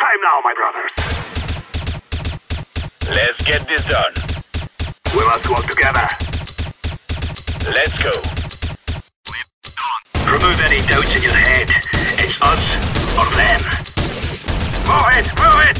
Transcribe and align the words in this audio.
time 0.00 0.20
now, 0.22 0.40
my 0.42 0.54
brothers. 0.54 0.92
Let's 3.14 3.40
get 3.42 3.68
this 3.68 3.84
done. 3.84 4.14
We 5.14 5.22
must 5.26 5.46
work 5.50 5.66
together. 5.66 6.06
Let's 7.68 7.96
go. 8.00 8.14
Remove 10.24 10.58
any 10.64 10.80
doubts 10.88 11.14
in 11.14 11.22
your 11.22 11.34
head. 11.34 11.68
It's 12.16 12.40
us 12.40 12.64
or 13.18 13.28
them. 13.36 13.60
Move 14.88 15.10
it, 15.18 15.26
move 15.38 15.60
it! 15.68 15.76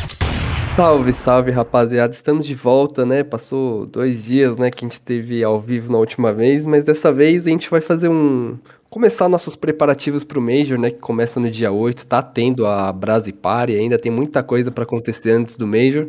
Salve, 0.77 1.15
salve, 1.15 1.51
rapaziada. 1.51 2.13
Estamos 2.13 2.47
de 2.47 2.55
volta, 2.55 3.07
né? 3.07 3.25
Passou 3.25 3.87
dois 3.87 4.25
dias, 4.25 4.57
né, 4.59 4.71
que 4.71 4.85
a 4.85 4.89
gente 4.89 5.01
teve 5.01 5.43
ao 5.43 5.61
vivo 5.61 5.91
na 5.91 5.99
última 5.99 6.33
vez, 6.33 6.67
mas 6.67 6.85
dessa 6.85 7.11
vez 7.13 7.47
a 7.47 7.51
gente 7.51 7.71
vai 7.71 7.81
fazer 7.81 8.09
um. 8.09 8.59
Começar 8.91 9.29
nossos 9.29 9.55
preparativos 9.55 10.25
pro 10.25 10.43
Major, 10.43 10.77
né? 10.77 10.91
Que 10.91 10.99
começa 10.99 11.39
no 11.39 11.49
dia 11.49 11.71
8. 11.71 12.09
Tá 12.09 12.21
tendo 12.21 12.67
a 12.67 12.93
Brasi 12.93 13.33
Party, 13.33 13.77
ainda 13.77 13.97
tem 13.97 14.11
muita 14.11 14.43
coisa 14.43 14.73
para 14.73 14.83
acontecer 14.83 15.31
antes 15.31 15.57
do 15.57 15.65
Major. 15.65 16.09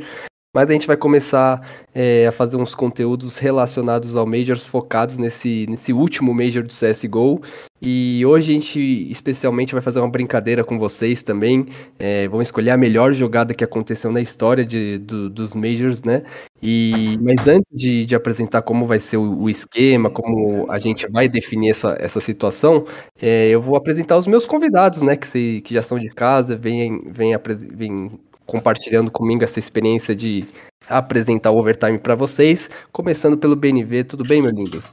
Mas 0.53 0.69
a 0.69 0.73
gente 0.73 0.85
vai 0.85 0.97
começar 0.97 1.65
é, 1.95 2.27
a 2.27 2.31
fazer 2.31 2.57
uns 2.57 2.75
conteúdos 2.75 3.37
relacionados 3.37 4.17
ao 4.17 4.27
Majors, 4.27 4.65
focados 4.65 5.17
nesse, 5.17 5.65
nesse 5.69 5.93
último 5.93 6.33
Major 6.33 6.61
do 6.61 6.73
CSGO. 6.73 7.41
E 7.81 8.25
hoje 8.25 8.51
a 8.51 8.55
gente 8.55 9.09
especialmente 9.09 9.71
vai 9.71 9.81
fazer 9.81 10.01
uma 10.01 10.09
brincadeira 10.09 10.61
com 10.61 10.77
vocês 10.77 11.23
também. 11.23 11.67
É, 11.97 12.27
vamos 12.27 12.49
escolher 12.49 12.71
a 12.71 12.77
melhor 12.77 13.13
jogada 13.13 13.53
que 13.53 13.63
aconteceu 13.63 14.11
na 14.11 14.19
história 14.19 14.65
de, 14.65 14.97
do, 14.97 15.29
dos 15.29 15.55
Majors, 15.55 16.03
né? 16.03 16.23
E, 16.61 17.17
mas 17.21 17.47
antes 17.47 17.71
de, 17.71 18.05
de 18.05 18.13
apresentar 18.13 18.61
como 18.61 18.85
vai 18.85 18.99
ser 18.99 19.17
o, 19.17 19.43
o, 19.43 19.49
esquema, 19.49 20.09
como 20.09 20.69
a 20.69 20.77
gente 20.79 21.09
vai 21.09 21.29
definir 21.29 21.69
essa, 21.69 21.95
essa 21.97 22.19
situação, 22.19 22.85
é, 23.21 23.47
eu 23.47 23.61
vou 23.61 23.77
apresentar 23.77 24.17
os 24.17 24.27
meus 24.27 24.45
convidados, 24.45 25.01
né? 25.01 25.15
Que, 25.15 25.27
se, 25.27 25.61
que 25.63 25.73
já 25.73 25.81
são 25.81 25.97
de 25.97 26.09
casa, 26.09 26.57
vêm, 26.57 26.99
vêm, 27.09 27.31
vêm 27.73 28.11
compartilhando 28.51 29.09
comigo 29.09 29.45
essa 29.45 29.59
experiência 29.59 30.13
de 30.13 30.45
apresentar 30.89 31.51
o 31.51 31.57
overtime 31.57 31.97
para 31.97 32.15
vocês. 32.15 32.69
Começando 32.91 33.37
pelo 33.37 33.55
BNV, 33.55 34.03
tudo 34.03 34.25
bem, 34.25 34.41
meu 34.41 34.51
lindo? 34.51 34.83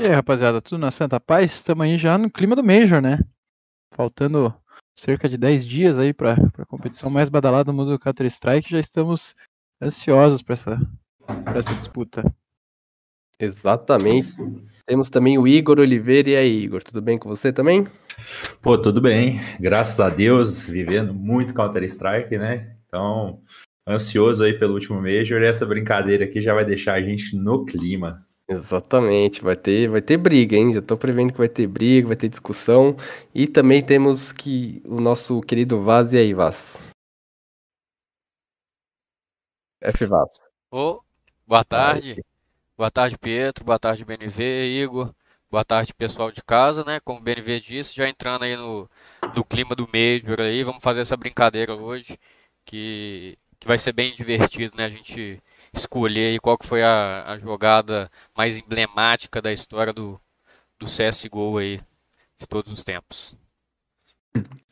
E 0.00 0.06
aí, 0.06 0.14
rapaziada, 0.14 0.62
tudo 0.62 0.78
na 0.78 0.90
Santa 0.90 1.20
Paz? 1.20 1.52
Estamos 1.52 1.84
aí 1.84 1.98
já 1.98 2.16
no 2.16 2.30
clima 2.30 2.56
do 2.56 2.64
Major, 2.64 3.02
né? 3.02 3.18
Faltando 3.94 4.52
cerca 4.98 5.28
de 5.28 5.36
10 5.36 5.66
dias 5.66 5.98
aí 5.98 6.14
para 6.14 6.32
a 6.58 6.64
competição 6.64 7.10
mais 7.10 7.28
badalada 7.28 7.64
do 7.64 7.74
mundo 7.74 7.90
do 7.90 7.98
Counter-Strike, 7.98 8.70
já 8.70 8.80
estamos 8.80 9.36
ansiosos 9.82 10.40
para 10.40 10.54
essa, 10.54 10.78
essa 11.54 11.74
disputa. 11.74 12.24
Exatamente. 13.38 14.32
Temos 14.86 15.10
também 15.10 15.36
o 15.36 15.46
Igor 15.46 15.78
Oliveira. 15.78 16.30
E 16.30 16.36
aí, 16.36 16.64
Igor, 16.64 16.82
tudo 16.82 17.02
bem 17.02 17.18
com 17.18 17.28
você 17.28 17.52
também? 17.52 17.86
Pô, 18.60 18.78
tudo 18.78 19.00
bem. 19.00 19.40
Graças 19.60 20.00
a 20.00 20.08
Deus, 20.08 20.66
vivendo 20.66 21.12
muito 21.12 21.54
Counter-Strike, 21.54 22.38
né? 22.38 22.76
Então, 22.86 23.40
ansioso 23.86 24.44
aí 24.44 24.58
pelo 24.58 24.74
último 24.74 25.00
Major. 25.00 25.40
E 25.42 25.46
essa 25.46 25.66
brincadeira 25.66 26.24
aqui 26.24 26.40
já 26.40 26.54
vai 26.54 26.64
deixar 26.64 26.94
a 26.94 27.02
gente 27.02 27.36
no 27.36 27.64
clima. 27.64 28.26
Exatamente, 28.46 29.42
vai 29.42 29.56
ter, 29.56 29.88
vai 29.88 30.02
ter 30.02 30.18
briga, 30.18 30.54
hein? 30.54 30.72
Já 30.72 30.82
tô 30.82 30.98
prevendo 30.98 31.32
que 31.32 31.38
vai 31.38 31.48
ter 31.48 31.66
briga, 31.66 32.08
vai 32.08 32.16
ter 32.16 32.28
discussão. 32.28 32.94
E 33.34 33.46
também 33.46 33.82
temos 33.82 34.32
que 34.32 34.82
o 34.84 35.00
nosso 35.00 35.40
querido 35.40 35.82
Vaz, 35.82 36.12
e 36.12 36.18
aí, 36.18 36.34
Vaz? 36.34 36.78
F 39.80 40.06
Vaz. 40.06 40.40
Ô, 40.70 40.76
oh, 40.78 41.00
boa 41.46 41.64
tarde. 41.64 42.22
Boa 42.76 42.90
tarde, 42.90 43.16
Pietro. 43.16 43.64
Boa 43.64 43.78
tarde, 43.78 44.04
BNV, 44.04 44.82
Igor. 44.82 45.14
Boa 45.54 45.64
tarde, 45.64 45.94
pessoal 45.94 46.32
de 46.32 46.42
casa, 46.42 46.84
né? 46.84 46.98
Como 46.98 47.20
o 47.20 47.22
BNV 47.22 47.60
disse, 47.60 47.94
já 47.94 48.08
entrando 48.08 48.42
aí 48.42 48.56
no, 48.56 48.90
no 49.36 49.44
clima 49.44 49.72
do 49.76 49.86
Major 49.86 50.40
aí, 50.40 50.64
vamos 50.64 50.82
fazer 50.82 51.02
essa 51.02 51.16
brincadeira 51.16 51.76
hoje, 51.76 52.18
que, 52.64 53.38
que 53.60 53.68
vai 53.68 53.78
ser 53.78 53.92
bem 53.92 54.12
divertido, 54.16 54.76
né? 54.76 54.84
A 54.84 54.88
gente 54.88 55.40
escolher 55.72 56.32
aí 56.32 56.40
qual 56.40 56.58
que 56.58 56.66
foi 56.66 56.82
a, 56.82 57.22
a 57.28 57.38
jogada 57.38 58.10
mais 58.36 58.58
emblemática 58.58 59.40
da 59.40 59.52
história 59.52 59.92
do, 59.92 60.20
do 60.76 60.86
CSGO 60.86 61.58
aí, 61.58 61.80
de 62.36 62.48
todos 62.48 62.72
os 62.72 62.82
tempos. 62.82 63.36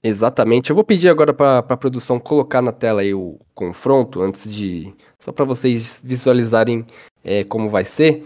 Exatamente. 0.03 0.71
Eu 0.71 0.75
vou 0.75 0.85
pedir 0.85 1.11
agora 1.11 1.33
para 1.33 1.59
a 1.61 1.77
produção 1.77 2.19
colocar 2.19 2.61
na 2.61 2.73
tela 2.73 3.03
aí 3.03 3.15
o 3.15 3.39
confronto 3.55 4.21
antes 4.21 4.53
de 4.53 4.93
só 5.21 5.31
para 5.31 5.45
vocês 5.45 6.01
visualizarem 6.03 6.85
é, 7.23 7.45
como 7.45 7.71
vai 7.71 7.85
ser. 7.85 8.25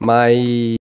Mas 0.00 0.77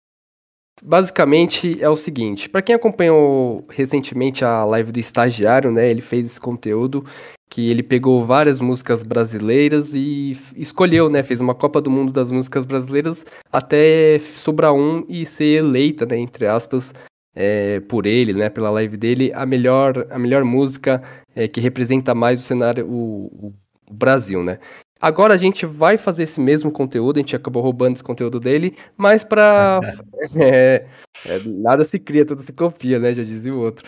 basicamente 0.81 1.81
é 1.81 1.89
o 1.89 1.95
seguinte: 1.95 2.49
para 2.49 2.61
quem 2.61 2.75
acompanhou 2.75 3.65
recentemente 3.69 4.43
a 4.43 4.65
live 4.65 4.91
do 4.91 4.99
estagiário, 4.99 5.71
né? 5.71 5.89
Ele 5.89 6.01
fez 6.01 6.25
esse 6.25 6.39
conteúdo 6.39 7.05
que 7.49 7.69
ele 7.69 7.83
pegou 7.83 8.25
várias 8.25 8.61
músicas 8.61 9.03
brasileiras 9.03 9.93
e 9.93 10.37
escolheu, 10.55 11.09
né? 11.09 11.21
Fez 11.21 11.41
uma 11.41 11.53
Copa 11.53 11.81
do 11.81 11.91
Mundo 11.91 12.11
das 12.11 12.31
músicas 12.31 12.65
brasileiras 12.65 13.25
até 13.51 14.19
sobrar 14.35 14.73
um 14.73 15.05
e 15.09 15.25
ser 15.25 15.57
eleita, 15.57 16.05
né? 16.05 16.17
Entre 16.17 16.47
aspas, 16.47 16.93
é, 17.35 17.79
por 17.81 18.05
ele, 18.05 18.33
né, 18.33 18.49
pela 18.49 18.69
live 18.71 18.97
dele, 18.97 19.31
a 19.33 19.45
melhor, 19.45 20.07
a 20.09 20.19
melhor 20.19 20.43
música 20.43 21.01
é, 21.35 21.47
que 21.47 21.61
representa 21.61 22.13
mais 22.13 22.39
o 22.39 22.43
cenário, 22.43 22.85
o, 22.87 23.47
o, 23.47 23.93
Brasil, 23.93 24.43
né. 24.43 24.59
Agora 25.01 25.33
a 25.33 25.37
gente 25.37 25.65
vai 25.65 25.97
fazer 25.97 26.23
esse 26.23 26.39
mesmo 26.39 26.71
conteúdo, 26.71 27.17
a 27.17 27.21
gente 27.21 27.35
acabou 27.35 27.63
roubando 27.63 27.95
esse 27.95 28.03
conteúdo 28.03 28.39
dele, 28.39 28.77
mas 28.95 29.23
para 29.23 29.79
é, 30.35 30.85
é, 31.25 31.39
nada 31.45 31.83
se 31.83 31.99
cria, 31.99 32.25
tudo 32.25 32.43
se 32.43 32.53
copia, 32.53 32.99
né, 32.99 33.13
já 33.13 33.23
dizia 33.23 33.53
o 33.53 33.59
outro. 33.59 33.83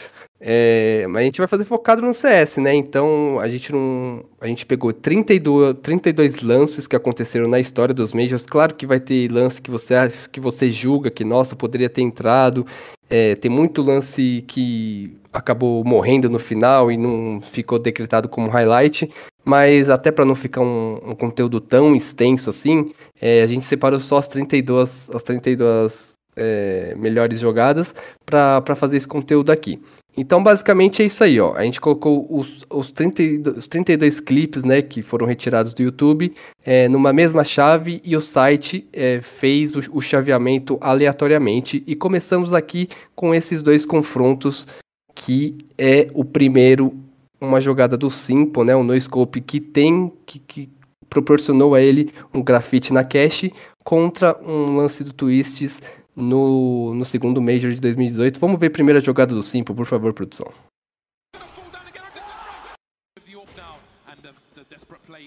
É, 0.46 1.08
mas 1.08 1.22
a 1.22 1.24
gente 1.24 1.38
vai 1.38 1.48
fazer 1.48 1.64
focado 1.64 2.02
no 2.02 2.14
CS, 2.14 2.58
né? 2.58 2.76
Então 2.76 3.40
a 3.40 3.48
gente 3.48 3.72
não. 3.72 4.26
A 4.42 4.48
gente 4.48 4.66
pegou 4.66 4.92
32, 4.92 5.78
32 5.82 6.42
lances 6.42 6.86
que 6.86 6.98
aconteceram 6.98 7.48
na 7.48 7.62
história 7.62 7.94
dos 7.94 8.14
Majors. 8.14 8.46
Claro 8.46 8.76
que 8.76 8.86
vai 8.86 9.00
ter 9.00 9.32
lance 9.32 9.62
que 9.62 9.72
você 9.72 9.96
que 10.30 10.42
você 10.42 10.70
julga 10.70 11.10
que, 11.10 11.24
nossa, 11.24 11.56
poderia 11.56 11.90
ter 11.90 12.02
entrado. 12.02 12.68
É, 13.10 13.36
tem 13.36 13.50
muito 13.50 13.82
lance 13.82 14.44
que 14.46 15.16
acabou 15.32 15.82
morrendo 15.86 16.30
no 16.30 16.40
final 16.40 16.92
e 16.92 16.98
não 16.98 17.40
ficou 17.40 17.80
decretado 17.80 18.28
como 18.28 18.50
highlight. 18.50 19.10
Mas 19.46 19.90
até 19.90 20.12
para 20.12 20.26
não 20.26 20.36
ficar 20.36 20.60
um, 20.60 21.00
um, 21.06 21.16
conteúdo 21.16 21.62
tão 21.62 21.96
extenso 21.96 22.50
assim, 22.50 22.92
é, 23.22 23.42
a 23.42 23.46
gente 23.46 23.64
separou 23.64 24.00
só 24.00 24.18
as 24.18 24.28
32, 24.28 25.10
as 25.14 25.24
32 25.24 26.13
é, 26.36 26.94
melhores 26.98 27.40
jogadas 27.40 27.94
para 28.26 28.76
fazer 28.76 28.98
esse 28.98 29.08
conteúdo 29.08 29.52
aqui. 29.52 29.80
Então, 30.16 30.44
basicamente 30.44 31.02
é 31.02 31.06
isso 31.06 31.24
aí, 31.24 31.40
ó. 31.40 31.56
A 31.56 31.64
gente 31.64 31.82
colocou 31.82 32.28
os, 32.30 32.64
os, 32.70 32.92
30, 32.92 33.52
os 33.58 33.68
32 33.68 34.20
clipes, 34.20 34.64
né, 34.64 34.82
que 34.82 35.02
foram 35.02 35.26
retirados 35.26 35.74
do 35.74 35.82
YouTube, 35.82 36.34
é, 36.64 36.88
numa 36.88 37.12
mesma 37.12 37.44
chave 37.44 38.00
e 38.04 38.16
o 38.16 38.22
site 38.22 38.88
é, 38.94 39.22
fez 39.22 39.76
o, 39.76 39.80
o, 39.92 40.02
chaveamento 40.02 40.78
aleatoriamente. 40.80 41.84
E 41.88 41.96
começamos 41.96 42.54
aqui 42.54 42.88
com 43.16 43.34
esses 43.34 43.64
dois 43.64 43.88
confrontos, 43.88 44.68
que 45.16 45.58
é 45.78 46.08
o 46.14 46.24
primeiro, 46.24 46.94
uma 47.42 47.60
jogada 47.60 47.98
do 47.98 48.12
Simple, 48.12 48.66
né, 48.66 48.76
um 48.76 48.84
no-scope 48.84 49.42
que 49.42 49.60
tem, 49.60 50.14
que, 50.28 50.38
que 50.38 50.70
proporcionou 51.10 51.74
a 51.74 51.82
ele 51.82 52.12
um 52.32 52.44
grafite 52.44 52.94
na 52.94 53.04
cache, 53.04 53.52
contra 53.84 54.40
um 54.44 54.76
lance 54.76 55.04
do 55.04 55.12
Twists 55.12 55.82
no, 56.16 56.94
no 56.94 57.06
segundo 57.06 57.42
Major 57.42 57.72
de 57.72 57.82
2018. 57.82 58.40
Vamos 58.40 58.60
ver 58.60 58.68
a 58.68 58.72
primeira 58.72 59.02
jogada 59.02 59.34
do 59.34 59.44
Simple, 59.44 59.76
por 59.76 59.86
favor, 59.86 60.14
produção. 60.14 60.52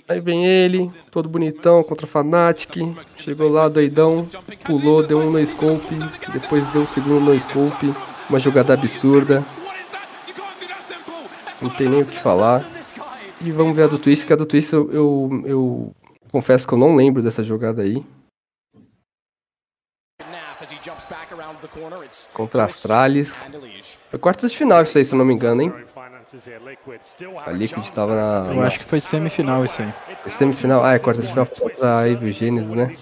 Aí 0.09 0.21
vem 0.21 0.47
ele, 0.47 0.89
todo 1.11 1.29
bonitão 1.29 1.83
contra 1.83 2.07
Fnatic. 2.07 2.77
Chegou 3.17 3.49
lá, 3.49 3.69
doidão, 3.69 4.29
pulou, 4.65 5.05
deu 5.05 5.19
um 5.19 5.31
no 5.31 5.47
scope, 5.47 5.97
depois 6.33 6.67
deu 6.69 6.83
o 6.83 6.87
segundo 6.87 7.25
no 7.25 7.41
scope. 7.41 7.93
Uma 8.31 8.39
jogada 8.39 8.75
absurda. 8.75 9.45
Não 11.61 11.71
tem 11.71 11.89
nem 11.89 12.03
o 12.03 12.07
que 12.07 12.19
falar. 12.19 12.65
E 13.41 13.51
vamos 13.51 13.75
ver 13.75 13.85
a 13.85 13.87
do 13.87 13.99
Twist, 13.99 14.27
que 14.27 14.33
a 14.33 14.37
do 14.37 14.47
Twist 14.47 14.73
eu, 14.73 14.91
eu, 14.93 15.43
eu 15.45 15.95
confesso 16.31 16.67
que 16.67 16.75
eu 16.75 16.79
não 16.79 16.95
lembro 16.95 17.23
dessa 17.23 17.43
jogada 17.43 17.83
aí. 17.83 18.05
Contra 22.33 22.65
Astralis. 22.65 23.49
Foi 24.11 24.19
quartas 24.19 24.51
de 24.51 24.59
final 24.59 24.83
isso 24.83 24.97
aí, 24.99 25.05
se 25.05 25.15
eu 25.15 25.19
não 25.19 25.25
me 25.25 25.35
engano, 25.35 25.63
hein? 25.63 25.73
A 27.47 27.51
Liquid 27.53 27.85
estava 27.85 28.15
na. 28.15 28.53
Eu 28.53 28.63
acho 28.63 28.79
que 28.79 28.85
foi 28.85 29.01
semifinal 29.01 29.65
isso 29.65 29.81
aí. 29.81 29.93
Foi 30.17 30.31
semifinal? 30.31 30.85
Ah, 30.85 30.95
é 30.95 30.99
quartas 30.99 31.25
de 31.27 31.31
final 31.31 31.47
contra 31.47 31.99
a 31.99 32.09
Evil 32.09 32.33
Gênesis, 32.33 32.71
né? 32.71 32.93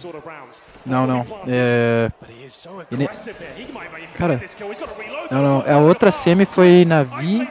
Não, 0.85 1.07
não. 1.07 1.27
É. 1.49 2.11
Ele... 2.91 3.09
Cara. 4.19 4.43
Não, 5.31 5.43
não. 5.43 5.65
A 5.67 5.79
outra 5.79 6.11
semi 6.11 6.45
foi 6.45 6.85
Navi 6.85 7.49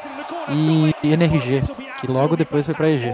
e 0.49 0.93
NRG. 1.03 1.63
Que 1.99 2.07
logo 2.07 2.35
depois 2.35 2.65
foi 2.65 2.75
pra 2.75 2.89
EG. 2.89 3.11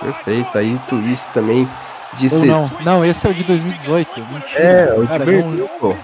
Perfeito. 0.00 0.56
Aí 0.56 0.80
Twist 0.88 1.30
também 1.32 1.68
de 2.14 2.32
Ou 2.32 2.40
ser... 2.40 2.46
não, 2.46 2.70
não, 2.84 3.04
esse 3.04 3.26
é 3.26 3.30
o 3.30 3.34
de 3.34 3.44
2018. 3.44 4.20
Mentira. 4.20 4.60
É, 4.60 4.94
o 4.94 5.06
de 5.06 5.18
Berlim, 5.18 5.68
pô. 5.78 5.94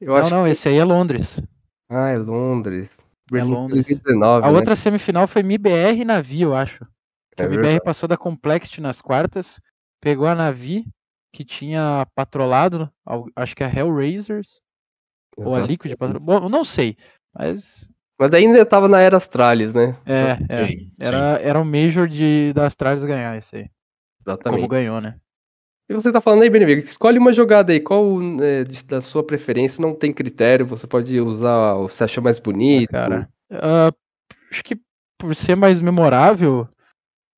Eu 0.00 0.14
não, 0.14 0.30
não, 0.30 0.44
que... 0.44 0.50
esse 0.50 0.68
aí 0.68 0.76
é 0.76 0.84
Londres. 0.84 1.42
Ah, 1.88 2.08
é 2.08 2.18
Londres. 2.18 2.88
É 3.32 3.42
Londres. 3.42 3.86
2019, 3.86 4.46
a 4.46 4.50
né? 4.50 4.56
outra 4.56 4.76
semifinal 4.76 5.26
foi 5.26 5.42
MIBR 5.42 6.00
e 6.00 6.04
Navi, 6.04 6.42
eu 6.42 6.54
acho. 6.54 6.86
É 7.36 7.42
o 7.42 7.46
MBR 7.46 7.62
verdade. 7.62 7.84
passou 7.84 8.08
da 8.08 8.16
Complexity 8.16 8.80
nas 8.80 9.00
quartas, 9.00 9.60
pegou 10.00 10.26
a 10.26 10.34
Navi, 10.34 10.86
que 11.32 11.44
tinha 11.44 12.06
patrolado, 12.14 12.90
acho 13.36 13.54
que 13.54 13.62
a 13.62 13.68
Hellraisers, 13.68 14.60
ou 15.36 15.54
a 15.54 15.58
Exato. 15.58 15.66
Liquid 15.70 15.96
patrolou. 15.96 16.20
Bom, 16.20 16.44
eu 16.44 16.48
não 16.48 16.64
sei, 16.64 16.96
mas 17.32 17.88
Mas 18.18 18.30
daí 18.30 18.46
ainda 18.46 18.64
tava 18.66 18.88
na 18.88 19.00
era 19.00 19.16
Astralis, 19.16 19.74
né? 19.74 19.96
é, 20.04 20.38
é. 20.48 20.66
Sim, 20.66 20.92
Era, 20.98 21.38
era 21.40 21.60
um 21.60 21.64
Major 21.64 22.08
de, 22.08 22.52
da 22.54 22.66
Astralis 22.66 23.04
ganhar 23.04 23.36
esse 23.36 23.56
aí. 23.56 23.70
Exatamente. 24.20 24.60
Como 24.60 24.68
ganhou, 24.68 25.00
né? 25.00 25.18
E 25.88 25.94
você 25.94 26.12
tá 26.12 26.20
falando 26.20 26.42
aí, 26.42 26.50
Benevig, 26.50 26.84
escolhe 26.84 27.18
uma 27.18 27.32
jogada 27.32 27.72
aí, 27.72 27.80
qual 27.80 28.20
é, 28.42 28.62
da 28.86 29.00
sua 29.00 29.24
preferência, 29.24 29.80
não 29.80 29.94
tem 29.94 30.12
critério, 30.12 30.66
você 30.66 30.86
pode 30.86 31.18
usar 31.18 31.74
o 31.76 31.88
que 31.88 31.94
você 31.94 32.04
achou 32.04 32.22
mais 32.22 32.38
bonito. 32.38 32.90
cara. 32.90 33.26
Ah, 33.50 33.90
acho 34.50 34.62
que 34.62 34.78
por 35.16 35.34
ser 35.34 35.56
mais 35.56 35.80
memorável, 35.80 36.68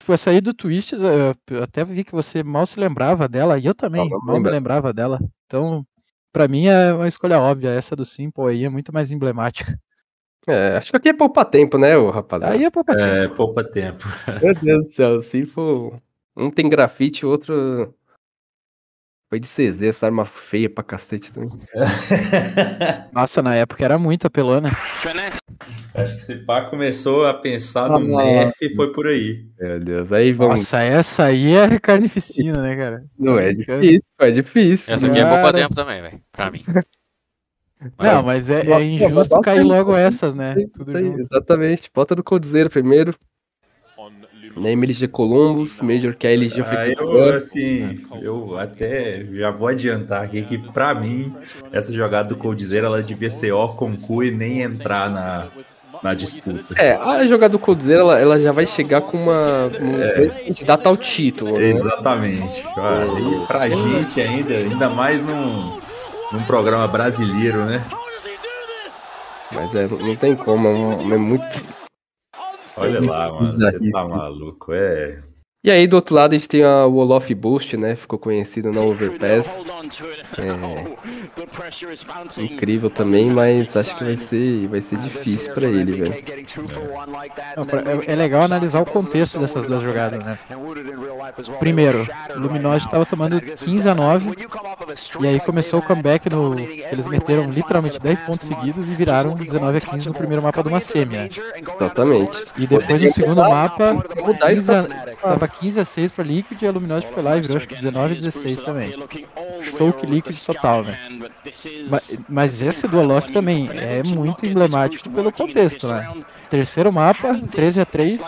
foi 0.02 0.14
essa 0.14 0.30
aí 0.30 0.40
do 0.40 0.52
Twists, 0.52 1.04
ah, 1.04 1.34
eu 1.48 1.62
até 1.62 1.84
vi 1.84 2.02
que 2.02 2.12
você 2.12 2.42
mal 2.42 2.66
se 2.66 2.80
lembrava 2.80 3.28
dela, 3.28 3.56
e 3.56 3.66
eu 3.66 3.74
também 3.74 4.08
não 4.10 4.18
mal 4.18 4.26
me 4.26 4.32
lembra. 4.32 4.50
lembrava 4.50 4.92
dela. 4.92 5.20
Então, 5.46 5.86
pra 6.32 6.48
mim 6.48 6.66
é 6.66 6.92
uma 6.92 7.06
escolha 7.06 7.38
óbvia, 7.38 7.70
essa 7.70 7.94
do 7.94 8.04
Simple 8.04 8.48
aí 8.48 8.64
é 8.64 8.68
muito 8.68 8.92
mais 8.92 9.12
emblemática. 9.12 9.78
É, 10.48 10.76
acho 10.76 10.90
que 10.90 10.96
aqui 10.96 11.08
é 11.10 11.12
poupar 11.12 11.44
tempo, 11.44 11.78
né, 11.78 11.96
ô 11.96 12.10
rapaziada? 12.10 12.54
Aí 12.54 12.64
é 12.64 12.70
pra 12.70 12.82
É, 12.98 13.28
poupa 13.28 13.62
tempo. 13.62 14.04
Meu 14.42 14.54
Deus 14.54 14.84
do 14.84 14.88
céu, 14.88 15.46
for. 15.46 16.02
Um 16.36 16.50
tem 16.50 16.68
grafite, 16.68 17.24
o 17.24 17.28
outro. 17.28 17.94
Foi 19.30 19.38
de 19.38 19.46
CZ, 19.46 19.82
essa 19.82 20.06
arma 20.06 20.24
feia 20.24 20.68
pra 20.68 20.82
cacete 20.82 21.30
também. 21.30 21.50
Nossa, 23.14 23.40
na 23.40 23.54
época 23.54 23.84
era 23.84 23.96
muito 23.96 24.26
apelona. 24.26 24.70
Acho 25.94 26.14
que 26.16 26.20
esse 26.20 26.36
pá 26.38 26.62
começou 26.62 27.24
a 27.24 27.34
pensar 27.34 27.88
no 27.88 28.18
Ah. 28.18 28.24
nerf 28.24 28.54
e 28.60 28.74
foi 28.74 28.92
por 28.92 29.06
aí. 29.06 29.46
Meu 29.60 29.78
Deus, 29.78 30.10
aí 30.12 30.32
vamos. 30.32 30.58
Nossa, 30.60 30.82
essa 30.82 31.24
aí 31.26 31.52
é 31.54 31.78
carnificina, 31.78 32.60
né, 32.60 32.74
cara? 32.76 33.04
não 33.16 33.38
é 33.38 33.54
difícil, 33.54 34.00
é 34.18 34.30
difícil. 34.32 34.94
Essa 34.94 35.06
aqui 35.06 35.18
é 35.20 35.22
poupa 35.24 35.42
Cara. 35.42 35.52
tempo 35.58 35.74
também, 35.76 36.02
velho. 36.02 36.20
Pra 36.32 36.50
mim. 36.50 36.62
Não, 37.98 38.22
mas 38.22 38.50
é, 38.50 38.66
é 38.70 38.82
injusto 38.84 39.40
cair 39.40 39.62
logo 39.62 39.96
essas, 39.96 40.34
né? 40.34 40.54
Tudo 40.74 40.92
junto. 40.92 41.18
exatamente. 41.20 41.88
Bota 41.94 42.14
no 42.14 42.22
Coldzera 42.22 42.68
primeiro. 42.68 43.14
Name 44.56 44.86
LG 44.86 45.08
Columbus, 45.08 45.80
Major 45.80 46.14
que 46.14 46.26
a 46.26 46.32
LG 46.32 46.64
foi 46.64 46.94
campeã. 46.94 46.94
eu, 46.98 47.34
assim, 47.34 48.00
eu 48.20 48.58
até 48.58 49.24
já 49.32 49.50
vou 49.50 49.68
adiantar 49.68 50.22
aqui 50.22 50.42
que 50.42 50.58
pra 50.58 50.94
mim, 50.94 51.34
essa 51.72 51.92
jogada 51.92 52.28
do 52.28 52.36
Coldzera, 52.36 52.86
ela 52.86 53.02
devia 53.02 53.30
ser 53.30 53.52
ó 53.52 53.68
com 53.68 53.96
cu 53.96 54.24
e 54.24 54.30
nem 54.30 54.62
entrar 54.62 55.08
na, 55.08 55.48
na 56.02 56.14
disputa. 56.14 56.74
É, 56.76 56.92
a 56.92 57.26
jogada 57.26 57.52
do 57.52 57.58
Coldzera, 57.58 58.00
ela, 58.00 58.18
ela 58.18 58.38
já 58.38 58.52
vai 58.52 58.66
chegar 58.66 59.02
com 59.02 59.16
uma. 59.16 59.66
Um 59.66 60.44
candidata 60.44 60.88
ao 60.88 60.96
título, 60.96 61.58
né? 61.58 61.70
Exatamente. 61.70 62.60
E 62.60 63.46
pra 63.46 63.68
gente 63.68 64.20
ainda, 64.20 64.54
ainda 64.54 64.88
mais 64.88 65.24
num, 65.24 65.78
num 66.32 66.42
programa 66.46 66.86
brasileiro, 66.88 67.64
né? 67.64 67.82
Mas 69.54 69.74
é, 69.74 70.04
não 70.04 70.16
tem 70.16 70.34
como, 70.34 70.66
é, 70.66 71.14
é 71.14 71.18
muito. 71.18 71.79
Olha 72.80 73.00
lá, 73.00 73.32
mano, 73.32 73.58
você 73.58 73.90
tá 73.90 74.08
maluco. 74.08 74.72
É. 74.72 75.22
E 75.62 75.70
aí, 75.70 75.86
do 75.86 75.96
outro 75.96 76.14
lado, 76.14 76.34
a 76.34 76.38
gente 76.38 76.48
tem 76.48 76.64
a 76.64 76.86
Wall 76.86 77.10
of 77.10 77.34
Boost, 77.34 77.76
né? 77.76 77.94
Ficou 77.94 78.18
conhecido 78.18 78.72
na 78.72 78.80
Overpass. 78.80 79.60
É, 80.38 80.46
incrível 82.42 82.88
também, 82.88 83.30
mas 83.30 83.76
acho 83.76 83.94
que 83.94 84.02
vai 84.04 84.16
ser, 84.16 84.66
vai 84.68 84.80
ser 84.80 84.96
difícil 84.96 85.52
pra 85.52 85.68
ele, 85.68 85.92
velho. 85.92 86.14
Pra- 87.66 87.82
é, 88.08 88.12
é 88.12 88.16
legal 88.16 88.40
analisar 88.42 88.80
o 88.80 88.86
contexto 88.86 89.38
dessas 89.38 89.66
duas 89.66 89.82
jogadas, 89.82 90.24
né? 90.24 90.38
Primeiro, 91.58 92.08
o 92.34 92.38
Luminosity 92.38 92.86
estava 92.86 93.04
tomando 93.04 93.38
15 93.38 93.86
a 93.86 93.94
9 93.94 94.30
e 95.20 95.26
aí 95.26 95.40
começou 95.40 95.80
o 95.80 95.82
comeback 95.82 96.30
no 96.30 96.58
eles 96.58 97.06
meteram 97.06 97.50
literalmente 97.50 98.00
10 98.00 98.22
pontos 98.22 98.48
seguidos 98.48 98.90
e 98.90 98.94
viraram 98.94 99.34
19 99.34 99.76
a 99.76 99.80
15 99.82 100.08
no 100.08 100.14
primeiro 100.14 100.42
mapa 100.42 100.62
de 100.62 100.70
uma 100.70 100.80
semi, 100.80 101.16
né? 101.16 101.28
Exatamente. 101.78 102.44
E 102.56 102.66
depois 102.66 103.02
no 103.02 103.12
segundo 103.12 103.42
mapa, 103.42 104.02
mudar 104.22 104.54
15 104.54 104.72
a, 104.72 104.84
tava 105.20 105.49
15 105.50 105.80
a 105.80 105.84
6 105.84 106.12
pra 106.12 106.24
Liquid 106.24 106.60
e 106.62 106.66
a 106.66 106.70
Luminosity 106.70 107.12
foi 107.12 107.22
lá 107.22 107.36
e 107.36 107.40
virou 107.40 107.56
acho 107.56 107.68
que 107.68 107.74
19 107.76 108.12
a 108.14 108.16
16 108.16 108.60
também. 108.62 108.94
Show 109.62 109.92
que 109.92 110.06
Liquid 110.06 110.36
total, 110.44 110.84
né? 110.84 110.98
Mas, 111.88 112.18
mas 112.28 112.62
esse 112.62 112.86
do 112.88 112.98
Olof 112.98 113.30
também 113.30 113.68
é 113.72 114.02
muito 114.02 114.46
emblemático 114.46 115.10
pelo 115.10 115.32
contexto, 115.32 115.88
né? 115.88 116.12
Terceiro 116.48 116.92
mapa, 116.92 117.38
13 117.50 117.80
a 117.80 117.84
3 117.84 118.20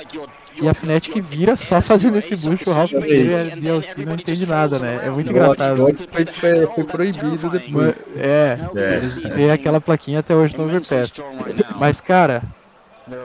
e 0.61 0.69
a 0.69 0.75
Fnatic 0.75 1.19
vira 1.23 1.57
só 1.57 1.81
fazendo 1.81 2.19
esse 2.19 2.37
bucho, 2.37 2.69
o 2.71 2.73
Ralph 2.73 2.93
e 2.93 3.35
a 3.35 3.55
DLC 3.57 4.05
não 4.05 4.15
entende 4.15 4.47
nada, 4.47 4.79
né? 4.79 5.01
É 5.05 5.11
muito 5.11 5.31
engraçado. 5.31 5.79
Foi, 6.11 6.27
foi, 6.27 6.67
foi 6.67 6.85
proibido 6.85 7.49
depois. 7.51 7.95
É, 8.17 8.59
É. 8.77 8.97
eles 8.97 9.15
têm 9.17 9.51
aquela 9.51 9.81
plaquinha 9.81 10.21
até 10.21 10.35
hoje 10.35 10.57
no 10.57 10.65
Overpass. 10.65 11.13
Mas, 11.79 12.01
cara, 12.01 12.43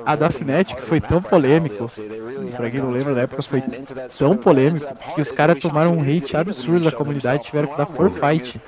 a 0.06 0.16
da 0.16 0.30
Fnatic 0.30 0.80
foi 0.82 1.00
tão 1.00 1.22
polêmico, 1.22 1.88
pra 2.56 2.70
quem 2.70 2.82
não 2.82 2.92
lembra, 2.92 3.14
na 3.14 3.22
época 3.22 3.42
foi 3.42 3.62
tão 4.18 4.38
polêmico, 4.38 4.86
que 5.16 5.22
os 5.22 5.32
caras 5.32 5.60
tomaram 5.60 5.98
um 5.98 6.02
hate 6.02 6.36
absurdo 6.36 6.86
da 6.86 6.92
comunidade 6.92 7.44
e 7.44 7.46
tiveram 7.46 7.68
que 7.68 7.78
dar 7.78 7.86
forfight. 7.86 8.62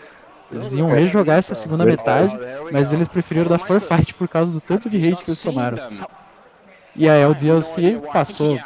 Eles 0.51 0.73
iam 0.73 0.87
rejogar 0.87 1.37
essa 1.37 1.53
segunda 1.53 1.85
metade, 1.85 2.33
mas 2.71 2.91
eles 2.91 3.07
preferiram 3.07 3.47
dar 3.47 3.59
forfight 3.59 4.13
por 4.15 4.27
causa 4.27 4.51
do 4.51 4.59
tanto 4.59 4.89
de 4.89 4.97
hate 4.97 5.23
que 5.23 5.31
eles 5.31 5.41
tomaram. 5.41 5.77
E 6.99 7.07
a 7.07 7.15
LDLC 7.15 8.01
passou, 8.11 8.59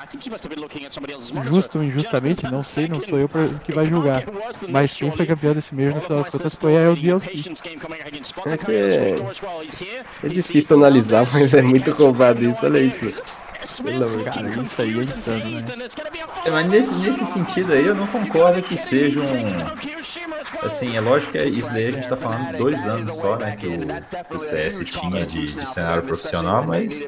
justo 1.44 1.78
ou 1.78 1.84
injustamente, 1.84 2.44
não 2.52 2.64
sei, 2.64 2.88
não 2.88 3.00
sou 3.00 3.20
eu 3.20 3.30
que 3.64 3.72
vai 3.72 3.86
julgar. 3.86 4.24
Mas 4.68 4.92
quem 4.92 5.12
foi 5.12 5.28
campeão 5.28 5.54
desse 5.54 5.76
mês 5.76 5.94
no 5.94 6.02
final 6.02 6.18
das 6.18 6.30
contas 6.30 6.56
foi 6.56 6.76
a 6.76 6.80
LDLC. 6.80 7.44
É 8.48 8.58
que 8.58 8.72
é, 8.72 9.16
é 10.24 10.28
difícil 10.30 10.78
analisar, 10.78 11.28
mas 11.32 11.54
é 11.54 11.62
muito 11.62 11.92
roubado 11.92 12.44
isso, 12.44 12.66
olha 12.66 12.80
aí, 12.80 12.90
filho. 12.90 13.16
Pelo 13.84 14.06
amor 14.06 14.18
de 14.18 14.24
Cara, 14.26 14.50
isso 14.50 14.82
aí 14.82 15.00
é 15.00 15.04
insano, 15.04 15.50
né? 15.50 15.66
É, 16.46 16.50
Mas 16.50 16.68
nesse, 16.68 16.96
nesse 16.96 17.26
sentido 17.26 17.72
aí, 17.74 17.86
eu 17.86 17.96
não 17.96 18.08
concordo 18.08 18.62
que 18.64 18.76
seja 18.78 19.20
um. 19.20 20.66
Assim, 20.66 20.98
é 20.98 21.02
lógico 21.02 21.32
que 21.32 21.38
é- 21.38 21.48
isso 21.48 21.72
daí 21.72 21.88
a 21.88 21.92
gente 21.92 22.10
tá 22.10 22.18
falando 22.18 22.58
dois 22.58 22.84
anos 22.86 23.16
só, 23.16 23.38
né? 23.38 23.56
Que 23.56 23.68
o, 23.68 23.80
que 24.28 24.36
o 24.36 24.40
CS 24.40 24.84
tinha 24.86 25.26
de, 25.26 25.54
de 25.54 25.70
cenário 25.70 26.04
profissional, 26.04 26.64
mas. 26.66 27.06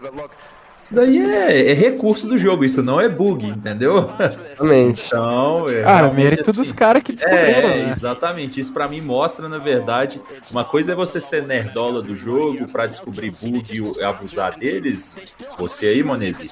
Isso 0.86 0.94
daí 0.94 1.20
é, 1.20 1.72
é 1.72 1.74
recurso 1.74 2.28
do 2.28 2.38
jogo, 2.38 2.64
isso 2.64 2.84
não 2.84 3.02
é 3.02 3.10
bug, 3.10 3.48
entendeu? 3.48 4.08
Exatamente. 4.20 5.04
Então, 5.08 5.68
é. 5.68 5.82
Cara, 5.82 6.14
mérito 6.14 6.52
assim, 6.52 6.52
dos 6.52 6.72
caras 6.72 7.02
que 7.02 7.12
descobriram, 7.12 7.44
É, 7.48 7.62
né? 7.86 7.90
exatamente. 7.90 8.60
Isso 8.60 8.72
pra 8.72 8.88
mim 8.88 9.02
mostra, 9.02 9.50
na 9.50 9.58
verdade, 9.58 10.22
uma 10.52 10.64
coisa 10.64 10.92
é 10.92 10.96
você 10.96 11.20
ser 11.20 11.42
nerdola 11.42 12.04
do 12.04 12.16
jogo 12.16 12.68
pra 12.68 12.86
descobrir 12.86 13.32
bug 13.32 13.66
e 14.00 14.04
abusar 14.04 14.60
deles, 14.60 15.18
você 15.58 15.88
aí, 15.88 16.04
Monesi. 16.04 16.52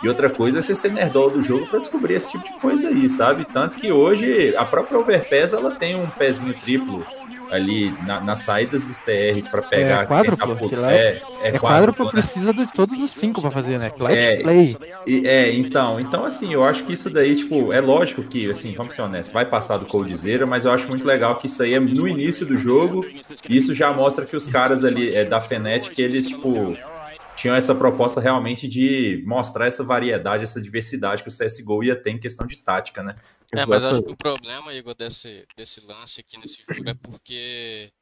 E 0.00 0.08
outra 0.08 0.30
coisa 0.30 0.60
é 0.60 0.62
você 0.62 0.76
ser 0.76 0.92
nerdola 0.92 1.32
do 1.32 1.42
jogo 1.42 1.66
pra 1.66 1.80
descobrir 1.80 2.14
esse 2.14 2.28
tipo 2.28 2.44
de 2.44 2.52
coisa 2.60 2.86
aí, 2.86 3.10
sabe? 3.10 3.44
Tanto 3.44 3.76
que 3.76 3.90
hoje 3.90 4.54
a 4.56 4.64
própria 4.64 5.00
Overpass 5.00 5.54
ela 5.54 5.72
tem 5.72 5.96
um 5.96 6.06
pezinho 6.08 6.54
triplo 6.54 7.04
ali 7.52 7.90
na- 8.06 8.20
nas 8.20 8.40
saídas 8.40 8.82
dos 8.84 8.98
TRs 9.00 9.46
pra 9.46 9.60
pegar. 9.62 10.02
É 10.02 10.06
quádruplo, 10.06 10.68
que 10.68 10.74
lá 10.74 10.92
é, 10.92 11.22
é, 11.42 11.48
É 11.48 11.58
quádruplo, 11.58 12.06
né? 12.06 12.10
precisa 12.12 12.52
de 12.54 12.66
todos 12.72 13.00
os 13.00 13.10
cinco 13.10 13.40
pra 13.40 13.50
fazer, 13.50 13.78
né? 13.78 13.90
Que 13.90 14.02
lá 14.02 14.10
É. 14.12 14.32
é 14.34 14.42
play. 14.42 14.76
E- 15.06 15.26
É, 15.26 15.52
então, 15.52 16.00
então 16.00 16.24
assim, 16.24 16.52
eu 16.52 16.64
acho 16.64 16.84
que 16.84 16.92
isso 16.94 17.10
daí, 17.10 17.36
tipo, 17.36 17.72
é 17.72 17.80
lógico 17.80 18.22
que, 18.22 18.50
assim, 18.50 18.72
vamos 18.74 18.94
ser 18.94 19.02
honestos, 19.02 19.32
vai 19.32 19.44
passar 19.44 19.76
do 19.76 19.86
Coldzera, 19.86 20.46
mas 20.46 20.64
eu 20.64 20.72
acho 20.72 20.88
muito 20.88 21.06
legal 21.06 21.36
que 21.36 21.46
isso 21.46 21.62
aí 21.62 21.74
é 21.74 21.80
no 21.80 22.08
início 22.08 22.46
do 22.46 22.56
jogo, 22.56 23.04
e 23.48 23.56
isso 23.56 23.74
já 23.74 23.92
mostra 23.92 24.24
que 24.24 24.34
os 24.36 24.48
caras 24.48 24.84
ali 24.84 25.14
é, 25.14 25.24
da 25.24 25.40
Fnatic, 25.40 25.98
eles, 25.98 26.28
tipo, 26.28 26.76
tinham 27.36 27.56
essa 27.56 27.74
proposta 27.74 28.20
realmente 28.20 28.68
de 28.68 29.22
mostrar 29.26 29.66
essa 29.66 29.82
variedade, 29.82 30.44
essa 30.44 30.60
diversidade 30.60 31.22
que 31.22 31.28
o 31.28 31.32
CSGO 31.32 31.82
ia 31.82 31.96
ter 31.96 32.10
em 32.10 32.18
questão 32.18 32.46
de 32.46 32.56
tática, 32.58 33.02
né? 33.02 33.14
É, 33.54 33.66
mas 33.66 33.84
acho 33.84 34.02
que 34.02 34.10
o 34.12 34.16
problema, 34.16 34.72
Igor, 34.72 34.94
desse, 34.94 35.46
desse 35.54 35.80
lance 35.86 36.20
aqui 36.20 36.38
nesse 36.38 36.62
jogo 36.62 36.88
é 36.88 36.94
porque, 36.94 37.92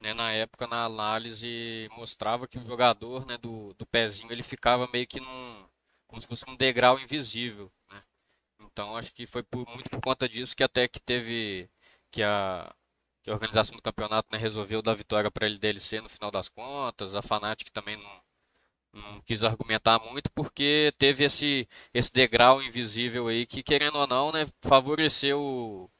né, 0.00 0.14
na 0.14 0.32
época, 0.32 0.66
na 0.66 0.84
análise, 0.84 1.88
mostrava 1.96 2.48
que 2.48 2.58
o 2.58 2.62
jogador, 2.62 3.26
né, 3.26 3.38
do, 3.38 3.74
do 3.74 3.86
pezinho, 3.86 4.32
ele 4.32 4.42
ficava 4.42 4.88
meio 4.92 5.06
que 5.06 5.20
num, 5.20 5.66
como 6.08 6.20
se 6.22 6.28
fosse 6.28 6.48
um 6.48 6.56
degrau 6.56 6.98
invisível, 7.00 7.72
né? 7.90 8.02
Então, 8.60 8.96
acho 8.96 9.14
que 9.14 9.26
foi 9.26 9.42
por- 9.44 9.68
muito 9.68 9.90
por 9.90 10.00
conta 10.02 10.28
disso 10.28 10.56
que 10.56 10.64
até 10.64 10.88
que 10.88 11.00
teve, 11.00 11.70
que 12.12 12.22
a, 12.22 12.74
que 13.22 13.30
a 13.30 13.34
organização 13.34 13.76
do 13.76 13.82
campeonato, 13.82 14.28
né, 14.32 14.38
resolveu 14.38 14.82
dar 14.82 14.94
vitória 14.94 15.30
para 15.30 15.46
ele 15.46 15.58
DLC 15.58 16.00
no 16.00 16.08
final 16.10 16.30
das 16.30 16.48
contas, 16.50 17.14
a 17.14 17.22
Fnatic 17.22 17.70
também 17.72 17.96
não, 17.96 18.22
não 18.94 19.20
quis 19.22 19.42
argumentar 19.44 19.98
muito, 20.00 20.30
porque 20.32 20.92
teve 20.98 21.24
esse, 21.24 21.68
esse 21.92 22.12
degrau 22.12 22.62
invisível 22.62 23.28
aí 23.28 23.46
que, 23.46 23.62
querendo 23.62 23.96
ou 23.98 24.06
não, 24.06 24.32
né, 24.32 24.46
favoreceu 24.62 25.90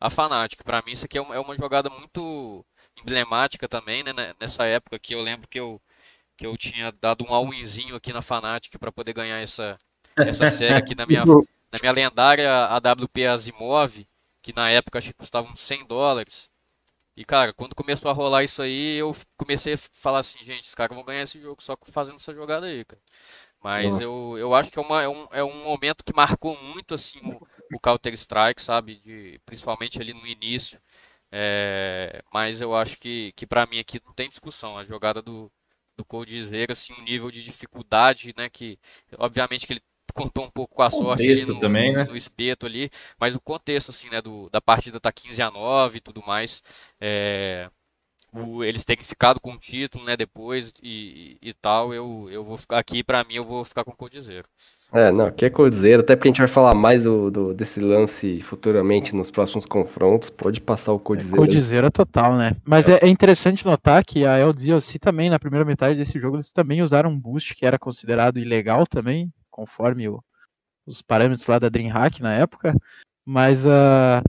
a 0.00 0.10
Fnatic. 0.10 0.62
Para 0.64 0.82
mim, 0.82 0.92
isso 0.92 1.04
aqui 1.06 1.18
é 1.18 1.20
uma, 1.22 1.34
é 1.34 1.40
uma 1.40 1.56
jogada 1.56 1.90
muito 1.90 2.64
emblemática 3.00 3.68
também, 3.68 4.02
né, 4.02 4.34
nessa 4.40 4.66
época 4.66 4.98
que 4.98 5.14
eu 5.14 5.22
lembro 5.22 5.48
que 5.48 5.60
eu, 5.60 5.80
que 6.36 6.46
eu 6.46 6.56
tinha 6.56 6.92
dado 6.92 7.24
um 7.24 7.34
all-inzinho 7.34 7.94
aqui 7.96 8.12
na 8.12 8.22
Fnatic 8.22 8.78
para 8.78 8.92
poder 8.92 9.12
ganhar 9.12 9.38
essa, 9.40 9.78
essa 10.16 10.46
série 10.48 10.74
aqui 10.74 10.94
na 10.94 11.06
minha, 11.06 11.24
na 11.24 11.78
minha 11.80 11.92
lendária 11.92 12.66
AWP 12.66 13.26
Asimov, 13.26 14.06
que 14.42 14.52
na 14.54 14.70
época 14.70 14.98
acho 14.98 15.08
que 15.08 15.14
custava 15.14 15.48
uns 15.48 15.60
100 15.60 15.86
dólares. 15.86 16.49
E 17.20 17.24
cara, 17.26 17.52
quando 17.52 17.74
começou 17.74 18.10
a 18.10 18.14
rolar 18.14 18.44
isso 18.44 18.62
aí, 18.62 18.96
eu 18.96 19.14
comecei 19.36 19.74
a 19.74 19.78
falar 19.92 20.20
assim, 20.20 20.42
gente, 20.42 20.62
os 20.62 20.74
caras 20.74 20.96
vão 20.96 21.04
ganhar 21.04 21.22
esse 21.22 21.38
jogo 21.38 21.62
só 21.62 21.76
fazendo 21.84 22.16
essa 22.16 22.32
jogada 22.32 22.64
aí, 22.64 22.82
cara. 22.82 23.02
Mas 23.62 23.92
Nossa. 23.92 24.04
eu, 24.04 24.36
eu 24.38 24.54
acho 24.54 24.70
que 24.70 24.78
é, 24.78 24.82
uma, 24.82 25.02
é, 25.02 25.08
um, 25.08 25.28
é 25.32 25.44
um 25.44 25.64
momento 25.64 26.02
que 26.02 26.14
marcou 26.14 26.56
muito 26.62 26.94
assim 26.94 27.20
o, 27.22 27.76
o 27.76 27.78
Counter-Strike, 27.78 28.62
sabe? 28.62 28.96
De, 28.96 29.38
principalmente 29.44 30.00
ali 30.00 30.14
no 30.14 30.26
início. 30.26 30.80
É, 31.30 32.22
mas 32.32 32.62
eu 32.62 32.74
acho 32.74 32.98
que, 32.98 33.32
que 33.32 33.46
para 33.46 33.66
mim 33.66 33.78
aqui 33.78 34.00
não 34.02 34.14
tem 34.14 34.30
discussão. 34.30 34.78
A 34.78 34.84
jogada 34.84 35.20
do, 35.20 35.52
do 35.98 36.04
Coldzera, 36.06 36.72
assim, 36.72 36.94
um 36.94 37.02
nível 37.02 37.30
de 37.30 37.44
dificuldade, 37.44 38.32
né? 38.34 38.48
Que 38.48 38.78
obviamente 39.18 39.66
que 39.66 39.74
ele 39.74 39.82
contou 40.12 40.44
um 40.44 40.50
pouco 40.50 40.74
com 40.74 40.82
a 40.82 40.90
sorte 40.90 41.46
no, 41.46 41.58
também, 41.58 41.92
né? 41.92 42.04
no 42.04 42.16
espeto 42.16 42.66
ali, 42.66 42.90
mas 43.18 43.34
o 43.34 43.40
contexto 43.40 43.90
assim, 43.90 44.08
né, 44.10 44.20
do, 44.22 44.48
da 44.50 44.60
partida 44.60 45.00
tá 45.00 45.12
15 45.12 45.42
a 45.42 45.50
9 45.50 45.98
e 45.98 46.00
tudo 46.00 46.22
mais, 46.26 46.62
é, 47.00 47.70
o- 48.32 48.64
eles 48.64 48.84
terem 48.84 49.04
ficado 49.04 49.40
com 49.40 49.52
o 49.54 49.58
título, 49.58 50.04
né, 50.04 50.16
depois 50.16 50.72
e, 50.82 51.38
e, 51.42 51.50
e 51.50 51.54
tal, 51.54 51.94
eu, 51.94 52.28
eu 52.30 52.44
vou 52.44 52.56
ficar 52.56 52.78
aqui, 52.78 53.02
pra 53.04 53.24
mim, 53.24 53.34
eu 53.34 53.44
vou 53.44 53.64
ficar 53.64 53.84
com 53.84 53.92
o 53.92 53.96
Coldzera. 53.96 54.46
É, 54.92 55.12
não, 55.12 55.26
aqui 55.26 55.44
é 55.44 55.50
Coldzera, 55.50 56.02
até 56.02 56.16
porque 56.16 56.28
a 56.28 56.32
gente 56.32 56.38
vai 56.40 56.48
falar 56.48 56.74
mais 56.74 57.04
do, 57.04 57.30
do- 57.30 57.54
desse 57.54 57.78
lance 57.78 58.42
futuramente 58.42 59.14
nos 59.14 59.30
próximos 59.30 59.64
confrontos. 59.64 60.30
Pode 60.30 60.60
passar 60.60 60.92
o 60.92 60.98
Coldzera. 60.98 61.36
Coldzera 61.36 61.90
total, 61.92 62.36
né? 62.36 62.56
Mas 62.66 62.88
é, 62.88 62.98
é 63.00 63.08
interessante 63.08 63.64
notar 63.64 64.04
que 64.04 64.24
a 64.24 64.36
LDLC 64.36 64.98
também, 64.98 65.30
na 65.30 65.38
primeira 65.38 65.64
metade 65.64 65.96
desse 65.96 66.18
jogo, 66.18 66.36
eles 66.36 66.52
também 66.52 66.82
usaram 66.82 67.10
um 67.10 67.18
boost 67.18 67.54
que 67.54 67.64
era 67.64 67.78
considerado 67.78 68.38
ilegal 68.38 68.84
também, 68.84 69.32
conforme 69.50 70.08
o- 70.08 70.22
os 70.86 71.02
parâmetros 71.02 71.46
lá 71.46 71.58
da 71.58 71.68
DreamHack 71.68 72.22
na 72.22 72.32
época. 72.34 72.74
Mas 73.24 73.66
ah, 73.66 74.22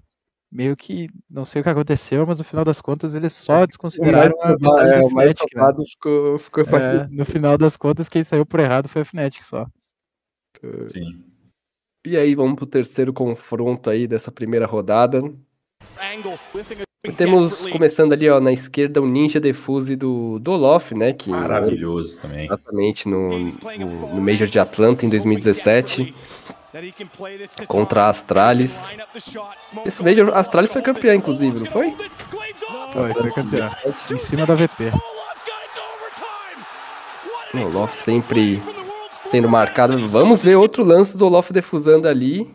meio 0.52 0.76
que 0.76 1.08
não 1.30 1.46
sei 1.46 1.62
o 1.62 1.64
que 1.64 1.70
aconteceu, 1.70 2.28
mas 2.28 2.38
no 2.40 2.44
final 2.44 2.66
das 2.66 2.82
contas 2.82 3.16
eles 3.16 3.34
só 3.34 3.54
O 3.54 3.58
mais 3.58 3.68
desconsideraram 3.70 4.36
a 4.42 4.48
safado- 4.48 4.60
metade 4.62 4.90
é, 4.90 5.00
do 5.00 5.08
o 5.08 5.12
mais 5.12 5.32
Fnatic, 5.32 5.56
né? 5.56 5.86
ficou, 5.86 6.38
ficou 6.38 6.64
É, 6.64 7.08
no 7.08 7.26
final 7.26 7.58
das 7.58 7.78
contas, 7.78 8.10
quem 8.10 8.24
saiu 8.24 8.46
por 8.46 8.60
errado 8.60 8.90
foi 8.90 9.02
a 9.02 9.06
Fnatic 9.06 9.44
só. 9.44 9.66
Sim. 10.90 11.24
E 12.06 12.18
aí, 12.18 12.34
vamos 12.36 12.56
pro 12.56 12.66
terceiro 12.66 13.14
confronto 13.14 13.90
aí 13.90 14.08
dessa 14.08 14.32
primeira 14.32 14.66
rodada. 14.66 15.22
Temos, 17.18 17.66
começando 17.66 18.14
ali, 18.14 18.30
ó, 18.30 18.40
na 18.40 18.52
esquerda, 18.52 19.02
o 19.02 19.08
Ninja 19.08 19.40
Defuse 19.40 19.96
do, 19.96 20.38
do 20.38 20.52
Olof, 20.52 20.94
né? 20.94 21.12
Que 21.12 21.32
Maravilhoso 21.32 22.20
também. 22.20 22.46
exatamente 22.46 23.10
no, 23.10 23.40
no, 23.40 24.16
no 24.16 24.22
Major 24.22 24.48
de 24.48 24.60
Atlanta 24.60 25.04
em 25.04 25.10
2017, 25.10 26.14
contra 27.68 28.04
a 28.04 28.10
Astralis. 28.10 28.94
Esse 29.84 30.04
Major, 30.04 30.30
a 30.30 30.40
Astralis 30.40 30.72
foi 30.72 30.84
campeã, 30.84 31.16
inclusive, 31.16 31.62
não 31.62 31.66
foi? 31.66 31.92
Foi, 32.94 33.14
foi 33.14 33.32
campeão. 33.32 33.72
Em 34.12 34.18
cima 34.20 34.46
da 34.46 34.54
VP. 34.54 34.92
O 37.56 37.66
Olof 37.66 37.96
sempre 38.00 38.62
sendo 39.28 39.50
marcado. 39.50 40.08
Vamos 40.08 40.44
ver 40.44 40.56
outro 40.56 40.84
lance 40.84 41.18
do 41.18 41.26
Olof 41.26 41.52
defusando 41.52 42.08
ali, 42.08 42.48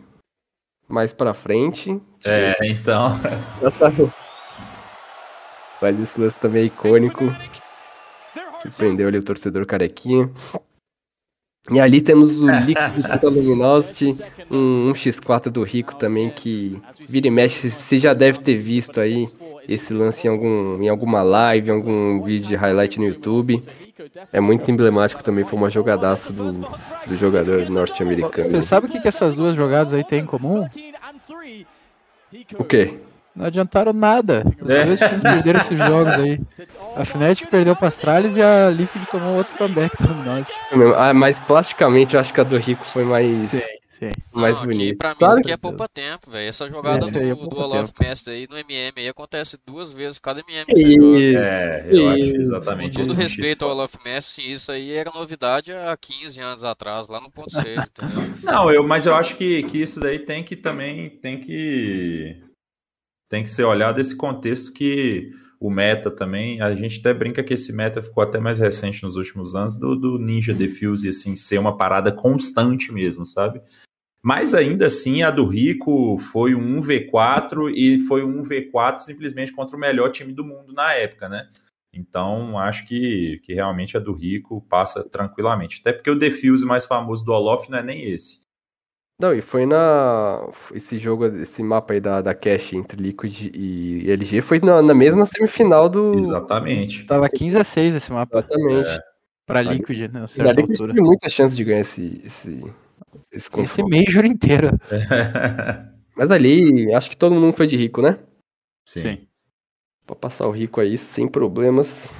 mais 0.87 1.11
pra 1.11 1.33
frente. 1.33 1.99
É, 2.23 2.55
então. 2.65 3.19
Mas 5.81 5.99
esse 5.99 6.19
lance 6.19 6.37
também 6.37 6.63
é 6.63 6.65
icônico. 6.65 7.25
Surpreendeu 8.61 9.07
ali 9.07 9.17
o 9.17 9.23
torcedor 9.23 9.65
carequinha. 9.65 10.29
E 11.69 11.79
ali 11.79 12.01
temos 12.01 12.39
o 12.39 12.47
Liquid 12.65 13.03
da 13.21 13.29
Luminosity, 13.29 14.15
um, 14.49 14.89
um 14.89 14.91
X4 14.93 15.49
do 15.49 15.63
Rico 15.63 15.95
também, 15.95 16.29
que 16.29 16.81
vira 17.07 17.27
e 17.27 17.31
mexe, 17.31 17.69
você 17.69 17.97
já 17.97 18.13
deve 18.13 18.39
ter 18.39 18.55
visto 18.55 18.99
aí 19.01 19.27
esse 19.67 19.93
lance 19.93 20.27
em, 20.27 20.29
algum, 20.29 20.81
em 20.81 20.87
alguma 20.87 21.21
live, 21.21 21.69
em 21.69 21.73
algum 21.73 22.23
vídeo 22.23 22.47
de 22.47 22.55
highlight 22.55 22.97
no 22.99 23.05
YouTube. 23.05 23.59
É 24.31 24.39
muito 24.39 24.71
emblemático 24.71 25.21
também, 25.21 25.43
foi 25.43 25.59
uma 25.59 25.69
jogadaça 25.69 26.31
do, 26.31 26.51
do 26.51 27.17
jogador 27.17 27.69
norte-americano. 27.69 28.49
Você 28.49 28.63
sabe 28.63 28.87
o 28.87 28.89
que, 28.89 29.01
que 29.01 29.07
essas 29.07 29.35
duas 29.35 29.55
jogadas 29.55 29.93
aí 29.93 30.05
têm 30.05 30.19
em 30.19 30.25
comum? 30.25 30.65
O 32.57 32.63
quê? 32.63 32.97
Não 33.37 33.45
adiantaram 33.45 33.93
nada. 33.93 34.43
Os 34.59 34.69
É. 34.69 34.83
dois 34.85 34.99
times 34.99 35.21
perderam 35.21 35.59
esses 35.59 35.77
jogos 35.77 36.13
aí. 36.13 36.39
A 36.95 37.05
Fnatic 37.05 37.47
perdeu 37.49 37.75
pra 37.75 37.87
Astralis 37.89 38.35
e 38.35 38.41
a 38.41 38.69
Liquid 38.71 39.05
tomou 39.11 39.37
outro 39.37 39.55
comeback 39.57 39.95
do 40.01 40.13
nós. 40.25 40.47
Ah, 40.97 41.13
mas 41.13 41.39
plasticamente 41.39 42.15
eu 42.15 42.19
acho 42.19 42.33
que 42.33 42.41
a 42.41 42.43
do 42.43 42.57
Rico 42.57 42.83
foi 42.83 43.03
mais, 43.05 43.49
Sim, 43.49 43.61
sim. 43.89 44.11
mais 44.33 44.55
Não, 44.55 44.63
aqui, 44.63 44.71
bonita. 44.73 44.97
pra 44.97 45.09
mim 45.09 45.15
Claro 45.19 45.31
isso 45.33 45.39
aqui 45.39 45.47
que- 45.49 45.53
é 45.53 45.57
poupa 45.57 45.87
tempo, 45.87 46.31
velho. 46.31 46.49
Essa 46.49 46.67
jogada 46.67 47.05
aí 47.05 47.29
é 47.29 47.35
do, 47.35 47.47
do 47.47 47.59
Olaf. 47.59 47.91
Mestre 47.99 48.33
aí 48.33 48.47
no 48.49 48.57
MM 48.57 48.91
aí 48.97 49.07
acontece 49.07 49.55
duas 49.67 49.93
vezes 49.93 50.17
cada 50.17 50.39
MM 50.39 50.65
que 50.65 50.75
você 50.75 50.91
joga. 50.95 51.19
Isso. 51.19 51.37
É, 51.37 51.85
eu 51.91 52.09
acho 52.09 52.17
Isso. 52.25 52.35
exatamente 52.41 52.97
Com 52.97 53.03
todo 53.03 53.11
isso. 53.11 53.21
respeito 53.21 53.65
ao 53.65 53.71
Olaf 53.71 53.93
Messi, 54.03 54.41
sim, 54.41 54.51
isso 54.51 54.71
aí 54.71 54.93
era 54.93 55.11
novidade 55.11 55.71
há 55.71 55.95
15 55.95 56.41
anos 56.41 56.63
atrás, 56.63 57.07
lá 57.07 57.21
no 57.21 57.29
ponto 57.29 57.51
6, 57.51 57.65
entendeu? 57.87 58.33
Não, 58.41 58.71
eu, 58.71 58.81
mas 58.83 59.05
eu 59.05 59.13
acho 59.15 59.35
que, 59.35 59.61
que 59.61 59.77
isso 59.79 59.99
daí 59.99 60.17
tem 60.17 60.43
que 60.43 60.55
também 60.55 61.09
tem 61.21 61.39
que 61.39 62.35
tem 63.29 63.43
que 63.43 63.49
ser 63.49 63.63
olhado 63.63 63.99
esse 63.99 64.15
contexto 64.15 64.73
que 64.73 65.29
o 65.59 65.71
meta 65.71 66.11
também, 66.11 66.61
a 66.61 66.75
gente 66.75 66.99
até 66.99 67.13
brinca 67.13 67.43
que 67.43 67.53
esse 67.53 67.73
meta 67.73 68.01
ficou 68.01 68.23
até 68.23 68.39
mais 68.39 68.59
recente 68.59 69.01
nos 69.03 69.15
últimos 69.15 69.55
anos 69.55 69.75
do, 69.75 69.95
do 69.95 70.19
Ninja 70.19 70.53
Defuse 70.53 71.09
assim 71.09 71.35
ser 71.35 71.57
uma 71.57 71.75
parada 71.75 72.11
constante 72.11 72.91
mesmo, 72.91 73.25
sabe? 73.25 73.61
Mas 74.21 74.53
ainda 74.53 74.87
assim 74.87 75.23
a 75.23 75.31
do 75.31 75.47
Rico 75.47 76.17
foi 76.19 76.53
um 76.53 76.81
1v4 76.81 77.71
e 77.73 77.99
foi 78.01 78.23
um 78.23 78.43
1v4 78.43 78.99
simplesmente 78.99 79.53
contra 79.53 79.75
o 79.75 79.79
melhor 79.79 80.11
time 80.11 80.33
do 80.33 80.43
mundo 80.43 80.73
na 80.73 80.93
época, 80.93 81.27
né? 81.27 81.49
Então, 81.93 82.59
acho 82.59 82.85
que, 82.85 83.39
que 83.43 83.53
realmente 83.53 83.97
a 83.97 83.99
do 83.99 84.11
Rico 84.11 84.61
passa 84.69 85.03
tranquilamente. 85.03 85.79
Até 85.81 85.93
porque 85.93 86.11
o 86.11 86.15
defuse 86.15 86.65
mais 86.65 86.85
famoso 86.85 87.25
do 87.25 87.31
Olof 87.31 87.69
não 87.69 87.79
é 87.79 87.83
nem 87.83 88.03
esse. 88.11 88.41
Não, 89.19 89.33
e 89.33 89.41
foi 89.41 89.65
na. 89.65 90.47
Esse 90.73 90.99
jogo, 90.99 91.25
esse 91.25 91.63
mapa 91.63 91.93
aí 91.93 91.99
da, 91.99 92.21
da 92.21 92.35
Cash 92.35 92.73
entre 92.73 93.01
Liquid 93.01 93.49
e 93.53 94.11
LG 94.11 94.41
foi 94.41 94.59
na, 94.59 94.79
na 94.81 94.93
mesma 94.93 95.25
semifinal 95.25 95.89
do. 95.89 96.13
Exatamente. 96.19 97.03
Tava 97.05 97.27
15 97.27 97.57
a 97.57 97.63
6 97.63 97.95
esse 97.95 98.11
mapa. 98.11 98.39
Exatamente. 98.39 98.99
Pra 99.45 99.59
Ali- 99.59 99.77
Liquid, 99.77 100.11
né? 100.13 100.19
A 100.19 100.21
E 100.21 100.23
a 100.23 100.27
certa 100.27 100.51
Liquid 100.51 100.71
altura. 100.71 100.93
teve 100.93 101.05
muita 101.05 101.29
chance 101.29 101.55
de 101.55 101.63
ganhar 101.63 101.79
esse, 101.79 102.21
esse, 102.23 102.59
esse 102.59 102.73
Esse 103.31 103.49
confronto. 103.49 103.89
Major 103.89 104.23
inteiro. 104.25 104.69
Mas 106.15 106.29
ali, 106.29 106.93
acho 106.93 107.09
que 107.09 107.17
todo 107.17 107.33
mundo 107.33 107.53
foi 107.55 107.65
de 107.65 107.75
rico, 107.77 108.01
né? 108.01 108.19
Sim. 108.87 109.27
Pode 110.05 110.19
passar 110.19 110.47
o 110.47 110.51
rico 110.51 110.79
aí 110.79 110.97
sem 110.97 111.27
problemas. 111.27 112.13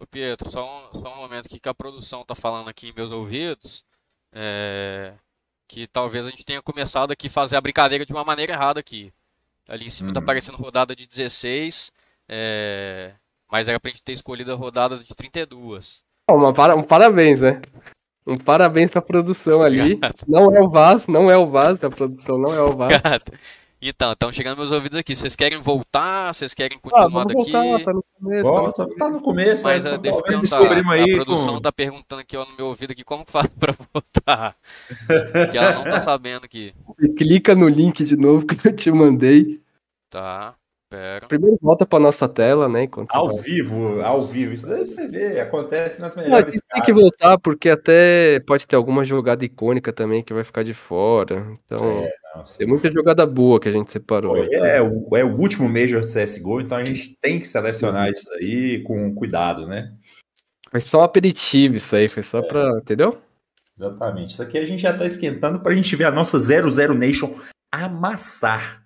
Ô 0.00 0.06
Pietro, 0.06 0.50
só 0.50 0.64
um, 0.94 1.00
só 1.00 1.14
um 1.14 1.16
momento 1.18 1.46
aqui 1.46 1.58
que 1.60 1.68
a 1.68 1.74
produção 1.74 2.24
tá 2.24 2.34
falando 2.34 2.68
aqui 2.68 2.88
em 2.88 2.92
meus 2.94 3.10
ouvidos, 3.10 3.84
é, 4.32 5.14
que 5.68 5.86
talvez 5.86 6.26
a 6.26 6.30
gente 6.30 6.44
tenha 6.44 6.62
começado 6.62 7.10
aqui 7.10 7.26
a 7.26 7.30
fazer 7.30 7.56
a 7.56 7.60
brincadeira 7.60 8.04
de 8.06 8.12
uma 8.12 8.24
maneira 8.24 8.52
errada 8.52 8.80
aqui. 8.80 9.12
Ali 9.68 9.86
em 9.86 9.90
cima 9.90 10.12
tá 10.12 10.20
Uhum. 10.20 10.24
aparecendo 10.24 10.56
rodada 10.56 10.94
de 10.94 11.06
16, 11.06 11.90
é, 12.28 13.12
mas 13.50 13.66
era 13.68 13.80
pra 13.80 13.90
gente 13.90 14.02
ter 14.02 14.12
escolhido 14.12 14.52
a 14.52 14.56
rodada 14.56 14.96
de 14.98 15.14
32. 15.14 16.04
Ó, 16.28 16.34
uma 16.36 16.52
para- 16.54 16.76
um 16.76 16.82
parabéns, 16.82 17.40
né? 17.40 17.60
Um 18.26 18.36
parabéns 18.38 18.90
pra 18.90 19.00
produção 19.02 19.62
ali. 19.62 19.80
Obrigado. 19.80 20.14
Não 20.26 20.54
é 20.54 20.60
o 20.60 20.68
Vaz, 20.68 21.06
não 21.06 21.30
é 21.30 21.36
o 21.36 21.46
Vaz, 21.46 21.82
a 21.84 21.90
produção 21.90 22.38
não 22.38 22.52
é 22.54 22.60
o 22.62 22.72
Vaz. 22.76 22.96
Obrigado. 22.96 23.32
Então, 23.88 24.10
estão 24.12 24.32
chegando 24.32 24.58
meus 24.58 24.72
ouvidos 24.72 24.98
aqui. 24.98 25.14
Vocês 25.14 25.36
querem 25.36 25.60
voltar? 25.60 26.34
Vocês 26.34 26.52
querem 26.52 26.76
Ah, 26.78 26.80
continuar 26.82 27.08
vamos 27.24 27.26
daqui? 27.34 27.52
voltar, 27.52 27.84
tá 27.84 27.92
no 27.92 28.04
começo. 28.20 28.42
Volta, 28.42 28.88
tá 28.98 29.10
no 29.10 29.22
começo, 29.22 29.62
Mas 29.64 29.84
né? 29.84 29.92
eh, 29.94 29.98
deixa 29.98 30.18
eu 30.18 30.40
descobrimos 30.40 30.92
a 31.00 31.04
produção 31.14 31.54
com... 31.54 31.60
tá 31.60 31.70
perguntando 31.72 32.20
aqui 32.20 32.36
ó, 32.36 32.44
no 32.44 32.56
meu 32.56 32.66
ouvido 32.66 32.90
aqui 32.92 33.04
como 33.04 33.24
que 33.24 33.30
faz 33.30 33.46
pra 33.54 33.72
votar. 33.94 34.56
que 35.52 35.56
ela 35.58 35.72
não 35.74 35.84
tá 35.84 36.00
sabendo 36.00 36.44
aqui. 36.44 36.74
Clica 37.16 37.54
no 37.54 37.68
link 37.68 38.04
de 38.04 38.16
novo 38.16 38.44
que 38.46 38.66
eu 38.66 38.74
te 38.74 38.90
mandei. 38.90 39.60
Tá, 40.10 40.54
pera. 40.90 41.26
Primeiro 41.28 41.56
volta 41.62 41.86
pra 41.86 42.00
nossa 42.00 42.28
tela, 42.28 42.68
né? 42.68 42.88
Ao 43.10 43.28
vai- 43.28 43.42
vivo, 43.42 44.00
ao 44.02 44.22
vivo. 44.22 44.52
Isso 44.52 44.68
daí 44.68 44.86
você 44.86 45.06
vê, 45.06 45.38
acontece 45.40 46.00
nas 46.00 46.16
Não, 46.16 46.22
melhores 46.24 46.50
tem 46.50 46.60
casas. 46.68 46.86
que 46.86 46.92
voltar, 46.92 47.38
porque 47.38 47.68
até 47.68 48.40
pode 48.46 48.66
ter 48.66 48.74
alguma 48.76 49.04
jogada 49.04 49.44
icônica 49.44 49.92
também 49.92 50.22
que 50.24 50.34
vai 50.34 50.42
ficar 50.44 50.62
de 50.64 50.74
fora. 50.74 51.46
Então, 51.66 52.08
Nossa. 52.36 52.58
tem 52.58 52.66
muita 52.66 52.90
jogada 52.90 53.26
boa 53.26 53.60
que 53.60 53.68
a 53.68 53.72
gente 53.72 53.92
separou. 53.92 54.34
Pô, 54.34 54.42
É, 54.42 54.80
o, 54.82 55.16
é 55.16 55.24
o 55.24 55.36
último 55.36 55.68
Major 55.68 56.04
de 56.04 56.12
CSGO, 56.12 56.60
então 56.60 56.76
a 56.76 56.84
gente 56.84 57.16
tem 57.20 57.38
que 57.38 57.46
selecionar 57.46 58.10
isso 58.10 58.30
aí 58.32 58.82
com 58.82 59.14
cuidado, 59.14 59.66
né? 59.66 59.92
Foi 60.70 60.80
só 60.80 61.00
um 61.00 61.04
aperitivo 61.04 61.76
isso 61.76 61.94
aí, 61.94 62.08
foi 62.08 62.22
só 62.22 62.42
pra. 62.42 62.78
Entendeu? 62.78 63.18
Exatamente. 63.78 64.32
Isso 64.32 64.42
aqui 64.42 64.58
a 64.58 64.64
gente 64.64 64.80
já 64.80 64.96
tá 64.96 65.06
esquentando 65.06 65.60
pra 65.60 65.74
gente 65.74 65.94
ver 65.94 66.04
a 66.04 66.12
nossa 66.12 66.38
00 66.38 66.94
Nation 66.94 67.34
amassar 67.72 68.82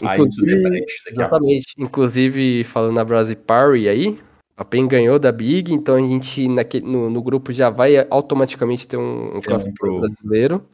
aí 0.00 0.20
Inclusive, 0.20 0.46
Debate 0.46 0.70
daqui 0.70 1.22
a 1.22 1.28
pouco. 1.28 1.44
Exatamente. 1.44 1.74
Inclusive, 1.78 2.64
falando 2.64 2.96
na 2.96 3.04
Brasil 3.04 3.36
Party 3.36 3.88
aí, 3.88 4.18
a 4.56 4.64
PEN 4.64 4.86
ganhou 4.86 5.18
da 5.18 5.32
Big, 5.32 5.72
então 5.72 5.96
a 5.96 6.00
gente 6.00 6.48
naquele, 6.48 6.86
no, 6.86 7.10
no 7.10 7.22
grupo 7.22 7.52
já 7.52 7.70
vai 7.70 8.06
automaticamente 8.10 8.86
ter 8.86 8.96
um, 8.96 9.36
um 9.36 9.40
brasileiro. 9.40 10.64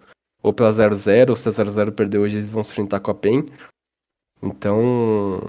Ou 0.45 0.53
pela 0.53 0.71
0-0, 0.71 1.31
ou 1.31 1.37
se 1.37 1.49
a 1.49 1.53
0-0 1.53 1.91
perder 1.93 2.19
hoje, 2.19 2.37
eles 2.37 2.51
vão 2.51 2.63
se 2.63 2.71
enfrentar 2.71 3.01
com 3.01 3.11
a 3.11 3.15
PEN. 3.15 3.47
Então, 4.43 5.41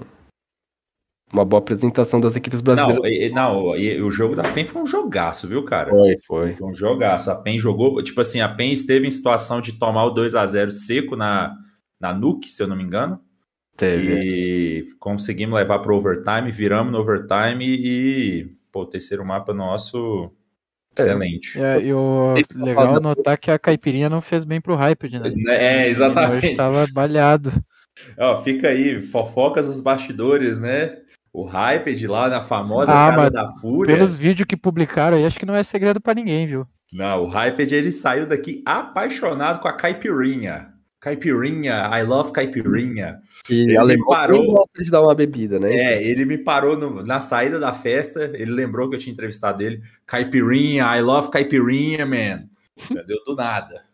uma 1.30 1.44
boa 1.44 1.60
apresentação 1.60 2.18
das 2.18 2.34
equipes 2.34 2.62
brasileiras. 2.62 3.02
Não, 3.02 3.06
e- 3.06 3.28
não, 4.00 4.06
o 4.06 4.10
jogo 4.10 4.34
da 4.34 4.42
PEN 4.42 4.64
foi 4.64 4.80
um 4.80 4.86
jogaço, 4.86 5.46
viu, 5.46 5.62
cara? 5.64 5.90
Foi, 5.90 6.16
foi. 6.26 6.52
Foi 6.54 6.70
um 6.70 6.72
jogaço. 6.72 7.30
A 7.30 7.36
PEN 7.36 7.58
jogou, 7.58 8.02
tipo 8.02 8.18
assim, 8.22 8.40
a 8.40 8.48
PEN 8.48 8.72
esteve 8.72 9.06
em 9.06 9.10
situação 9.10 9.60
de 9.60 9.74
tomar 9.74 10.06
o 10.06 10.10
2 10.10 10.34
a 10.34 10.46
0 10.46 10.70
seco 10.70 11.14
na, 11.14 11.54
na 12.00 12.14
Nuke, 12.14 12.50
se 12.50 12.62
eu 12.62 12.66
não 12.66 12.74
me 12.74 12.82
engano. 12.82 13.20
Teve. 13.76 14.14
E 14.14 14.84
conseguimos 14.98 15.56
levar 15.56 15.80
para 15.80 15.94
overtime, 15.94 16.50
viramos 16.50 16.90
no 16.90 17.00
overtime 17.00 17.66
e, 17.66 18.56
pô, 18.72 18.80
o 18.80 18.86
terceiro 18.86 19.26
mapa 19.26 19.52
nosso, 19.52 20.32
excelente. 20.98 21.60
É, 21.60 21.80
e 21.80 21.92
o 21.92 22.34
legal 22.54 23.00
notar 23.00 23.38
que 23.38 23.50
a 23.50 23.58
caipirinha 23.58 24.08
não 24.08 24.20
fez 24.20 24.44
bem 24.44 24.60
pro 24.60 24.76
Hyped, 24.76 25.18
né? 25.18 25.32
É, 25.48 25.88
exatamente. 25.88 26.46
hoje 26.46 26.56
tava 26.56 26.86
balhado. 26.92 27.52
Ó, 28.18 28.36
fica 28.42 28.68
aí, 28.68 29.00
fofocas 29.00 29.66
dos 29.66 29.80
bastidores, 29.80 30.60
né? 30.60 30.98
O 31.32 31.44
Hyped 31.44 32.06
lá 32.06 32.28
na 32.28 32.40
famosa 32.40 32.92
Ah, 32.92 33.10
Casa 33.10 33.16
mas 33.16 33.30
da 33.30 33.48
Fúria. 33.60 33.94
Pelos 33.94 34.16
vídeos 34.16 34.46
que 34.46 34.56
publicaram 34.56 35.16
aí, 35.16 35.26
acho 35.26 35.38
que 35.38 35.46
não 35.46 35.54
é 35.54 35.62
segredo 35.62 36.00
pra 36.00 36.14
ninguém, 36.14 36.46
viu? 36.46 36.66
Não, 36.92 37.24
o 37.24 37.28
Hyped 37.28 37.74
ele 37.74 37.90
saiu 37.90 38.26
daqui 38.26 38.62
apaixonado 38.64 39.60
com 39.60 39.68
a 39.68 39.72
caipirinha. 39.72 40.68
Caipirinha, 41.00 41.88
I 41.92 42.02
love 42.02 42.32
caipirinha. 42.32 43.20
E 43.50 43.54
Ele 43.60 43.76
alemão 43.76 44.06
parou. 44.08 44.44
gosta 44.54 44.82
de 44.82 44.90
dar 44.90 45.02
uma 45.02 45.14
bebida, 45.14 45.60
né? 45.60 45.72
É, 45.72 46.02
ele 46.02 46.24
me 46.24 46.38
parou 46.38 46.76
no- 46.76 47.04
na 47.04 47.20
saída 47.20 47.58
da 47.58 47.72
festa, 47.72 48.24
ele 48.34 48.50
lembrou 48.52 48.88
que 48.88 48.96
eu 48.96 49.00
tinha 49.00 49.12
entrevistado 49.12 49.62
ele. 49.62 49.80
Caipirinha, 50.06 50.84
I 50.96 51.02
love 51.02 51.30
caipirinha, 51.30 52.04
man. 52.06 52.48
Entendeu? 52.90 53.18
Do 53.24 53.36
nada. 53.36 53.84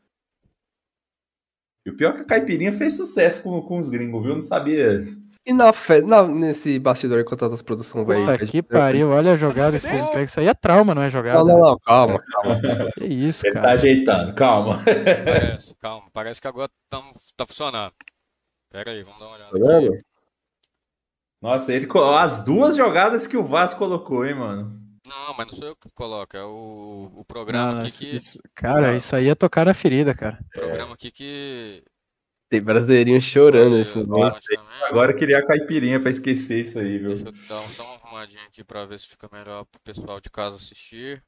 E 1.85 1.91
o 1.91 1.97
pior 1.97 2.11
é 2.11 2.15
que 2.15 2.21
a 2.23 2.27
caipirinha 2.27 2.73
fez 2.73 2.95
sucesso 2.97 3.43
com, 3.43 3.61
com 3.63 3.79
os 3.79 3.89
gringos, 3.89 4.23
viu? 4.23 4.31
Eu 4.31 4.37
não 4.37 4.43
sabia. 4.43 5.05
E 5.45 5.53
na 5.53 5.73
fe... 5.73 6.01
na- 6.03 6.27
nesse 6.27 6.79
bastidor 6.79 7.19
aí, 7.19 7.25
enquanto 7.25 7.45
a 7.45 7.65
produção 7.65 8.05
vai. 8.05 8.21
Puta 8.21 8.47
que 8.47 8.63
pariu, 8.63 9.11
olha 9.11 9.33
a 9.33 9.37
jogada 9.37 9.79
que 9.79 9.87
vocês 9.87 10.09
pegam. 10.09 10.25
Isso 10.25 10.39
aí 10.39 10.47
é 10.47 10.55
trauma, 10.55 10.95
não 10.95 11.03
é 11.03 11.11
jogada? 11.11 11.39
Não, 11.41 11.47
não, 11.47 11.59
não, 11.71 11.79
calma. 11.79 12.23
Que 12.97 13.05
isso, 13.05 13.45
Ele 13.47 13.55
tá 13.55 13.71
ajeitando, 13.73 14.35
calma. 14.35 14.81
Parece, 14.85 15.75
calma. 15.77 16.07
Parece 16.13 16.41
que 16.41 16.47
agora 16.47 16.71
tamo, 16.89 17.09
tá 17.37 17.45
funcionando. 17.45 17.93
Pera 18.71 18.93
aí, 18.93 19.03
vamos 19.03 19.19
dar 19.19 19.27
uma 19.27 19.35
olhada. 19.35 19.51
Tá 19.51 19.57
aqui. 19.77 19.89
vendo? 19.89 20.03
Nossa, 21.41 21.73
ele 21.73 21.89
as 22.21 22.45
duas 22.45 22.77
jogadas 22.77 23.27
que 23.27 23.37
o 23.37 23.45
Vasco 23.45 23.81
colocou, 23.81 24.25
hein, 24.25 24.37
mano? 24.37 24.81
Não, 25.05 25.35
mas 25.37 25.49
não 25.49 25.55
sou 25.57 25.67
eu 25.69 25.77
que 25.77 25.91
coloco, 25.91 26.37
é 26.37 26.45
o, 26.45 27.11
o 27.17 27.25
programa 27.25 27.73
não, 27.73 27.79
aqui 27.81 27.89
isso- 27.89 27.99
que. 27.99 28.15
isso- 28.15 28.41
cara, 28.55 28.97
isso 28.97 29.17
aí 29.17 29.29
é 29.29 29.35
tocar 29.35 29.67
na 29.67 29.75
ferida, 29.75 30.15
cara. 30.15 30.39
Programa 30.55 30.95
aqui 30.95 31.11
que. 31.11 31.83
Tem 32.53 32.61
brasileirinho 32.61 33.19
chorando 33.19 33.79
nesse 33.79 33.97
momento. 33.97 34.25
automaticamente. 34.25 34.85
Agora 34.85 35.13
eu 35.13 35.17
queria 35.17 35.39
a 35.39 35.43
caipirinha 35.47 35.99
pra 35.99 36.11
esquecer 36.11 36.61
isso 36.61 36.79
aí, 36.79 36.99
viu? 36.99 37.17
Deixa 37.17 37.29
eu 37.29 37.33
dar 37.33 37.63
só 37.63 37.83
uma 37.83 37.95
arrumadinha 37.95 38.43
aqui 38.43 38.63
pra 38.63 38.85
ver 38.85 38.99
se 38.99 39.07
fica 39.07 39.27
melhor 39.33 39.65
pro 39.65 39.81
pessoal 39.81 40.21
de 40.21 40.29
casa 40.29 40.57
assistir. 40.57 41.25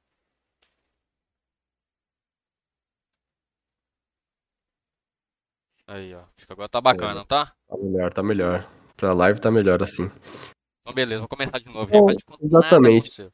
Aí, 5.87 6.15
ó. 6.15 6.25
Acho 6.37 6.47
que 6.47 6.53
agora 6.53 6.69
tá 6.69 6.79
bacana, 6.83 7.15
não 7.15 7.25
tá? 7.25 7.55
Tá 7.67 7.77
melhor, 7.79 8.13
tá 8.13 8.23
melhor. 8.23 8.71
Pra 8.95 9.15
live 9.15 9.41
tá 9.41 9.51
melhor 9.51 9.83
assim. 9.83 10.11
Então, 10.83 10.95
beleza, 10.95 11.21
vou 11.21 11.29
começar 11.29 11.59
de 11.59 11.71
novo. 11.71 11.91
Bom, 11.91 12.05
nada 12.05 12.23
exatamente. 12.43 12.99
aconteceu. 12.99 13.33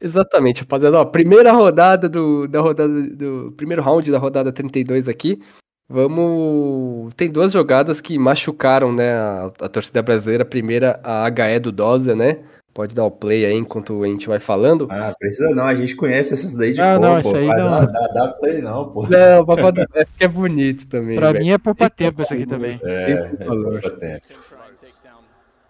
Exatamente, 0.00 0.60
rapaziada. 0.60 1.00
Ó, 1.00 1.04
primeira 1.04 1.50
rodada 1.50 2.08
do, 2.08 2.46
da 2.46 2.60
rodada 2.60 3.02
do 3.10 3.52
primeiro 3.56 3.82
round 3.82 4.08
da 4.08 4.18
rodada 4.18 4.52
32 4.52 5.08
aqui. 5.08 5.42
Vamos. 5.88 7.12
Tem 7.14 7.30
duas 7.30 7.52
jogadas 7.52 8.00
que 8.00 8.18
machucaram, 8.18 8.92
né, 8.92 9.12
a, 9.12 9.50
a 9.60 9.68
torcida 9.68 10.02
brasileira. 10.02 10.42
A 10.42 10.46
primeira, 10.46 11.00
a 11.04 11.26
HE 11.28 11.58
do 11.60 11.70
Dozer, 11.72 12.16
né? 12.16 12.38
Pode 12.72 12.94
dar 12.94 13.04
o 13.04 13.10
play 13.10 13.44
aí 13.44 13.54
enquanto 13.54 14.02
a 14.02 14.06
gente 14.06 14.26
vai 14.26 14.40
falando. 14.40 14.88
Ah, 14.90 15.14
precisa 15.18 15.50
não, 15.54 15.64
a 15.66 15.74
gente 15.74 15.94
conhece 15.94 16.32
essas 16.32 16.54
daí 16.54 16.72
de 16.72 16.80
Ah, 16.80 16.94
cor, 16.98 17.00
não, 17.02 17.12
pô. 17.14 17.28
isso 17.28 17.36
aí 17.36 17.46
Vai, 17.46 17.58
não. 17.58 17.70
Dá, 17.70 17.86
dá, 17.86 18.06
dá 18.14 18.28
play 18.28 18.62
não, 18.62 18.88
pô. 18.90 19.02
Não, 19.06 19.44
pra 19.44 19.56
poder- 19.58 19.88
é 19.94 20.04
porque 20.06 20.24
é 20.24 20.28
bonito 20.28 20.86
também. 20.88 21.18
Pra 21.18 21.32
velho. 21.32 21.44
mim 21.44 21.50
é 21.50 21.58
poupa 21.58 21.90
tempo 21.90 22.22
esse 22.22 22.32
aqui 22.32 22.46
também. 22.46 22.80
É, 22.82 23.04
Tem 23.04 23.14
é 23.40 23.44
valor. 23.44 23.80
tempo. 23.98 24.26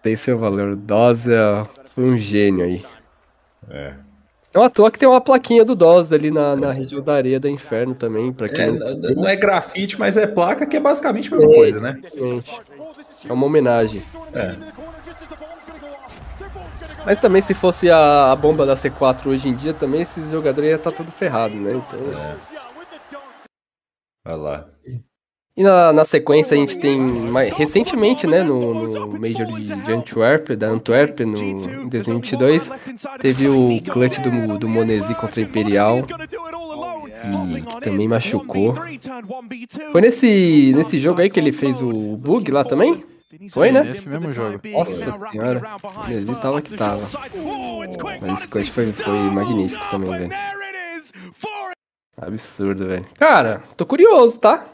Tem 0.00 0.14
seu 0.14 0.38
valor. 0.38 0.76
Dozer 0.76 1.66
foi 1.92 2.04
um 2.04 2.16
gênio 2.16 2.64
aí. 2.64 2.80
É. 3.68 3.94
Não 4.54 4.62
à 4.62 4.68
toa 4.68 4.90
que 4.90 4.98
tem 4.98 5.08
uma 5.08 5.20
plaquinha 5.20 5.64
do 5.64 5.74
Dozer 5.74 6.18
ali 6.18 6.30
na, 6.30 6.54
na 6.54 6.72
região 6.72 7.02
da 7.02 7.14
areia 7.14 7.40
da 7.40 7.48
inferno 7.48 7.94
também, 7.94 8.32
pra 8.32 8.48
quem 8.48 8.64
É, 8.64 8.70
não 8.70 9.14
não 9.14 9.28
é 9.28 9.34
grafite, 9.34 9.98
mas 9.98 10.16
é 10.16 10.26
placa 10.26 10.66
que 10.66 10.76
é 10.76 10.80
basicamente 10.80 11.32
a 11.32 11.36
mesma 11.36 11.54
coisa, 11.54 11.80
né? 11.80 11.98
Gente, 12.14 12.52
é 13.28 13.32
uma 13.32 13.46
homenagem. 13.46 14.02
É. 14.34 14.56
Mas 17.04 17.18
também 17.18 17.42
se 17.42 17.54
fosse 17.54 17.90
a, 17.90 18.30
a 18.30 18.36
bomba 18.36 18.66
da 18.66 18.74
C4 18.74 19.26
hoje 19.26 19.48
em 19.48 19.54
dia, 19.54 19.72
também 19.72 20.02
esses 20.02 20.30
jogadores 20.30 20.70
iam 20.70 20.76
estar 20.76 20.92
tudo 20.92 21.10
ferrado, 21.10 21.54
né? 21.54 21.72
Então... 21.72 22.00
Olha 24.24 24.36
lá. 24.36 24.68
E 25.54 25.62
na, 25.62 25.92
na 25.92 26.04
sequência 26.06 26.54
a 26.54 26.58
gente 26.58 26.78
tem 26.78 26.98
mais, 26.98 27.52
recentemente, 27.52 28.26
né, 28.26 28.42
no, 28.42 28.72
no 28.72 29.20
Major 29.20 29.46
de, 29.46 29.64
de 29.64 29.92
Antwerp, 29.92 30.50
da 30.56 30.68
Antwerp, 30.68 31.20
no, 31.20 31.36
em 31.36 31.88
2022, 31.88 32.70
teve 33.20 33.48
o 33.48 33.78
clutch 33.82 34.18
do, 34.20 34.58
do 34.58 34.66
Monesi 34.66 35.14
contra 35.14 35.42
a 35.42 35.44
Imperial, 35.44 36.02
que, 36.02 37.62
que 37.62 37.80
também 37.82 38.08
machucou. 38.08 38.74
Foi 39.92 40.00
nesse, 40.00 40.72
nesse 40.74 40.98
jogo 40.98 41.20
aí 41.20 41.28
que 41.28 41.38
ele 41.38 41.52
fez 41.52 41.82
o 41.82 42.16
bug 42.16 42.50
lá 42.50 42.64
também? 42.64 43.04
Foi, 43.50 43.70
né? 43.70 43.82
Nesse 43.82 44.08
mesmo 44.08 44.32
jogo. 44.32 44.58
Nossa 44.72 45.12
senhora, 45.12 45.62
ele 46.08 46.34
tava 46.36 46.62
que 46.62 46.74
tava. 46.74 47.06
Mas 48.22 48.38
esse 48.38 48.48
clutch 48.48 48.70
foi, 48.70 48.90
foi 48.94 49.18
magnífico 49.30 49.84
também, 49.90 50.10
velho. 50.10 50.32
Absurdo, 52.16 52.86
velho. 52.86 53.06
Cara, 53.18 53.62
tô 53.76 53.84
curioso, 53.84 54.38
tá? 54.40 54.71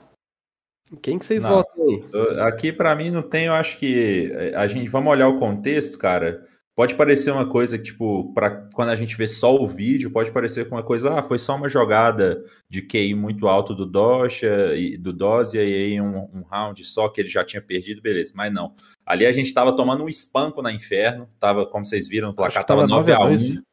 Quem 1.03 1.19
que 1.19 1.27
vocês 1.27 1.43
Não. 1.43 1.51
votam 1.51 1.85
aí? 1.85 2.41
Aqui 2.41 2.73
pra 2.73 2.95
mim 2.95 3.11
não 3.11 3.23
tem, 3.23 3.47
eu 3.47 3.53
acho 3.53 3.79
que 3.79 4.31
eh, 4.33 4.53
a 4.55 4.67
gente 4.67 4.89
vamos 4.89 5.11
olhar 5.11 5.29
o 5.29 5.39
contexto, 5.39 5.99
cara. 5.99 6.45
Pode 6.75 6.95
parecer 6.95 7.33
uma 7.33 7.45
coisa 7.45 7.77
que, 7.77 7.87
tipo, 7.87 8.33
para 8.33 8.69
quando 8.73 8.91
a 8.91 8.97
gente 8.97 9.17
vê 9.17 9.27
só 9.27 9.53
o 9.53 9.67
vídeo, 9.67 10.13
pode 10.13 10.31
parecer 10.31 10.65
uma 10.71 10.83
coisa, 10.83 11.19
ah, 11.19 11.23
foi 11.25 11.37
só 11.37 11.57
uma 11.57 11.69
jogada 11.69 12.41
de 12.71 12.83
QI 12.83 13.17
muito 13.17 13.49
alto 13.49 13.75
do 13.75 13.85
Docha 13.85 14.77
e 14.77 14.97
do 14.97 15.13
Dozia 15.13 15.65
e 15.65 15.75
aí 15.75 16.01
um, 16.01 16.19
um 16.33 16.43
round 16.49 16.85
só 16.85 17.09
que 17.09 17.21
ele 17.21 17.29
já 17.29 17.45
tinha 17.45 17.61
perdido, 17.61 18.01
beleza. 18.01 18.33
Mas 18.33 18.53
não. 18.53 18.75
Ali 19.05 19.27
a 19.27 19.33
gente 19.33 19.53
tava 19.53 19.75
tomando 19.75 20.05
um 20.05 20.09
espanco 20.09 20.63
na 20.63 20.73
inferno, 20.73 21.29
tava, 21.41 21.67
como 21.67 21.85
vocês 21.85 22.07
viram 22.07 22.29
no 22.29 22.35
placar, 22.35 22.65
tava 22.65 22.83
tava 22.83 22.87
9 22.87 23.13
a 23.13 23.19
1 23.19 23.23
9 23.23 23.35
a 23.35 23.37
2. 23.39 23.68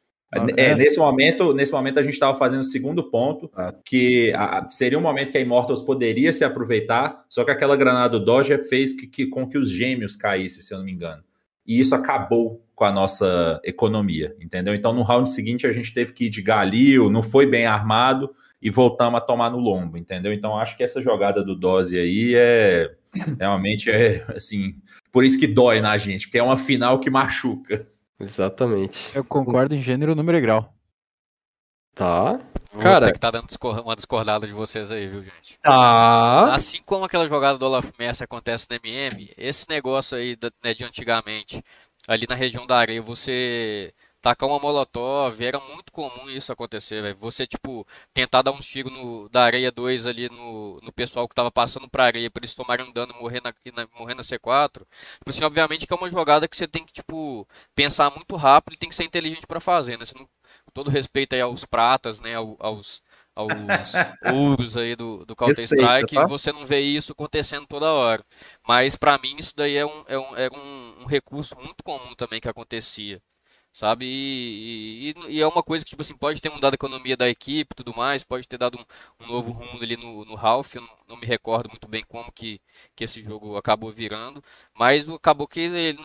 É, 0.56 0.70
É. 0.70 0.74
nesse 0.74 0.98
momento, 0.98 1.54
nesse 1.54 1.70
momento 1.72 1.98
a 1.98 2.02
gente 2.02 2.14
estava 2.14 2.36
fazendo 2.36 2.60
o 2.60 2.64
segundo 2.64 3.10
ponto, 3.10 3.50
Ah. 3.54 3.72
que 3.84 4.32
a- 4.34 4.66
seria 4.68 4.98
um 4.98 5.02
momento 5.02 5.30
que 5.30 5.38
a 5.38 5.40
Immortals 5.40 5.82
poderia 5.82 6.32
se 6.32 6.44
aproveitar, 6.44 7.24
só 7.28 7.44
que 7.44 7.50
aquela 7.50 7.76
granada 7.76 8.18
do 8.18 8.24
Dodger 8.24 8.68
fez 8.68 8.92
que, 8.92 9.06
que- 9.06 9.26
com 9.26 9.48
que 9.48 9.56
os 9.56 9.70
gêmeos 9.70 10.16
caíssem, 10.16 10.62
se 10.62 10.74
eu 10.74 10.78
não 10.78 10.84
me 10.84 10.92
engano. 10.92 11.22
E 11.66 11.78
isso 11.80 11.94
acabou 11.94 12.62
com 12.74 12.84
a 12.84 12.92
nossa 12.92 13.60
economia, 13.64 14.36
entendeu? 14.40 14.74
Então 14.74 14.92
no 14.92 15.02
round 15.02 15.30
seguinte 15.30 15.66
a 15.66 15.72
gente 15.72 15.92
teve 15.94 16.12
que 16.12 16.24
ir 16.26 16.28
de 16.28 16.42
galil, 16.42 17.08
não 17.10 17.22
foi 17.22 17.46
bem 17.46 17.64
armado 17.66 18.30
e 18.60 18.68
voltamos 18.68 19.18
a 19.18 19.20
tomar 19.22 19.50
no 19.50 19.58
lombo, 19.58 19.96
entendeu? 19.96 20.32
Então 20.32 20.58
acho 20.58 20.76
que 20.76 20.82
essa 20.82 21.00
jogada 21.00 21.42
do 21.42 21.54
Dose 21.56 21.98
aí 21.98 22.34
é 22.36 22.92
realmente 23.40 23.90
é 23.90 24.24
assim, 24.28 24.74
por 25.12 25.24
isso 25.24 25.38
que 25.38 25.46
dói 25.46 25.80
na 25.80 25.96
gente, 25.96 26.26
porque 26.26 26.38
é 26.38 26.42
uma 26.42 26.58
final 26.58 26.98
que 27.00 27.08
machuca. 27.08 27.86
Exatamente. 28.18 29.14
Eu 29.14 29.24
concordo 29.24 29.74
em 29.74 29.82
gênero, 29.82 30.14
número 30.14 30.38
e 30.38 30.40
grau. 30.40 30.72
Tá. 31.94 32.38
Cara- 32.80 33.10
que 33.10 33.18
tá 33.18 33.30
dando 33.30 33.48
uma 33.82 33.96
discordada 33.96 34.46
de 34.46 34.52
vocês 34.52 34.92
aí, 34.92 35.08
viu, 35.08 35.22
gente? 35.22 35.58
Tá. 35.62 36.54
Assim 36.54 36.82
como 36.84 37.04
aquela 37.04 37.26
jogada 37.26 37.56
do 37.56 37.64
Olaf 37.64 37.90
Messi 37.98 38.22
acontece 38.22 38.66
no 38.70 38.76
MM, 38.76 39.32
esse 39.36 39.66
negócio 39.68 40.16
aí 40.16 40.36
né, 40.62 40.74
de 40.74 40.84
antigamente, 40.84 41.62
ali 42.06 42.26
na 42.28 42.34
região 42.34 42.66
da 42.66 42.76
areia, 42.76 43.00
você 43.00 43.94
tacar 44.28 44.48
uma 44.48 44.58
molotov, 44.58 45.40
era 45.40 45.60
muito 45.60 45.92
comum 45.92 46.28
isso 46.28 46.52
acontecer, 46.52 47.00
velho. 47.02 47.16
Você, 47.18 47.46
tipo, 47.46 47.86
tentar 48.12 48.42
dar 48.42 48.50
uns 48.52 48.66
tiros 48.66 48.92
no, 48.92 49.28
da 49.28 49.44
areia 49.44 49.70
2 49.70 50.06
ali 50.06 50.28
no, 50.28 50.80
no 50.82 50.92
pessoal 50.92 51.28
que 51.28 51.34
tava 51.34 51.50
passando 51.50 51.88
pra 51.88 52.04
areia, 52.04 52.30
pra 52.30 52.40
eles 52.40 52.54
tomarem 52.54 52.86
um 52.86 52.92
dano 52.92 53.14
e 53.16 53.20
morrer 53.22 53.40
na, 53.42 53.54
na, 53.74 53.88
morrer 53.98 54.14
na 54.14 54.22
C4. 54.24 54.86
Tipo 55.18 55.30
assim, 55.30 55.44
obviamente 55.44 55.86
que 55.86 55.92
é 55.92 55.96
uma 55.96 56.10
jogada 56.10 56.48
que 56.48 56.56
você 56.56 56.66
tem 56.66 56.84
que, 56.84 56.92
tipo, 56.92 57.46
pensar 57.74 58.10
muito 58.10 58.34
rápido 58.36 58.74
e 58.74 58.78
tem 58.78 58.88
que 58.88 58.94
ser 58.96 59.04
inteligente 59.04 59.46
pra 59.46 59.60
fazer, 59.60 59.96
né? 59.98 60.04
Você 60.04 60.18
não, 60.18 60.24
com 60.26 60.70
todo 60.74 60.90
respeito 60.90 61.34
aí 61.34 61.40
aos 61.40 61.64
pratas, 61.64 62.20
né, 62.20 62.34
ao- 62.34 62.56
aos 62.60 63.02
aos 63.34 64.10
ouros 64.20 64.78
aí 64.78 64.96
do, 64.96 65.24
do 65.26 65.36
Counter-Strike, 65.36 66.18
tá? 66.18 66.24
você 66.24 66.52
não 66.52 66.64
vê 66.64 66.80
isso 66.80 67.12
acontecendo 67.12 67.66
toda 67.66 67.92
hora. 67.92 68.24
Mas 68.66 68.96
pra 68.96 69.18
mim 69.18 69.36
isso 69.38 69.54
daí 69.56 69.76
é 69.76 69.84
um, 69.86 70.04
é 70.08 70.18
um, 70.18 70.36
é 70.36 70.48
um, 70.50 71.02
um 71.02 71.06
recurso 71.06 71.54
muito 71.56 71.84
comum 71.84 72.14
também 72.14 72.40
que 72.40 72.48
acontecia. 72.48 73.20
Sabe? 73.78 74.06
E, 74.06 75.10
e- 75.10 75.36
e 75.36 75.40
é 75.40 75.46
uma 75.46 75.62
coisa 75.62 75.84
que, 75.84 75.90
tipo 75.90 76.02
assim, 76.02 76.16
pode 76.16 76.40
ter 76.40 76.50
mudado 76.50 76.74
a 76.74 76.76
economia 76.76 77.16
da 77.16 77.28
equipe 77.28 77.74
tudo 77.74 77.94
mais, 77.96 78.24
pode 78.24 78.46
ter 78.48 78.58
dado 78.58 78.78
um, 78.78 79.24
um 79.24 79.26
novo 79.28 79.50
rumo 79.52 79.82
ali 79.82 79.96
no, 79.96 80.24
no 80.24 80.34
Ralph, 80.34 80.74
eu 80.76 80.82
não, 80.82 80.90
não 81.08 81.16
me 81.16 81.26
recordo 81.26 81.68
muito 81.68 81.88
bem 81.88 82.04
como 82.08 82.30
que, 82.32 82.60
que 82.94 83.04
esse 83.04 83.22
jogo 83.22 83.56
acabou 83.56 83.90
virando, 83.90 84.42
mas 84.74 85.08
acabou 85.08 85.46
que 85.48 85.60
ele 85.60 85.98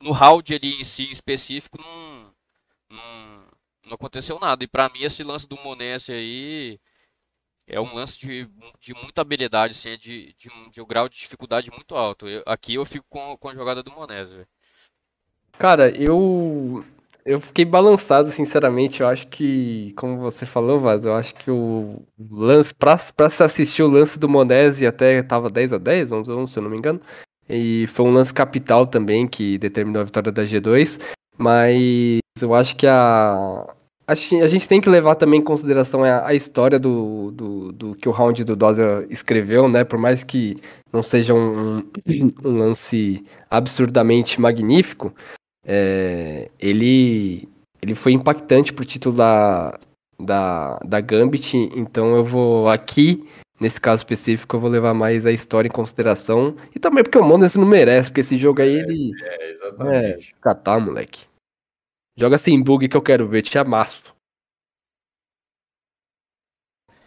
no 0.00 0.12
round 0.12 0.54
ali 0.54 0.80
em 0.80 0.84
si, 0.84 1.04
em 1.04 1.10
específico, 1.10 1.78
não, 1.80 2.32
não, 2.90 3.48
não 3.86 3.94
aconteceu 3.94 4.38
nada. 4.40 4.64
E 4.64 4.68
pra 4.68 4.88
mim, 4.90 5.00
esse 5.02 5.22
lance 5.24 5.48
do 5.48 5.56
Monesse 5.58 6.12
aí 6.12 6.80
é 7.66 7.80
um 7.80 7.94
lance 7.94 8.18
de, 8.18 8.48
de 8.80 8.94
muita 8.94 9.20
habilidade, 9.22 9.72
assim, 9.74 9.90
é 9.90 9.96
de, 9.96 10.34
de, 10.34 10.50
um, 10.50 10.70
de 10.70 10.80
um 10.82 10.86
grau 10.86 11.08
de 11.08 11.16
dificuldade 11.18 11.70
muito 11.70 11.94
alto. 11.96 12.28
Eu- 12.28 12.42
aqui 12.46 12.74
eu 12.74 12.84
fico 12.86 13.06
com, 13.08 13.36
com 13.38 13.48
a 13.48 13.54
jogada 13.54 13.82
do 13.82 13.92
velho. 13.92 14.48
Cara, 15.58 15.90
eu 15.90 16.84
eu 17.32 17.40
fiquei 17.40 17.64
balançado, 17.64 18.30
sinceramente. 18.30 19.00
Eu 19.00 19.08
acho 19.08 19.26
que, 19.28 19.92
como 19.96 20.18
você 20.18 20.46
falou, 20.46 20.80
Vaz, 20.80 21.04
eu 21.04 21.14
acho 21.14 21.34
que 21.34 21.50
o 21.50 22.02
lance 22.30 22.74
pra, 22.74 22.96
pra 23.16 23.28
se 23.30 23.42
assistir 23.42 23.82
o 23.82 23.86
lance 23.88 24.18
do 24.18 24.28
Monese 24.28 24.86
até 24.86 25.22
tava 25.22 25.50
10 25.50 25.72
a 25.72 25.78
10, 25.78 26.12
11 26.12 26.30
a 26.30 26.34
11, 26.34 26.52
se 26.52 26.58
eu 26.58 26.62
não 26.62 26.70
me 26.70 26.78
engano. 26.78 27.00
E 27.48 27.86
foi 27.88 28.06
um 28.06 28.10
lance 28.12 28.32
capital 28.32 28.86
também 28.86 29.26
que 29.26 29.58
determinou 29.58 30.02
a 30.02 30.04
vitória 30.04 30.30
da 30.32 30.44
G2, 30.44 30.98
mas 31.36 32.20
eu 32.42 32.54
acho 32.54 32.76
que 32.76 32.86
a 32.86 33.74
a 34.06 34.14
gen- 34.14 34.40
a 34.42 34.46
gente 34.46 34.66
tem 34.66 34.80
que 34.80 34.88
levar 34.88 35.16
também 35.16 35.38
em 35.38 35.44
consideração 35.44 36.02
a, 36.02 36.26
a 36.28 36.34
história 36.34 36.78
do, 36.78 37.30
do, 37.30 37.72
do 37.72 37.94
que 37.94 38.08
o 38.08 38.12
round 38.12 38.42
do 38.42 38.56
Dozia 38.56 39.06
escreveu, 39.10 39.68
né? 39.68 39.84
Por 39.84 39.98
mais 39.98 40.24
que 40.24 40.56
não 40.90 41.02
seja 41.02 41.34
um, 41.34 41.78
um 42.44 42.56
lance 42.58 43.22
absurdamente 43.50 44.40
magnífico, 44.40 45.12
é, 45.64 46.50
ele, 46.58 47.48
ele 47.80 47.94
foi 47.94 48.12
impactante 48.12 48.72
pro 48.72 48.84
título 48.84 49.16
da, 49.16 49.78
da, 50.18 50.78
da 50.78 51.00
Gambit, 51.00 51.56
então 51.74 52.16
eu 52.16 52.24
vou 52.24 52.68
aqui, 52.68 53.28
nesse 53.60 53.80
caso 53.80 54.00
específico, 54.00 54.56
eu 54.56 54.60
vou 54.60 54.70
levar 54.70 54.94
mais 54.94 55.26
a 55.26 55.32
história 55.32 55.68
em 55.68 55.72
consideração, 55.72 56.56
e 56.74 56.78
também 56.78 57.02
porque 57.02 57.18
o 57.18 57.24
Monas 57.24 57.56
não 57.56 57.66
merece, 57.66 58.10
porque 58.10 58.20
esse 58.20 58.36
jogo 58.36 58.62
aí, 58.62 58.74
ele... 58.74 59.10
É, 59.22 59.50
exatamente. 59.50 60.34
Catar, 60.40 60.80
moleque. 60.80 61.26
Joga 62.16 62.36
sem 62.38 62.62
bug 62.62 62.88
que 62.88 62.96
eu 62.96 63.02
quero 63.02 63.28
ver, 63.28 63.42
te 63.42 63.58
amasso. 63.58 64.02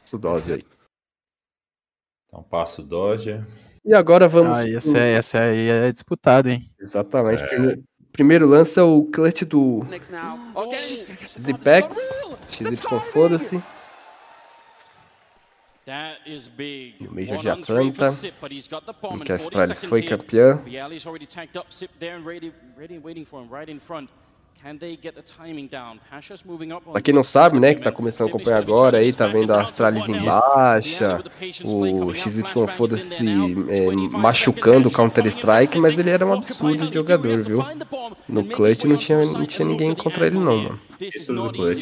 Sudose 0.06 0.54
aí. 0.54 0.66
Então 2.28 2.44
passa 2.44 2.82
o 2.82 2.86
Dodge. 2.86 3.32
E 3.84 3.94
agora 3.94 4.28
vamos... 4.28 4.60
Ah, 4.60 4.70
essa, 4.70 4.98
é, 4.98 5.14
essa 5.14 5.40
aí 5.42 5.68
é 5.68 5.92
disputada, 5.92 6.50
hein? 6.50 6.70
Exatamente. 6.80 7.46
Primeiro, 7.46 7.84
primeiro 8.12 8.47
lance 8.47 8.80
é 8.80 8.84
o 8.84 9.04
clutch 9.06 9.43
do 9.43 9.86
Zipex. 11.39 11.95
XY 12.50 13.00
foda-se. 13.12 13.62
E 17.00 17.08
o 17.08 17.13
Major 17.13 17.38
de 17.39 17.50
Atlanta, 17.50 18.10
que 19.26 19.32
a 19.32 19.36
Astralis 19.36 19.84
foi 19.84 20.02
campeã. 20.04 20.62
Pra 26.91 27.02
quem 27.02 27.13
não 27.13 27.24
sabe, 27.24 27.60
né, 27.60 27.74
que 27.74 27.82
tá 27.82 27.91
começando 27.91 28.28
a 28.28 28.30
acompanhar 28.30 28.58
agora 28.58 28.97
aí, 29.00 29.12
tá 29.12 29.26
vendo 29.28 29.52
a 29.54 29.62
Astralis 29.62 30.08
em 30.08 30.24
baixa, 30.24 31.24
o 31.63 32.13
XY 32.13 32.67
foda-se 32.78 33.15
é, 33.69 33.91
machucando 34.17 34.89
o 34.89 34.91
Counter-Strike, 34.91 35.80
mas 35.80 35.97
ele 35.97 36.10
era 36.12 36.26
um 36.26 36.34
absurdo 36.34 36.88
de 36.88 36.93
jogador, 36.93 37.43
viu? 37.43 37.63
No 38.28 38.43
clutch 38.45 38.84
não 38.86 38.97
tinha, 38.97 39.24
não 39.26 39.45
tinha 39.45 39.67
ninguém 39.67 39.95
contra 39.95 40.28
ele 40.28 40.38
não, 40.38 40.58
mano. 40.58 40.80
Isso 41.00 41.34
clutch. 41.52 41.82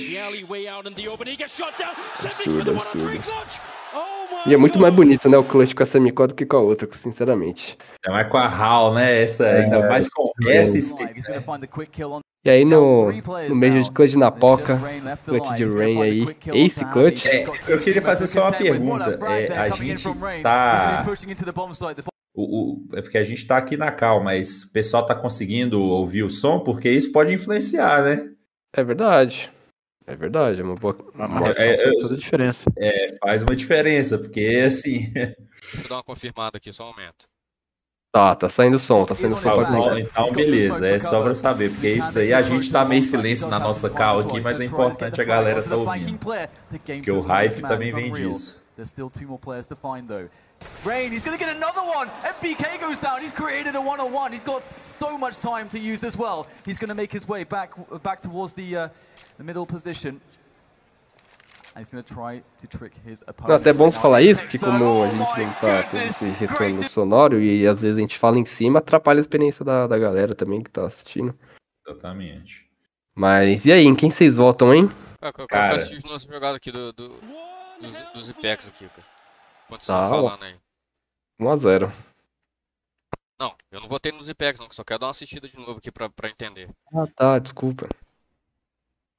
Absurdo, 2.23 2.71
absurdo. 2.71 3.23
E 4.45 4.54
é 4.54 4.58
muito 4.58 4.80
mais 4.80 4.93
bonito, 4.93 5.28
né, 5.28 5.38
o 5.38 5.43
clutch 5.43 5.73
com 5.73 5.84
a 5.84 5.86
Semicó 5.86 6.25
do 6.25 6.34
que 6.34 6.45
com 6.45 6.56
a 6.58 6.62
outra, 6.62 6.88
sinceramente. 6.93 7.78
Ainda 8.06 8.15
mais 8.17 8.30
com 8.32 8.38
a 8.38 8.45
HAL, 8.47 8.93
né? 8.93 9.21
Essa, 9.21 9.47
ainda 9.47 9.88
mais 9.89 10.08
com 10.10 10.32
essa 10.47 10.78
skin. 10.78 11.04
E 12.45 12.49
aí 12.49 12.63
no, 12.63 13.12
no 13.49 13.56
Major 13.56 13.82
de 13.82 13.91
Clutch 13.91 14.15
na 14.15 14.32
Poca, 14.32 14.80
clutch 15.25 15.49
de 15.58 15.65
Rain 15.78 16.02
aí, 16.02 16.25
Ace 16.54 16.86
Clutch. 16.86 17.25
É, 17.25 17.45
eu 17.67 17.80
queria 17.82 18.02
fazer 18.02 18.28
só 18.28 18.43
uma 18.43 18.52
pergunta. 18.63 19.19
É, 19.30 19.58
a 19.58 19.69
gente 19.93 20.04
tá. 20.41 21.04
O, 22.34 22.43
o- 22.43 22.88
é 22.95 23.02
porque 23.02 23.17
a 23.17 23.23
gente 23.25 23.45
tá 23.45 23.58
aqui 23.58 23.75
na 23.75 23.91
cal, 23.91 24.23
mas 24.23 24.63
o 24.63 24.71
pessoal 24.71 25.06
tá 25.06 25.13
conseguindo 25.13 25.82
ouvir 25.82 26.23
o 26.23 26.30
som, 26.30 26.62
porque 26.62 26.89
isso 26.89 27.12
pode 27.12 27.34
influenciar, 27.34 28.04
né? 28.04 28.30
É 28.73 28.84
verdade. 28.86 29.52
É 30.09 30.15
verdade, 30.15 30.59
é 30.59 30.63
uma 30.63 30.73
boa. 30.73 30.97
Uma... 31.13 31.49
É, 31.49 31.75
é, 31.75 31.83
Faz 31.83 32.01
toda 32.01 32.13
a 32.15 32.17
diferença. 32.17 32.71
é, 32.75 33.17
faz 33.21 33.43
uma 33.43 33.55
diferença, 33.55 34.17
porque 34.17 34.63
assim. 34.65 35.11
Deixa 35.13 35.35
eu 35.83 35.89
dar 35.89 35.95
uma 35.97 36.03
confirmada 36.03 36.57
aqui, 36.57 36.73
só 36.73 36.85
um 36.85 36.87
momento. 36.87 37.27
Tá, 38.11 38.35
tá 38.35 38.49
saindo 38.49 38.79
som, 38.79 39.05
tá 39.05 39.13
saindo 39.13 39.37
som. 39.37 39.51
Ah, 39.51 39.93
ligar. 39.93 39.99
então, 39.99 40.31
beleza, 40.31 40.87
é 40.87 40.97
só 40.97 41.21
pra 41.21 41.35
saber, 41.35 41.69
porque 41.69 41.89
isso 41.89 42.11
daí 42.11 42.33
a 42.33 42.41
gente 42.41 42.71
tá 42.71 42.83
meio 42.83 43.03
silêncio 43.03 43.47
na 43.49 43.59
nossa 43.59 43.87
cal 43.87 44.21
aqui, 44.21 44.41
mas 44.41 44.59
é 44.59 44.65
importante 44.65 45.21
a 45.21 45.23
galera 45.23 45.61
tá 45.61 45.75
ouvindo. 45.75 46.17
Porque 46.17 47.11
o 47.11 47.19
hype 47.19 47.61
também 47.61 47.93
vem 47.93 48.11
disso. 48.11 48.59
There's 48.75 48.89
still 48.89 49.09
two 49.09 49.27
more 49.27 49.37
players 49.37 49.67
to 49.67 49.75
find 49.75 50.07
though. 50.07 50.29
Rain, 50.85 51.11
he's 51.11 51.21
gonna 51.21 51.37
get 51.37 51.49
another 51.49 51.81
one. 51.81 52.09
MPK 52.23 52.79
goes 52.79 52.97
down. 52.97 53.21
He's 53.21 53.33
created 53.33 53.75
a 53.75 53.81
one-on-one. 53.81 54.31
He's 54.31 54.41
got 54.41 54.63
so 54.97 55.17
much 55.17 55.35
time 55.41 55.67
to 55.67 55.77
use 55.77 56.01
as 56.05 56.15
well. 56.15 56.47
He's 56.65 56.79
gonna 56.79 56.95
make 56.95 57.11
his 57.11 57.27
way 57.27 57.43
back 57.43 57.73
back 58.01 58.21
towards 58.21 58.53
the 58.53 58.75
uh, 58.75 58.89
the 59.39 59.43
middle 59.43 59.65
position. 59.65 60.19
And 61.75 61.82
he's 61.82 61.89
gonna 61.89 62.04
try 62.04 62.43
to 62.62 62.67
trick 62.67 62.93
his 63.06 63.21
opponent. 63.21 63.47
Não, 63.49 63.56
até 63.56 63.69
é 63.69 63.73
bom 63.73 63.89
você 63.89 63.99
falar 63.99 64.21
isso, 64.21 64.41
porque 64.41 64.58
como 64.60 65.04
a 65.04 65.08
gente 65.08 65.17
não 65.19 65.54
tá 65.54 65.84
tendo 65.84 66.04
esse 66.08 66.25
retorno 66.30 66.89
sonoro 66.89 67.39
e 67.41 67.65
às 67.65 67.80
vezes 67.80 67.97
a 67.97 68.02
gente 68.02 68.17
fala 68.17 68.38
em 68.38 68.45
cima, 68.45 68.80
atrapalha 68.80 69.19
a 69.19 69.21
experiência 69.21 69.63
da, 69.63 69.88
da 69.88 69.97
galera 69.97 70.36
também 70.36 70.62
que 70.62 70.69
tá 70.69 70.86
assistindo. 70.86 71.38
Exatamente. 71.88 72.67
Mas 73.15 73.65
e 73.65 73.71
aí, 73.71 73.86
em 73.86 73.95
quem 73.95 74.10
vocês 74.12 74.36
votam, 74.36 74.73
hein? 74.73 74.88
Cara, 75.21 75.34
eu 75.38 75.47
Cara. 75.47 75.63
quero 75.63 75.75
assistir 75.75 75.97
os 75.97 76.04
nossos 76.06 76.28
jogados 76.28 76.58
aqui 76.58 76.71
do, 76.71 76.91
do, 76.93 77.10
dos, 77.82 78.13
dos 78.13 78.30
IPEX 78.30 78.67
aqui, 78.69 78.88
cara. 78.89 79.08
Vocês 79.69 79.86
Tá, 79.88 80.04
estão 80.04 80.23
ó. 80.23 80.30
falando 80.30 80.43
aí. 80.43 80.56
1x0. 81.39 81.91
Não, 83.39 83.56
eu 83.71 83.80
não 83.80 83.88
votei 83.88 84.12
nos 84.12 84.28
IPEX 84.28 84.60
não, 84.60 84.67
só 84.71 84.84
quero 84.84 84.99
dar 84.99 85.06
uma 85.08 85.12
assistida 85.12 85.47
de 85.47 85.56
novo 85.58 85.78
aqui 85.78 85.91
pra, 85.91 86.10
pra 86.10 86.30
entender. 86.30 86.69
Ah, 86.93 87.06
tá, 87.15 87.39
desculpa. 87.39 87.88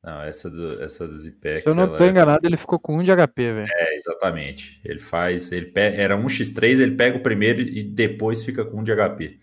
Não, 0.02 0.22
essa, 0.22 0.48
do, 0.50 0.82
essa 0.82 1.06
dos 1.06 1.26
IPEX. 1.26 1.62
Se 1.62 1.68
eu 1.68 1.74
não 1.74 1.82
ela 1.84 1.96
tô 1.98 2.04
é- 2.04 2.08
enganado, 2.08 2.46
ele 2.46 2.56
ficou 2.56 2.80
com 2.80 2.96
um 2.96 3.02
de 3.02 3.10
HP, 3.12 3.52
velho. 3.52 3.68
É, 3.70 3.94
exatamente. 3.94 4.80
Ele 4.82 4.98
faz. 4.98 5.52
Ele 5.52 5.66
pe- 5.66 5.94
Era 5.94 6.16
um 6.16 6.26
x3, 6.26 6.80
ele 6.80 6.96
pega 6.96 7.18
o 7.18 7.22
primeiro 7.22 7.60
e 7.60 7.82
depois 7.82 8.42
fica 8.44 8.64
com 8.64 8.80
um 8.80 8.82
de 8.82 8.92
HP. 8.92 9.38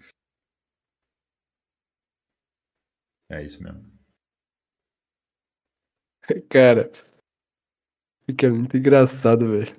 É 3.30 3.44
isso 3.44 3.62
mesmo. 3.62 3.86
Cara, 6.50 6.92
fica 8.26 8.50
muito 8.50 8.76
engraçado, 8.78 9.48
velho. 9.52 9.76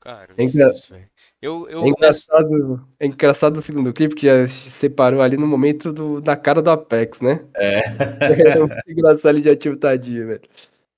Cara, 0.00 0.34
É 0.36 0.42
é 0.42 0.44
engra- 0.44 0.70
difícil, 0.72 0.96
velho. 0.96 1.09
Eu, 1.42 1.66
eu, 1.68 1.84
É 1.84 1.88
engraçado, 1.88 2.86
é 2.98 3.06
engraçado 3.06 3.56
o 3.56 3.62
segundo 3.62 3.92
clipe 3.92 4.14
que 4.14 4.26
já 4.26 4.46
se 4.46 4.70
separou 4.70 5.22
ali 5.22 5.36
no 5.38 5.46
momento 5.46 5.92
do, 5.92 6.20
da 6.20 6.36
cara 6.36 6.60
do 6.60 6.70
Apex, 6.70 7.20
né? 7.20 7.44
É. 7.54 7.80
É 8.20 8.58
muito 8.60 8.74
engraçado 8.90 9.36
ele 9.36 9.44
já 9.44 9.56
tinha 9.56 9.74
tadinho, 9.76 10.26
velho. 10.26 10.42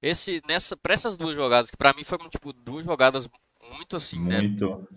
esse, 0.03 0.43
nessa, 0.49 0.77
pra 0.77 0.95
essas 0.95 1.17
duas 1.17 1.37
jogadas, 1.37 1.71
que 1.71 1.77
pra 1.77 1.93
mim 1.95 2.03
foram, 2.05 2.29
tipo, 2.29 2.53
duas 2.53 2.85
jogadas 2.85 3.29
muito 3.77 3.97
assim, 3.97 4.19
né? 4.21 4.41
Muito. 4.41 4.89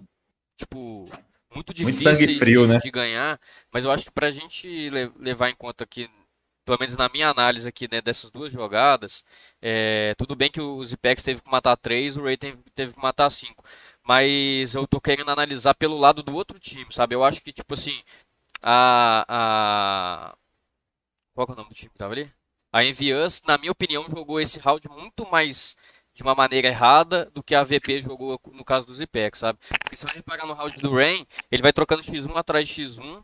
Tipo, 0.57 1.05
muito 1.53 1.73
difíceis 1.73 2.37
frio, 2.39 2.63
de, 2.63 2.67
né? 2.73 2.79
de 2.79 2.89
ganhar, 2.91 3.39
mas 3.71 3.85
eu 3.85 3.91
acho 3.91 4.05
que 4.05 4.11
pra 4.11 4.31
gente 4.31 4.89
le- 4.89 5.11
levar 5.19 5.49
em 5.49 5.55
conta 5.55 5.85
que, 5.85 6.09
pelo 6.65 6.79
menos 6.79 6.97
na 6.97 7.09
minha 7.09 7.29
análise 7.29 7.67
aqui, 7.67 7.87
né, 7.91 8.01
dessas 8.01 8.31
duas 8.31 8.51
jogadas, 8.51 9.23
é, 9.61 10.13
tudo 10.17 10.35
bem 10.35 10.49
que 10.49 10.59
o 10.61 10.83
Zipex 10.83 11.21
teve 11.23 11.41
que 11.41 11.49
matar 11.51 11.75
três, 11.77 12.17
o 12.17 12.23
Ray 12.23 12.37
teve, 12.37 12.57
teve 12.73 12.93
que 12.93 12.99
matar 13.01 13.29
cinco, 13.29 13.63
mas 14.05 14.75
eu 14.75 14.87
tô 14.87 15.01
querendo 15.01 15.31
analisar 15.31 15.73
pelo 15.75 15.97
lado 15.97 16.23
do 16.23 16.35
outro 16.35 16.59
time, 16.59 16.87
sabe? 16.91 17.15
Eu 17.15 17.23
acho 17.23 17.41
que, 17.41 17.51
tipo 17.51 17.73
assim, 17.73 18.01
a... 18.63 19.25
a... 19.27 20.37
Qual 21.33 21.47
é 21.49 21.51
o 21.51 21.55
nome 21.55 21.69
do 21.69 21.75
time 21.75 21.91
que 21.91 21.97
tava 21.97 22.13
ali? 22.13 22.31
A 22.71 22.83
Envious, 22.83 23.41
na 23.47 23.57
minha 23.57 23.71
opinião, 23.71 24.05
jogou 24.09 24.39
esse 24.39 24.59
round 24.59 24.87
muito 24.89 25.29
mais 25.29 25.75
de 26.13 26.23
uma 26.23 26.35
maneira 26.35 26.67
errada 26.69 27.29
do 27.33 27.43
que 27.43 27.53
a 27.55 27.63
VP 27.63 28.01
jogou 28.01 28.39
no 28.53 28.63
caso 28.63 28.87
do 28.87 28.93
Zipex, 28.95 29.39
sabe? 29.39 29.59
Porque 29.79 29.97
se 29.97 30.07
você 30.07 30.15
reparar 30.15 30.45
no 30.45 30.53
round 30.53 30.77
do 30.77 30.93
Rain, 30.93 31.27
ele 31.51 31.61
vai 31.61 31.73
trocando 31.73 32.01
X1 32.01 32.35
atrás 32.35 32.67
de 32.67 32.83
X1 32.83 33.23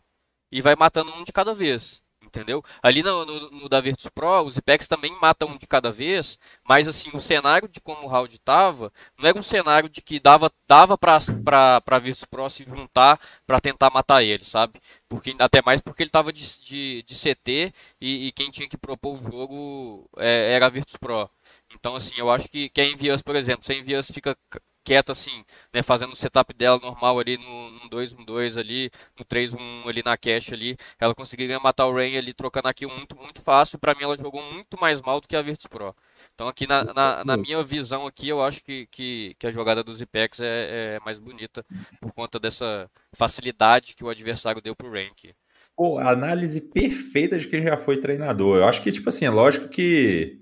e 0.52 0.62
vai 0.62 0.76
matando 0.76 1.14
um 1.14 1.24
de 1.24 1.32
cada 1.32 1.54
vez. 1.54 2.04
Entendeu? 2.34 2.64
Ali 2.82 3.04
no, 3.04 3.26
no, 3.26 3.52
no 3.52 3.70
da 3.70 3.82
Virtus 3.82 4.08
Pro, 4.08 4.44
os 4.44 4.56
Ipex 4.56 4.88
também 4.88 5.12
matam 5.20 5.50
um 5.50 5.58
de 5.58 5.68
cada 5.68 5.92
vez, 5.92 6.40
mas 6.64 6.88
assim, 6.88 7.10
o 7.14 7.20
cenário 7.20 7.68
de 7.68 7.82
como 7.82 8.06
o 8.06 8.08
round 8.08 8.40
tava, 8.40 8.90
não 9.20 9.28
era 9.28 9.38
um 9.38 9.42
cenário 9.42 9.90
de 9.90 10.02
que 10.02 10.18
dava, 10.18 10.50
dava 10.66 10.98
pra, 10.98 11.20
pra, 11.44 11.82
pra 11.82 12.00
Virtus 12.00 12.24
Pro 12.24 12.50
se 12.50 12.64
juntar 12.64 13.20
para 13.46 13.60
tentar 13.60 13.90
matar 13.90 14.24
ele, 14.24 14.46
sabe? 14.46 14.80
Porque, 15.10 15.36
até 15.40 15.62
mais 15.62 15.82
porque 15.82 16.04
ele 16.04 16.10
tava 16.10 16.32
de, 16.32 16.62
de, 16.62 17.04
de 17.04 17.16
CT 17.16 17.74
e, 18.00 18.28
e, 18.28 18.32
quem 18.32 18.50
tinha 18.50 18.70
que 18.70 18.78
propor 18.78 19.18
o 19.20 19.24
jogo 19.30 20.10
é, 20.18 20.54
era 20.54 20.68
a 20.68 20.70
Virtus 20.70 20.96
Pro. 20.96 21.30
Então, 21.76 21.96
assim, 21.96 22.14
eu 22.18 22.32
acho 22.32 22.48
que, 22.48 22.70
que 22.70 22.80
a 22.80 22.86
Envias, 22.86 23.22
por 23.22 23.36
exemplo, 23.36 23.66
se 23.66 23.74
a 23.74 23.76
Envias 23.76 24.10
fica 24.10 24.38
quieta 24.84 25.12
assim, 25.12 25.44
né, 25.74 25.84
fazendo 25.84 26.14
o 26.14 26.16
setup 26.16 26.54
dela 26.54 26.80
normal 26.80 27.20
ali 27.20 27.38
no, 27.38 27.72
2-1-2 27.92 28.58
ali, 28.58 28.90
no 29.18 29.26
3-1 29.26 29.88
ali 29.88 30.02
na 30.04 30.18
cache 30.18 30.54
ali, 30.54 30.78
ela 31.00 31.14
conseguiria 31.14 31.60
matar 31.60 31.88
o 31.88 31.94
Rain 31.94 32.18
ali 32.18 32.34
trocando 32.34 32.68
aqui 32.68 32.86
muito, 32.88 33.16
muito 33.16 33.42
fácil, 33.42 33.78
para 33.78 33.94
mim 33.94 34.04
ela 34.04 34.18
jogou 34.18 34.42
muito 34.52 34.80
mais 34.80 35.02
mal 35.02 35.20
do 35.20 35.28
que 35.28 35.36
a 35.36 35.42
Virtus 35.42 35.68
Pro. 35.68 35.96
Então 36.34 36.48
aqui 36.48 36.66
na, 36.66 36.84
na, 36.86 37.26
na 37.26 37.38
minha 37.38 37.62
visão 37.62 38.08
aqui, 38.08 38.30
eu 38.30 38.42
acho 38.42 38.64
que, 38.64 38.88
que, 38.88 39.36
que 39.38 39.48
a 39.48 39.52
jogada 39.52 39.84
dos 39.84 40.02
Ipex 40.02 40.40
é, 40.40 40.96
é, 40.96 41.00
mais 41.06 41.20
bonita 41.20 41.66
por 42.00 42.12
conta 42.14 42.40
dessa 42.40 42.90
facilidade 43.14 43.94
que 43.96 44.04
o 44.04 44.10
adversário 44.10 44.62
deu 44.62 44.76
pro 44.76 44.92
Rain 44.92 45.08
aqui. 45.08 45.34
Pô, 45.76 45.98
análise 45.98 46.62
perfeita 46.62 47.40
de 47.40 47.48
quem 47.48 47.64
já 47.64 47.78
foi 47.78 47.98
treinador. 47.98 48.58
Eu 48.58 48.66
acho 48.66 48.82
que, 48.82 48.92
tipo 48.92 49.10
assim, 49.10 49.26
é 49.26 49.30
lógico 49.30 49.68
que 49.68 50.40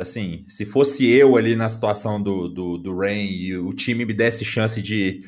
assim, 0.00 0.44
se 0.48 0.64
fosse 0.64 1.06
eu 1.06 1.36
ali 1.36 1.54
na 1.54 1.68
situação 1.68 2.20
do, 2.20 2.48
do, 2.48 2.78
do 2.78 2.96
Rain 2.96 3.26
e 3.26 3.56
o 3.56 3.72
time 3.72 4.04
me 4.04 4.14
desse 4.14 4.44
chance 4.44 4.80
de 4.80 5.22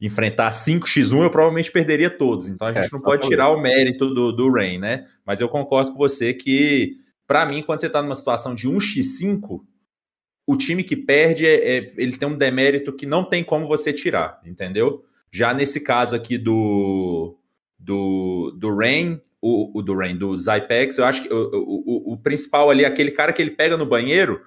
enfrentar 0.00 0.50
5x1, 0.50 1.22
eu 1.22 1.30
provavelmente 1.30 1.72
perderia 1.72 2.10
todos. 2.10 2.48
Então 2.48 2.68
a 2.68 2.72
gente 2.72 2.86
é, 2.86 2.90
não 2.92 3.00
pode 3.00 3.26
tirar 3.28 3.50
o 3.50 3.60
mérito 3.60 4.12
do, 4.12 4.32
do 4.32 4.52
Rain, 4.52 4.78
né? 4.78 5.06
Mas 5.24 5.40
eu 5.40 5.48
concordo 5.48 5.92
com 5.92 5.98
você 5.98 6.34
que, 6.34 6.96
para 7.26 7.46
mim, 7.46 7.62
quando 7.62 7.80
você 7.80 7.88
tá 7.88 8.02
numa 8.02 8.14
situação 8.14 8.54
de 8.54 8.68
1x5, 8.68 9.62
o 10.46 10.56
time 10.56 10.84
que 10.84 10.96
perde, 10.96 11.46
é, 11.46 11.78
é, 11.78 11.92
ele 11.96 12.16
tem 12.16 12.28
um 12.28 12.36
demérito 12.36 12.92
que 12.92 13.06
não 13.06 13.24
tem 13.24 13.42
como 13.42 13.66
você 13.66 13.92
tirar, 13.92 14.40
entendeu? 14.44 15.02
Já 15.32 15.54
nesse 15.54 15.80
caso 15.80 16.14
aqui 16.14 16.36
do, 16.36 17.38
do, 17.78 18.52
do 18.56 18.74
Rain, 18.76 19.20
o, 19.46 19.78
o 19.78 19.82
do 19.82 19.96
Rain, 19.96 20.16
do 20.16 20.36
Zypex, 20.36 20.98
eu 20.98 21.04
acho 21.04 21.22
que 21.22 21.32
o, 21.32 21.50
o, 21.52 22.12
o, 22.12 22.16
principal 22.16 22.70
ali, 22.70 22.84
aquele 22.84 23.10
cara 23.10 23.32
que 23.32 23.40
ele 23.40 23.52
pega 23.52 23.76
no 23.76 23.86
banheiro, 23.86 24.42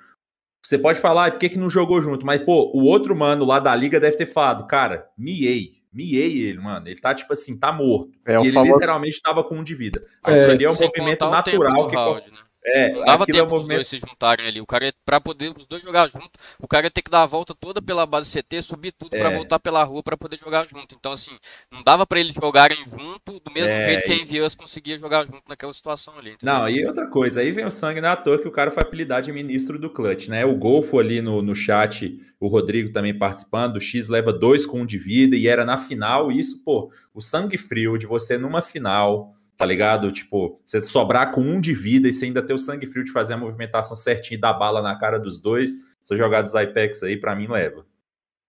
você 0.64 0.78
pode 0.78 1.00
falar, 1.00 1.28
ah, 1.28 1.32
por 1.32 1.40
que, 1.40 1.50
que 1.50 1.60
não 1.60 1.70
jogou 1.70 2.02
junto? 2.02 2.26
Mas, 2.26 2.42
pô, 2.42 2.72
o 2.74 2.84
outro 2.84 3.16
mano 3.16 3.46
lá 3.46 3.60
da 3.60 3.76
liga 3.76 4.00
deve 4.00 4.18
ter 4.18 4.26
falado, 4.26 4.68
cara, 4.68 5.10
miei. 5.18 5.80
Miei 5.92 6.44
ele, 6.44 6.60
mano. 6.60 6.88
Ele 6.88 7.00
tá, 7.00 7.16
tipo 7.16 7.34
assim, 7.34 7.58
tá 7.58 7.72
morto. 7.72 8.12
É, 8.26 8.36
e 8.36 8.42
ele 8.42 8.52
famoso... 8.52 8.74
literalmente 8.74 9.22
tava 9.22 9.44
com 9.44 9.56
um 9.56 9.64
de 9.64 9.74
vida. 9.74 10.04
É, 10.26 10.36
Isso 10.36 10.52
ali 10.52 10.64
é 10.64 10.70
um 10.70 10.78
movimento 10.78 11.28
natural 11.28 11.88
que. 11.88 11.96
Round, 11.96 12.32
né? 12.32 12.38
É, 12.64 12.92
não 12.92 13.06
dava 13.06 13.26
tempo 13.26 13.40
é 13.40 13.42
movimento... 13.44 13.62
os 13.62 13.68
dois 13.68 13.88
se 13.88 14.00
juntarem 14.00 14.46
ali. 14.46 14.60
O 14.60 14.66
cara, 14.66 14.94
pra 15.06 15.22
poder 15.22 15.54
os 15.56 15.66
dois 15.66 15.82
jogar 15.82 16.10
junto, 16.10 16.32
o 16.60 16.68
cara 16.68 16.88
ia 16.88 16.92
ter 16.92 17.02
que 17.02 17.10
dar 17.10 17.24
a 17.24 17.26
volta 17.26 17.56
toda 17.56 17.82
pela 17.82 18.06
base 18.06 18.30
CT, 18.32 18.62
subir 18.62 18.92
tudo 18.92 19.16
é. 19.16 19.20
para 19.20 19.30
voltar 19.30 19.60
pela 19.60 19.84
rua 19.84 20.04
para 20.04 20.18
poder 20.18 20.38
jogar 20.38 20.68
junto. 20.68 20.94
Então, 20.94 21.12
assim, 21.12 21.32
não 21.72 21.82
dava 21.84 22.06
para 22.06 22.20
eles 22.20 22.36
jogarem 22.36 22.78
junto 22.86 23.40
do 23.40 23.52
mesmo 23.52 23.70
é, 23.70 23.86
jeito 23.86 24.04
que 24.04 24.12
a 24.12 24.16
Envious 24.16 24.56
conseguia 24.56 24.98
jogar 25.00 25.26
junto 25.26 25.44
naquela 25.48 25.72
situação 25.72 26.18
ali. 26.18 26.32
Entendeu? 26.32 26.54
Não, 26.54 26.70
e 26.70 26.86
outra 26.86 27.08
coisa, 27.08 27.40
aí 27.40 27.52
vem 27.52 27.66
o 27.66 27.72
sangue 27.72 28.02
na 28.02 28.16
toa 28.16 28.40
que 28.40 28.48
o 28.48 28.52
cara 28.52 28.72
foi 28.72 28.84
apelidado 28.84 29.26
de 29.26 29.32
ministro 29.32 29.80
do 29.80 29.90
clutch, 29.90 30.28
né? 30.28 30.46
O 30.46 30.56
Golfo 30.56 31.00
ali 31.00 31.22
no, 31.22 31.42
no 31.42 31.56
chat, 31.56 32.20
o 32.40 32.48
Rodrigo 32.48 32.92
também 32.92 33.18
participando, 33.18 33.78
o 33.78 33.82
X 33.82 34.10
leva 34.10 34.34
dois 34.34 34.66
com 34.66 34.82
um 34.82 34.86
de 34.86 34.98
vida 34.98 35.36
e 35.36 35.48
era 35.48 35.64
na 35.64 35.78
final, 35.78 36.32
isso, 36.32 36.62
pô, 36.64 36.92
o 37.14 37.22
sangue 37.22 37.58
frio 37.58 37.98
de 37.98 38.06
você 38.06 38.38
numa 38.38 38.62
final 38.62 39.34
tá 39.60 39.66
ligado? 39.66 40.10
Tipo, 40.10 40.62
você 40.66 40.82
sobrar 40.82 41.34
com 41.34 41.42
um 41.42 41.60
de 41.60 41.74
vida 41.74 42.08
e 42.08 42.14
você 42.14 42.24
ainda 42.24 42.42
ter 42.42 42.54
o 42.54 42.58
sangue 42.58 42.88
frio 42.88 43.04
de 43.04 43.12
fazer 43.12 43.34
a 43.34 43.38
movimentação 43.38 43.96
certinha 43.96 44.38
e 44.38 44.40
dar 44.40 44.54
bala 44.54 44.82
na 44.82 44.98
cara 44.98 45.20
dos 45.20 45.38
dois, 45.38 45.74
essa 46.02 46.16
jogada 46.16 46.44
dos 46.44 46.54
Ipex 46.54 47.04
aí, 47.04 47.18
para 47.18 47.36
mim, 47.36 47.46
leva. 47.46 47.86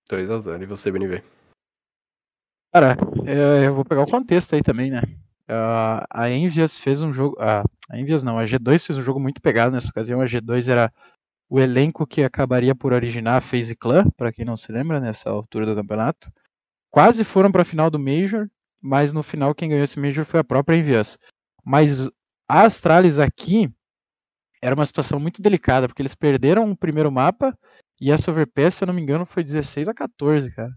2 0.09 0.31
a 0.31 0.38
0 0.38 0.62
E 0.62 0.66
você, 0.66 0.88
BNV? 0.88 1.20
Cara, 2.73 2.96
eu 3.27 3.75
vou 3.75 3.85
pegar 3.85 4.03
o 4.03 4.11
contexto 4.11 4.55
aí 4.55 4.62
também, 4.62 4.88
né? 4.88 5.03
a 6.09 6.31
Envias 6.31 6.79
fez 6.79 7.01
um 7.01 7.12
jogo. 7.12 7.37
a 7.40 7.64
Envias 7.92 8.23
não, 8.23 8.38
a 8.38 8.44
G2 8.44 8.87
fez 8.87 8.96
um 8.96 9.03
jogo 9.03 9.18
muito 9.18 9.42
pegado 9.42 9.75
nessa 9.75 9.88
ocasião. 9.88 10.20
A 10.20 10.27
G2 10.27 10.68
era 10.68 10.92
o 11.49 11.59
elenco 11.59 12.07
que 12.07 12.23
acabaria 12.23 12.73
por 12.73 12.92
originar 12.92 13.38
a 13.38 13.40
FaZe 13.40 13.75
Clan, 13.75 14.05
para 14.16 14.33
quem 14.33 14.44
não 14.44 14.57
se 14.57 14.70
lembra, 14.70 15.01
nessa 15.01 15.29
altura 15.29 15.66
do 15.66 15.75
campeonato. 15.75 16.31
Quase 16.88 17.25
foram 17.25 17.51
para 17.51 17.62
a 17.62 17.64
final 17.64 17.90
do 17.90 17.99
Major, 17.99 18.49
mas 18.81 19.12
no 19.12 19.23
final 19.23 19.55
quem 19.55 19.69
ganhou 19.69 19.85
esse 19.85 19.99
Major 19.99 20.25
foi 20.25 20.40
a 20.40 20.45
própria 20.45 20.77
Envious. 20.77 21.19
Mas 21.64 22.09
a 22.49 22.62
Astralis 22.64 23.19
aqui 23.19 23.71
era 24.62 24.75
uma 24.75 24.87
situação 24.87 25.21
muito 25.21 25.43
delicada, 25.43 25.87
porque 25.87 26.03
eles 26.03 26.14
perderam 26.14 26.71
o 26.71 26.77
primeiro 26.77 27.11
mapa 27.11 27.57
e 28.01 28.11
essa 28.11 28.31
overpass, 28.31 28.75
se 28.75 28.85
eu 28.85 28.87
não 28.87 28.95
me 28.95 29.03
engano, 29.03 29.27
foi 29.27 29.45
16 29.45 29.88
a 29.88 29.95
14, 29.95 30.55
cara. 30.55 30.73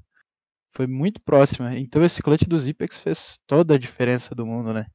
Foi 0.76 0.88
muito 0.88 1.22
próxima. 1.22 1.78
Então 1.78 2.04
esse 2.04 2.22
clutch 2.22 2.44
dos 2.44 2.68
Ipex 2.68 3.00
fez 3.00 3.38
toda 3.48 3.76
a 3.76 3.80
diferença 3.80 4.36
do 4.36 4.46
mundo, 4.46 4.74
né? 4.74 4.86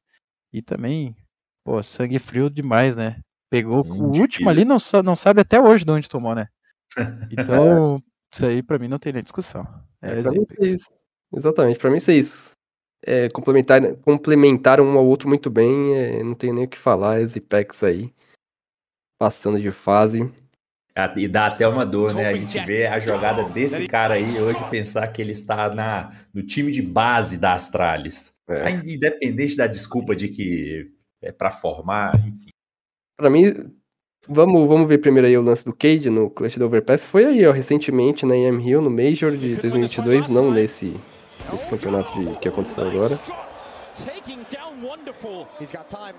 E 0.51 0.61
também, 0.61 1.15
pô, 1.63 1.81
sangue 1.81 2.19
frio 2.19 2.49
demais, 2.49 2.95
né? 2.95 3.19
Pegou 3.49 3.83
Sim, 3.83 3.91
o 3.91 4.05
último 4.19 4.49
ali, 4.49 4.63
não, 4.65 4.77
não 5.03 5.15
sabe 5.15 5.41
até 5.41 5.59
hoje 5.59 5.85
de 5.85 5.91
onde 5.91 6.09
tomou, 6.09 6.35
né? 6.35 6.47
Então, 7.31 8.01
isso 8.31 8.45
aí 8.45 8.61
pra 8.61 8.77
mim 8.77 8.87
não 8.87 8.99
tem 8.99 9.13
nem 9.13 9.23
discussão. 9.23 9.65
É, 10.01 10.19
é 10.19 10.21
pra 10.21 10.31
vocês. 10.31 10.99
Exatamente, 11.31 11.79
pra 11.79 11.91
mim 11.91 11.99
vocês 11.99 12.55
é, 12.57 12.58
complementar, 13.33 13.95
complementaram 13.97 14.85
um 14.85 14.97
ao 14.97 15.05
outro 15.05 15.27
muito 15.27 15.49
bem. 15.49 15.95
É, 15.95 16.23
não 16.23 16.35
tenho 16.35 16.53
nem 16.53 16.65
o 16.65 16.67
que 16.67 16.77
falar. 16.77 17.21
As 17.21 17.35
Ipex 17.35 17.83
aí, 17.83 18.13
passando 19.19 19.59
de 19.59 19.71
fase. 19.71 20.29
Ah, 20.95 21.13
e 21.15 21.27
dá 21.27 21.47
até 21.47 21.67
uma 21.67 21.85
dor, 21.85 22.13
né? 22.13 22.27
A 22.27 22.35
gente 22.35 22.59
vê 22.65 22.85
a 22.85 22.99
jogada 22.99 23.43
desse 23.43 23.87
cara 23.87 24.15
aí 24.15 24.41
hoje, 24.41 24.57
pensar 24.69 25.07
que 25.07 25.21
ele 25.21 25.31
está 25.31 25.73
na, 25.73 26.11
no 26.33 26.43
time 26.43 26.71
de 26.71 26.81
base 26.81 27.37
da 27.37 27.53
Astralis. 27.53 28.33
É. 28.49 28.71
Independente 28.71 29.55
da 29.55 29.67
desculpa 29.67 30.15
de 30.15 30.27
que 30.27 30.91
é 31.21 31.31
para 31.31 31.51
formar, 31.51 32.15
enfim. 32.19 32.49
Para 33.15 33.29
mim, 33.29 33.53
vamos, 34.27 34.67
vamos 34.67 34.87
ver 34.87 34.97
primeiro 34.97 35.27
aí 35.27 35.37
o 35.37 35.41
lance 35.41 35.63
do 35.63 35.73
Cade 35.73 36.09
no 36.09 36.29
Clash 36.29 36.57
do 36.57 36.65
Overpass. 36.65 37.05
Foi 37.05 37.25
aí, 37.25 37.45
ó, 37.45 37.51
recentemente 37.51 38.25
na 38.25 38.35
EM 38.35 38.59
Rio, 38.59 38.81
no 38.81 38.89
Major 38.89 39.31
de 39.37 39.55
2022, 39.55 40.29
não 40.29 40.51
nesse 40.51 40.99
esse 41.53 41.67
campeonato 41.67 42.11
de, 42.11 42.35
que 42.39 42.47
aconteceu 42.47 42.87
agora. 42.87 43.19
He's 45.59 45.71
got 45.71 45.87
time. 45.87 46.15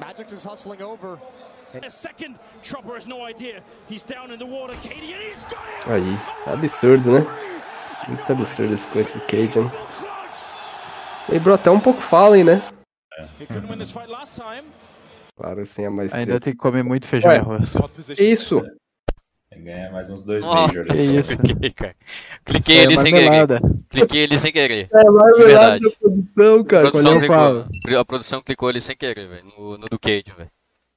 Magix 0.00 0.32
is 0.32 0.44
hustling 0.44 0.82
over. 0.82 1.18
Aí, 5.86 6.18
absurdo, 6.46 7.12
né? 7.12 7.26
Muito 8.08 8.32
absurdo 8.32 8.74
esse 8.74 8.86
clutch 8.88 9.12
do 9.12 9.20
Cajun. 9.22 9.70
Lembrou 11.28 11.54
até 11.54 11.70
um 11.70 11.80
pouco 11.80 12.00
Fallen, 12.00 12.44
né? 12.44 12.62
Claro, 15.36 15.66
sem 15.66 15.86
a 15.86 15.90
mais. 15.90 16.12
Ainda 16.12 16.38
tem 16.38 16.52
que 16.52 16.58
comer 16.58 16.82
muito 16.82 17.08
feijão 17.08 17.32
e 17.32 17.36
arroz. 17.36 17.74
Isso! 18.18 18.62
Ganha 19.56 19.90
mais 19.92 20.10
uns 20.10 20.24
dois 20.24 20.44
oh, 20.44 20.54
majors. 20.54 20.88
Que 20.88 21.18
isso. 21.18 21.36
Cliquei 22.44 22.78
ele 22.78 22.98
sem 22.98 23.12
querer. 23.12 23.60
Cliquei 23.88 24.20
ele 24.22 24.38
sem 24.38 24.52
querer. 24.52 24.88
É 24.92 25.04
mais 25.04 25.34
de 25.34 25.44
verdade. 25.44 25.86
A 25.86 25.90
produção, 25.90 26.64
cara. 26.64 26.88
A 26.88 26.90
produção, 26.90 27.18
clicou, 27.18 27.98
a 27.98 28.04
produção 28.04 28.42
clicou 28.42 28.70
ele 28.70 28.80
sem 28.80 28.96
querer, 28.96 29.28
velho. 29.28 29.44
No, 29.56 29.78
no 29.78 29.88
do 29.88 29.98
Cage, 29.98 30.32
velho. 30.36 30.50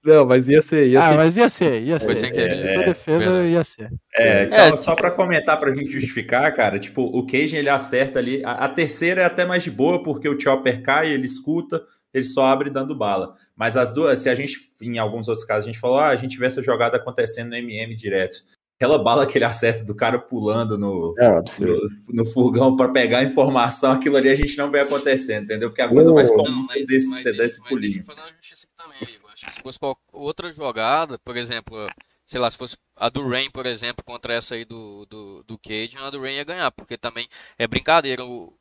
Não, 0.05 0.23
mas 0.23 0.47
ia 0.47 0.61
ser, 0.61 0.87
ia 0.87 0.99
ah, 0.99 1.09
ser. 1.09 1.15
mas 1.15 1.37
ia 1.37 1.49
ser, 1.49 1.81
ia 1.81 1.99
ser. 1.99 2.05
Foi 2.05 2.15
sem 2.15 2.31
querer. 2.31 2.63
É, 2.63 2.73
sua 2.73 2.83
defesa 2.83 3.17
verdade. 3.17 3.47
ia 3.47 3.63
ser. 3.63 3.91
É, 4.15 4.43
então, 4.43 4.57
é, 4.57 4.77
só 4.77 4.93
para 4.93 5.09
comentar 5.09 5.59
pra 5.59 5.73
gente 5.73 5.89
justificar, 5.89 6.53
cara, 6.53 6.77
tipo, 6.77 7.01
o 7.01 7.25
Cage 7.25 7.55
ele 7.55 7.69
acerta 7.69 8.19
ali. 8.19 8.43
A, 8.45 8.51
a, 8.51 8.69
terceira 8.69 9.21
é 9.21 9.25
até 9.25 9.45
mais 9.45 9.63
de 9.63 9.71
boa, 9.71 10.03
porque 10.03 10.29
o 10.29 10.39
Chopper 10.39 10.83
cai, 10.83 11.11
ele 11.11 11.25
escuta, 11.25 11.83
ele 12.13 12.25
só 12.25 12.45
abre 12.45 12.69
dando 12.69 12.95
bala. 12.95 13.33
Mas 13.55 13.75
as 13.75 13.91
duas, 13.91 14.19
se 14.19 14.29
a 14.29 14.35
gente, 14.35 14.59
em 14.79 14.99
alguns 14.99 15.27
outros 15.27 15.45
casos, 15.45 15.65
a 15.65 15.71
gente 15.71 15.79
falou, 15.79 15.97
ah, 15.97 16.09
a 16.09 16.15
gente 16.15 16.37
vê 16.37 16.45
essa 16.45 16.61
jogada 16.61 16.97
acontecendo 16.97 17.49
no 17.49 17.55
MM 17.55 17.95
direto. 17.95 18.35
Aquela 18.77 19.01
bala 19.01 19.25
que 19.25 19.37
ele 19.37 19.45
acerta 19.45 19.85
do 19.85 19.95
cara 19.95 20.19
pulando 20.19 20.77
no, 20.77 21.15
é, 21.17 21.41
no, 21.61 21.89
no, 22.09 22.25
furgão 22.25 22.75
para 22.75 22.89
pegar 22.89 23.19
a 23.19 23.23
informação, 23.23 23.93
aquilo 23.93 24.17
ali 24.17 24.29
a 24.29 24.35
gente 24.35 24.57
não 24.57 24.69
vê 24.69 24.81
acontecendo, 24.81 25.45
entendeu? 25.45 25.69
Porque 25.69 25.81
a 25.81 25.87
coisa 25.87 26.11
mais 26.13 26.29
comum 26.29 26.61
é 26.75 26.83
desse, 26.83 27.09
mas, 27.09 27.23
desse 27.23 27.63
pulinho. 27.63 27.93
Deixa 27.93 27.99
eu 28.01 28.03
fazer 28.03 28.21
uma 28.21 28.31
Acho 29.35 29.45
que 29.47 29.53
se 29.53 29.61
fosse 29.61 29.79
outra 30.11 30.51
jogada, 30.51 31.19
por 31.19 31.37
exemplo, 31.37 31.75
sei 32.25 32.39
lá, 32.39 32.49
se 32.49 32.57
fosse 32.57 32.77
a 32.95 33.09
do 33.09 33.27
Rain, 33.27 33.51
por 33.51 33.65
exemplo, 33.65 34.03
contra 34.03 34.33
essa 34.33 34.55
aí 34.55 34.65
do, 34.65 35.05
do, 35.07 35.43
do 35.43 35.57
Cage, 35.59 35.97
a 35.97 36.09
do 36.09 36.21
Rain 36.21 36.35
ia 36.35 36.43
ganhar, 36.43 36.71
porque 36.71 36.97
também 36.97 37.27
é 37.57 37.67
brincadeira. 37.67 38.25
O, 38.25 38.53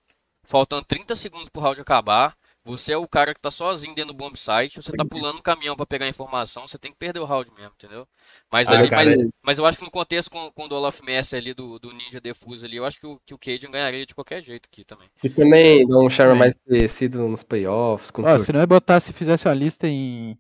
faltando 0.45 0.85
30 0.85 1.15
segundos 1.17 1.49
pro 1.49 1.63
round 1.63 1.81
acabar, 1.81 2.37
Você 2.67 2.93
é 2.93 2.97
o 2.97 3.07
cara 3.07 3.35
que 3.35 3.41
tá 3.43 3.51
sozinho 3.51 3.95
dentro 3.95 4.13
do 4.15 4.17
bomb 4.17 4.35
site, 4.39 4.77
você 4.83 4.91
tá 4.93 5.05
pulando 5.05 5.39
o 5.39 5.43
caminhão 5.43 5.77
pra 5.77 5.85
pegar 5.87 6.09
informação, 6.09 6.67
você 6.67 6.79
tem 6.79 6.91
que 6.93 6.97
perder 6.99 7.21
o 7.21 7.27
round 7.27 7.51
mesmo, 7.53 7.73
entendeu? 7.75 8.09
Mas, 8.51 8.71
Ah, 8.71 8.75
ali, 8.75 8.91
mas, 8.91 9.13
é- 9.13 9.17
mas 9.43 9.59
eu 9.59 9.67
acho 9.67 9.77
que 9.79 9.85
no 9.85 9.91
contexto 9.91 10.31
com, 10.31 10.51
com 10.51 10.65
o 10.65 10.69
do 10.69 10.75
Olaf 10.77 11.01
Messi 11.03 11.37
ali, 11.37 11.53
do, 11.53 11.79
do 11.79 11.93
Ninja 11.93 12.21
Defuse 12.23 12.65
ali, 12.65 12.77
eu 12.77 12.87
acho 12.87 12.99
que 12.99 13.07
o, 13.07 13.21
que 13.27 13.35
o 13.35 13.39
Cajun 13.39 13.71
ganharia 13.71 14.07
de 14.07 14.15
qualquer 14.15 14.43
jeito 14.43 14.67
aqui 14.67 14.83
também. 14.85 15.11
E 15.23 15.29
também 15.31 15.87
dá 15.87 15.99
um 15.99 16.09
charme 16.11 16.33
Também. 16.35 16.39
mais 16.39 16.55
parecido 16.57 17.27
nos 17.29 17.43
playoffs. 17.43 18.11
Tudo. 18.11 18.39
se 18.39 18.53
não 18.53 18.61
é 18.61 18.67
botar, 18.67 19.01
se 19.01 19.13
fizesse 19.13 19.47
uma 19.49 19.55
lista 19.55 19.87
em. 19.89 20.39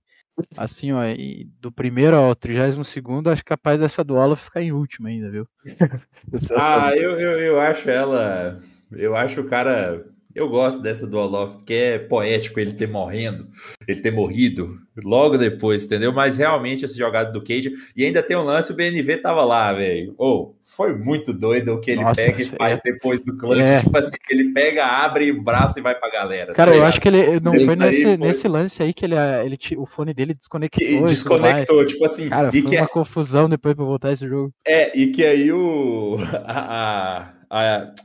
Assim, 0.56 0.92
ó, 0.92 1.04
e 1.04 1.48
do 1.60 1.70
primeiro 1.70 2.16
ao 2.16 2.34
32 2.34 2.88
segundo, 2.88 3.30
acho 3.30 3.44
capaz 3.44 3.78
dessa 3.78 4.02
do 4.02 4.14
Olaf 4.14 4.44
ficar 4.44 4.62
em 4.62 4.72
último 4.72 5.08
ainda, 5.08 5.30
viu? 5.30 5.48
Ah, 6.56 6.90
eu, 6.96 7.18
eu, 7.20 7.38
eu 7.38 7.60
acho 7.60 7.88
ela. 7.88 8.58
Eu 8.90 9.14
acho 9.14 9.40
o 9.42 9.44
cara. 9.48 10.04
Eu 10.34 10.48
gosto 10.48 10.82
dessa 10.82 11.06
do 11.06 11.16
Olof, 11.18 11.54
porque 11.56 11.74
é 11.74 11.98
poético 11.98 12.58
ele 12.58 12.72
ter 12.72 12.88
morrendo, 12.88 13.46
ele 13.86 14.00
ter 14.00 14.10
morrido 14.10 14.76
logo 15.02 15.36
depois, 15.36 15.84
entendeu? 15.84 16.12
Mas 16.12 16.38
realmente 16.38 16.84
essa 16.84 16.96
jogada 16.96 17.30
do 17.30 17.42
Cage. 17.42 17.72
E 17.96 18.04
ainda 18.04 18.22
tem 18.22 18.36
um 18.36 18.42
lance, 18.42 18.72
o 18.72 18.74
BNV 18.74 19.18
tava 19.18 19.44
lá, 19.44 19.72
velho. 19.72 20.14
Ou 20.18 20.56
foi 20.62 20.96
muito 20.96 21.32
doido 21.32 21.74
o 21.74 21.80
que 21.80 21.92
ele 21.92 22.02
Nossa, 22.02 22.20
pega 22.20 22.42
e 22.42 22.46
é. 22.46 22.48
faz 22.48 22.80
depois 22.82 23.24
do 23.24 23.36
clutch. 23.36 23.60
É. 23.60 23.80
Tipo 23.80 23.96
assim, 23.98 24.16
ele 24.30 24.52
pega, 24.52 24.84
abre 24.84 25.30
o 25.30 25.42
braço 25.42 25.78
e 25.78 25.82
vai 25.82 25.94
pra 25.94 26.10
galera. 26.10 26.52
Cara, 26.52 26.72
tá 26.72 26.76
eu 26.76 26.84
acho 26.84 27.00
que 27.00 27.08
ele 27.08 27.38
não 27.40 27.58
foi 27.60 27.76
nesse, 27.76 28.02
foi- 28.02 28.16
nesse 28.16 28.48
lance 28.48 28.82
aí 28.82 28.92
que 28.92 29.04
ele, 29.04 29.14
ele, 29.44 29.58
o 29.76 29.86
fone 29.86 30.12
dele 30.12 30.34
desconectou. 30.34 30.84
Que 30.84 30.94
e 30.96 31.04
desconectou, 31.04 31.86
tipo 31.86 32.04
assim. 32.04 32.28
Cara, 32.28 32.48
e 32.52 32.60
foi 32.60 32.70
que 32.70 32.76
uma 32.76 32.88
confusão 32.88 33.48
depois 33.48 33.74
pra 33.74 33.84
voltar 33.84 34.12
esse 34.12 34.28
jogo. 34.28 34.52
É, 34.66 34.96
e 34.98 35.08
que 35.08 35.24
aí 35.24 35.52
o. 35.52 36.16
A, 36.46 37.18
a, 37.18 37.34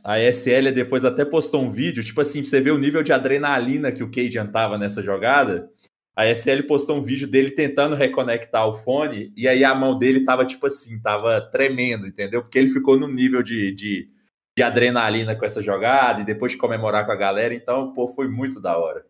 a 0.04 0.20
SL 0.20 0.72
depois 0.74 1.04
até 1.04 1.26
postou 1.26 1.62
um 1.64 1.72
vídeo, 1.72 2.04
tipo 2.04 2.22
assim, 2.22 2.42
pra 2.42 2.50
você 2.50 2.62
ver 2.62 2.72
o 2.72 2.78
nível 2.78 3.02
de 3.02 3.12
adrenalina 3.12 3.92
que 3.92 4.04
o 4.04 4.12
Cajun 4.12 4.48
tava 4.52 4.78
nessa 4.78 5.02
jogada. 5.02 5.70
A 6.16 6.26
SL 6.28 6.64
postou 6.68 6.98
um 6.98 7.02
vídeo 7.02 7.28
dele 7.28 7.52
tentando 7.52 7.96
reconectar 7.96 8.68
o 8.68 8.74
fone, 8.74 9.32
e 9.36 9.48
aí 9.48 9.64
a 9.64 9.74
mão 9.74 9.98
dele 9.98 10.24
tava, 10.26 10.46
tipo 10.46 10.68
assim, 10.68 11.00
tava 11.02 11.40
tremendo, 11.50 12.06
entendeu? 12.06 12.42
Porque 12.42 12.60
ele 12.60 12.70
ficou 12.70 13.00
num 13.00 13.08
nível 13.08 13.42
de, 13.42 13.72
de, 13.74 14.10
de 14.58 14.62
adrenalina 14.64 15.36
com 15.36 15.46
essa 15.46 15.62
jogada, 15.62 16.22
e 16.22 16.26
depois 16.26 16.52
de 16.52 16.58
comemorar 16.58 17.06
com 17.06 17.12
a 17.14 17.16
galera, 17.16 17.54
então, 17.54 17.94
pô, 17.94 18.08
foi 18.10 18.28
muito 18.28 18.60
da 18.60 18.78
hora. 18.78 19.06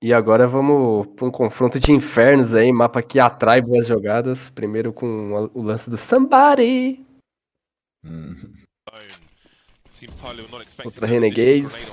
E 0.00 0.12
agora 0.12 0.46
vamos 0.46 1.06
para 1.14 1.26
um 1.26 1.30
confronto 1.30 1.78
de 1.78 1.92
infernos 1.92 2.54
aí, 2.54 2.72
mapa 2.72 3.02
que 3.02 3.20
atrai 3.20 3.60
boas 3.60 3.86
jogadas. 3.86 4.50
Primeiro 4.50 4.92
com 4.92 5.36
a- 5.36 5.50
o 5.58 5.62
lance 5.62 5.88
do 5.88 5.96
Somebody. 5.96 7.04
Hum. 8.04 8.34
Contra 10.82 11.06
Renegades. 11.06 11.90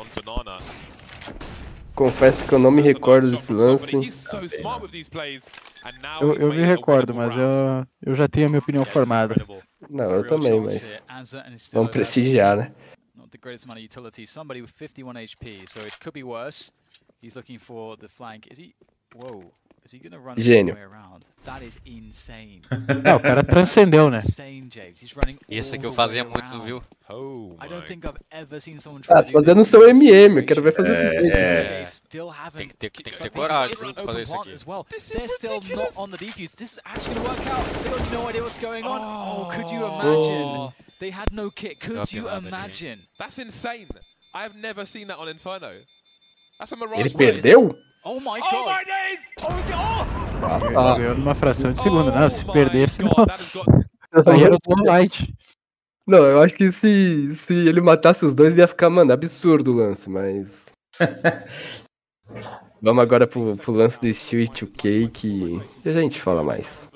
Confesso 1.96 2.48
que 2.48 2.54
eu 2.54 2.60
não 2.60 2.72
me 2.72 2.82
recordo 2.82 3.30
desse 3.30 3.52
lance. 3.52 3.96
Eu, 6.22 6.36
eu 6.36 6.50
me 6.54 6.64
recordo, 6.64 7.14
mas 7.14 7.36
eu, 7.36 7.86
eu 8.02 8.16
já 8.16 8.28
tenho 8.28 8.48
a 8.48 8.50
minha 8.50 8.60
opinião 8.60 8.86
formada. 8.86 9.36
Não, 9.90 10.12
eu 10.12 10.26
também, 10.26 10.60
mas 10.62 11.02
vamos 11.74 11.92
prestigiar, 11.92 12.56
né? 12.56 12.72
Not 13.16 13.30
the 13.32 13.38
greatest 13.38 13.66
amount 13.66 13.80
of 13.80 13.86
utility. 13.86 14.26
Somebody 14.26 14.62
with 14.62 14.72
51 14.72 15.14
HP, 15.14 15.68
so 15.68 15.80
it 15.82 16.00
could 16.00 16.14
be 16.14 16.24
worse. 16.24 16.72
He's 17.22 17.36
looking 17.36 17.60
for 17.60 17.98
the 17.98 18.08
flank. 18.08 18.48
Is 18.50 18.58
he? 18.60 18.74
Whoa. 19.14 19.52
Gênio. 20.38 20.76
Não, 23.04 23.16
o 23.16 23.20
cara 23.20 23.44
transcendeu, 23.44 24.10
né? 24.10 24.22
all 25.48 25.76
aqui 25.76 25.86
eu 25.86 25.92
fazia 25.92 26.24
muito, 26.24 26.62
viu? 26.64 26.82
I 27.64 27.68
don't 27.68 27.88
think 27.88 28.06
I've 28.06 28.20
ever 28.30 28.62
seen 28.62 28.80
someone 28.80 29.02
try 29.02 29.16
Ah, 29.16 29.24
se 29.24 29.32
do 29.32 29.40
fazendo 29.40 29.66
seu 29.66 29.88
MM, 29.90 30.38
eu 30.42 30.46
quero 30.46 30.62
ver 30.62 30.74
fazer 30.74 30.94
É, 30.96 31.16
ele. 31.16 31.30
é. 31.32 31.86
Tem 32.54 32.68
que 32.68 32.76
ter, 32.76 32.90
tem 32.90 33.14
que 33.14 33.20
ter 33.20 33.30
coragem 33.32 33.94
pra 33.94 34.04
fazer 34.04 34.22
isso 34.22 34.36
aqui. 34.38 34.52
as 34.54 34.68
well. 34.68 34.86
They're 34.90 35.28
still 35.30 35.60
not 35.76 35.92
on 35.96 36.10
the 36.10 36.18
defuse. 36.18 36.56
This 36.56 36.74
is 36.74 36.80
actually 36.86 37.16
gonna 37.16 37.30
work 37.30 37.48
out. 37.48 37.66
They 37.82 37.90
got 37.90 38.12
no 38.12 38.30
idea 38.30 38.44
what's 38.44 38.58
going 38.58 38.84
on. 38.84 39.00
Oh, 39.02 39.50
could 39.50 39.72
you 39.72 39.86
imagine? 39.86 40.74
They 41.00 41.10
had 41.12 41.32
no 41.32 41.50
kit. 41.50 41.80
Could 41.80 42.12
you 42.14 42.28
imagine? 42.30 43.00
That's 43.18 43.40
insane. 43.40 43.88
I've 44.34 44.56
never 44.56 44.86
seen 44.86 45.08
that 45.08 45.18
on 45.18 45.30
Inferno. 45.30 45.72
That's 46.60 46.72
a 46.74 46.76
mirage. 46.76 47.00
Ele 47.00 47.10
perdeu? 47.12 47.76
Oh 48.06 48.20
my 48.20 48.40
Oh 48.42 48.52
god! 48.52 48.66
my 48.66 48.84
days! 48.86 49.30
Oh? 49.44 50.78
Ah, 50.78 50.98
Ganhou 50.98 51.16
numa 51.16 51.36
fração 51.36 51.74
de 51.74 51.82
segundo. 51.82 52.12
Não, 52.12 52.30
se 52.30 52.44
Oh 52.44 52.48
my 52.48 52.54
perdesse, 52.54 53.02
não. 53.04 53.12
Aí 54.26 54.44
era 54.44 54.56
o 54.56 54.84
light. 54.86 55.34
Não, 56.08 56.20
eu 56.20 56.42
acho 56.42 56.56
que 56.56 56.72
se, 56.72 57.36
se 57.36 57.54
ele 57.54 57.82
matasse 57.82 58.26
os 58.26 58.34
dois 58.34 58.58
ia 58.58 58.68
ficar, 58.68 58.90
mano, 58.90 59.12
absurdo 59.12 59.72
o 59.72 59.76
lance, 59.76 60.10
mas. 60.10 60.66
Vamos 62.82 63.04
agora 63.04 63.28
pro, 63.28 63.58
pro 63.58 63.74
lance 63.74 64.00
do 64.00 64.12
Steel 64.14 64.44
e 64.44 64.48
2K 64.48 65.12
que 65.12 65.62
a 65.86 65.92
gente 65.92 66.22
fala 66.22 66.42
mais. 66.42 66.90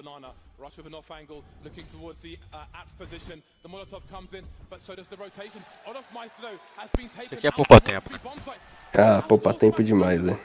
Rush 0.63 0.78
with 0.78 0.88
an 0.88 0.93
off 0.93 1.12
angle, 1.12 1.43
looking 1.62 1.84
towards 1.91 2.19
the 2.19 2.38
uh, 2.54 2.63
apps 2.73 2.97
position. 2.97 3.43
The 3.63 3.67
Molotov 3.67 4.02
comes 4.10 4.34
in, 4.34 4.45
but 4.69 4.82
so 4.82 4.95
does 4.95 5.10
the 5.10 5.17
rotation. 5.17 5.62
Olaf 5.86 6.06
Maestro 6.13 6.52
has 6.78 6.89
been 6.95 7.10
taken 7.10 7.38
aqui 7.38 7.47
é 7.47 7.49
out. 7.49 7.56
poupar 7.58 7.82
tempo. 7.82 8.10
Ah, 8.93 9.21
poupa 9.21 9.54
tempo 9.54 9.84
demais, 9.84 10.21
né? 10.21 10.39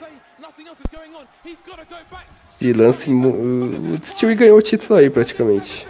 Esse 2.49 2.73
lance. 2.73 3.09
O 3.09 4.03
Steel 4.03 4.35
ganhou 4.35 4.57
o 4.57 4.61
título 4.61 4.99
aí 4.99 5.09
praticamente. 5.09 5.87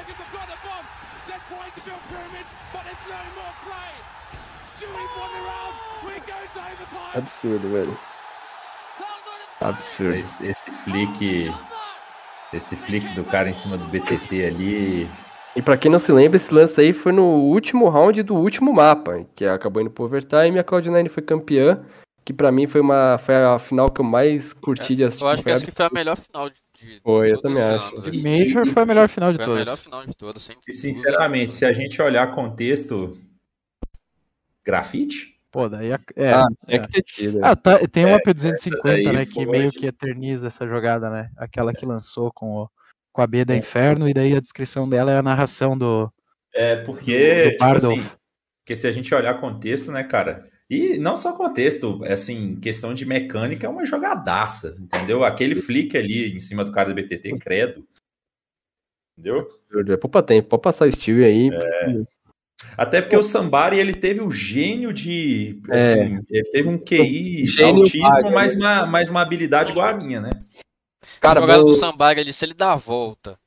Absurdo, 7.16 7.68
velho. 7.68 8.00
Absurdo. 9.60 10.14
Esse, 10.14 10.46
esse 10.46 10.72
flick. 10.72 11.52
Esse 12.54 12.76
flick 12.76 13.08
do 13.14 13.24
cara 13.24 13.50
em 13.50 13.54
cima 13.54 13.78
do 13.78 13.86
BTT 13.86 14.46
ali. 14.46 15.08
E 15.56 15.62
pra 15.62 15.78
quem 15.78 15.92
não 15.92 16.00
se 16.00 16.12
lembra, 16.12 16.36
esse 16.38 16.54
lance 16.54 16.80
aí 16.80 16.94
foi 16.94 17.12
no 17.12 17.24
último 17.24 17.90
round 17.90 18.22
do 18.24 18.36
último 18.36 18.74
mapa, 18.74 19.26
que 19.36 19.46
acabou 19.46 19.82
indo 19.82 19.92
pro 19.92 20.06
overtime 20.06 20.56
e 20.56 20.60
a 20.60 20.64
Cloud9 20.64 21.10
foi 21.10 21.24
campeã, 21.24 21.84
que 22.24 22.32
pra 22.32 22.52
mim 22.52 22.68
foi 22.68 22.82
uma 22.82 23.18
foi 23.18 23.36
a 23.36 23.58
final 23.60 23.90
que 23.92 24.00
eu 24.02 24.06
mais 24.06 24.54
curti 24.54 24.96
de 24.96 25.04
assistir. 25.04 25.24
Eu 25.26 25.30
acho 25.30 25.38
que 25.38 25.44
foi 25.44 25.52
essa 25.52 25.64
aqui 25.64 25.72
foi 25.72 25.86
a 25.86 25.90
melhor 25.92 26.18
final 26.18 26.50
de, 26.50 26.60
de 26.76 27.00
Foi, 27.02 27.32
eu 27.32 27.42
todos 27.42 27.58
também 27.58 27.76
acho. 27.76 27.88
anos, 27.88 28.06
assim. 28.06 28.24
Major 28.46 28.66
foi 28.68 28.84
a 28.84 28.86
melhor 28.86 29.10
final 29.10 29.32
de 29.32 29.38
Foi 29.38 29.46
a 29.46 29.50
melhor 29.50 29.66
todas. 29.66 29.84
final 29.84 30.06
de 30.06 30.16
todas, 30.16 30.44
sem 30.44 30.56
E 30.68 30.74
sinceramente, 30.74 31.52
se 31.52 31.66
a 31.66 31.74
gente 31.74 32.02
olhar 32.02 32.34
contexto. 32.34 33.18
Grafite? 34.64 35.39
Pô, 35.52 35.68
daí 35.68 35.92
a- 35.92 36.00
é. 36.16 36.32
Ah, 36.34 36.48
é. 36.68 36.78
tinha 36.80 37.04
que 37.04 37.12
tido. 37.12 37.44
Ah, 37.44 37.56
tá, 37.56 37.80
tem 37.88 38.06
uma 38.06 38.18
É, 38.18 38.22
P250, 38.22 38.82
daí 38.84 39.04
né, 39.14 39.26
que 39.26 39.34
foi- 39.34 39.46
meio 39.48 39.72
que 39.72 39.88
eterniza 39.88 40.48
essa 40.48 40.68
jogada, 40.68 41.10
né? 41.10 41.32
Aquela 41.38 41.74
que 41.74 41.86
lançou 41.86 42.32
com, 42.32 42.64
o, 42.64 42.70
com 43.12 43.22
a 43.22 43.28
B 43.28 43.44
da 43.44 43.56
Inferno, 43.56 44.08
e 44.08 44.14
daí 44.14 44.36
a 44.36 44.40
descrição 44.42 44.88
dela 44.88 45.12
é 45.12 45.18
a 45.18 45.24
narração 45.24 45.78
do, 45.78 46.12
É, 46.54 46.76
porque. 46.84 47.44
do 47.44 47.52
tipo 47.52 47.64
assim, 47.64 48.04
porque 48.62 48.76
se 48.76 48.88
a 48.88 48.92
gente 48.92 49.14
olhar 49.16 49.34
contexto, 49.40 49.92
né, 49.92 50.04
cara? 50.04 50.48
E 50.70 51.00
não 51.00 51.18
só 51.18 51.36
contexto, 51.36 52.00
assim, 52.06 52.56
questão 52.60 52.94
de 52.94 53.04
mecânica 53.04 53.66
é 53.66 53.70
uma 53.70 53.84
jogadaça, 53.86 54.78
entendeu? 54.80 55.24
Aquele 55.24 55.56
flick 55.56 55.98
ali 55.98 56.36
em 56.36 56.40
cima 56.40 56.64
do 56.64 56.72
cara 56.72 56.90
do 56.90 56.96
BTT, 56.96 57.40
credo. 57.40 57.88
Entendeu? 59.18 59.50
É 59.92 59.98
poupa 59.98 60.22
tempo, 60.22 60.48
pode 60.48 60.62
passar 60.62 60.88
o 60.88 60.92
Steel 60.92 61.26
aí. 61.26 61.50
Até 62.78 63.02
porque 63.02 63.18
o 63.18 63.24
Sambari, 63.24 63.80
ele 63.80 63.94
teve 63.94 64.22
o 64.22 64.32
gênio 64.32 64.94
de. 64.94 65.62
Assim, 65.70 66.24
Ele 66.30 66.50
teve 66.52 66.70
um 66.70 66.78
QI 66.78 67.46
Gênio 67.46 67.84
altíssimo, 67.84 68.04
vaga, 68.04 68.32
mas, 68.32 68.56
né? 68.56 68.66
uma, 68.66 68.86
mas 68.86 69.10
uma 69.10 69.22
habilidade 69.22 69.72
igual 69.72 69.88
a 69.88 69.94
minha, 69.94 70.22
né? 70.22 70.32
Cara, 71.20 71.40
a 71.40 71.42
jogada 71.42 71.64
do 71.64 71.74
Sambaga 71.74 72.22
ali, 72.22 72.32
se 72.32 72.46
ele 72.46 72.54
dá 72.54 72.74
a 72.74 72.76
volta 72.76 73.38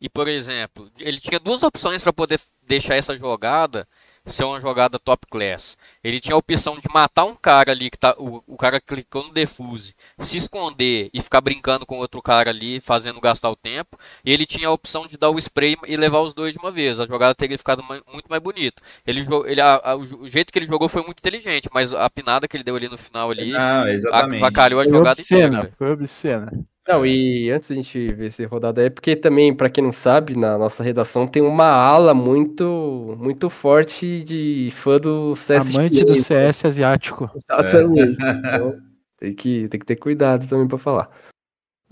e, 0.00 0.08
por 0.08 0.28
exemplo, 0.28 0.90
ele 0.98 1.20
tinha 1.20 1.38
duas 1.38 1.62
opções 1.62 2.02
para 2.02 2.12
poder 2.12 2.40
deixar 2.66 2.96
essa 2.96 3.16
jogada 3.16 3.86
ser 4.26 4.44
uma 4.44 4.60
jogada 4.60 4.98
top 4.98 5.26
class. 5.30 5.76
Ele 6.02 6.20
tinha 6.20 6.34
a 6.34 6.38
opção 6.38 6.78
de 6.78 6.88
matar 6.92 7.24
um 7.24 7.34
cara 7.34 7.72
ali 7.72 7.90
que 7.90 7.98
tá 7.98 8.14
o, 8.18 8.42
o 8.46 8.56
cara 8.56 8.80
clicou 8.80 9.24
no 9.26 9.32
defuse, 9.32 9.94
se 10.18 10.36
esconder 10.36 11.10
e 11.12 11.20
ficar 11.20 11.40
brincando 11.40 11.84
com 11.84 11.98
outro 11.98 12.22
cara 12.22 12.50
ali, 12.50 12.80
fazendo 12.80 13.20
gastar 13.20 13.50
o 13.50 13.56
tempo. 13.56 13.98
E 14.24 14.32
ele 14.32 14.46
tinha 14.46 14.68
a 14.68 14.72
opção 14.72 15.06
de 15.06 15.16
dar 15.16 15.30
o 15.30 15.38
spray 15.38 15.76
e 15.86 15.96
levar 15.96 16.20
os 16.20 16.32
dois 16.34 16.52
de 16.52 16.58
uma 16.58 16.70
vez. 16.70 17.00
A 17.00 17.06
jogada 17.06 17.34
teria 17.34 17.58
ficado 17.58 17.82
muito 17.82 18.26
mais 18.28 18.42
bonita. 18.42 18.80
Ele, 19.06 19.24
ele 19.46 19.60
a- 19.60 19.80
a- 19.82 19.96
o 19.96 20.28
jeito 20.28 20.52
que 20.52 20.58
ele 20.58 20.66
jogou 20.66 20.88
foi 20.88 21.02
muito 21.02 21.18
inteligente, 21.18 21.68
mas 21.72 21.92
a 21.92 22.08
pinada 22.08 22.46
que 22.46 22.56
ele 22.56 22.64
deu 22.64 22.76
ali 22.76 22.88
no 22.88 22.98
final 22.98 23.30
ali 23.30 23.50
Não, 23.50 23.86
exatamente. 23.88 24.42
avacalhou 24.42 24.80
a 24.80 24.84
Foi 24.84 24.92
jogada 24.92 25.20
inteira. 25.20 25.48
obscena, 25.48 25.62
velho. 25.62 25.74
foi 25.78 25.90
obscena. 25.92 26.52
Não, 26.86 27.06
e 27.06 27.48
antes 27.50 27.68
da 27.68 27.76
gente 27.76 28.12
ver 28.12 28.26
essa 28.26 28.44
rodada 28.46 28.80
aí, 28.82 28.90
porque 28.90 29.14
também, 29.14 29.54
pra 29.54 29.70
quem 29.70 29.84
não 29.84 29.92
sabe, 29.92 30.36
na 30.36 30.58
nossa 30.58 30.82
redação 30.82 31.28
tem 31.28 31.40
uma 31.40 31.66
ala 31.66 32.12
muito 32.12 33.16
muito 33.20 33.48
forte 33.48 34.22
de 34.22 34.68
fã 34.72 34.96
do 34.96 35.36
CS. 35.36 35.76
Amante 35.76 36.04
do 36.04 36.14
CS 36.16 36.64
asiático. 36.64 37.30
Exatamente. 37.34 38.18
Então, 38.20 38.76
tem, 39.18 39.32
que, 39.32 39.68
tem 39.68 39.78
que 39.78 39.86
ter 39.86 39.96
cuidado 39.96 40.48
também 40.48 40.66
pra 40.66 40.76
falar. 40.76 41.08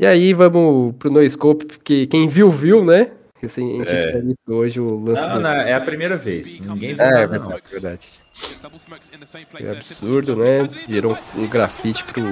E 0.00 0.04
aí, 0.04 0.32
vamos 0.32 0.96
pro 0.96 1.10
No 1.10 1.28
Scope, 1.28 1.66
porque 1.66 2.06
quem 2.08 2.26
viu, 2.26 2.50
viu, 2.50 2.84
né? 2.84 3.12
Assim, 3.42 3.80
a 3.80 3.84
gente 3.84 3.94
É. 3.94 4.10
tinha 4.10 4.22
visto 4.22 4.52
hoje 4.52 4.80
o 4.80 4.98
lance 5.04 5.22
Não, 5.22 5.34
do... 5.34 5.40
não, 5.40 5.50
é 5.50 5.72
a 5.72 5.80
primeira 5.80 6.16
vez. 6.16 6.58
Ninguém 6.60 6.94
viu 6.94 7.04
É, 7.04 7.10
nada, 7.12 7.36
é 7.36 7.38
não. 7.38 7.48
verdade, 7.48 7.70
verdade. 7.72 8.08
Place. 9.50 9.68
absurdo, 9.70 10.36
né? 10.36 10.54
Gerou 10.88 11.16
um 11.36 11.46
grafite 11.46 12.02
pro 12.04 12.22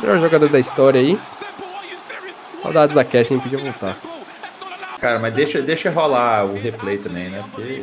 Melhor 0.00 0.18
jogada 0.18 0.48
da 0.48 0.58
história 0.58 1.00
aí. 1.00 1.18
Saudades 2.62 2.94
da 2.94 3.04
Cash, 3.04 3.30
nem 3.30 3.40
podia 3.40 3.58
voltar. 3.58 3.96
Cara, 5.00 5.18
mas 5.18 5.34
deixa, 5.34 5.60
deixa 5.60 5.90
rolar 5.90 6.44
o 6.44 6.54
replay 6.54 6.96
também, 6.96 7.28
né? 7.28 7.44
Porque 7.50 7.82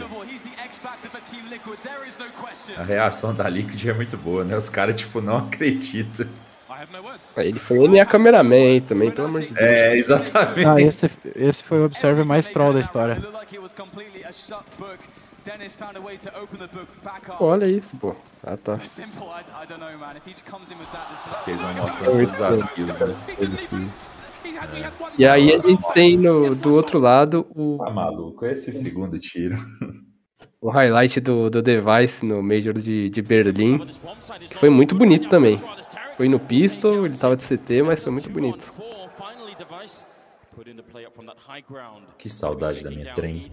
a 2.77 2.83
reação 2.83 3.33
da 3.33 3.49
Liquid 3.49 3.85
é 3.85 3.93
muito 3.93 4.15
boa, 4.17 4.45
né? 4.45 4.55
Os 4.55 4.69
caras, 4.69 4.95
tipo, 4.95 5.19
não 5.19 5.37
acreditam. 5.37 6.27
Ele 7.35 7.59
foi 7.59 7.87
NA 7.89 8.05
cameraman 8.05 8.55
aí 8.55 8.81
também, 8.81 9.11
pelo 9.11 9.27
amor 9.27 9.41
de 9.41 9.47
Deus. 9.47 9.59
É, 9.59 9.97
exatamente. 9.97 10.65
Ah, 10.65 10.81
esse, 10.81 11.11
esse 11.35 11.61
foi 11.63 11.79
o 11.79 11.85
Observer 11.85 12.23
mais 12.23 12.49
troll 12.49 12.71
da 12.71 12.79
história. 12.79 13.17
Olha 17.39 17.65
isso, 17.65 17.97
pô. 17.97 18.15
Ah, 18.43 18.55
tá. 18.55 18.79
Eles 21.47 21.61
vão 21.61 21.73
mostrar 21.73 22.47
as 22.47 22.59
skills, 22.59 22.99
né? 22.99 23.15
E 25.17 25.25
aí 25.25 25.53
a 25.53 25.59
gente 25.59 25.85
tem 25.93 26.17
no, 26.17 26.55
do 26.55 26.73
outro 26.73 26.99
lado 26.99 27.45
o, 27.55 27.77
Tá 27.77 27.89
maluco, 27.89 28.45
esse 28.45 28.71
segundo 28.71 29.19
tiro. 29.19 29.57
o 30.61 30.69
highlight 30.69 31.19
do, 31.19 31.49
do 31.49 31.61
Device 31.61 32.25
no 32.25 32.41
Major 32.43 32.73
de, 32.73 33.09
de 33.09 33.21
Berlim. 33.21 33.79
Que 34.49 34.55
foi 34.55 34.69
muito 34.69 34.95
bonito 34.95 35.29
também. 35.29 35.59
Foi 36.17 36.27
no 36.27 36.39
pistol, 36.39 37.05
ele 37.05 37.15
tava 37.15 37.35
de 37.35 37.43
CT, 37.43 37.83
mas 37.83 38.03
foi 38.03 38.11
muito 38.11 38.29
bonito. 38.29 38.73
Que 42.17 42.29
saudade 42.29 42.83
da 42.83 42.89
minha 42.89 43.13
trem. 43.13 43.49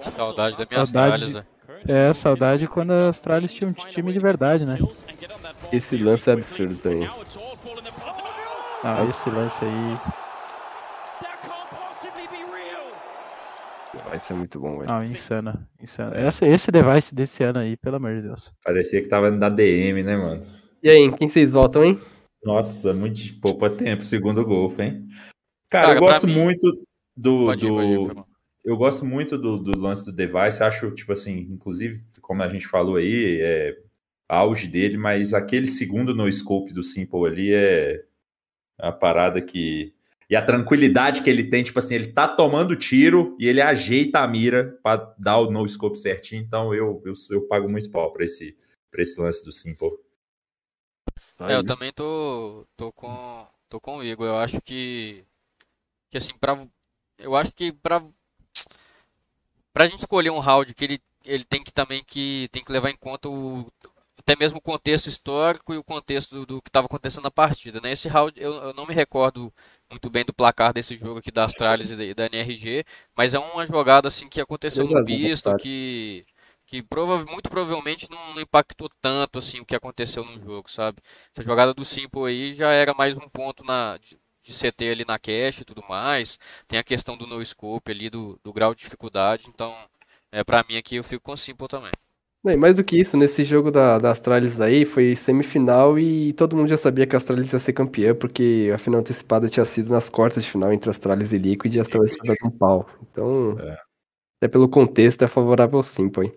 Saudade 0.00 0.56
da 0.56 0.66
minha 0.70 0.86
Saudade. 0.86 1.24
Astralis, 1.24 1.34
né? 1.34 1.46
É, 1.86 2.12
saudade 2.14 2.66
quando 2.66 2.92
a 2.92 3.08
Astralis 3.08 3.52
tinha 3.52 3.68
um 3.68 3.72
time 3.72 4.12
de 4.12 4.18
verdade, 4.18 4.64
né? 4.64 4.78
Esse 5.70 5.98
lance 5.98 6.30
é 6.30 6.32
absurdo 6.32 6.76
também. 6.76 7.08
Ah, 8.84 9.04
esse 9.04 9.28
lance 9.30 9.64
aí. 9.64 10.00
Vai 14.04 14.18
ser 14.18 14.34
muito 14.34 14.60
bom, 14.60 14.78
velho. 14.78 14.90
Ah, 14.90 15.04
insano. 15.04 15.66
insano. 15.82 16.14
Esse, 16.16 16.46
esse 16.46 16.70
device 16.70 17.14
desse 17.14 17.42
ano 17.42 17.58
aí, 17.58 17.76
pelo 17.76 17.96
amor 17.96 18.14
de 18.14 18.22
Deus. 18.22 18.52
Parecia 18.64 19.02
que 19.02 19.08
tava 19.08 19.30
na 19.30 19.48
DM, 19.48 20.02
né, 20.02 20.16
mano? 20.16 20.44
E 20.82 20.88
aí, 20.88 20.98
em 20.98 21.12
quem 21.14 21.28
vocês 21.28 21.52
votam, 21.52 21.84
hein? 21.84 22.00
Nossa, 22.44 22.94
muito 22.94 23.16
de 23.16 23.32
poupa 23.34 23.68
tempo, 23.68 24.04
segundo 24.04 24.44
golfe, 24.44 24.82
hein? 24.82 25.08
Cara, 25.70 25.94
eu 25.94 26.00
gosto 26.00 26.26
mim- 26.26 26.34
muito 26.34 26.86
do. 27.16 27.46
Pode 27.46 27.66
ir, 27.66 27.68
do- 27.68 27.74
pode 27.74 28.18
ir, 28.18 28.24
eu 28.64 28.76
gosto 28.76 29.04
muito 29.04 29.36
do, 29.36 29.56
do 29.58 29.78
lance 29.78 30.06
do 30.06 30.12
device. 30.14 30.62
Acho, 30.62 30.90
tipo 30.92 31.12
assim, 31.12 31.38
inclusive, 31.50 32.02
como 32.20 32.42
a 32.42 32.48
gente 32.48 32.66
falou 32.68 32.96
aí, 32.96 33.40
é 33.40 33.76
auge 34.28 34.68
dele, 34.68 34.96
mas 34.96 35.34
aquele 35.34 35.66
segundo 35.68 36.14
no 36.14 36.30
scope 36.30 36.72
do 36.72 36.82
Simple 36.82 37.26
ali 37.26 37.52
é 37.52 38.04
a 38.78 38.92
parada 38.92 39.40
que. 39.42 39.94
E 40.30 40.36
a 40.36 40.44
tranquilidade 40.44 41.22
que 41.22 41.30
ele 41.30 41.44
tem, 41.44 41.62
tipo 41.62 41.78
assim, 41.78 41.94
ele 41.94 42.12
tá 42.12 42.28
tomando 42.28 42.76
tiro 42.76 43.34
e 43.40 43.48
ele 43.48 43.62
ajeita 43.62 44.20
a 44.20 44.28
mira 44.28 44.78
pra 44.82 44.96
dar 45.18 45.38
o 45.38 45.50
no 45.50 45.66
scope 45.66 45.98
certinho. 45.98 46.42
Então 46.42 46.74
eu, 46.74 47.02
eu, 47.04 47.14
eu 47.30 47.48
pago 47.48 47.66
muito 47.66 47.90
pau 47.90 48.12
pra 48.12 48.24
esse, 48.24 48.54
pra 48.90 49.02
esse 49.02 49.18
lance 49.18 49.42
do 49.42 49.50
Simple. 49.50 49.88
É, 51.40 51.54
eu 51.54 51.64
também 51.64 51.92
tô, 51.92 52.66
tô 52.76 52.92
com, 52.92 53.46
tô 53.70 53.80
com 53.80 53.98
o 53.98 54.04
Igor. 54.04 54.26
Eu 54.26 54.36
acho 54.36 54.60
que, 54.60 55.24
que 56.10 56.18
assim, 56.18 56.34
pra, 56.38 56.58
eu 57.18 57.34
acho 57.34 57.52
que 57.52 57.72
pra, 57.72 58.02
pra 59.72 59.86
gente 59.86 60.00
escolher 60.00 60.30
um 60.30 60.40
round 60.40 60.74
que 60.74 60.84
ele, 60.84 61.00
ele 61.24 61.44
tem 61.44 61.64
que 61.64 61.72
também 61.72 62.04
que 62.04 62.48
tem 62.52 62.62
que 62.62 62.72
levar 62.72 62.90
em 62.90 62.96
conta 62.96 63.30
o 63.30 63.72
até 64.28 64.36
mesmo 64.36 64.58
o 64.58 64.60
contexto 64.60 65.06
histórico 65.06 65.72
e 65.72 65.78
o 65.78 65.82
contexto 65.82 66.34
do, 66.34 66.46
do 66.46 66.62
que 66.62 66.68
estava 66.68 66.84
acontecendo 66.84 67.24
na 67.24 67.30
partida, 67.30 67.80
né? 67.80 67.92
Esse 67.92 68.08
round 68.08 68.38
eu, 68.38 68.52
eu 68.52 68.74
não 68.74 68.84
me 68.84 68.92
recordo 68.92 69.50
muito 69.90 70.10
bem 70.10 70.22
do 70.22 70.34
placar 70.34 70.74
desse 70.74 70.94
jogo 70.96 71.18
aqui 71.18 71.30
da 71.30 71.46
Astralis 71.46 71.90
e 71.90 72.12
da, 72.12 72.26
NRG, 72.26 72.84
mas 73.16 73.32
é 73.32 73.38
uma 73.38 73.66
jogada 73.66 74.08
assim 74.08 74.28
que 74.28 74.38
aconteceu 74.38 74.84
no 74.84 74.90
2 74.90 75.00
a 75.00 75.10
0 75.10 75.18
visto 75.18 75.56
que 75.56 76.26
que 76.66 76.82
prova, 76.82 77.24
muito 77.24 77.48
provavelmente 77.48 78.10
não, 78.10 78.34
não 78.34 78.42
impactou 78.42 78.90
tanto 79.00 79.38
assim 79.38 79.60
o 79.60 79.64
que 79.64 79.74
aconteceu 79.74 80.22
no 80.22 80.38
jogo, 80.38 80.70
sabe? 80.70 81.00
Essa 81.32 81.42
jogada 81.42 81.72
do 81.72 81.82
Simple 81.82 82.26
aí 82.26 82.52
já 82.52 82.70
era 82.72 82.92
mais 82.92 83.16
um 83.16 83.26
ponto 83.30 83.64
na, 83.64 83.96
de, 83.96 84.18
de 84.42 84.52
CT 84.52 84.90
ali 84.90 85.04
na 85.06 85.18
cache 85.18 85.62
e 85.62 85.64
tudo 85.64 85.82
mais. 85.88 86.38
Tem 86.66 86.78
a 86.78 86.84
questão 86.84 87.16
do 87.16 87.26
no 87.26 87.42
scope 87.42 87.90
ali, 87.90 88.10
do, 88.10 88.38
do 88.44 88.52
grau 88.52 88.74
de 88.74 88.82
dificuldade. 88.82 89.48
Então, 89.48 89.74
é, 90.30 90.44
pra 90.44 90.62
mim 90.68 90.76
aqui 90.76 90.96
eu 90.96 91.04
fico 91.04 91.24
com 91.24 91.32
o 91.32 91.36
Simple 91.38 91.68
também. 91.68 91.92
Não, 92.44 92.52
e 92.52 92.56
mais 92.56 92.76
do 92.76 92.84
que 92.84 92.96
isso, 92.98 93.16
nesse 93.16 93.42
jogo 93.42 93.70
da, 93.70 93.98
da 93.98 94.10
Astralis 94.12 94.60
aí, 94.60 94.84
foi 94.84 95.16
semifinal 95.16 95.98
e 95.98 96.32
todo 96.34 96.56
mundo 96.56 96.68
já 96.68 96.78
sabia 96.78 97.06
que 97.06 97.16
a 97.16 97.18
Astralis 97.18 97.52
ia 97.52 97.58
ser 97.58 97.72
campeã, 97.72 98.14
porque 98.14 98.70
a 98.72 98.78
final 98.78 99.00
antecipada 99.00 99.48
tinha 99.48 99.64
sido 99.64 99.90
nas 99.90 100.08
quartas 100.08 100.44
de 100.44 100.50
final 100.50 100.72
entre 100.72 100.88
Astralis 100.88 101.32
e 101.32 101.38
Liquid 101.38 101.74
e 101.74 101.78
a 101.78 101.82
Astralis 101.82 102.12
tinha 102.14 102.34
dado 102.34 102.46
um 102.52 102.56
pau. 102.56 102.88
Então, 103.10 103.58
É. 103.58 103.72
até 104.40 104.48
pelo 104.48 104.68
contexto, 104.68 105.22
é 105.24 105.28
favorável 105.28 105.82
Simple 105.82 106.26
aí. 106.28 106.34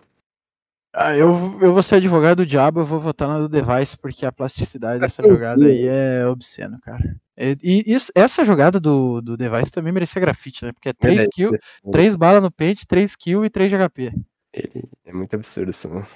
Ah, 0.94 1.16
eu, 1.16 1.28
eu 1.62 1.72
vou 1.72 1.82
ser 1.82 1.94
advogado 1.94 2.38
do 2.38 2.46
diabo, 2.46 2.80
eu 2.80 2.84
vou 2.84 3.00
votar 3.00 3.26
na 3.26 3.38
do 3.38 3.48
Device, 3.48 3.96
porque 3.96 4.26
a 4.26 4.32
plasticidade 4.32 5.00
dessa 5.00 5.22
jogada 5.56 5.64
aí 5.64 5.86
é 5.86 6.26
obsceno, 6.26 6.78
cara. 6.82 7.16
E, 7.38 7.56
e 7.62 7.94
isso- 7.94 8.12
essa 8.14 8.44
jogada 8.44 8.78
do, 8.78 9.22
do 9.22 9.34
Device 9.36 9.70
também 9.70 9.90
merecia 9.92 10.20
grafite, 10.20 10.66
né? 10.66 10.72
Porque 10.72 10.90
é 10.90 10.92
3 10.92 11.14
Merece, 11.16 11.30
kills, 11.30 11.58
3 11.90 12.14
balas 12.14 12.42
no 12.42 12.50
peito, 12.50 12.86
3 12.86 13.16
kills 13.16 13.46
e 13.46 13.48
3 13.50 13.70
de 13.70 13.76
HP. 13.76 14.12
Ele 14.52 14.84
é 15.04 15.12
muito 15.12 15.34
absurdo 15.34 15.70
isso, 15.70 15.88
né? 15.88 16.06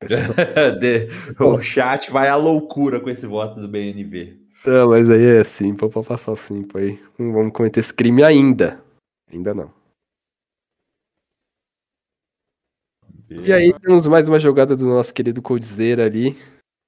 De- 0.80 1.08
o 1.40 1.60
chat 1.60 2.10
vai 2.10 2.28
à 2.28 2.36
loucura 2.36 3.00
com 3.00 3.08
esse 3.08 3.26
voto 3.26 3.60
do 3.60 3.68
BNB. 3.68 4.38
Não, 4.66 4.88
mas 4.90 5.08
aí 5.08 5.24
é 5.24 5.44
Simple, 5.44 5.88
pra 5.88 6.02
passar 6.02 6.32
o 6.32 6.36
Simple 6.36 6.80
aí. 6.80 7.04
Não 7.18 7.32
vamos 7.32 7.52
cometer 7.52 7.80
esse 7.80 7.94
crime 7.94 8.22
ainda. 8.22 8.82
Ainda 9.30 9.54
não. 9.54 9.72
E 13.28 13.52
aí 13.52 13.72
temos 13.80 14.06
mais 14.06 14.28
uma 14.28 14.38
jogada 14.38 14.76
do 14.76 14.86
nosso 14.86 15.12
querido 15.12 15.42
Coldzera 15.42 16.04
ali. 16.04 16.36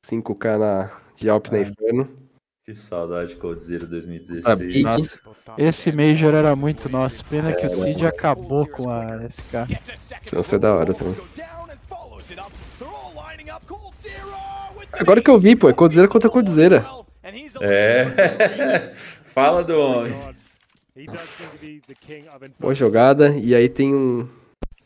5k 0.04 0.58
na, 0.58 1.00
de 1.16 1.28
Alp 1.28 1.48
na 1.48 1.58
É. 1.58 1.62
Inferno. 1.62 2.27
Que 2.68 2.74
saudade, 2.74 3.34
Coldzera 3.36 3.86
2016. 3.86 4.44
Ah, 4.44 4.54
Big. 4.54 4.82
Nossa, 4.82 5.18
esse 5.56 5.90
Major 5.90 6.34
era 6.34 6.54
muito 6.54 6.86
nosso. 6.90 7.24
Pena 7.24 7.50
que 7.50 7.64
o 7.64 7.70
Cid 7.70 8.04
acabou 8.04 8.68
com 8.68 8.90
a 8.90 9.26
SK. 9.26 9.72
Isso 10.22 10.42
foi 10.44 10.58
da 10.58 10.74
hora 10.74 10.92
também. 10.92 11.16
Agora 14.92 15.22
que 15.22 15.30
eu 15.30 15.38
vi, 15.38 15.56
pô, 15.56 15.70
é 15.70 15.72
Coldzera 15.72 16.06
contra 16.08 16.28
Coldzera. 16.28 16.84
É. 17.62 18.92
Fala 19.32 19.64
do 19.64 19.80
homem. 19.80 20.12
Boa 22.60 22.74
jogada. 22.74 23.30
E 23.30 23.54
aí 23.54 23.70
tem 23.70 23.94
um. 23.94 24.28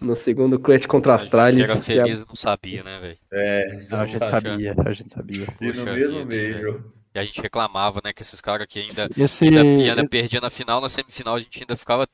No 0.00 0.14
segundo, 0.14 0.56
Clutch 0.60 0.86
contra 0.86 1.14
A 1.14 1.16
Astralis. 1.16 1.68
era 1.68 1.72
que 1.80 1.92
é- 1.92 2.04
feliz 2.04 2.20
e 2.22 2.26
não 2.28 2.34
sabia, 2.36 2.84
né, 2.84 3.00
velho? 3.00 3.18
É, 3.32 3.64
A 3.66 3.70
gente 3.70 3.80
exatamente. 3.80 4.28
sabia, 4.28 4.74
a 4.86 4.92
gente 4.92 5.12
sabia. 5.12 5.46
E 5.60 5.66
no 5.66 5.72
Puxa 5.72 5.92
mesmo 5.92 6.24
Major. 6.24 7.01
E 7.14 7.18
a 7.18 7.24
gente 7.24 7.40
reclamava, 7.40 8.00
né, 8.04 8.12
que 8.12 8.22
esses 8.22 8.40
caras 8.40 8.62
aqui 8.62 8.80
ainda, 8.80 9.08
Esse, 9.16 9.44
ainda, 9.46 9.64
e 9.64 9.90
ainda 9.90 10.08
perdia 10.08 10.40
na 10.40 10.48
final, 10.50 10.80
na 10.80 10.88
semifinal 10.88 11.34
a 11.34 11.40
gente 11.40 11.60
ainda 11.60 11.76
ficava 11.76 12.08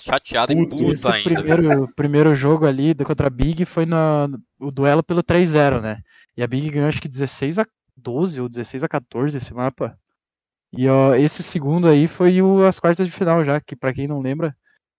chateado 0.00 0.52
e 0.52 0.68
Puto. 0.68 0.92
esse 0.92 1.06
ainda. 1.08 1.34
primeiro, 1.42 1.88
primeiro 1.94 2.34
jogo 2.34 2.66
ali 2.66 2.94
do- 2.94 3.04
contra 3.04 3.26
a 3.26 3.30
Big 3.30 3.64
foi 3.64 3.84
na, 3.86 4.28
o 4.60 4.70
duelo 4.70 5.02
pelo 5.02 5.22
3-0, 5.22 5.80
né? 5.80 5.98
E 6.36 6.42
a 6.42 6.46
Big 6.46 6.70
ganhou 6.70 6.88
acho 6.88 7.00
que 7.00 7.08
16 7.08 7.58
a 7.58 7.66
12 7.96 8.40
ou 8.40 8.48
16 8.48 8.82
a 8.84 8.88
14 8.88 9.36
esse 9.36 9.52
mapa. 9.54 9.96
E 10.76 10.88
ó, 10.88 11.14
esse 11.14 11.42
segundo 11.42 11.86
aí 11.88 12.08
foi 12.08 12.42
o, 12.42 12.64
as 12.64 12.80
quartas 12.80 13.06
de 13.06 13.12
final 13.12 13.44
já, 13.44 13.60
que 13.60 13.76
pra 13.76 13.92
quem 13.92 14.08
não 14.08 14.20
lembra, 14.20 14.56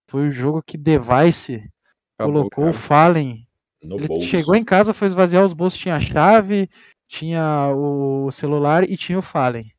foi 0.10 0.28
o 0.30 0.32
jogo 0.32 0.62
que 0.66 0.78
Device 0.78 1.70
Acabou, 2.18 2.50
colocou 2.50 2.64
o 2.66 2.72
cara. 2.72 2.78
Fallen. 2.78 3.46
No 3.84 3.98
Ele 3.98 4.08
bolso. 4.08 4.28
chegou 4.28 4.56
em 4.56 4.64
casa, 4.64 4.94
foi 4.94 5.08
esvaziar 5.10 5.44
os 5.44 5.52
bolsos, 5.54 5.80
tinha 5.80 5.96
a 5.98 6.00
chave, 6.00 6.70
tinha 7.08 7.72
o 7.74 8.30
celular 8.32 8.84
e 8.90 8.98
tinha 8.98 9.20
o 9.20 9.22
Fallen. 9.22 9.72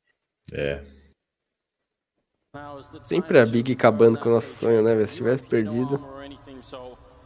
É. 0.52 0.84
Sempre 3.02 3.38
a 3.38 3.44
Big 3.44 3.72
acabando 3.72 4.18
com 4.18 4.28
o 4.28 4.32
nosso 4.32 4.48
sonho, 4.50 4.82
né, 4.82 4.94
velho? 4.94 5.06
Se 5.06 5.16
tivesse 5.16 5.42
perdido. 5.42 6.00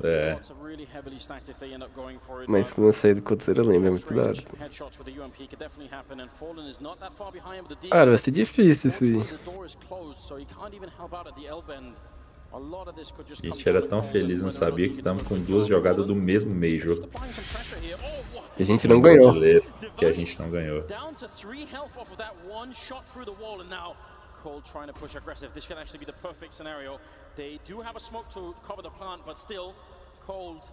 É. 0.02 0.38
Mas 2.48 2.68
esse 2.68 2.80
lance 2.80 3.06
aí 3.06 3.14
do 3.14 3.22
Coldzera 3.22 3.62
lembra, 3.62 3.88
é 3.88 3.90
muito 3.90 4.14
da 4.14 4.22
hora. 4.22 4.34
Cara, 7.90 8.10
vai 8.10 8.18
ser 8.18 8.30
difícil 8.30 8.88
esse. 8.88 9.12
A 12.52 13.46
gente 13.46 13.68
era 13.68 13.80
tão 13.86 14.02
feliz, 14.02 14.42
não 14.42 14.50
sabia 14.50 14.88
que 14.88 14.96
estamos 14.96 15.22
com 15.22 15.38
duas 15.38 15.68
jogadas 15.68 16.04
do 16.04 16.16
mesmo 16.16 16.52
Major. 16.52 16.96
E 18.58 18.62
a 18.62 18.66
gente 18.66 18.88
não 18.88 19.00
ganhou. 19.00 19.34
Que 19.96 20.04
a 20.04 20.12
gente 20.12 20.40
não 20.40 20.50
ganhou. 20.50 20.82
Down 20.82 21.14
to 21.14 21.28
three 21.28 21.64
health 21.64 21.96
off 21.96 22.10
of 22.10 22.16
that 22.16 22.34
one 22.48 22.74
shot 22.74 23.04
through 23.12 23.24
the 23.24 23.42
wall, 23.42 23.60
and 23.60 23.70
now 23.70 23.94
Cold 24.42 24.64
trying 24.64 24.88
to 24.88 24.92
push 24.92 25.14
aggressive. 25.14 25.52
This 25.54 25.66
could 25.66 25.78
actually 25.78 26.00
be 26.00 26.06
the 26.06 26.18
perfect 26.20 26.54
scenario. 26.54 26.98
They 27.36 27.60
do 27.64 27.80
have 27.80 27.94
a 27.94 28.00
smoke 28.00 28.28
to 28.30 28.54
cover 28.66 28.82
the 28.82 28.90
plant, 28.90 29.22
but 29.24 29.38
still, 29.38 29.74
Cold 30.26 30.72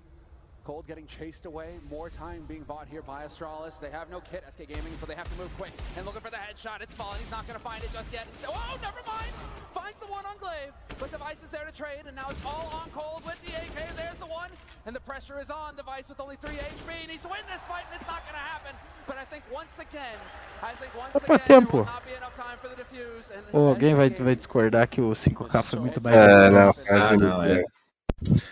Cold 0.63 0.85
getting 0.87 1.07
chased 1.07 1.45
away. 1.45 1.79
More 1.89 2.09
time 2.09 2.45
being 2.47 2.61
bought 2.63 2.87
here 2.87 3.01
by 3.01 3.23
Astralis. 3.25 3.79
They 3.79 3.89
have 3.89 4.09
no 4.11 4.21
kit, 4.21 4.43
SK 4.49 4.67
Gaming, 4.67 4.93
so 4.95 5.05
they 5.05 5.15
have 5.15 5.27
to 5.27 5.37
move 5.41 5.49
quick. 5.57 5.71
And 5.97 6.05
looking 6.05 6.21
for 6.21 6.29
the 6.29 6.37
headshot. 6.37 6.81
It's 6.81 6.93
Fallen. 6.93 7.17
He's 7.19 7.31
not 7.31 7.47
going 7.47 7.57
to 7.57 7.63
find 7.63 7.83
it 7.83 7.91
just 7.91 8.13
yet. 8.13 8.27
He's- 8.37 8.45
oh, 8.47 8.77
never 8.81 9.01
mind. 9.07 9.33
Finds 9.73 9.99
the 9.99 10.05
one 10.05 10.25
on 10.25 10.37
Glaive. 10.37 10.71
But 10.99 11.09
Device 11.11 11.41
is 11.41 11.49
there 11.49 11.65
to 11.65 11.71
trade, 11.73 12.05
and 12.05 12.15
now 12.15 12.29
it's 12.29 12.45
all 12.45 12.69
on 12.73 12.89
Cold 12.91 13.25
with 13.25 13.41
the 13.41 13.53
AK. 13.57 13.95
There's 13.97 14.17
the 14.19 14.27
one. 14.29 14.49
And 14.85 14.95
the 14.95 14.99
pressure 15.01 15.39
is 15.39 15.49
on. 15.49 15.75
Device 15.75 16.09
with 16.09 16.19
only 16.19 16.35
3 16.37 16.53
HP. 16.55 16.93
He 16.93 17.07
needs 17.07 17.23
to 17.23 17.29
win 17.29 17.41
this 17.49 17.61
fight, 17.65 17.83
and 17.91 17.99
it's 17.99 18.09
not 18.09 18.21
going 18.29 18.37
to 18.37 18.45
happen. 18.53 18.75
But 19.07 19.17
I 19.17 19.25
think 19.25 19.43
once 19.51 19.79
again, 19.79 20.17
I 20.61 20.73
think 20.77 20.93
once 20.95 21.13
Dá 21.13 21.19
pra 21.25 21.35
again, 21.41 21.65
there 21.65 21.73
will 21.73 21.85
not 21.85 22.05
be 22.05 22.13
enough 22.13 22.35
time 22.37 22.57
for 22.61 22.69
the 22.69 22.77
defuse. 22.77 23.31
And 23.33 23.41
Ou 23.51 23.69
alguém 23.69 23.95
vai, 23.95 24.09
vai 24.11 24.35
discordar 24.35 24.87
que 24.87 25.01
o 25.01 25.11
5K 25.15 25.63
foi 25.63 25.79
muito 25.79 25.99
mais. 26.03 26.15
É, 26.15 26.49
não, 26.51 26.71
Ah, 26.89 27.17
não, 27.17 27.43
é. 27.43 27.63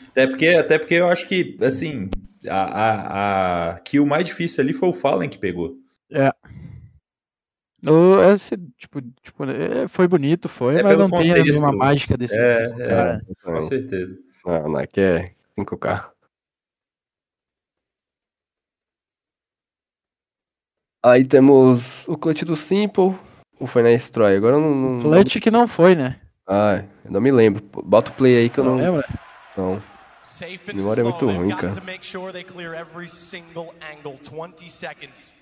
Até 0.10 0.28
porque, 0.28 0.48
até 0.48 0.80
porque 0.80 0.96
eu 0.96 1.08
acho 1.08 1.28
que, 1.28 1.56
assim, 1.62 2.10
a, 2.48 2.62
a, 2.64 3.70
a 3.76 3.80
kill 3.80 4.06
mais 4.06 4.26
difícil 4.26 4.64
ali 4.64 4.74
foi 4.74 4.90
o 4.90 4.94
Fallen 4.94 5.30
que 5.30 5.38
pegou. 5.38 5.76
É. 6.12 6.32
O, 7.88 8.22
esse, 8.34 8.58
tipo, 8.78 9.02
tipo, 9.22 9.46
é, 9.46 9.88
foi 9.88 10.08
bonito, 10.08 10.50
foi, 10.50 10.80
É 10.80 10.84
mas 10.84 10.98
não 10.98 11.10
tem 11.10 11.32
a 11.32 11.36
contexto. 11.38 11.52
mesma 11.54 11.72
mágica 11.72 12.18
desse 12.18 12.36
É, 12.36 12.68
5K. 12.68 12.82
é, 12.82 13.22
Então, 13.30 13.54
com 13.54 13.62
certeza. 13.62 14.18
Não, 14.46 14.70
não, 14.70 14.80
aqui 14.80 15.00
é 15.00 15.34
5K. 15.58 16.12
Aí 21.04 21.26
temos 21.26 22.08
o 22.08 22.18
clutch 22.18 22.44
do 22.44 22.56
Simple, 22.56 23.16
o 23.60 23.66
foi 23.66 23.82
na 23.84 23.90
Destroy. 23.90 24.36
Agora 24.36 24.58
eu 24.58 24.62
não. 24.62 24.76
não 24.76 25.02
Clutch 25.02 25.40
que 25.40 25.50
não 25.50 25.68
foi, 25.68 25.96
né? 25.96 26.20
Ah, 26.46 26.84
eu 27.06 27.12
não 27.12 27.22
me 27.22 27.32
lembro. 27.32 27.64
Bota 27.84 28.12
o 28.12 28.14
play 28.14 28.36
aí 28.38 28.50
que 28.50 28.60
eu 28.60 28.64
não. 28.64 28.76
Não 28.76 28.84
lembra? 28.84 29.08
Não. 29.60 29.84
Safe 30.22 30.70
and 30.72 30.78
Memória 30.78 31.02
é 31.02 31.04
muito 31.04 31.26
They've 31.26 31.38
ruim, 31.38 31.50
got 31.50 31.62
cara. 31.62 31.74
to 31.76 31.82
make 31.82 32.04
sure 32.04 32.32
they 32.32 32.44
clear 32.44 32.74
every 32.74 33.08
single 33.08 33.74
angle. 33.82 34.18
20 34.24 34.70
seconds. 34.70 35.34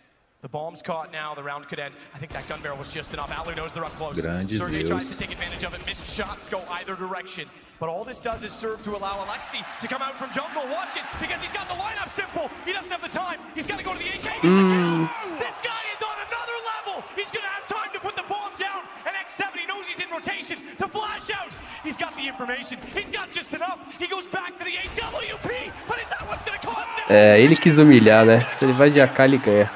The 0.41 0.49
bomb's 0.49 0.83
caught 0.83 1.11
now. 1.11 1.33
The 1.33 1.41
round 1.41 1.67
could 1.67 1.79
end. 1.79 1.95
I 2.13 2.19
think 2.19 2.31
that 2.33 2.47
gun 2.47 2.61
barrel 2.61 2.77
was 2.77 2.89
just 2.89 3.11
enough. 3.11 3.31
Alu 3.33 3.55
knows 3.55 3.71
they're 3.73 3.83
up 3.83 3.95
close. 3.97 4.21
Grande 4.21 4.51
Sergey 4.51 4.83
tries 4.83 5.09
to 5.09 5.17
take 5.17 5.31
advantage 5.31 5.63
of 5.63 5.73
it. 5.73 5.83
Missed 5.87 6.05
shots 6.05 6.47
go 6.47 6.61
either 6.77 6.95
direction. 6.95 7.49
But 7.79 7.89
all 7.89 8.03
this 8.03 8.21
does 8.21 8.43
is 8.43 8.51
serve 8.53 8.83
to 8.83 8.95
allow 8.95 9.25
Alexi 9.25 9.65
to 9.81 9.87
come 9.87 10.01
out 10.01 10.17
from 10.17 10.31
jungle. 10.31 10.61
Watch 10.69 10.95
it, 10.95 11.03
because 11.19 11.41
he's 11.41 11.51
got 11.51 11.67
the 11.69 11.75
lineup 11.75 12.09
simple. 12.09 12.49
He 12.65 12.73
doesn't 12.73 12.89
have 12.89 13.01
the 13.01 13.09
time. 13.09 13.39
He's 13.55 13.65
got 13.67 13.79
to 13.79 13.85
go 13.85 13.93
to 13.93 13.99
the 13.99 14.09
AK. 14.17 14.41
Mm. 14.45 15.09
This 15.41 15.57
guy 15.61 15.81
is 15.93 16.01
on 16.05 16.17
another 16.21 16.57
level. 16.73 17.03
He's 17.15 17.29
going 17.29 17.45
to 17.45 17.53
have 17.53 17.65
time 17.67 17.89
to 17.93 17.99
put 17.99 18.15
the 18.15 18.25
bomb 18.29 18.53
down. 18.57 18.85
And 19.05 19.13
X7, 19.17 19.57
he 19.57 19.65
knows 19.65 19.85
he's 19.85 19.99
in 20.01 20.09
rotation 20.09 20.57
to 20.77 20.87
flash 20.87 21.29
out. 21.33 21.49
He's 21.87 21.97
got 21.97 22.13
the 22.15 22.27
information. 22.27 22.77
He's 22.93 23.09
got 23.11 23.31
just 23.31 23.53
enough. 23.53 23.79
He 23.97 24.07
goes 24.07 24.25
back 24.25 24.57
to 24.57 24.63
the 24.65 24.71
AWP. 24.71 25.71
But 25.87 25.99
is 26.01 26.07
that 26.09 26.27
what's 26.27 26.43
to 26.43 26.51
cost 26.67 26.87
him? 26.99 27.05
É, 27.15 27.39
ele 27.39 27.55
quis 27.55 27.77
humilhar, 27.79 28.25
né? 28.25 28.41
Se 28.55 28.65
ele 28.65 28.73
vai 28.73 28.89
de 28.91 28.99
AK, 28.99 29.19
ele 29.19 29.37
ganha. 29.37 29.71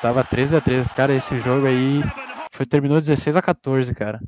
Tava 0.00 0.24
13 0.24 0.56
a 0.56 0.60
13 0.62 0.88
Cara, 0.96 1.12
esse 1.12 1.38
jogo 1.40 1.66
aí 1.66 2.00
foi, 2.52 2.64
terminou 2.64 2.98
16 3.00 3.36
a 3.36 3.42
14 3.42 3.94
cara. 3.94 4.20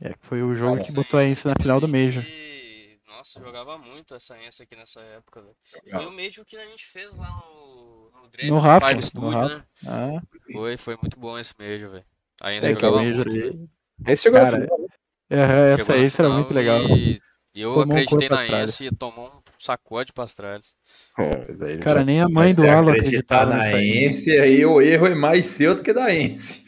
É, 0.00 0.14
foi 0.20 0.42
o 0.42 0.54
jogo 0.54 0.82
que 0.82 0.92
botou 0.92 1.20
a 1.20 1.24
Ence 1.24 1.46
na 1.46 1.54
final 1.60 1.78
do 1.78 1.86
Major. 1.88 2.22
E, 2.24 2.98
Nossa, 3.06 3.38
jogava 3.38 3.78
muito 3.78 4.14
essa 4.14 4.36
Ence 4.42 4.62
aqui 4.64 4.74
nessa 4.74 5.00
época, 5.00 5.40
velho. 5.40 5.56
Foi 5.88 6.06
o 6.06 6.10
Major 6.10 6.44
que 6.44 6.56
a 6.56 6.64
gente 6.66 6.84
fez 6.84 7.12
lá 7.16 7.28
no, 7.30 8.10
no 8.22 8.28
Dream 8.28 8.48
No 8.48 8.58
Rafa, 8.58 8.92
no 8.92 9.02
Studio, 9.02 9.48
né? 9.48 9.62
Ah, 9.86 10.20
Foi, 10.52 10.76
foi 10.76 10.96
muito 11.00 11.18
bom 11.18 11.38
esse 11.38 11.54
Major, 11.58 11.90
velho. 11.90 12.04
A 12.40 12.52
Ence 12.52 12.66
É, 12.66 12.70
esse 12.72 12.80
jogava 12.82 13.02
Major 13.04 13.16
muito. 13.26 13.30
velho. 13.30 13.70
Esse 14.06 14.24
jogou 14.24 14.40
Cara, 14.40 14.68
é, 15.30 15.72
essa 15.74 15.96
Ence 15.96 16.20
era 16.20 16.30
muito 16.30 16.52
legal. 16.54 16.80
E, 16.82 17.20
e 17.54 17.60
eu 17.62 17.70
Tomou 17.72 17.86
um 17.86 17.90
acreditei 17.90 18.28
corpo 18.28 18.50
na. 18.50 18.62
Ence 18.62 18.86
e 18.86 18.90
tomou 18.90 19.26
um 19.26 19.40
sacode 19.58 20.12
pra 20.12 20.26
trás. 20.26 20.74
É, 21.18 21.64
aí 21.64 21.78
Cara, 21.78 22.00
já- 22.00 22.04
nem 22.04 22.20
a 22.20 22.24
mãe 22.28 22.46
Mas 22.46 22.56
do 22.56 22.62
Alan 22.62 22.92
acreditar 22.92 23.42
acreditava 23.42 23.54
na 23.56 23.82
Ence. 23.82 24.30
Aí 24.38 24.64
o 24.66 24.80
erro 24.80 25.06
é 25.06 25.14
mais 25.14 25.46
seu 25.46 25.74
do 25.74 25.82
que 25.82 25.92
da 25.92 26.14
Ence. 26.14 26.64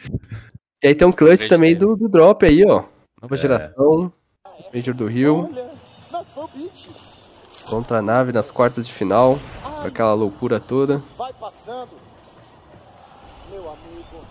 E 0.82 0.88
aí 0.88 0.94
tem 0.94 1.06
um 1.06 1.12
clutch 1.12 1.34
Acreditei. 1.44 1.56
também 1.56 1.76
do, 1.76 1.96
do 1.96 2.08
drop 2.08 2.44
aí, 2.46 2.64
ó. 2.64 2.84
Nova 3.20 3.34
É. 3.34 3.38
geração. 3.38 4.12
Major 4.74 4.94
do 4.94 5.06
Rio. 5.06 5.50
Contra 7.64 7.98
a 7.98 8.02
nave 8.02 8.32
nas 8.32 8.50
quartas 8.50 8.86
de 8.86 8.92
final. 8.92 9.38
com 9.62 9.86
Aquela 9.86 10.14
loucura 10.14 10.58
toda. 10.58 11.02
Vai 11.16 11.32
passando. 11.34 11.90
Meu 13.50 13.62
amigo. 13.70 14.24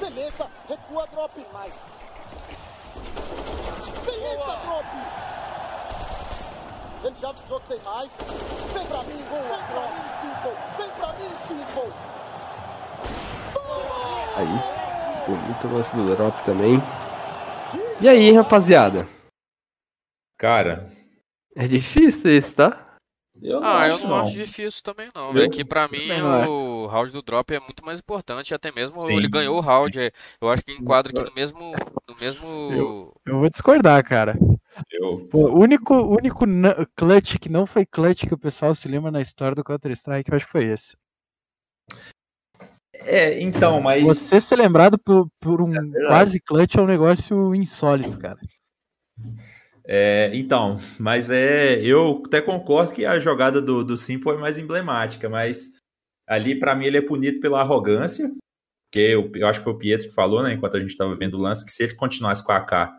Beleza, 0.00 0.46
recua 0.68 1.06
drop. 1.12 1.46
Mais. 1.52 1.72
Beleza, 4.04 4.56
drop. 4.64 4.86
Ele 7.04 7.14
já 7.30 7.38
avisou 7.38 7.60
que 7.60 7.68
tem 7.68 7.80
mais. 7.84 8.10
Vem 8.74 8.86
pra 8.86 9.02
mim, 9.02 9.14
vem 9.14 9.24
pra 9.26 9.82
mim, 9.90 10.10
Simple. 10.20 10.56
Vem 10.78 10.90
pra 10.98 11.12
mim, 11.14 11.30
Simple. 11.46 11.92
Aí. 14.36 14.80
Bonito 15.26 15.68
lance 15.68 15.94
do 15.96 16.16
drop 16.16 16.42
também. 16.44 16.82
E 18.00 18.08
aí, 18.08 18.32
rapaziada? 18.32 19.06
Cara, 20.38 20.88
É 21.54 21.66
difícil 21.68 22.30
esse, 22.30 22.54
tá? 22.54 22.86
eu 23.42 23.60
não 23.60 23.68
Ah, 23.68 23.88
eu 23.88 23.94
acho, 23.96 24.06
não 24.06 24.16
acho 24.16 24.32
difícil 24.32 24.82
também 24.82 25.08
não, 25.14 25.28
Eu 25.28 25.32
velho. 25.34 25.50
Que 25.50 25.64
pra 25.64 25.86
mim 25.88 26.06
não 26.08 26.34
é. 26.42 26.48
o 26.48 26.86
round 26.86 27.12
do 27.12 27.22
drop 27.22 27.52
é 27.54 27.60
muito 27.60 27.84
mais 27.84 27.98
importante, 28.00 28.54
até 28.54 28.72
mesmo 28.72 29.02
Sim. 29.02 29.16
ele 29.16 29.28
ganhou 29.28 29.56
o 29.58 29.60
round. 29.60 29.98
é, 30.00 30.10
Eu 30.40 30.50
acho 30.50 30.64
que 30.64 30.72
enquadra 30.72 31.12
aqui 31.12 31.28
no 31.28 31.34
mesmo. 31.34 31.72
No 32.08 32.16
mesmo. 32.18 33.12
Eu 33.26 33.38
vou 33.38 33.50
discordar, 33.50 34.02
cara. 34.04 34.34
Eu, 34.90 35.26
Pô, 35.30 35.50
o 35.50 35.60
único, 35.60 35.94
único 35.94 36.44
clutch 36.96 37.38
que 37.38 37.48
não 37.48 37.66
foi 37.66 37.84
clutch 37.84 38.26
que 38.26 38.34
o 38.34 38.38
pessoal 38.38 38.74
se 38.74 38.88
lembra 38.88 39.10
na 39.10 39.20
história 39.20 39.54
do 39.54 39.64
Counter-Strike, 39.64 40.30
eu 40.30 40.36
acho 40.36 40.46
que 40.46 40.52
foi 40.52 40.64
esse. 40.64 40.96
É, 42.94 43.40
então, 43.40 43.80
mas. 43.80 44.02
Você 44.02 44.40
ser 44.40 44.56
lembrado 44.56 44.98
por, 44.98 45.28
por 45.40 45.60
um 45.60 45.72
quase 46.06 46.40
clutch 46.40 46.76
é 46.76 46.82
um 46.82 46.86
negócio 46.86 47.54
insólito, 47.54 48.18
cara. 48.18 48.38
É, 49.84 50.30
então, 50.34 50.78
mas 50.98 51.30
é. 51.30 51.80
Eu 51.80 52.22
até 52.26 52.40
concordo 52.40 52.92
que 52.92 53.04
a 53.04 53.18
jogada 53.18 53.60
do, 53.60 53.84
do 53.84 53.96
Simple 53.96 54.32
é 54.32 54.38
mais 54.38 54.58
emblemática, 54.58 55.28
mas 55.28 55.72
ali, 56.28 56.58
pra 56.58 56.74
mim, 56.74 56.86
ele 56.86 56.98
é 56.98 57.02
punido 57.02 57.40
pela 57.40 57.60
arrogância. 57.60 58.30
Porque 58.90 59.00
eu, 59.00 59.30
eu 59.36 59.46
acho 59.46 59.60
que 59.60 59.64
foi 59.64 59.72
o 59.72 59.78
Pietro 59.78 60.08
que 60.08 60.14
falou, 60.14 60.42
né, 60.42 60.52
enquanto 60.52 60.76
a 60.76 60.80
gente 60.80 60.96
tava 60.96 61.14
vendo 61.14 61.34
o 61.34 61.40
lance, 61.40 61.64
que 61.64 61.70
se 61.70 61.84
ele 61.84 61.94
continuasse 61.94 62.44
com 62.44 62.50
a 62.50 62.56
AK, 62.56 62.92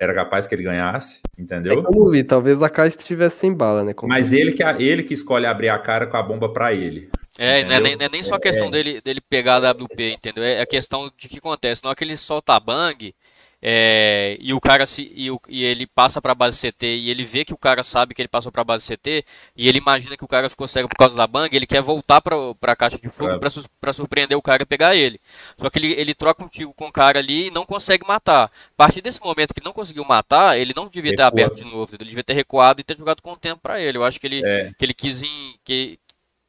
era 0.00 0.14
capaz 0.14 0.46
que 0.46 0.54
ele 0.54 0.62
ganhasse, 0.62 1.20
É 1.36 1.42
entendeu? 1.42 1.82
não 1.82 2.10
vi, 2.10 2.22
talvez 2.22 2.62
a 2.62 2.70
K 2.70 2.86
estivesse 2.86 3.38
sem 3.40 3.52
bala, 3.52 3.82
né? 3.82 3.92
Como- 3.92 4.12
Mas 4.12 4.32
ele 4.32 4.52
que, 4.52 4.62
ele 4.62 5.02
que 5.02 5.12
escolhe 5.14 5.44
abrir 5.46 5.68
a 5.68 5.78
cara 5.78 6.06
com 6.06 6.16
a 6.16 6.22
bomba 6.22 6.52
pra 6.52 6.72
ele. 6.72 7.10
É, 7.36 7.64
não 7.64 7.72
é, 7.74 7.80
nem, 7.80 7.96
não 7.96 8.06
é 8.06 8.08
nem 8.08 8.22
só 8.22 8.34
a 8.36 8.40
questão 8.40 8.68
É. 8.68 8.70
dele, 8.70 9.00
dele 9.00 9.20
pegar 9.20 9.56
a 9.56 9.70
WP, 9.72 10.12
entendeu? 10.14 10.42
É 10.44 10.60
a 10.60 10.66
questão 10.66 11.10
de 11.16 11.28
que 11.28 11.38
acontece. 11.38 11.82
Na 11.84 11.90
hora 11.90 11.96
que 11.96 12.02
ele 12.04 12.16
solta 12.16 12.54
a 12.54 12.60
bang 12.60 13.14
é, 13.60 14.36
e 14.40 14.54
o 14.54 14.60
cara 14.60 14.86
se, 14.86 15.10
e, 15.14 15.30
o- 15.30 15.40
e 15.48 15.64
ele 15.64 15.86
passa 15.86 16.22
pra 16.22 16.34
base 16.34 16.56
CT 16.58 16.86
e 16.86 17.10
ele 17.10 17.24
vê 17.24 17.44
que 17.44 17.52
o 17.52 17.58
cara 17.58 17.82
sabe 17.82 18.14
que 18.14 18.22
ele 18.22 18.28
passou 18.28 18.52
pra 18.52 18.62
base 18.62 18.84
CT 18.86 19.24
e 19.56 19.68
ele 19.68 19.78
imagina 19.78 20.16
que 20.16 20.24
o 20.24 20.28
cara 20.28 20.48
ficou 20.48 20.68
cego 20.68 20.88
por 20.88 20.96
causa 20.96 21.16
da 21.16 21.26
bang, 21.26 21.54
ele 21.54 21.66
quer 21.66 21.80
voltar 21.82 22.20
pra, 22.20 22.36
pra 22.60 22.76
caixa 22.76 22.98
de 22.98 23.08
fogo 23.08 23.38
Claro. 23.38 23.62
pra 23.80 23.92
surpreender 23.92 24.36
o 24.38 24.42
cara 24.42 24.62
e 24.62 24.66
pegar 24.66 24.94
ele. 24.94 25.20
Só 25.58 25.68
que 25.68 25.78
ele, 25.78 25.92
ele 25.92 26.14
troca 26.14 26.44
um 26.44 26.48
tiro 26.48 26.72
com 26.72 26.86
o 26.86 26.92
cara 26.92 27.18
ali 27.18 27.48
e 27.48 27.50
não 27.50 27.66
consegue 27.66 28.06
matar. 28.06 28.44
A 28.44 28.50
partir 28.76 29.00
desse 29.02 29.20
momento 29.20 29.52
que 29.52 29.58
ele 29.60 29.66
não 29.66 29.72
conseguiu 29.72 30.04
matar, 30.04 30.56
ele 30.58 30.72
não 30.76 30.86
devia 30.88 31.10
ter 31.16 31.22
Recua. 31.24 31.26
aberto 31.26 31.56
de 31.56 31.64
novo, 31.64 31.94
ele 31.96 32.04
devia 32.08 32.24
ter 32.24 32.34
recuado 32.34 32.80
e 32.80 32.84
ter 32.84 32.96
jogado 32.96 33.20
com 33.22 33.32
o 33.32 33.36
tempo 33.36 33.60
pra 33.60 33.80
ele. 33.80 33.98
Eu 33.98 34.04
acho 34.04 34.20
que 34.20 34.26
ele, 34.26 34.40
É. 34.46 34.72
que 34.78 34.84
ele 34.84 34.94
quis 34.94 35.22
em, 35.22 35.54
que 35.64 35.98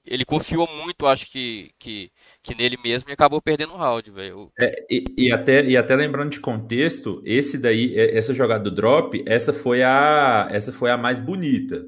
ele 0.06 0.26
confiou 0.26 0.68
muito, 0.68 1.06
acho 1.08 1.30
que, 1.30 1.72
que, 1.78 2.12
que 2.44 2.56
nele 2.56 2.78
mesmo 2.84 3.10
e 3.10 3.14
acabou 3.14 3.42
perdendo 3.42 3.74
o 3.74 3.78
round, 3.78 4.10
velho. 4.12 4.52
É, 4.60 4.86
e, 4.90 5.04
e 5.18 5.32
até, 5.32 5.64
e 5.66 5.76
até 5.76 5.96
lembrando 5.96 6.32
de 6.32 6.40
contexto, 6.40 7.22
esse 7.26 7.58
daí, 7.58 7.96
é- 7.98 8.18
essa 8.18 8.34
jogada 8.34 8.64
do 8.64 8.72
drop, 8.72 9.22
essa 9.26 9.54
foi 9.54 9.84
a, 9.84 10.48
essa 10.52 10.72
foi 10.72 10.90
a 10.90 10.98
mais 10.98 11.20
bonita. 11.20 11.86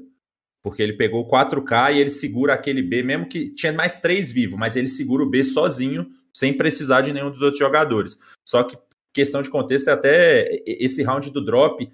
Porque 0.62 0.82
ele 0.82 0.92
pegou 0.92 1.22
o 1.22 1.28
4K 1.28 1.92
e 1.92 2.00
ele 2.00 2.10
segura 2.10 2.54
aquele 2.54 2.82
B, 2.82 3.02
mesmo 3.02 3.28
que 3.28 3.52
tinha 3.52 3.72
mais 3.72 4.00
três 4.00 4.30
vivos, 4.30 4.58
mas 4.58 4.76
ele 4.76 4.88
segura 4.88 5.24
o 5.24 5.28
B 5.28 5.42
sozinho, 5.42 6.08
sem 6.36 6.56
precisar 6.56 7.00
de 7.00 7.12
nenhum 7.12 7.30
dos 7.30 7.42
outros 7.42 7.58
jogadores. 7.58 8.16
Só 8.48 8.62
que, 8.62 8.78
questão 9.12 9.42
de 9.42 9.50
contexto, 9.50 9.88
é 9.88 9.92
até 9.92 10.62
esse 10.66 11.02
round 11.02 11.30
do 11.30 11.44
drop, 11.44 11.90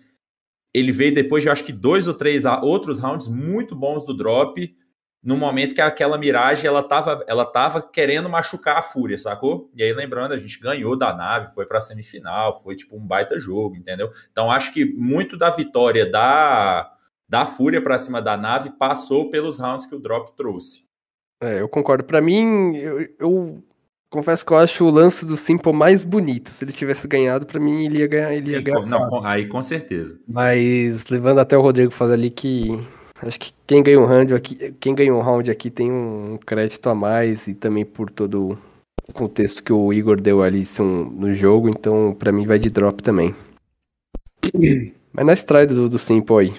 ele 0.75 0.93
veio 0.93 1.15
depois 1.15 1.43
de 1.43 1.49
acho 1.49 1.65
que 1.65 1.73
dois 1.73 2.07
ou 2.07 2.15
três 2.15 2.45
outros 2.45 3.01
rounds 3.01 3.27
muito 3.27 3.75
bons 3.75 4.05
do 4.05 4.15
drop, 4.15 4.77
no 5.23 5.37
momento 5.37 5.75
que 5.75 5.81
aquela 5.81 6.17
miragem 6.17 6.67
ela 6.67 6.83
tava, 6.83 7.25
ela 7.27 7.45
tava 7.45 7.83
querendo 7.83 8.29
machucar 8.29 8.79
a 8.79 8.83
Fúria, 8.83 9.19
sacou? 9.19 9.71
E 9.75 9.83
aí, 9.83 9.93
lembrando, 9.93 10.33
a 10.33 10.39
gente 10.39 10.59
ganhou 10.61 10.97
da 10.97 11.13
nave, 11.15 11.53
foi 11.55 11.67
pra 11.67 11.81
semifinal, 11.81 12.61
foi 12.63 12.77
tipo 12.77 12.97
um 12.97 13.07
baita 13.07 13.39
jogo, 13.41 13.75
entendeu? 13.77 14.11
Então, 14.31 14.51
acho 14.51 14.73
que 14.73 14.85
muito 14.85 15.37
da 15.37 15.51
vitória 15.51 16.09
da, 16.11 16.93
da 17.29 17.45
Fúria 17.45 17.83
pra 17.83 17.99
cima 17.99 18.23
da 18.23 18.37
nave 18.37 18.71
passou 18.79 19.29
pelos 19.29 19.59
rounds 19.59 19.87
que 19.87 19.95
o 19.95 20.01
Drop 20.01 20.35
trouxe. 20.37 20.85
É, 21.43 21.61
eu 21.61 21.69
concordo. 21.69 22.05
Pra 22.05 22.21
mim, 22.21 22.77
eu, 22.77 23.09
eu 23.19 23.63
confesso 24.11 24.45
que 24.47 24.53
eu 24.53 24.57
acho 24.57 24.85
o 24.85 24.91
lance 24.91 25.27
do 25.27 25.37
Simple 25.37 25.73
mais 25.73 26.03
bonito. 26.05 26.51
Se 26.51 26.65
ele 26.65 26.73
tivesse 26.73 27.07
ganhado, 27.07 27.45
pra 27.47 27.61
mim, 27.61 27.85
ele 27.87 27.99
ia 27.99 28.07
ganhar, 28.07 28.33
ele 28.35 28.53
ia 28.53 28.59
Sim, 28.59 28.65
ganhar 28.65 28.81
com- 28.81 28.87
não, 28.87 28.99
fácil. 29.01 29.25
aí 29.27 29.47
com 29.47 29.63
certeza. 29.63 30.19
Mas 30.27 31.07
levando 31.09 31.39
até 31.41 31.57
o 31.57 31.61
Rodrigo 31.61 31.91
falando 31.93 32.15
ali 32.15 32.31
que 32.31 32.69
acho 33.23 33.41
que 33.41 33.53
quem 33.67 33.83
ganhou 33.83 34.05
um 34.05 34.07
round 34.07 34.35
aqui, 34.35 34.73
quem 34.81 34.95
ganhou 34.95 35.19
um 35.19 35.23
round 35.23 35.51
aqui 35.51 35.71
tem 35.71 35.91
um 35.91 36.39
crédito 36.45 36.89
a 36.89 36.95
mais 36.95 37.47
e 37.47 37.55
também 37.55 37.85
por 37.85 38.11
todo 38.11 38.59
o 39.09 39.13
contexto 39.13 39.63
que 39.63 39.73
o 39.73 39.93
Igor 39.93 40.21
deu 40.21 40.43
ali 40.43 40.65
no 41.13 41.33
jogo, 41.35 41.69
então 41.69 42.15
pra 42.15 42.33
mim 42.33 42.47
vai 42.47 42.59
de 42.59 42.71
drop 42.71 43.03
também. 43.03 43.35
Mas 45.13 45.27
na 45.27 45.33
stride 45.33 45.75
do, 45.75 45.89
do 45.89 45.99
Simple 45.99 46.37
aí. 46.37 46.55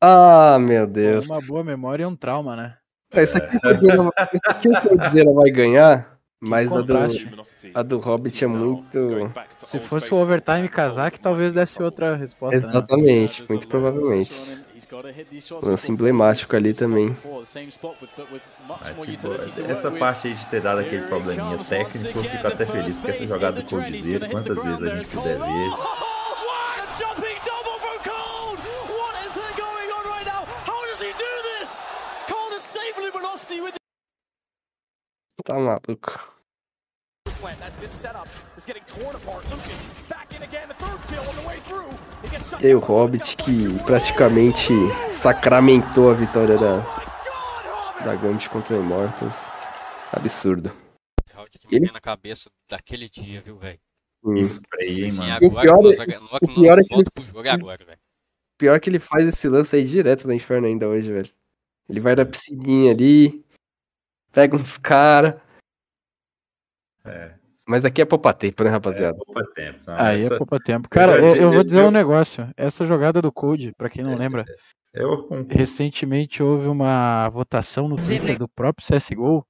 Ah, 0.00 0.58
meu 0.60 0.86
Deus. 0.86 1.28
Uma 1.28 1.40
boa 1.40 1.64
memória 1.64 2.04
e 2.04 2.06
um 2.06 2.14
trauma, 2.14 2.54
né? 2.54 2.76
É, 3.10 3.22
isso 3.22 3.38
aqui 3.38 4.68
o 4.68 4.88
Codizera 4.88 5.32
vai 5.32 5.50
ganhar, 5.50 6.17
mas 6.40 6.70
a 6.70 6.80
do, 6.82 6.94
a 7.74 7.82
do 7.82 7.98
Hobbit 7.98 8.44
é 8.44 8.46
muito. 8.46 9.30
Se 9.56 9.80
fosse 9.80 10.14
o 10.14 10.16
overtime 10.16 10.68
Kazak, 10.68 11.18
talvez 11.18 11.52
desse 11.52 11.82
outra 11.82 12.14
resposta. 12.14 12.60
né? 12.60 12.68
Exatamente, 12.68 13.44
muito 13.48 13.66
provavelmente. 13.66 14.32
Lance 15.62 15.90
emblemático 15.90 16.54
ali 16.54 16.72
também. 16.72 17.16
Boa. 17.24 17.42
Essa 19.68 19.90
parte 19.90 20.28
aí 20.28 20.34
de 20.34 20.46
ter 20.46 20.60
dado 20.60 20.78
aquele 20.80 21.06
probleminha 21.06 21.58
técnico, 21.58 22.18
eu 22.18 22.22
fico 22.22 22.46
até 22.46 22.64
feliz, 22.64 22.96
porque 22.96 23.10
essa 23.10 23.26
jogada 23.26 23.60
do 23.60 23.68
Coldzera, 23.68 24.28
quantas 24.28 24.62
vezes 24.62 24.82
a 24.82 24.94
gente 24.96 25.08
puder 25.08 25.38
ver. 25.38 25.98
Tá 35.44 35.54
maluco. 35.54 36.18
E 42.60 42.66
aí 42.66 42.74
o 42.74 42.78
Hobbit 42.80 43.36
que 43.36 43.82
praticamente 43.84 44.72
sacramentou 45.12 46.10
a 46.10 46.14
vitória 46.14 46.56
da, 46.56 46.78
da 48.04 48.14
Gambit 48.16 48.48
contra 48.50 48.76
o 48.76 48.80
Immortals. 48.82 49.34
Absurdo. 50.12 50.72
Vem 51.70 51.92
na 51.92 52.00
cabeça 52.00 52.50
daquele 52.68 53.08
dia, 53.08 53.40
viu, 53.40 53.56
velho? 53.58 53.78
Spray, 54.42 55.02
hein, 55.02 55.06
Assim, 55.06 55.18
mano. 55.20 55.46
O 55.46 55.60
pior 55.60 55.78
nós, 55.82 55.98
é- 56.00 56.18
nós, 56.18 56.38
o 56.42 56.48
pior 56.54 56.78
é 56.78 56.82
que 56.82 56.94
ele- 56.94 57.04
pro 57.14 57.24
jogo 57.24 57.46
é 57.46 57.50
agora, 57.50 57.84
velho. 57.84 57.98
Pior 58.58 58.80
que 58.80 58.90
ele 58.90 58.98
faz 58.98 59.26
esse 59.26 59.48
lance 59.48 59.76
aí 59.76 59.84
direto 59.84 60.26
no 60.26 60.32
inferno 60.34 60.66
ainda 60.66 60.88
hoje, 60.88 61.12
velho. 61.12 61.30
Ele 61.88 62.00
vai 62.00 62.16
na 62.16 62.24
piscininha 62.26 62.90
ali, 62.90 63.44
pega 64.32 64.56
uns 64.56 64.76
cara. 64.78 65.40
É. 67.04 67.34
Mas 67.66 67.84
aqui 67.84 68.00
é 68.00 68.04
poupa 68.04 68.32
tempo, 68.32 68.64
né, 68.64 68.70
rapaziada? 68.70 69.18
Poupa 69.18 69.44
tempo. 69.52 69.78
Não, 69.86 69.94
Aí 69.98 70.22
essa- 70.22 70.34
é 70.34 70.38
poupa 70.38 70.58
tempo. 70.58 70.88
Cara, 70.88 71.20
já 71.20 71.26
eu, 71.26 71.32
di- 71.34 71.38
eu 71.40 71.52
vou 71.52 71.64
dizer 71.64 71.80
eu- 71.82 71.86
um 71.88 71.90
negócio. 71.90 72.48
Essa 72.56 72.86
jogada 72.86 73.20
do 73.20 73.30
Code, 73.30 73.72
pra 73.76 73.90
quem 73.90 74.02
não 74.02 74.14
lembra, 74.16 74.44
Eu 74.94 75.22
concordo. 75.24 75.54
recentemente 75.54 76.42
houve 76.42 76.66
uma 76.66 77.28
votação 77.28 77.86
no 77.88 77.96
Twitter 77.96 78.38
do 78.38 78.48
próprio 78.48 78.86
CSGO 78.86 79.44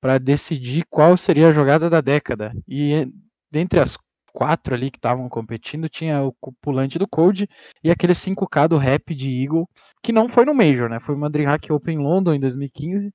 para 0.00 0.18
decidir 0.18 0.84
qual 0.88 1.14
seria 1.16 1.48
a 1.48 1.52
jogada 1.52 1.90
da 1.90 2.00
década. 2.00 2.54
E 2.66 2.94
eh, 2.94 3.06
dentre 3.50 3.80
as 3.80 3.98
quatro 4.32 4.74
ali 4.74 4.90
que 4.90 4.98
estavam 4.98 5.28
competindo, 5.28 5.88
tinha 5.90 6.22
o 6.22 6.34
pulante 6.60 6.98
do 6.98 7.06
Code 7.08 7.46
e 7.84 7.90
aquele 7.90 8.14
5K 8.14 8.66
do 8.68 8.78
Rap 8.78 9.14
de 9.14 9.42
Eagle, 9.42 9.68
que 10.02 10.12
não 10.12 10.26
foi 10.28 10.44
no 10.46 10.54
Major, 10.54 10.88
né? 10.88 11.00
Foi 11.00 11.14
uma 11.14 11.28
DreamHack 11.30 11.70
Open 11.72 11.98
London 11.98 12.32
em 12.34 12.40
2015. 12.40 13.12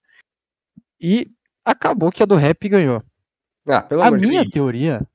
E 1.02 1.28
acabou 1.66 2.12
que 2.12 2.24
a 2.24 2.26
do 2.26 2.36
Rap 2.36 2.68
ganhou. 2.70 3.04
Ah, 3.68 3.86
A 4.02 4.10
de 4.12 4.28
minha 4.28 4.42
Deus. 4.42 4.52
teoria, 4.54 5.08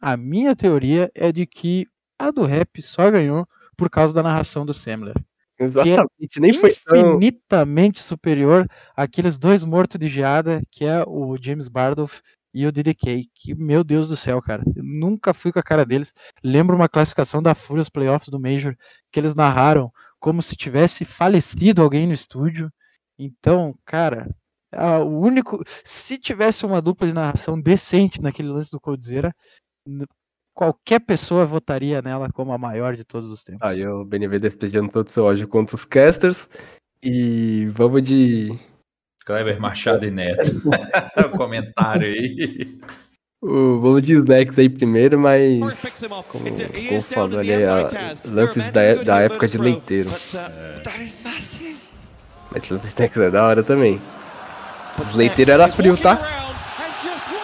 a 0.00 0.16
minha 0.16 0.54
teoria 0.56 1.10
é 1.14 1.30
de 1.32 1.46
que 1.46 1.86
a 2.18 2.30
do 2.30 2.44
Rap 2.44 2.80
só 2.82 3.10
ganhou 3.10 3.46
por 3.76 3.88
causa 3.90 4.14
da 4.14 4.22
narração 4.22 4.64
do 4.66 4.74
Semler. 4.74 5.14
É 5.58 5.64
Exatamente, 5.64 6.40
nem 6.40 6.52
foi 6.54 6.72
tão. 6.74 7.16
infinitamente 7.16 8.02
superior 8.02 8.68
àqueles 8.96 9.38
dois 9.38 9.62
mortos 9.62 9.98
de 9.98 10.08
geada, 10.08 10.62
que 10.70 10.84
é 10.84 11.04
o 11.06 11.36
James 11.40 11.68
Bardoff 11.68 12.20
e 12.52 12.66
o 12.66 12.72
DDK. 12.72 13.28
Que, 13.34 13.54
meu 13.54 13.84
Deus 13.84 14.08
do 14.08 14.16
céu, 14.16 14.40
cara. 14.42 14.62
Eu 14.74 14.82
nunca 14.82 15.32
fui 15.32 15.52
com 15.52 15.58
a 15.60 15.62
cara 15.62 15.84
deles. 15.84 16.12
Lembro 16.42 16.74
uma 16.74 16.88
classificação 16.88 17.40
da 17.42 17.54
Fúria, 17.54 17.82
os 17.82 17.88
playoffs 17.88 18.28
do 18.28 18.40
Major, 18.40 18.74
que 19.12 19.20
eles 19.20 19.34
narraram 19.34 19.90
como 20.18 20.42
se 20.42 20.56
tivesse 20.56 21.04
falecido 21.04 21.82
alguém 21.82 22.06
no 22.06 22.14
estúdio. 22.14 22.72
Então, 23.18 23.76
cara, 23.84 24.34
a- 24.72 25.00
o 25.00 25.20
único. 25.20 25.62
Se 25.84 26.18
tivesse 26.18 26.64
uma 26.66 26.80
dupla 26.82 27.06
de 27.06 27.12
narração 27.14 27.60
decente 27.60 28.20
naquele 28.20 28.48
lance 28.48 28.70
do 28.70 28.80
Coldzera, 28.80 29.32
qualquer 30.54 31.00
pessoa 31.00 31.46
votaria 31.46 32.00
nela 32.02 32.28
como 32.32 32.52
a 32.52 32.58
maior 32.58 32.94
de 32.96 33.04
todos 33.04 33.30
os 33.30 33.42
tempos. 33.42 33.62
Aí 33.62 33.86
o 33.86 34.04
BNV 34.04 34.38
despejando 34.38 34.90
todo 34.90 35.08
o 35.08 35.12
seu 35.12 35.24
ódio 35.24 35.48
contra 35.48 35.74
os 35.74 35.84
casters. 35.84 36.48
E 37.02 37.66
vamos 37.72 38.02
de. 38.02 38.56
Kleber 39.24 39.60
Machado 39.60 40.04
e 40.04 40.10
Neto. 40.10 40.62
Comentário 41.36 42.06
aí. 42.06 42.78
o- 43.42 43.78
vamos 43.78 44.02
de 44.02 44.14
snacks 44.14 44.58
aí 44.58 44.68
primeiro, 44.68 45.18
mas. 45.18 45.60
Como, 46.28 46.44
como 46.44 47.02
falou 47.02 47.38
ali, 47.40 47.52
a- 47.64 47.88
lances 48.24 48.70
da, 48.70 48.94
da 49.02 49.20
época 49.20 49.48
de 49.48 49.58
leiteiro. 49.58 50.10
Mas 52.50 52.68
lances 52.68 52.88
snacks 52.88 53.16
é 53.16 53.30
da 53.30 53.44
hora 53.46 53.62
também. 53.62 54.00
Os 54.98 55.14
leiteiros 55.14 55.54
era 55.54 55.68
frio, 55.68 55.96
tá? 55.96 56.18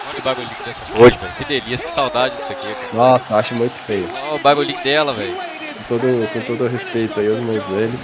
Olha 0.09 0.19
o 0.19 0.21
bagulhinho 0.21 0.55
dessa 0.65 0.93
hoje, 0.93 1.17
velho. 1.17 1.33
Que 1.37 1.45
delícia, 1.45 1.85
que 1.85 1.91
saudade 1.91 2.35
disso 2.35 2.51
aqui, 2.51 2.73
cara. 2.73 2.93
Nossa, 2.93 3.35
acho 3.35 3.55
muito 3.55 3.73
feio. 3.73 4.07
Olha 4.13 4.35
o 4.35 4.39
bagulhinho 4.39 4.83
dela, 4.83 5.13
velho. 5.13 5.33
Com 5.33 5.83
todo, 5.97 6.33
com 6.33 6.41
todo 6.41 6.67
respeito 6.67 7.19
aí 7.19 7.27
aos 7.27 7.39
meus 7.39 7.65
velhos. 7.65 8.01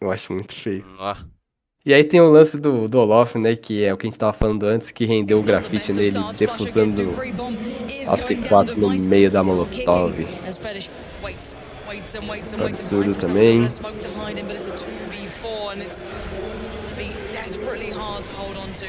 Eu 0.00 0.10
acho 0.10 0.32
muito 0.32 0.54
feio. 0.54 0.84
Ó. 0.98 1.14
E 1.84 1.94
aí 1.94 2.02
tem 2.02 2.20
o 2.20 2.28
lance 2.28 2.58
do, 2.58 2.88
do 2.88 2.98
Olof, 2.98 3.36
né? 3.38 3.54
Que 3.54 3.84
é 3.84 3.94
o 3.94 3.96
que 3.96 4.06
a 4.06 4.10
gente 4.10 4.18
tava 4.18 4.32
falando 4.32 4.64
antes, 4.64 4.90
que 4.90 5.06
rendeu 5.06 5.38
o 5.38 5.42
grafite 5.42 5.92
nele, 5.92 6.18
defusando 6.36 7.14
a 8.08 8.16
C4 8.16 8.76
no 8.76 8.90
meio 9.08 9.30
da 9.30 9.44
Molotov. 9.44 10.26
Absurdo 12.66 13.14
também. 13.14 13.68
Desperately 17.66 17.90
hard 17.90 18.24
to 18.24 18.32
hold 18.34 18.56
on 18.56 18.72
to. 18.74 18.86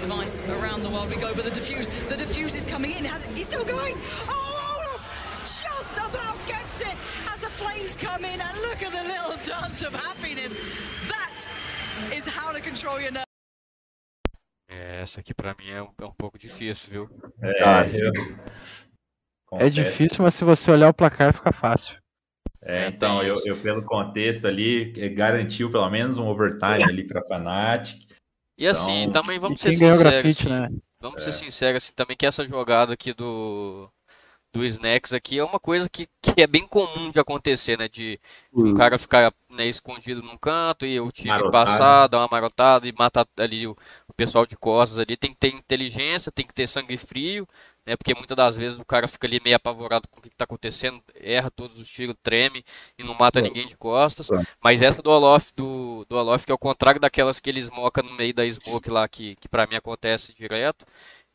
Device 0.00 0.42
around 0.60 0.82
the 0.82 0.90
world 0.90 1.08
we 1.08 1.16
go, 1.16 1.34
but 1.34 1.44
the 1.44 1.50
diffuse, 1.50 1.88
the 2.08 2.16
diffuse 2.16 2.54
is 2.54 2.64
coming 2.64 2.92
in. 2.92 3.04
Has, 3.04 3.24
he's 3.34 3.46
still 3.46 3.64
going. 3.64 3.94
Oh, 4.28 4.76
Olaf 4.76 5.02
just 5.44 5.96
about 5.96 6.36
gets 6.46 6.82
it 6.82 6.96
as 7.32 7.38
the 7.40 7.50
flames 7.50 7.96
come 7.96 8.24
in, 8.24 8.40
and 8.40 8.54
look 8.62 8.82
at 8.82 8.92
the 8.92 9.02
little 9.08 9.36
dance 9.44 9.82
of 9.84 9.94
happiness. 9.94 10.56
That 11.08 11.50
is 12.14 12.28
how 12.28 12.52
to 12.52 12.60
control 12.60 13.00
your 13.00 13.12
nerves. 13.12 13.24
É, 14.70 15.00
essa 15.00 15.20
aqui 15.20 15.32
pra 15.34 15.54
mim 15.58 15.70
é 15.70 15.82
um, 15.82 15.88
é 16.00 16.04
um 16.04 16.12
pouco 16.12 16.38
difícil, 16.38 16.90
viu? 16.90 17.10
É, 17.42 17.58
Cara, 17.64 17.88
eu- 17.88 18.12
É 19.58 19.70
difícil, 19.70 20.22
mas 20.22 20.34
se 20.34 20.44
você 20.44 20.70
olhar 20.70 20.90
o 20.90 20.94
placar 20.94 21.32
fica 21.32 21.50
fácil. 21.52 21.96
É, 22.66 22.84
É, 22.84 22.88
então, 22.88 23.22
eu, 23.22 23.34
eu, 23.46 23.56
pelo 23.56 23.82
contexto 23.82 24.46
ali, 24.46 24.92
eh, 25.00 25.08
garantiu 25.08 25.70
pelo 25.72 25.88
menos 25.88 26.18
um 26.18 26.26
overtime 26.26 26.82
ali 26.84 27.06
pra 27.06 27.22
Fnatic. 27.24 28.07
E 28.58 28.66
assim, 28.66 29.08
Então, 29.08 29.12
também 29.12 29.38
vamos 29.38 29.60
ser 29.60 29.72
sinceros, 29.72 29.98
grafite, 29.98 30.48
assim, 30.48 30.48
né? 30.48 30.68
vamos 31.00 31.22
ser 31.22 31.32
sinceros 31.32 31.84
assim, 31.84 31.92
também 31.94 32.16
que 32.16 32.26
essa 32.26 32.46
jogada 32.46 32.94
aqui 32.94 33.12
do 33.14 33.90
do 34.52 34.64
Snacks 34.64 35.12
aqui 35.12 35.38
é 35.38 35.44
uma 35.44 35.60
coisa 35.60 35.88
que, 35.90 36.08
que 36.22 36.40
é 36.42 36.46
bem 36.46 36.66
comum 36.66 37.10
de 37.10 37.20
acontecer, 37.20 37.78
né? 37.78 37.88
De, 37.88 38.20
de 38.62 38.68
um 38.68 38.72
Hum. 38.72 38.74
cara 38.74 38.98
ficar 38.98 39.32
né, 39.50 39.66
escondido 39.66 40.22
num 40.22 40.38
canto 40.38 40.86
e 40.86 40.98
o 41.00 41.12
time 41.12 41.42
Marotado. 41.42 41.44
passar, 41.44 42.08
dar 42.08 42.18
uma 42.18 42.28
marotada 42.30 42.88
e 42.88 42.92
matar 42.92 43.26
ali 43.38 43.66
o, 43.66 43.76
o 44.08 44.12
pessoal 44.14 44.46
de 44.46 44.56
costas 44.56 44.98
ali. 44.98 45.16
Tem 45.16 45.32
que 45.32 45.38
ter 45.38 45.54
inteligência, 45.54 46.32
tem 46.32 46.46
que 46.46 46.54
ter 46.54 46.66
sangue 46.66 46.96
frio, 46.98 47.46
né? 47.88 47.96
Porque 47.96 48.14
muitas 48.14 48.36
das 48.36 48.56
vezes 48.56 48.78
o 48.78 48.84
cara 48.84 49.08
fica 49.08 49.26
ali 49.26 49.40
meio 49.42 49.56
apavorado 49.56 50.06
com 50.08 50.20
o 50.20 50.22
que 50.22 50.28
está 50.28 50.44
acontecendo, 50.44 51.02
erra 51.14 51.50
todos 51.50 51.78
os 51.78 51.88
tiros, 51.90 52.14
treme 52.22 52.64
e 52.98 53.02
não 53.02 53.14
mata 53.14 53.40
É. 53.40 53.42
ninguém 53.42 53.66
de 53.66 53.76
costas. 53.76 54.30
É. 54.30 54.42
Mas 54.62 54.82
essa 54.82 55.02
do 55.02 55.10
Olof, 55.10 55.50
do, 55.56 56.04
do 56.08 56.16
Olof, 56.16 56.44
que 56.46 56.52
é 56.52 56.54
o 56.54 56.58
contrário 56.58 57.00
daquelas 57.00 57.40
que 57.40 57.50
eles 57.50 57.68
mocam 57.70 58.04
no 58.04 58.12
meio 58.14 58.32
da 58.34 58.48
smoke 58.48 58.90
lá, 58.90 59.08
que, 59.08 59.34
que 59.36 59.48
pra 59.48 59.66
mim 59.66 59.74
acontece 59.76 60.34
direto. 60.34 60.86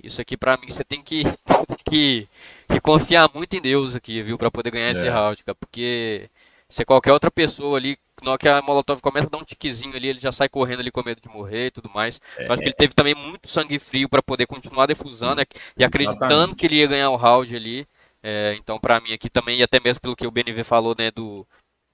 Isso 0.01 0.21
aqui 0.21 0.35
pra 0.35 0.57
mim 0.57 0.69
você 0.69 0.83
tem 0.83 1.01
que, 1.01 1.23
que, 1.89 2.27
que 2.67 2.79
confiar 2.81 3.29
muito 3.33 3.55
em 3.55 3.61
Deus 3.61 3.95
aqui, 3.95 4.21
viu? 4.21 4.37
Pra 4.37 4.51
poder 4.51 4.71
ganhar 4.71 4.91
esse 4.91 5.07
É. 5.07 5.09
round, 5.09 5.43
cara. 5.43 5.55
Porque 5.55 6.29
se 6.69 6.83
qualquer 6.85 7.11
outra 7.13 7.29
pessoa 7.31 7.77
ali 7.77 7.97
na 8.24 8.32
hora 8.32 8.39
que 8.39 8.47
a 8.47 8.61
Molotov 8.61 9.01
começa 9.01 9.28
a 9.28 9.30
dar 9.30 9.38
um 9.38 9.43
tiquezinho 9.43 9.95
ali, 9.95 10.07
ele 10.07 10.19
já 10.19 10.32
sai 10.32 10.49
correndo 10.49 10.80
ali 10.80 10.91
com 10.91 11.03
medo 11.03 11.21
de 11.21 11.30
morrer 11.30 11.67
e 11.67 11.71
tudo 11.71 11.89
mais. 11.93 12.21
É. 12.38 12.47
Eu 12.47 12.53
acho 12.53 12.61
que 12.61 12.67
ele 12.67 12.76
teve 12.76 12.93
também 12.93 13.13
muito 13.13 13.47
sangue 13.47 13.78
frio 13.80 14.09
pra 14.09 14.21
poder 14.21 14.45
continuar 14.47 14.86
defusando 14.86 15.36
né, 15.36 15.43
e 15.78 15.84
acreditando 15.84 16.26
Exatamente. 16.26 16.59
que 16.59 16.65
ele 16.65 16.76
ia 16.76 16.88
ganhar 16.88 17.09
o 17.09 17.15
round 17.15 17.55
ali. 17.55 17.88
É, 18.21 18.55
então, 18.57 18.80
pra 18.80 19.01
mim 19.01 19.13
aqui 19.13 19.30
também, 19.30 19.59
e 19.59 19.63
até 19.63 19.80
mesmo 19.80 20.01
pelo 20.01 20.15
que 20.15 20.26
o 20.26 20.32
BNV 20.32 20.63
falou, 20.63 20.95
né, 20.97 21.11
do, 21.11 21.45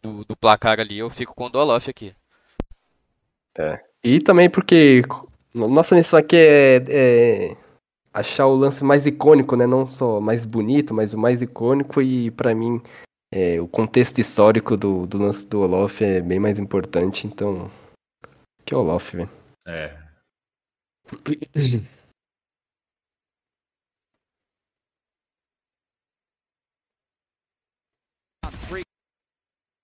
do, 0.02 0.24
do 0.24 0.36
placar 0.36 0.80
ali, 0.80 1.00
eu 1.00 1.10
fico 1.10 1.34
com 1.34 1.46
o 1.46 1.50
Dolof 1.50 1.90
aqui. 1.90 2.14
É. 3.58 3.80
E 4.04 4.20
também 4.22 4.50
porque 4.50 5.02
nossa 5.54 5.96
missão 5.96 6.20
aqui 6.20 6.36
é, 6.38 6.84
é 6.88 7.58
achar 8.14 8.48
o 8.48 8.56
lance 8.56 8.84
mais 8.84 9.06
icônico, 9.06 9.56
né? 9.56 9.66
Não 9.66 9.88
só 9.88 10.20
mais 10.20 10.46
bonito, 10.46 10.94
mas 10.94 11.14
o 11.14 11.18
mais 11.18 11.42
icônico. 11.42 12.02
E 12.02 12.32
pra 12.32 12.54
mim, 12.54 12.82
é, 13.32 13.62
o 13.62 13.68
contexto 13.68 14.20
histórico 14.20 14.76
do, 14.76 15.06
do 15.06 15.18
lance 15.18 15.48
do 15.48 15.62
Olof 15.62 16.02
é 16.04 16.22
bem 16.22 16.40
mais 16.40 16.58
importante. 16.58 17.28
Então, 17.28 17.70
que 18.66 18.74
Olof, 18.74 19.16
velho. 19.16 19.30
É. 19.68 19.96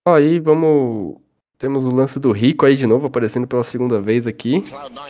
Aí 0.08 0.40
vamos. 0.40 1.20
Temos 1.58 1.86
o 1.86 1.90
lance 1.90 2.20
do 2.20 2.32
Rico 2.32 2.66
aí 2.66 2.76
de 2.76 2.86
novo, 2.86 3.08
aparecendo 3.08 3.48
pela 3.48 3.64
segunda 3.64 4.00
vez 4.02 4.28
aqui. 4.28 4.64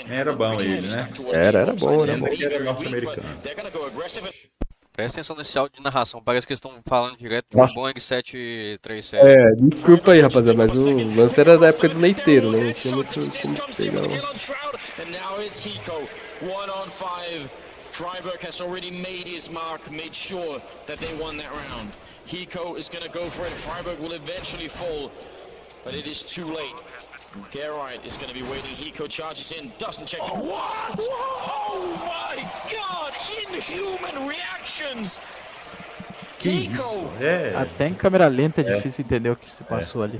Era 0.07 0.33
bom 0.33 0.61
ele, 0.61 0.87
né? 0.87 1.09
Era, 1.33 1.59
era 1.59 1.73
bom, 1.73 2.03
era 2.03 2.13
Lembra 2.13 2.29
bom. 2.29 2.43
era 2.43 2.63
norte-americano. 2.63 3.27
Presta 4.95 5.19
atenção 5.19 5.35
nesse 5.35 5.57
áudio 5.59 5.75
de 5.77 5.83
narração, 5.83 6.21
parece 6.23 6.47
que 6.47 6.53
eles 6.53 6.57
estão 6.59 6.71
falando 6.85 7.17
direto 7.17 7.47
de 7.51 7.57
um 7.57 7.59
Nossa. 7.59 7.73
Boeing 7.77 7.99
737. 7.99 9.25
É, 9.25 9.51
desculpa 9.59 10.13
aí, 10.13 10.21
rapaziada, 10.21 10.57
mas 10.57 10.73
o 10.73 11.15
lance 11.15 11.37
era 11.39 11.57
da 11.57 11.67
época 11.67 11.89
do 11.89 11.99
leiteiro, 11.99 12.51
né? 12.51 12.63
Não 12.67 12.73
tinha 12.73 12.95
muito 12.95 13.13
como 13.13 13.75
pegar. 13.75 14.01
não. 14.01 14.15
And 14.97 15.11
now 15.11 15.41
it's 15.41 15.65
Hiko, 15.65 16.07
one 16.41 16.69
on 16.69 16.89
five. 16.91 17.49
Freiburg 17.91 18.41
has 18.45 18.61
already 18.61 18.89
made 18.91 19.27
his 19.27 19.49
mark, 19.49 19.89
made 19.91 20.13
sure 20.15 20.61
that 20.87 20.97
they 20.99 21.13
won 21.19 21.37
that 21.37 21.49
round. 21.51 21.91
Hiko 22.27 22.77
is 22.77 22.89
gonna 22.89 23.09
go 23.09 23.29
for 23.31 23.45
it. 23.45 23.53
Freiburg 23.67 23.99
will 23.99 24.13
eventually 24.13 24.69
fall, 24.69 25.11
but 25.83 25.93
it 25.93 26.07
is 26.07 26.23
too 26.23 26.45
late. 26.45 26.75
Gerard 27.51 27.99
is 28.05 28.17
gonna 28.17 28.33
be 28.33 28.43
waiting. 28.43 28.75
Hiko 28.75 29.09
charges 29.09 29.51
in, 29.51 29.71
doesn't 29.77 30.07
check. 30.07 30.19
Oh, 30.23 30.41
what? 30.41 30.99
Oh 30.99 32.01
my 32.05 32.49
god! 32.71 33.13
Inhuman 33.43 34.27
reactions! 34.27 35.19
Que 36.39 36.49
isso? 36.49 37.07
É. 37.19 37.55
Até 37.55 37.87
em 37.87 37.93
câmera 37.93 38.27
lenta 38.27 38.61
é 38.61 38.63
difícil 38.63 39.03
entender 39.03 39.31
o 39.31 39.35
que 39.35 39.49
se 39.49 39.63
passou 39.63 40.03
ali. 40.03 40.19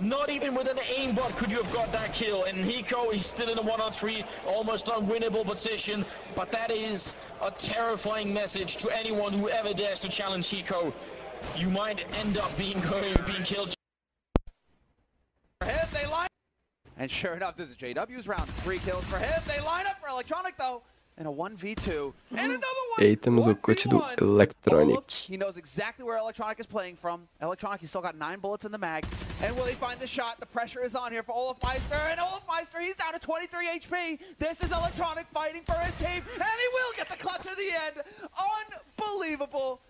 Not 0.00 0.28
even 0.28 0.54
with 0.56 0.68
an 0.68 0.78
aimbot 0.78 1.36
could 1.36 1.50
you 1.50 1.62
have 1.62 1.72
got 1.72 1.92
that 1.92 2.12
kill. 2.12 2.44
And 2.44 2.64
Hiko 2.64 3.14
is 3.14 3.24
still 3.24 3.48
in 3.48 3.58
a 3.58 3.62
one 3.62 3.80
on 3.80 3.92
three, 3.92 4.24
almost 4.46 4.86
unwinnable 4.86 5.44
position. 5.44 6.04
But 6.34 6.50
that 6.50 6.70
is 6.70 7.14
a 7.40 7.50
terrifying 7.52 8.34
message 8.34 8.76
to 8.78 8.90
anyone 8.90 9.32
who 9.32 9.48
ever 9.48 9.72
dares 9.72 10.00
to 10.00 10.08
challenge 10.08 10.50
Hiko. 10.50 10.92
You 11.56 11.70
might 11.70 12.04
end 12.18 12.36
up 12.36 12.50
being 12.58 12.80
being 13.26 13.44
killed. 13.44 13.72
For 15.60 15.68
him, 15.68 15.88
they 15.92 16.06
line. 16.08 16.33
And 16.98 17.10
sure 17.10 17.34
enough, 17.34 17.56
this 17.56 17.70
is 17.70 17.76
JW's 17.76 18.28
round. 18.28 18.48
Three 18.62 18.78
kills 18.78 19.04
for 19.04 19.18
him. 19.18 19.42
They 19.46 19.60
line 19.60 19.86
up 19.86 20.00
for 20.00 20.08
Electronic 20.08 20.56
though. 20.56 20.82
In 21.16 21.26
a 21.26 21.32
1v2. 21.32 22.12
And 22.32 22.40
another 22.40 22.64
one. 22.96 23.06
E 23.06 23.16
o 23.24 23.54
clutch 23.54 23.84
do 23.84 24.02
Electronic. 24.18 25.10
He 25.10 25.36
knows 25.36 25.56
exactly 25.56 26.04
where 26.04 26.18
Electronic 26.18 26.58
is 26.58 26.66
playing 26.66 26.96
from. 26.96 27.28
Electronic, 27.40 27.80
he's 27.80 27.90
still 27.90 28.02
got 28.02 28.16
nine 28.16 28.40
bullets 28.40 28.64
in 28.64 28.72
the 28.72 28.78
mag. 28.78 29.04
And 29.40 29.54
will 29.56 29.64
he 29.64 29.74
find 29.74 30.00
the 30.00 30.08
shot? 30.08 30.40
The 30.40 30.46
pressure 30.46 30.82
is 30.82 30.96
on 30.96 31.12
here 31.12 31.22
for 31.22 31.32
Olaf 31.32 31.62
Meister. 31.62 31.94
And 32.10 32.18
Olaf 32.18 32.42
Meister, 32.48 32.80
he's 32.80 32.96
down 32.96 33.12
to 33.12 33.20
23 33.20 33.78
HP. 33.78 34.18
This 34.38 34.62
is 34.62 34.72
Electronic 34.72 35.26
fighting 35.32 35.62
for 35.64 35.78
his 35.78 35.94
team. 35.96 36.22
And 36.34 36.42
he 36.42 36.68
will 36.72 36.92
get 36.96 37.08
the 37.08 37.16
clutch 37.16 37.46
at 37.46 37.56
the 37.56 37.70
end. 37.86 38.04
Unbelievable. 38.98 39.80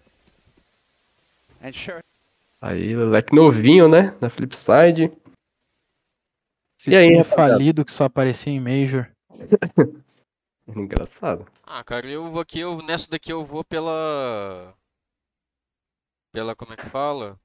And 1.63 1.75
sure 1.75 2.03
Aí, 2.61 2.97
Lelec 2.97 3.31
novinho, 3.31 3.89
né? 3.89 4.15
Na 4.23 4.31
Flipside. 4.31 5.13
Esse 6.85 6.91
E 6.91 6.97
aí, 6.97 7.17
rapaziada? 7.17 7.53
falido 7.53 7.85
que 7.85 7.93
só 7.93 8.05
aparecia 8.05 8.53
em 8.53 8.61
Major. 8.61 9.11
Engraçado. 10.69 11.47
Ah, 11.63 11.83
cara, 11.83 12.07
eu 12.07 12.31
vou 12.31 12.43
aqui, 12.43 12.59
eu, 12.59 12.83
nessa 12.83 13.11
daqui 13.11 13.33
eu 13.33 13.43
vou 13.43 13.65
pela. 13.65 14.75
Pela, 16.31 16.55
como 16.55 16.75
é 16.75 16.77
que 16.77 16.85
fala? 16.85 17.39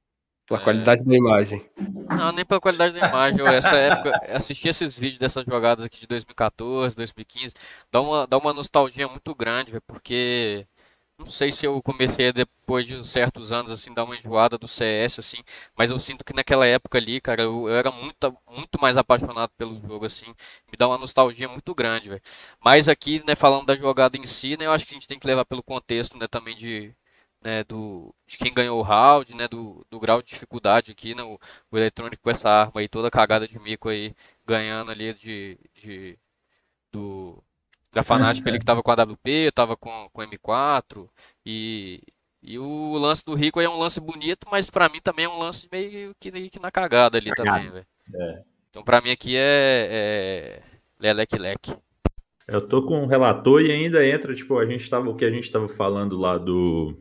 Pela 0.46 0.60
qualidade 0.60 1.06
da 1.06 1.16
imagem. 1.16 1.66
Não, 2.10 2.34
nem 2.34 2.44
pela 2.44 2.60
qualidade 2.60 3.00
da 3.00 3.08
imagem. 3.08 3.40
Eu, 3.40 3.48
essa 3.48 3.76
época, 3.78 4.12
assistir 4.28 4.70
esses 4.70 5.00
vídeos 5.00 5.20
dessas 5.20 5.46
jogadas 5.46 5.86
aqui 5.86 6.02
de 6.02 6.08
2014, 6.08 6.96
2015, 6.98 7.54
dá 7.90 8.02
uma, 8.02 8.28
dá 8.28 8.38
uma 8.38 8.52
nostalgia 8.52 9.08
muito 9.08 9.34
grande, 9.34 9.72
velho, 9.72 9.84
porque 9.88 10.68
não 11.20 11.28
sei 11.28 11.52
se 11.52 11.66
eu 11.68 11.82
comecei 11.84 12.32
depois 12.34 12.88
de 12.88 13.06
certos 13.08 13.52
anos, 13.52 13.72
assim, 13.72 13.94
dar 13.94 14.06
uma 14.06 14.16
enjoada 14.18 14.58
do 14.58 14.68
CS, 14.68 15.20
assim, 15.20 15.38
mas 15.78 15.92
eu 15.92 16.00
sinto 16.00 16.24
que 16.26 16.34
naquela 16.34 16.66
época 16.66 16.98
ali, 16.98 17.22
cara, 17.22 17.44
eu, 17.44 17.70
eu 17.70 17.76
era 17.76 17.92
muito, 17.92 18.38
muito 18.50 18.80
mais 18.82 18.98
apaixonado 18.98 19.52
pelo 19.58 19.80
jogo, 19.82 20.06
assim, 20.06 20.28
me 20.72 20.78
dá 20.78 20.88
uma 20.88 20.98
nostalgia 20.98 21.48
muito 21.50 21.76
grande, 21.76 22.10
velho. 22.10 22.22
Mas 22.64 22.88
aqui, 22.90 23.24
né, 23.28 23.36
falando 23.36 23.66
da 23.68 23.76
jogada 23.76 24.18
em 24.18 24.26
si, 24.26 24.58
né, 24.58 24.66
eu 24.66 24.72
acho 24.72 24.86
que 24.86 24.94
a 24.94 24.98
gente 24.98 25.08
tem 25.08 25.20
que 25.20 25.28
levar 25.28 25.46
pelo 25.46 25.62
contexto, 25.64 26.18
né, 26.18 26.28
também 26.28 26.56
de, 26.56 26.96
né, 27.42 27.64
do, 27.66 28.14
de 28.28 28.38
quem 28.38 28.54
ganhou 28.54 28.80
o 28.80 28.82
round, 28.84 29.36
né, 29.36 29.48
do, 29.48 29.86
do 29.90 30.00
grau 30.00 30.22
de 30.22 30.30
dificuldade 30.30 30.92
aqui, 30.92 31.14
né, 31.16 31.24
o, 31.24 31.40
o 31.72 31.78
eletrônico 31.78 32.24
com 32.24 32.30
essa 32.32 32.50
arma 32.50 32.82
aí, 32.82 32.88
toda 32.90 33.12
cagada 33.12 33.48
de 33.48 33.60
mico 33.60 33.90
aí, 33.90 34.16
ganhando 34.46 34.92
ali 34.92 35.14
de, 35.14 35.58
de 35.76 36.18
do, 36.92 37.44
da 37.92 38.04
Fnatic 38.04 38.48
ali 38.48 38.60
que 38.60 38.66
tava 38.66 38.84
com 38.84 38.92
a 38.92 39.04
WP, 39.04 39.52
tava 39.54 39.76
com, 39.76 40.10
com 40.12 40.22
M4, 40.22 41.10
e, 41.46 42.02
e 42.42 42.60
o 42.60 42.98
lance 42.98 43.26
do 43.26 43.34
Rico 43.36 43.60
aí 43.60 43.66
é 43.66 43.70
um 43.70 43.80
lance 43.80 44.00
bonito, 44.00 44.48
mas 44.52 44.70
pra 44.70 44.90
mim 44.90 45.00
também 45.02 45.26
é 45.26 45.30
um 45.30 45.40
lance 45.40 45.68
meio 45.72 46.14
que, 46.20 46.50
que 46.50 46.60
na 46.60 46.72
cagada 46.72 47.18
ali 47.18 47.34
também, 47.34 47.70
velho. 47.70 47.88
É. 48.16 48.44
Então 48.70 48.84
pra 48.84 49.02
mim 49.02 49.12
aqui 49.12 49.36
é, 49.36 49.42
é 49.42 50.62
leleque-leque. 51.00 51.76
Eu 52.48 52.62
tô 52.62 52.84
com 52.84 53.04
um 53.04 53.08
relator 53.08 53.62
e 53.62 53.72
ainda 53.72 54.06
entra, 54.06 54.34
tipo, 54.34 54.58
a 54.58 54.66
gente 54.66 54.90
tava, 54.90 55.10
o 55.10 55.16
que 55.16 55.26
a 55.26 55.32
gente 55.32 55.52
tava 55.52 55.68
falando 55.68 56.18
lá 56.18 56.38
do 56.38 56.98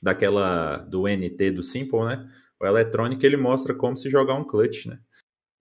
daquela 0.00 0.78
do 0.78 1.06
NT 1.06 1.50
do 1.50 1.62
Simple, 1.62 2.04
né? 2.04 2.28
O 2.60 2.66
Electronic 2.66 3.24
ele 3.24 3.36
mostra 3.36 3.74
como 3.74 3.96
se 3.96 4.08
jogar 4.08 4.34
um 4.34 4.44
clutch, 4.44 4.86
né? 4.86 4.98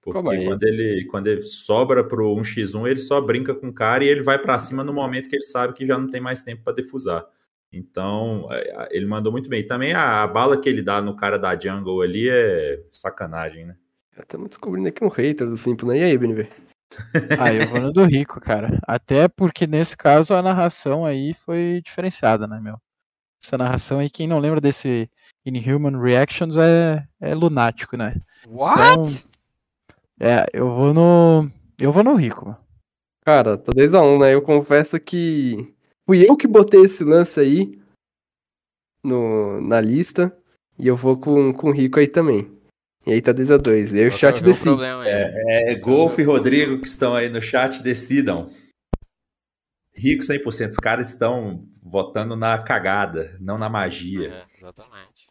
Porque 0.06 0.30
aí. 0.30 0.45
quando 0.45 0.64
ele 0.64 1.06
quando 1.06 1.28
ele 1.28 1.41
sobra 1.41 2.03
pro 2.03 2.36
1x1, 2.36 2.88
ele 2.88 3.01
só 3.01 3.20
brinca 3.20 3.56
com 3.56 3.70
o 3.70 3.74
cara 3.74 4.03
e 4.03 4.08
ele 4.08 4.22
vai 4.22 4.38
pra 4.38 4.60
cima 4.60 4.84
no 4.84 4.93
momento 4.93 5.28
que 5.28 5.36
ele 5.36 5.43
sabe 5.43 5.74
que 5.74 5.86
já 5.86 5.97
não 5.97 6.08
tem 6.08 6.22
mais 6.22 6.43
tempo 6.43 6.64
pra 6.64 6.74
defusar. 6.74 7.26
Então, 7.74 8.47
é, 8.51 8.89
ele 8.91 9.08
mandou 9.08 9.32
muito 9.32 9.49
bem. 9.49 9.62
E 9.62 9.68
também 9.68 9.93
a, 9.93 10.22
a 10.22 10.28
bala 10.28 10.62
que 10.62 10.70
ele 10.70 10.84
dá 10.84 11.01
no 11.01 11.16
cara 11.16 11.39
da 11.39 11.60
jungle 11.60 12.01
ali 12.01 12.30
é 12.30 12.84
sacanagem, 12.93 13.66
né? 13.66 13.76
Estamos 14.18 14.49
descobrindo 14.49 14.88
aqui 14.88 15.03
um 15.03 15.10
hater 15.10 15.49
do 15.49 15.58
Simple, 15.58 15.88
né? 15.88 15.97
E 15.97 16.03
aí, 16.03 16.18
BNV? 16.18 16.47
Ah, 17.39 17.51
eu 17.51 17.68
vou 17.68 17.82
no 17.82 17.91
do 17.91 18.06
Rico, 18.06 18.39
cara. 18.39 18.80
Até 18.88 19.28
porque 19.28 19.66
nesse 19.66 19.97
caso 19.97 20.36
a 20.36 20.41
narração 20.41 21.03
aí 21.03 21.34
foi 21.34 21.82
diferenciada, 21.84 22.47
né, 22.47 22.60
meu? 22.62 22.78
Essa 23.43 23.58
narração 23.58 23.99
aí, 23.99 24.10
quem 24.10 24.28
não 24.28 24.39
lembra 24.39 24.62
desse 24.62 25.10
Inhuman 25.45 25.99
Reactions 25.99 26.58
é, 26.58 27.03
é 27.20 27.36
lunático, 27.36 27.97
né? 27.97 28.16
What? 28.47 29.26
É, 30.20 30.45
eu 30.53 30.70
vou 30.70 30.93
no. 30.93 31.51
Eu 31.78 31.91
vou 31.91 32.03
no 32.03 32.16
Rico, 32.16 32.45
mano. 32.45 32.57
Cara, 33.26 33.57
tá 33.57 33.72
2x1, 33.72 34.20
né? 34.20 34.34
Eu 34.34 34.41
confesso 34.41 34.99
que 34.99 35.74
fui 36.05 36.30
eu 36.30 36.38
que 36.38 36.47
botei 36.47 36.82
esse 36.82 37.03
lance 37.03 37.39
aí 37.39 37.82
no, 39.03 39.59
na 39.61 39.82
lista. 39.82 40.36
E 40.78 40.88
eu 40.88 40.95
vou 40.95 41.20
com, 41.20 41.53
com 41.53 41.70
o 41.70 41.74
Rico 41.74 41.99
aí 41.99 42.07
também. 42.07 42.51
E 43.05 43.11
aí 43.11 43.22
tá 43.22 43.34
2x2. 43.34 43.93
E 43.93 43.99
aí 43.99 44.07
o 44.07 44.11
chat 44.11 44.43
decide. 44.43 44.82
É, 45.05 45.72
é 45.72 45.76
Golf 45.76 46.18
e 46.20 46.24
Rodrigo 46.24 46.80
que 46.80 46.88
estão 46.88 47.16
aí 47.16 47.30
no 47.30 47.41
chat, 47.41 47.82
decidam. 47.82 48.51
Rico 49.93 50.24
100%. 50.24 50.70
Os 50.70 50.78
caras 50.78 51.09
estão 51.09 51.68
votando 51.82 52.36
na 52.36 52.57
cagada, 52.57 53.38
não 53.39 53.57
na 53.57 53.70
magia. 53.70 54.30
É, 54.30 54.57
exatamente. 54.57 55.28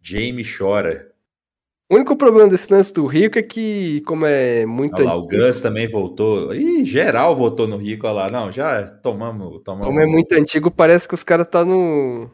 Jamie 0.00 0.44
chora. 0.44 1.13
O 1.90 1.96
único 1.96 2.16
problema 2.16 2.48
desse 2.48 2.72
lance 2.72 2.92
do 2.94 3.06
Rico 3.06 3.38
é 3.38 3.42
que, 3.42 4.00
como 4.06 4.24
é 4.24 4.64
muito 4.64 4.94
Olha 4.96 5.04
lá, 5.04 5.16
o 5.16 5.24
antigo, 5.24 5.42
Gus 5.42 5.60
também 5.60 5.86
voltou. 5.86 6.54
Ih, 6.54 6.84
geral 6.84 7.36
votou 7.36 7.68
no 7.68 7.76
Rico, 7.76 8.06
olha 8.06 8.14
lá. 8.14 8.30
Não, 8.30 8.50
já 8.50 8.86
tomamos. 8.86 9.62
tomamos 9.62 9.86
como 9.86 10.00
é 10.00 10.06
muito 10.06 10.32
antigo, 10.32 10.70
parece 10.70 11.06
que 11.06 11.14
os 11.14 11.22
caras 11.22 11.46
tá 11.46 11.62
no. 11.62 12.30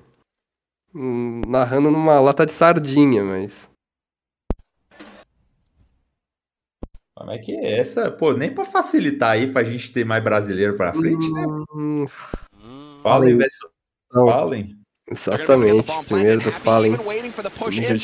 hum, 0.95 1.41
narrando 1.49 1.91
numa 1.91 2.21
lata 2.21 2.47
de 2.47 2.53
sardinha, 2.53 3.25
mas. 3.25 3.69
Como 7.17 7.33
é 7.33 7.39
que 7.39 7.53
é 7.53 7.81
essa? 7.81 8.11
Pô, 8.11 8.33
nem 8.33 8.55
pra 8.55 8.65
facilitar 8.65 9.33
aí 9.33 9.53
pra 9.53 9.65
gente 9.65 9.93
ter 9.93 10.05
mais 10.05 10.23
brasileiro 10.23 10.77
pra 10.77 10.95
frente, 10.95 11.31
né? 11.31 11.45
Hum, 11.75 12.07
Falem. 13.03 13.37
Não. 14.15 14.27
Falem. 14.27 14.80
Exatamente. 15.11 15.85
Primeiro 16.07 16.41
do 16.41 16.53
Fallen. 16.53 16.93
Major 16.93 17.95
de 17.95 18.01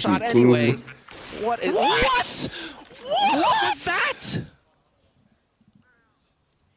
shot 0.00 0.22
anyway. 0.22 0.72
2015. 0.72 1.00
What? 1.44 1.62
Is, 1.62 1.74
what? 1.74 2.50
What 3.04 3.62
was 3.62 3.84
that? 3.84 4.42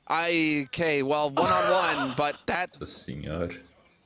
I 0.07 0.65
okay. 0.67 1.01
Well, 1.01 1.29
one 1.29 1.51
on 1.51 1.71
one, 1.71 2.13
but 2.17 2.35
that 2.45 2.77
Nossa 2.79 2.93
senhora. 2.93 3.49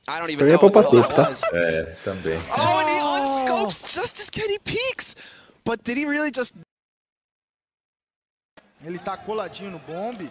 I 0.06 0.18
don't 0.18 0.30
even 0.30 0.46
Eu 0.46 0.52
ia 0.52 0.56
know 0.56 0.70
what 0.70 0.90
that 0.90 1.10
tá? 1.14 1.28
was. 1.28 1.42
É, 1.52 1.82
também. 2.04 2.38
Oh, 2.56 2.78
and 2.78 2.88
he 2.88 2.98
unscopes 2.98 3.82
just 3.94 4.20
as 4.20 4.30
Kenny 4.30 4.58
peeks. 4.60 5.14
But 5.64 5.84
did 5.84 5.98
he 5.98 6.06
really 6.06 6.30
just? 6.30 6.54
Ele 8.84 8.98
tá 8.98 9.16
coladinho 9.16 9.72
no 9.72 9.78
bombe. 9.80 10.30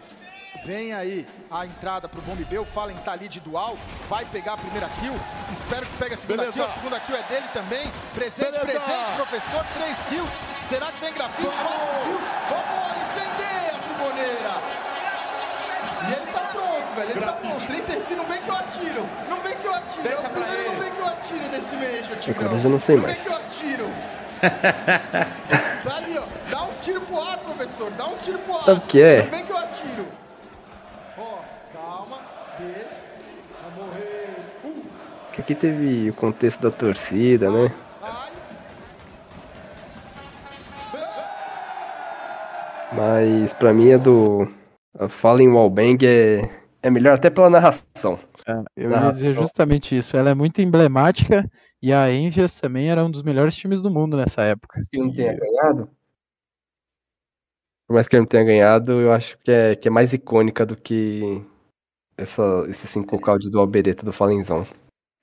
Vem 0.64 0.92
aí 0.92 1.26
a 1.50 1.64
entrada 1.64 2.08
pro 2.08 2.20
bombe 2.22 2.44
B. 2.44 2.58
O 2.58 2.64
Fallen 2.64 2.96
tá 2.98 3.12
ali 3.12 3.28
de 3.28 3.40
dual. 3.40 3.76
Vai 4.08 4.24
pegar 4.26 4.54
a 4.54 4.56
primeira 4.58 4.88
kill. 5.00 5.14
Espero 5.52 5.86
que 5.86 5.96
pegue 5.96 6.14
a 6.14 6.18
segunda 6.18 6.42
Beleza. 6.42 6.52
kill. 6.58 6.64
A 6.64 6.74
segunda 6.74 7.00
kill 7.00 7.16
é 7.16 7.22
dele 7.22 7.46
também. 7.52 7.90
Presente, 8.14 8.58
Beleza. 8.58 8.80
presente, 8.80 9.10
professor. 9.16 9.64
Três 9.74 9.96
kills. 10.08 10.30
Será 10.68 10.86
que 10.92 11.00
vem 11.00 11.12
grafite? 11.14 11.48
Quatro 11.48 11.86
kills. 12.04 12.24
Vambora, 12.50 12.96
incendeia, 13.08 13.72
chuboneira. 13.86 14.54
E 16.08 16.12
ele 16.12 16.32
tá 16.32 16.40
pronto, 16.52 16.94
velho. 16.94 17.10
Ele 17.10 17.20
tá 17.20 17.32
pronto. 17.32 17.66
35, 17.66 18.16
não 18.16 18.24
vem 18.26 18.42
que 18.42 18.48
eu 18.50 18.56
atiro. 18.56 19.06
Não 19.30 19.40
vem 19.40 19.56
que 19.56 19.66
eu 19.66 19.74
atiro. 19.74 20.02
Deixa 20.02 20.22
é 20.22 20.26
o 20.26 20.30
primeiro 20.30 20.60
ele. 20.60 20.68
não 20.68 20.76
vem 20.80 20.92
que 20.92 20.98
eu 20.98 21.06
atiro 21.06 21.48
desse 21.48 21.76
Major, 21.76 22.16
Tigrão. 22.18 22.46
Agora 22.48 22.62
eu 22.62 22.70
não 22.70 22.80
sei 22.80 22.96
Não 22.96 23.02
mais. 23.04 23.14
vem 23.14 23.24
que 23.24 23.30
eu 23.30 23.36
atiro. 23.36 23.90
Tá 25.84 25.96
ali, 25.96 26.18
ó. 26.18 26.24
Dá 26.50 26.64
uns 26.64 26.76
tiros 26.84 27.02
pro 27.04 27.20
ar, 27.22 27.38
professor. 27.38 27.90
Dá 27.92 28.06
uns 28.06 28.20
tiros 28.20 28.40
pro 28.42 28.54
ar. 28.54 28.60
Sabe 28.60 28.78
o 28.78 28.82
que 28.82 29.00
é? 29.00 29.22
Não 29.22 29.30
vem 29.30 29.46
que 29.46 29.52
eu 29.52 29.56
atiro. 29.56 30.08
Ó, 31.16 31.38
calma. 31.72 32.18
Deixa. 32.58 33.00
Vai 33.62 33.70
morrer. 33.76 34.36
Uh, 34.64 34.84
Que 35.32 35.37
aqui 35.48 35.54
teve 35.54 36.10
o 36.10 36.14
contexto 36.14 36.60
da 36.60 36.70
torcida, 36.70 37.50
né? 37.50 37.72
Mas 42.94 43.54
pra 43.54 43.72
mim 43.72 43.88
é 43.88 43.98
do. 43.98 44.46
A 44.98 45.08
Fallen 45.08 45.48
Wallbang 45.48 46.06
é, 46.06 46.42
é 46.82 46.90
melhor 46.90 47.14
até 47.14 47.30
pela 47.30 47.48
narração. 47.48 48.18
Eu 48.76 48.90
ia 48.90 49.10
dizer 49.10 49.34
justamente 49.34 49.96
isso. 49.96 50.16
Ela 50.16 50.30
é 50.30 50.34
muito 50.34 50.60
emblemática 50.60 51.48
e 51.82 51.92
a 51.92 52.10
Envious 52.10 52.60
também 52.60 52.90
era 52.90 53.04
um 53.04 53.10
dos 53.10 53.22
melhores 53.22 53.56
times 53.56 53.80
do 53.80 53.90
mundo 53.90 54.16
nessa 54.16 54.42
época. 54.42 54.80
Não 54.92 55.12
tenha 55.14 55.34
ganhado? 55.34 55.90
Por 57.86 57.94
mais 57.94 58.08
que 58.08 58.16
ele 58.16 58.22
não 58.22 58.28
tenha 58.28 58.44
ganhado, 58.44 58.92
eu 58.92 59.12
acho 59.12 59.38
que 59.38 59.50
é, 59.50 59.76
que 59.76 59.88
é 59.88 59.90
mais 59.90 60.12
icônica 60.12 60.66
do 60.66 60.76
que 60.76 61.42
essa, 62.18 62.66
esse 62.68 62.86
5K 62.86 63.38
de 63.38 63.50
do 63.50 63.60
Albereta 63.60 64.04
do 64.04 64.12
Falenzão. 64.12 64.66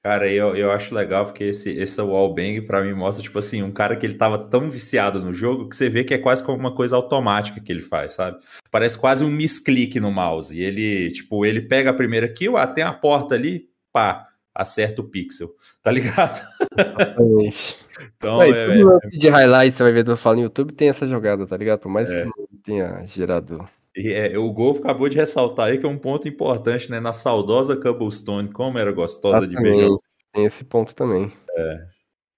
Cara, 0.05 0.31
eu, 0.31 0.55
eu 0.55 0.71
acho 0.71 0.93
legal 0.93 1.25
porque 1.25 1.45
esse, 1.45 1.71
esse 1.71 1.99
wallbang 1.99 2.61
pra 2.61 2.83
mim 2.83 2.93
mostra, 2.93 3.23
tipo 3.23 3.39
assim, 3.39 3.63
um 3.63 3.71
cara 3.71 3.95
que 3.95 4.05
ele 4.05 4.13
tava 4.13 4.37
tão 4.37 4.69
viciado 4.69 5.19
no 5.19 5.33
jogo 5.33 5.67
que 5.67 5.75
você 5.75 5.89
vê 5.89 6.03
que 6.03 6.13
é 6.13 6.19
quase 6.19 6.43
como 6.43 6.59
uma 6.59 6.75
coisa 6.75 6.95
automática 6.95 7.59
que 7.59 7.71
ele 7.71 7.81
faz, 7.81 8.13
sabe? 8.13 8.37
Parece 8.69 8.99
quase 8.99 9.25
um 9.25 9.31
misclick 9.31 9.99
no 9.99 10.11
mouse. 10.11 10.55
E 10.55 10.61
ele, 10.61 11.09
tipo, 11.09 11.43
ele 11.43 11.59
pega 11.59 11.89
a 11.89 11.93
primeira 11.93 12.27
kill, 12.27 12.55
ah, 12.55 12.67
tem 12.67 12.83
a 12.83 12.93
porta 12.93 13.33
ali, 13.33 13.67
pá, 13.91 14.27
acerta 14.53 15.01
o 15.01 15.09
pixel, 15.09 15.49
tá 15.81 15.89
ligado? 15.89 16.39
Exatamente. 16.77 17.77
Então, 18.15 18.41
Aí, 18.41 18.51
é, 18.51 18.83
lance 18.83 19.09
de 19.09 19.27
highlight 19.27 19.75
você 19.75 19.81
vai 19.81 19.91
ver 19.91 20.03
do 20.03 20.15
Fala 20.15 20.35
no 20.35 20.43
YouTube 20.43 20.75
tem 20.75 20.87
essa 20.87 21.07
jogada, 21.07 21.47
tá 21.47 21.57
ligado? 21.57 21.79
Por 21.79 21.89
mais 21.89 22.13
É. 22.13 22.19
que 22.19 22.25
não 22.25 22.47
tenha 22.63 23.03
gerado. 23.07 23.67
E 23.95 24.11
é, 24.11 24.37
o 24.37 24.51
Golfo 24.51 24.81
acabou 24.81 25.07
de 25.07 25.15
ressaltar 25.15 25.67
aí 25.67 25.77
que 25.77 25.85
é 25.85 25.89
um 25.89 25.97
ponto 25.97 26.27
importante, 26.27 26.91
né? 26.91 26.99
Na 26.99 27.13
saudosa 27.13 27.77
Cobblestone, 27.77 28.51
como 28.51 28.77
era 28.77 28.91
gostosa 28.91 29.47
de 29.47 29.55
ver. 29.55 29.89
Tem 30.33 30.43
esse 30.43 30.65
ponto 30.65 30.93
também. 30.93 31.31
É. 31.55 31.87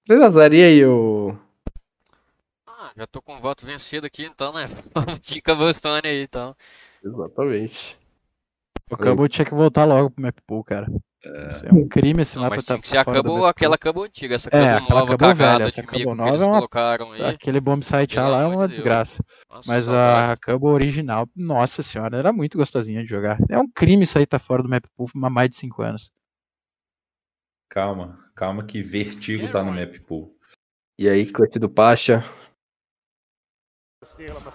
3x0, 0.08 0.54
e 0.54 0.64
aí, 0.64 0.86
o. 0.86 1.36
Ah, 2.68 2.92
já 2.96 3.08
tô 3.08 3.22
com 3.22 3.40
voto 3.40 3.66
vencido 3.66 4.06
aqui, 4.06 4.24
então, 4.24 4.54
né? 4.54 4.66
Vamos 4.94 5.18
de 5.18 5.42
Cobblestone 5.42 6.02
aí, 6.06 6.22
então. 6.22 6.56
Exatamente. 7.04 7.98
O 8.92 8.96
Cabo 8.96 9.28
tinha 9.28 9.44
que 9.44 9.54
voltar 9.54 9.84
logo 9.84 10.12
pro 10.12 10.22
map 10.22 10.38
pool, 10.46 10.64
cara. 10.64 10.88
Isso 11.50 11.66
é 11.66 11.74
um 11.74 11.88
crime 11.88 12.22
esse 12.22 12.36
Não, 12.36 12.44
mapa 12.44 12.56
mas 12.56 12.66
tá 12.66 12.74
tinha 12.76 12.82
que 12.82 12.88
ser 12.88 12.98
a 12.98 13.04
fora 13.04 13.18
do 13.18 13.24
Cabo, 13.24 13.34
map 13.36 13.42
pool. 13.42 13.50
aquela 13.50 13.78
Cabo 13.78 14.04
antiga, 14.04 14.36
essa 14.36 14.50
É, 14.50 14.52
Cabo 14.52 14.78
aquela 14.86 15.00
nova 15.02 15.12
Cabo 15.18 15.20
cagada 15.20 15.54
velha, 15.58 15.64
essa 15.68 15.82
de 15.82 15.88
Cabo 15.88 15.98
mico 16.00 16.12
que 16.12 16.18
nova 16.18 16.30
eles 16.30 16.42
é 16.42 16.46
uma- 16.46 16.56
colocaram 16.56 17.12
aí. 17.12 17.24
Aquele 17.26 17.60
bomb 17.60 17.84
site 17.84 18.16
Pelo 18.16 18.30
lá 18.30 18.42
é 18.42 18.46
uma 18.46 18.68
de 18.68 18.74
desgraça. 18.74 19.24
Nossa, 19.50 19.72
Mas 19.72 19.90
a 19.90 20.38
Cabo 20.40 20.68
original, 20.70 21.28
nossa 21.36 21.82
senhora, 21.84 22.18
era 22.18 22.32
muito 22.32 22.58
gostosinha 22.58 23.02
de 23.04 23.10
jogar. 23.10 23.38
É 23.50 23.58
um 23.58 23.68
crime 23.70 24.04
isso 24.04 24.18
aí 24.18 24.26
tá 24.26 24.40
fora 24.40 24.62
do 24.64 24.70
map 24.70 24.86
pool 24.96 25.10
há 25.24 25.30
mais 25.30 25.50
de 25.50 25.56
5 25.56 25.82
anos. 25.82 26.12
Calma, 27.70 28.18
calma 28.36 28.64
que 28.64 28.82
Vertigo 28.82 29.52
tá 29.52 29.64
no 29.64 29.72
map 29.74 30.00
pool. 30.02 30.34
E 30.98 31.10
aí, 31.10 31.26
clutch 31.32 31.56
do 31.58 31.70
Pacha. 31.70 32.24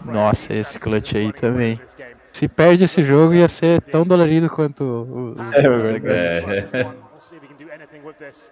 Nossa, 0.05 0.53
esse 0.55 0.79
clutch 0.79 1.15
aí 1.15 1.33
também. 1.33 1.79
Se 2.33 2.49
perde 2.49 2.85
esse 2.85 3.03
jogo, 3.05 3.35
ia 3.35 3.49
ser 3.49 3.81
tão 3.83 4.05
dolorido 4.05 4.49
quanto 4.49 4.83
o- 4.83 5.33
os 5.33 5.53
É 5.55 5.61
verdade. 5.61 6.01
cara? 6.01 6.89
We'll 6.89 7.21
see 7.21 7.37
if 7.37 7.43
he 7.43 7.49
can 7.49 7.57
do 7.57 7.71
anything 7.71 8.01
with 8.05 8.17
this. 8.19 8.51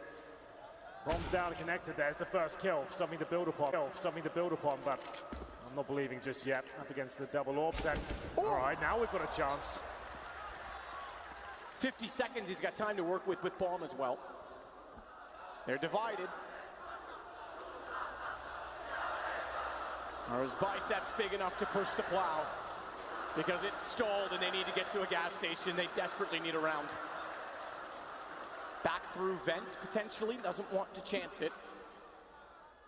Bombs 1.07 1.31
down 1.33 1.47
and 1.49 1.57
connected. 1.57 1.95
There's 1.97 2.17
the 2.17 2.27
first 2.27 2.59
kill. 2.59 2.85
Something 2.91 3.19
to 3.19 3.25
build 3.25 3.49
upon. 3.49 3.73
Something 3.95 4.23
to 4.23 4.29
build 4.31 4.53
upon, 4.53 4.77
but 4.85 4.99
I'm 5.67 5.75
not 5.75 5.87
believing 5.89 6.21
just 6.23 6.45
yet. 6.47 6.63
Up 6.79 6.91
against 6.91 7.17
the 7.19 7.27
double 7.33 7.59
orbs. 7.59 7.85
And 7.87 7.99
all 8.37 8.55
right, 8.63 8.79
now 8.83 8.99
we've 9.01 9.11
got 9.11 9.23
a 9.25 9.35
chance. 9.35 9.81
50 11.77 12.09
seconds 12.09 12.49
he's 12.51 12.61
got 12.61 12.75
time 12.77 12.97
to 12.97 13.03
work 13.03 13.27
with 13.27 13.43
with 13.43 13.57
bomb 13.59 13.83
as 13.83 13.95
well. 13.97 14.19
They're 15.67 15.79
divided. 15.81 16.29
Are 20.33 20.43
his 20.43 20.55
biceps 20.55 21.11
big 21.17 21.33
enough 21.33 21.57
to 21.59 21.67
push 21.67 21.89
the 21.97 22.03
plow? 22.05 22.43
Because 23.37 23.63
it's 23.65 23.81
stalled 23.81 24.33
and 24.33 24.41
they 24.41 24.51
need 24.51 24.67
to 24.67 24.73
get 24.73 24.91
to 24.93 25.03
a 25.03 25.07
gas 25.07 25.33
station. 25.33 25.77
They 25.77 25.89
desperately 25.95 26.41
need 26.41 26.55
a 26.55 26.59
round. 26.59 26.89
Back 28.83 29.13
through 29.13 29.37
vent 29.39 29.77
potentially, 29.81 30.39
doesn't 30.43 30.73
want 30.73 30.93
to 30.95 31.03
chance 31.03 31.43
it. 31.43 31.53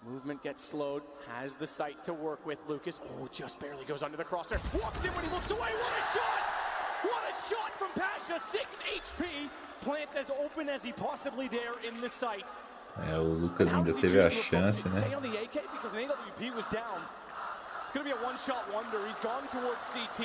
Movement 0.04 0.42
gets 0.42 0.64
slowed, 0.64 1.02
has 1.28 1.54
the 1.54 1.66
sight 1.66 2.02
to 2.02 2.12
work 2.12 2.44
with 2.44 2.58
Lucas. 2.68 3.00
Oh, 3.04 3.28
just 3.30 3.60
barely 3.60 3.84
goes 3.84 4.02
under 4.02 4.16
the 4.16 4.24
crosshair. 4.24 4.58
Walks 4.80 5.04
in 5.04 5.10
when 5.12 5.24
he 5.24 5.30
looks 5.30 5.50
away. 5.50 5.60
What 5.60 5.92
a 5.92 6.18
shot! 6.18 6.40
What 7.02 7.22
a 7.28 7.32
shot 7.48 7.70
from 7.78 7.90
Pasha! 7.94 8.40
6 8.40 8.82
HP. 8.96 9.48
Plants 9.82 10.16
as 10.16 10.30
open 10.30 10.68
as 10.68 10.82
he 10.82 10.92
possibly 10.92 11.48
dare 11.48 11.74
in 11.86 12.00
the 12.00 12.08
sight. 12.08 12.46
É, 12.98 13.16
o 13.18 13.22
Lucas 13.22 13.72
ainda 13.72 13.92
teve 13.94 14.20
a 14.20 14.28
chance, 14.30 14.86
né? 14.88 15.00
It's 17.92 17.98
going 18.00 18.08
to 18.08 18.16
be 18.16 18.22
a 18.22 18.24
one-shot 18.24 18.72
wonder. 18.72 19.06
He's 19.06 19.18
gone 19.18 19.46
towards 19.48 19.84
CT. 19.92 20.24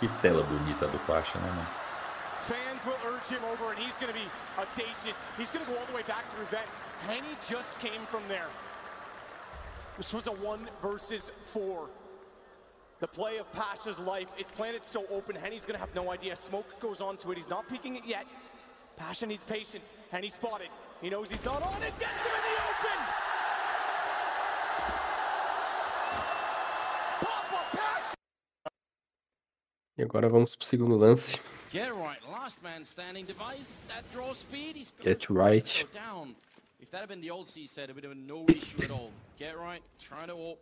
Que 0.00 0.08
tela 0.20 0.42
bonita 0.42 0.88
do 0.90 0.98
Pacha, 1.06 1.38
né, 1.38 1.48
mano? 1.48 1.62
Fans 2.40 2.84
will 2.84 2.98
urge 3.06 3.28
him 3.28 3.38
over, 3.52 3.70
and 3.70 3.78
he's 3.78 3.96
going 3.98 4.12
to 4.12 4.18
be 4.18 4.26
audacious. 4.58 5.22
He's 5.36 5.52
going 5.52 5.64
to 5.64 5.70
go 5.70 5.78
all 5.78 5.86
the 5.86 5.94
way 5.94 6.02
back 6.08 6.24
through 6.34 6.46
vents. 6.46 6.80
Henny 7.06 7.36
just 7.48 7.78
came 7.78 8.00
from 8.08 8.22
there. 8.26 8.48
This 9.96 10.12
was 10.12 10.26
a 10.26 10.32
one 10.32 10.68
versus 10.82 11.30
four. 11.38 11.88
The 12.98 13.06
play 13.06 13.36
of 13.36 13.46
Pasha's 13.52 14.00
life. 14.00 14.32
It's 14.36 14.50
planted 14.50 14.84
so 14.84 15.04
open. 15.08 15.36
Henny's 15.36 15.64
going 15.64 15.78
to 15.78 15.80
have 15.80 15.94
no 15.94 16.10
idea. 16.10 16.34
Smoke 16.34 16.80
goes 16.80 17.00
onto 17.00 17.30
it. 17.30 17.36
He's 17.36 17.48
not 17.48 17.68
peeking 17.68 17.94
it 17.94 18.06
yet. 18.08 18.26
Pasha 18.96 19.24
needs 19.24 19.44
patience. 19.44 19.94
Henny 20.10 20.30
spotted. 20.30 20.70
He 21.00 21.10
knows 21.10 21.30
he's 21.30 21.44
not 21.44 21.62
on 21.62 21.80
it. 21.80 21.94
Gets 22.00 22.10
him 22.10 22.34
in 22.34 22.42
the 22.42 22.58
open. 22.58 23.27
E 29.98 30.02
agora 30.02 30.28
vamos 30.28 30.54
pro 30.54 30.64
segundo 30.64 30.96
lance. 30.96 31.40
Get 31.72 31.90
right, 31.92 32.20
last 32.30 32.62
man 32.62 32.84
standing 32.84 33.24
device. 33.26 33.74
That 33.88 34.04
draw 34.12 34.32
speed. 34.32 34.76
He's 34.76 34.92
Get 35.02 35.28
right. 35.28 35.84
down. 35.92 36.36
If 36.80 36.90
that 36.92 37.00
had 37.00 37.08
been 37.08 37.20
the 37.20 37.30
old 37.32 37.48
C 37.48 37.66
set, 37.66 37.90
it 37.90 37.94
would 37.96 38.04
have 38.04 38.14
been 38.14 38.24
no 38.26 38.46
issue 38.48 38.80
at 38.84 38.90
all. 38.92 39.10
Get 39.38 39.58
right, 39.58 39.82
trying 39.98 40.28
to 40.28 40.36
warp. 40.36 40.60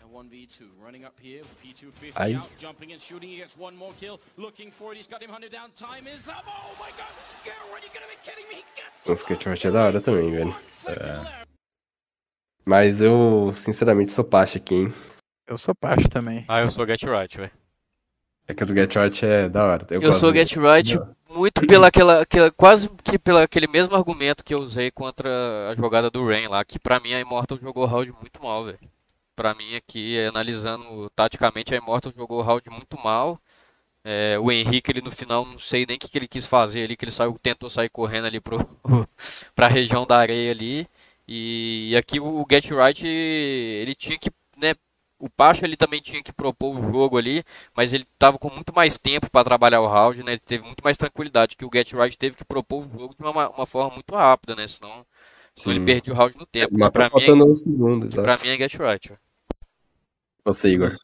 And 0.00 0.08
a 0.08 0.14
1v2 0.14 0.70
running 0.80 1.04
up 1.04 1.14
here 1.20 1.40
with 1.40 1.60
P250 1.60 2.12
Aye. 2.16 2.34
out, 2.34 2.48
jumping 2.56 2.92
and 2.92 3.00
shooting. 3.00 3.28
He 3.30 3.36
gets 3.36 3.56
one 3.58 3.76
more 3.76 3.92
kill. 3.98 4.20
Looking 4.36 4.70
for 4.70 4.92
it. 4.92 4.96
He's 4.96 5.08
got 5.08 5.20
him 5.20 5.30
hunted 5.30 5.50
down. 5.50 5.72
Time 5.72 6.06
is 6.06 6.28
up. 6.28 6.44
Oh 6.46 6.74
my 6.78 6.90
god. 6.96 7.10
Get 7.44 7.54
right, 7.72 7.82
you're 7.82 7.92
gonna 7.92 8.06
be 8.06 8.16
kidding 8.22 8.46
me. 8.48 8.62
He 8.62 8.64
gets 8.76 9.06
Nossa, 9.06 9.24
que 9.26 9.34
short 9.42 9.66
é 9.66 9.70
da 9.72 9.84
hora 9.86 10.00
também, 10.00 10.30
velho. 10.30 10.54
Mas 12.64 13.00
eu, 13.00 13.52
sinceramente, 13.54 14.12
sou 14.12 14.24
Pacha 14.24 14.58
aqui, 14.58 14.74
hein? 14.74 14.94
Eu 15.48 15.58
sou 15.58 15.74
Pacha 15.74 16.08
também. 16.08 16.44
Ah, 16.46 16.60
eu 16.60 16.70
sou 16.70 16.86
Get 16.86 17.02
Right, 17.02 17.36
velho. 17.36 17.50
É 18.48 18.54
que 18.54 18.62
a 18.62 18.66
do 18.66 18.74
Get 18.74 18.94
Right 18.96 19.26
é 19.26 19.48
da 19.48 19.64
hora. 19.64 19.86
Eu, 19.90 20.00
gosto 20.00 20.20
sou 20.20 20.34
Get 20.34 20.52
Right 20.56 20.98
muito 21.28 21.66
pela 21.66 21.88
aquela, 21.88 22.22
aquela- 22.22 22.50
quase 22.50 22.88
que 23.04 23.18
pelo 23.18 23.38
aquele 23.38 23.66
mesmo 23.68 23.94
argumento 23.94 24.42
que 24.42 24.54
eu 24.54 24.58
usei 24.60 24.90
contra 24.90 25.28
a 25.70 25.74
jogada 25.76 26.10
do 26.10 26.26
Rain 26.26 26.46
lá, 26.48 26.64
que 26.64 26.78
pra 26.78 26.98
mim 26.98 27.12
a 27.12 27.20
Immortal 27.20 27.58
jogou 27.60 27.84
o 27.84 27.86
round 27.86 28.10
muito 28.20 28.42
mal, 28.42 28.64
velho. 28.64 28.78
Pra 29.36 29.54
mim 29.54 29.76
aqui, 29.76 30.18
analisando 30.26 31.10
taticamente, 31.14 31.74
a 31.74 31.78
Immortal 31.78 32.10
jogou 32.16 32.38
o 32.40 32.42
round 32.42 32.68
muito 32.70 32.98
mal. 32.98 33.38
É, 34.04 34.38
o 34.38 34.50
Henrique, 34.50 34.90
ele 34.92 35.02
no 35.02 35.10
final, 35.10 35.44
não 35.44 35.58
sei 35.58 35.84
nem 35.86 35.96
o 35.96 35.98
que, 36.00 36.08
que 36.08 36.18
ele 36.18 36.28
quis 36.28 36.46
fazer 36.46 36.84
ali, 36.84 36.96
que 36.96 37.04
ele 37.04 37.12
saiu, 37.12 37.38
tentou 37.42 37.68
sair 37.68 37.90
correndo 37.90 38.26
ali 38.26 38.40
pro, 38.40 38.58
pra 39.54 39.68
região 39.68 40.06
da 40.06 40.18
areia 40.18 40.50
ali. 40.52 40.88
E 41.26 41.94
aqui 41.98 42.18
o 42.20 42.46
Get 42.50 42.70
Right, 42.70 43.06
ele 43.06 43.94
tinha 43.94 44.18
que, 44.18 44.30
o 45.18 45.28
Pacha 45.28 45.66
ele 45.66 45.76
também 45.76 46.00
tinha 46.00 46.22
que 46.22 46.32
propor 46.32 46.76
o 46.76 46.92
jogo 46.92 47.18
ali, 47.18 47.44
mas 47.74 47.92
ele 47.92 48.04
estava 48.04 48.38
com 48.38 48.50
muito 48.50 48.72
mais 48.74 48.96
tempo 48.96 49.30
para 49.30 49.44
trabalhar 49.44 49.80
o 49.80 49.86
round, 49.86 50.22
né? 50.22 50.32
Ele 50.32 50.40
teve 50.44 50.64
muito 50.64 50.82
mais 50.82 50.96
tranquilidade 50.96 51.56
que 51.56 51.64
o 51.64 51.70
Get 51.72 51.92
Right 51.92 52.16
teve 52.16 52.36
que 52.36 52.44
propor 52.44 52.86
o 52.86 52.98
jogo 52.98 53.14
de 53.18 53.22
uma, 53.22 53.50
uma 53.50 53.66
forma 53.66 53.94
muito 53.94 54.14
rápida, 54.14 54.54
né? 54.54 54.66
Senão, 54.66 55.04
senão 55.56 55.76
ele 55.76 55.84
perdia 55.84 56.12
o 56.12 56.16
round 56.16 56.36
no 56.38 56.46
tempo. 56.46 56.72
Mas 56.78 56.90
pra 56.90 57.10
tá 57.10 57.18
mim, 57.18 57.24
é, 57.24 57.32
um 57.32 58.00
pra 58.08 58.36
mim 58.36 58.48
é 58.48 58.56
Get 58.56 58.74
Right. 58.74 59.12
Você, 60.44 60.68
Igor. 60.70 60.94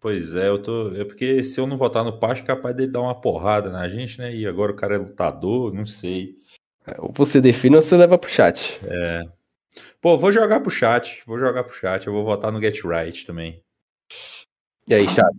Pois 0.00 0.34
é, 0.34 0.48
eu 0.48 0.60
tô. 0.60 0.94
É 0.94 1.04
porque 1.04 1.44
se 1.44 1.60
eu 1.60 1.66
não 1.66 1.76
votar 1.76 2.04
no 2.04 2.18
Pacho, 2.18 2.42
é 2.42 2.46
capaz 2.46 2.74
dele 2.74 2.90
dar 2.90 3.00
uma 3.00 3.20
porrada 3.20 3.70
na 3.70 3.88
gente, 3.88 4.18
né? 4.18 4.34
E 4.34 4.46
agora 4.46 4.72
o 4.72 4.76
cara 4.76 4.96
é 4.96 4.98
lutador, 4.98 5.72
não 5.72 5.86
sei. 5.86 6.36
Ou 6.98 7.12
você 7.12 7.40
define 7.40 7.76
ou 7.76 7.82
você 7.82 7.96
leva 7.96 8.18
pro 8.18 8.30
chat. 8.30 8.80
É. 8.84 9.22
Pô, 10.00 10.16
vou 10.18 10.30
jogar 10.32 10.60
pro 10.60 10.70
chat. 10.70 11.22
Vou 11.26 11.38
jogar 11.38 11.64
pro 11.64 11.74
chat. 11.74 12.06
Eu 12.06 12.12
vou 12.12 12.24
votar 12.24 12.52
no 12.52 12.60
Get 12.60 12.82
Right 12.84 13.24
também. 13.26 13.62
E 14.88 14.94
aí, 14.94 15.06
chat? 15.08 15.36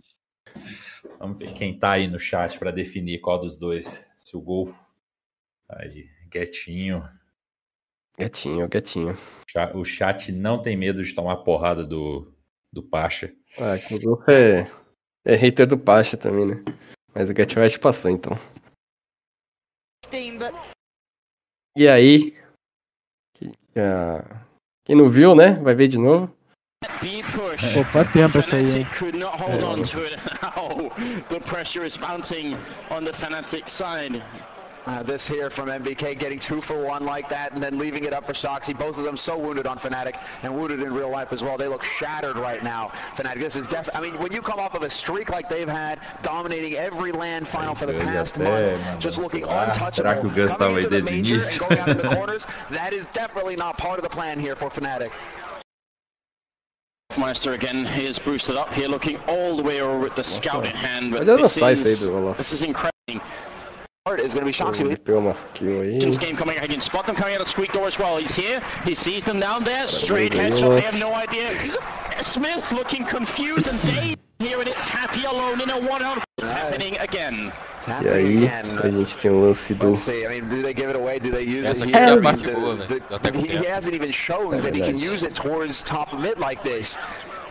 Vamos 1.18 1.38
ver 1.38 1.52
quem 1.54 1.78
tá 1.78 1.92
aí 1.92 2.06
no 2.06 2.18
chat 2.18 2.58
pra 2.58 2.70
definir 2.70 3.20
qual 3.20 3.38
dos 3.40 3.56
dois. 3.56 4.06
Se 4.18 4.36
o 4.36 4.40
Golfo. 4.40 4.78
Aí, 5.68 6.08
Guetinho. 6.30 7.08
Gatinho, 8.18 8.68
gatinho. 8.68 9.16
Cha- 9.48 9.72
O 9.74 9.84
chat 9.84 10.32
não 10.32 10.60
tem 10.60 10.76
medo 10.76 11.02
de 11.02 11.14
tomar 11.14 11.36
porrada 11.38 11.84
do, 11.84 12.32
do 12.72 12.82
Pacha. 12.82 13.32
Ah, 13.58 13.76
que 13.78 13.94
o 13.94 14.00
Golfo 14.00 14.30
é, 14.30 14.70
é 15.24 15.34
hater 15.36 15.66
do 15.66 15.78
Pacha 15.78 16.16
também, 16.16 16.46
né? 16.46 16.64
Mas 17.14 17.28
o 17.30 17.34
Get 17.34 17.54
Right 17.54 17.78
passou, 17.78 18.10
então. 18.10 18.32
15, 20.10 20.38
but 20.38 20.52
E 21.76 21.86
aí? 21.88 22.36
Ah, 23.78 24.24
Quem 24.84 24.96
não 24.96 25.10
viu, 25.10 25.34
né? 25.34 25.52
Vai 25.62 25.74
ver 25.74 25.88
de 25.88 25.98
novo. 25.98 26.30
Opa, 27.80 28.04
tempo 28.04 28.38
essa 28.38 28.56
aí, 28.56 28.78
hein? 28.78 28.86
Could 28.98 29.18
not 34.90 35.06
hold 35.06 35.10
on 35.10 35.20
to 35.20 35.28
it 35.28 35.36
now. 35.36 35.48
The 35.48 35.48
pressure 35.48 35.48
is 35.48 35.58
mounting 35.58 35.78
on 35.78 35.78
the 35.78 35.78
Fnatic 35.78 35.78
side. 35.78 35.78
Uh, 35.78 35.82
this 35.82 35.90
here 35.94 36.00
from 36.00 36.06
MBK 36.06 36.18
getting 36.18 36.38
two 36.38 36.60
for 36.60 36.84
one 36.84 37.04
like 37.04 37.28
that 37.28 37.52
and 37.52 37.62
then 37.62 37.78
leaving 37.78 38.04
it 38.04 38.12
up 38.12 38.26
for 38.26 38.32
Soxy. 38.32 38.76
Both 38.78 38.98
of 38.98 39.04
them 39.04 39.16
so 39.16 39.38
wounded 39.38 39.66
on 39.66 39.78
Fnatic 39.78 40.20
and 40.42 40.54
wounded 40.56 40.80
in 40.80 40.92
real 40.92 41.10
life 41.10 41.32
as 41.32 41.42
well. 41.42 41.56
They 41.58 41.68
look 41.68 41.84
shattered 41.84 42.36
right 42.38 42.62
now. 42.62 42.92
Fnatic, 43.16 43.40
this 43.40 43.56
is 43.56 43.66
definitely, 43.68 44.08
I 44.08 44.12
mean, 44.12 44.20
when 44.20 44.32
you 44.32 44.42
come 44.42 44.58
off 44.60 44.74
of 44.74 44.82
a 44.82 44.90
streak 44.90 45.30
like 45.30 45.48
they've 45.48 45.68
had, 45.68 46.00
dominating 46.22 46.74
every 46.74 47.12
land 47.12 47.48
final 47.48 47.74
for 47.74 47.86
the 47.86 47.94
past 48.00 48.34
até, 48.36 48.44
month, 48.44 48.82
mano. 48.86 48.98
just 49.00 49.18
looking 49.18 49.44
Ah, 49.44 49.72
untouchable. 49.72 49.92
será 49.92 50.20
que 50.20 50.26
o 50.26 50.30
Gus 50.30 50.56
Coming 50.56 50.58
tava 50.58 50.78
aí 50.78 50.84
into 50.84 50.90
the 50.90 50.96
desde 50.96 51.08
o 51.08 51.16
major 51.16 51.34
and 51.34 51.42
início? 51.42 51.58
going 51.68 51.78
after 51.80 51.94
the 51.94 52.08
corners, 52.16 52.46
that 52.70 52.92
is 52.92 53.04
definitely 53.12 53.56
not 53.56 53.76
part 53.78 53.98
of 53.98 54.02
the 54.04 54.10
plan 54.10 54.40
here 54.40 54.56
for 54.56 54.70
Fnatic. 54.70 55.10
Meister 57.16 57.54
again 57.54 57.86
is 57.86 58.18
boosted 58.18 58.56
up 58.56 58.72
here, 58.72 58.86
looking 58.86 59.16
all 59.26 59.56
the 59.56 59.62
way 59.62 59.80
over 59.80 59.98
with 59.98 60.14
the 60.14 60.22
scout 60.22 60.64
in 60.66 60.72
hand. 60.76 61.10
But 61.10 61.20
Mas 61.26 61.28
eu 61.28 61.36
não 61.36 61.42
this 61.42 61.52
sai 61.52 61.72
isso 61.74 61.86
aí 61.86 61.92
is, 61.92 62.36
this 62.36 62.52
is 62.52 62.62
incredible. 62.62 62.92
Is 64.16 64.32
going 64.32 64.40
to 64.40 64.44
be 64.46 64.52
Soxy 64.52 64.80
Ele 64.80 64.96
pegou 64.96 65.18
umas. 65.20 65.46
This 66.00 66.16
game 66.16 66.34
coming, 66.36 66.58
I 66.58 66.66
can 66.66 66.80
spot 66.80 67.06
them 67.06 67.14
coming 67.14 67.34
out 67.34 67.42
of 67.42 67.48
Squeak 67.48 67.72
Door 67.72 67.88
as 67.88 67.98
well. 67.98 68.16
He's 68.16 68.34
here, 68.34 68.60
he 68.84 68.94
sees 68.94 69.22
them 69.22 69.38
down 69.38 69.64
there, 69.64 69.86
straight 69.86 70.32
Very 70.32 70.50
headshot, 70.50 70.62
good. 70.62 70.78
they 70.78 70.86
have 70.86 70.98
no 70.98 71.14
idea. 71.14 71.50
Smith 72.24 72.72
looking 72.72 73.04
confused 73.04 73.68
and 73.68 73.80
dazed 73.82 74.18
here, 74.38 74.58
and 74.60 74.68
it's 74.68 74.86
Happy 74.88 75.24
alone 75.24 75.60
in 75.60 75.70
a 75.70 75.78
one-on. 75.86 76.22
It's 76.38 76.48
happening 76.48 76.96
again. 76.98 77.52
E 78.02 78.08
aí, 78.08 78.46
a 78.82 78.90
gente 78.90 79.16
tem 79.16 79.30
o 79.30 79.40
lance 79.46 79.72
do. 79.74 79.94
I 79.94 80.28
mean, 80.28 80.48
do 80.50 80.62
they 80.62 80.74
give 80.74 80.90
it 80.90 80.96
away? 80.96 81.18
Do 81.18 81.30
they 81.30 81.42
use 81.44 81.66
Essa 81.66 81.84
it 81.84 81.94
aqui 81.94 81.98
here? 81.98 82.04
é 82.04 82.08
a 82.08 82.12
I 82.12 82.14
mean, 82.16 82.22
parte 82.22 82.46
boa, 82.50 82.76
velho. 82.76 83.02
até 83.10 83.30
com 83.32 83.38
he, 83.38 83.42
he 83.44 83.48
tempo. 83.48 83.66
hasn't 83.68 83.94
even 83.94 84.12
shown 84.12 84.60
that 84.62 84.74
he 84.74 84.80
can 84.82 84.98
use 84.98 85.22
it 85.22 85.34
towards 85.34 85.82
top 85.82 86.12
of 86.12 86.20
mid 86.20 86.38
like 86.38 86.62
this. 86.62 86.98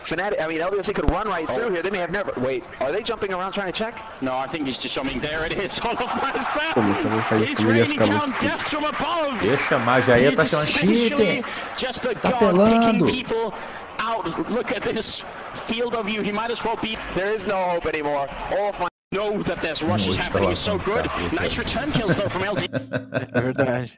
Fnatic, 0.08 0.40
I 0.40 0.46
mean, 0.48 0.60
LDSC 0.60 0.94
could 0.94 1.10
run 1.10 1.28
right 1.28 1.46
through 1.46 1.64
oh. 1.64 1.70
here. 1.70 1.82
They 1.82 1.90
may 1.90 1.98
have 1.98 2.10
never. 2.10 2.32
Wait, 2.40 2.64
are 2.80 2.90
they 2.90 3.02
jumping 3.02 3.32
around 3.32 3.52
trying 3.52 3.70
to 3.70 3.78
check? 3.78 4.02
No, 4.22 4.36
I 4.36 4.46
think 4.46 4.66
he's 4.66 4.78
just 4.78 4.94
jumping. 4.94 5.20
There 5.20 5.44
it 5.44 5.52
is. 5.52 5.78
All 5.84 5.92
of 5.92 6.22
my 6.22 6.32
Pô, 6.74 6.82
mas 6.82 6.98
se 6.98 7.06
alguém 7.06 7.22
faz 7.22 7.42
isso 7.42 7.56
comigo, 7.56 7.76
ia 7.76 7.86
ficar 7.86 8.06
muito 8.06 8.40
deaths 8.40 8.68
from 8.68 8.84
above. 8.86 9.38
Deixa 9.40 9.78
mais, 9.78 10.04
já 10.06 10.18
ia 10.18 10.34
tá 10.34 10.46
chamando 10.46 10.68
Essentially 10.68 11.08
cheater. 11.10 11.44
Just 11.76 12.04
a 12.06 12.14
Tá 12.14 12.30
god 12.30 12.38
telando. 12.38 13.06
picking 13.06 13.24
people 13.24 13.54
out. 13.98 14.24
Look 14.50 14.72
at 14.74 14.82
this 14.82 15.22
field 15.66 15.94
of 15.94 16.06
view. 16.06 16.22
He 16.22 16.32
might 16.32 16.50
as 16.50 16.62
well 16.64 16.76
be. 16.76 16.96
There 17.14 17.34
is 17.34 17.44
no 17.44 17.56
hope 17.68 17.86
anymore. 17.86 18.28
All 18.52 18.70
of 18.70 18.78
my. 18.80 18.88
Know 19.10 19.42
that 19.44 19.62
there's 19.62 19.82
rushes 19.82 20.08
Muito 20.08 20.20
happening. 20.20 20.50
It's 20.52 20.60
so 20.60 20.76
good. 20.78 21.06
bacana. 21.06 21.32
Nice 21.32 21.56
return 21.56 21.90
kills 21.92 22.14
though 22.14 22.28
from 22.28 22.42
LD. 22.42 22.68
É 22.68 23.40
verdade. 23.40 23.92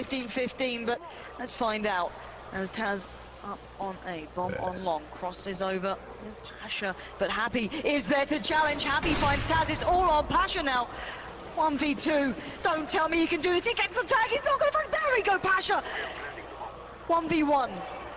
15-15, 0.00 0.86
but 0.86 0.98
let's 1.38 1.52
find 1.52 1.86
out. 1.86 2.10
As 2.52 2.70
Taz 2.70 3.00
up 3.44 3.58
on 3.80 3.96
a 4.06 4.26
bomb 4.34 4.54
on 4.60 4.82
long, 4.84 5.02
crosses 5.12 5.62
over 5.62 5.96
Pasha, 6.60 6.94
but 7.18 7.30
Happy 7.30 7.70
is 7.84 8.04
there 8.04 8.26
to 8.26 8.40
challenge. 8.40 8.84
Happy 8.84 9.12
finds 9.14 9.44
Taz, 9.44 9.70
it's 9.70 9.84
all 9.84 10.10
on 10.10 10.26
Pasha 10.26 10.62
now. 10.62 10.88
1v2, 11.56 12.34
don't 12.62 12.88
tell 12.88 13.08
me 13.08 13.18
he 13.18 13.26
can 13.26 13.40
do 13.40 13.52
this, 13.52 13.66
he 13.66 13.74
gets 13.74 13.94
the 13.94 14.06
tag, 14.06 14.28
he's 14.30 14.44
not 14.44 14.60
going 14.60 14.70
to, 14.72 14.78
there 14.90 15.14
we 15.14 15.22
go 15.22 15.38
Pasha. 15.38 15.82
1v1, 17.08 17.70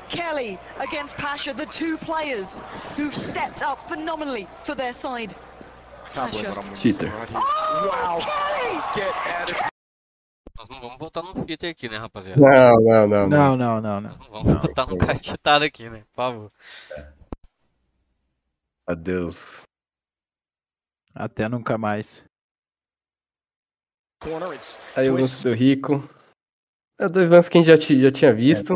Kelly 0.09 0.59
against 0.79 1.15
Pasha, 1.15 1.53
the 1.53 1.65
two 1.67 1.97
players 1.97 2.45
who've 2.95 3.13
stepped 3.13 3.61
up 3.61 3.87
phenomenally 3.89 4.47
for 4.65 4.75
their 4.75 4.93
side. 4.93 5.33
Pasha. 6.13 6.63
Cheater. 6.75 7.11
Oh, 7.33 8.19
Kelly! 8.21 8.81
Get 8.93 9.15
out 9.27 9.51
of 9.51 9.70
Nós 10.61 10.69
não 10.69 10.79
vamos 10.79 10.99
votar 10.99 11.23
no 11.23 11.33
cheater 11.47 11.71
aqui, 11.71 11.89
né, 11.89 11.97
rapaziada? 11.97 12.39
Não, 12.39 12.75
não, 12.79 13.07
não. 13.07 13.27
Não, 13.27 13.57
não, 13.57 13.81
não, 13.81 13.81
não. 13.81 14.09
Nós 14.09 14.19
não 14.19 14.29
vamos 14.29 14.53
votar 14.61 14.85
no 14.87 14.95
cara 14.95 15.17
cheatado 15.19 15.65
aqui, 15.65 15.89
né? 15.89 16.03
Por 16.11 16.15
favor. 16.15 16.47
Adeus. 18.85 19.35
Até 21.15 21.49
nunca 21.49 21.79
mais. 21.79 22.23
Aí 24.95 25.09
o 25.09 25.15
lance 25.15 25.41
do 25.43 25.51
Rico. 25.51 26.07
É 26.99 27.09
dois 27.09 27.27
lances 27.27 27.49
que 27.49 27.57
a 27.57 27.63
gente 27.63 27.95
já, 27.97 27.99
já 28.03 28.11
tinha 28.11 28.31
visto. 28.31 28.75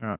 Ah. 0.00 0.16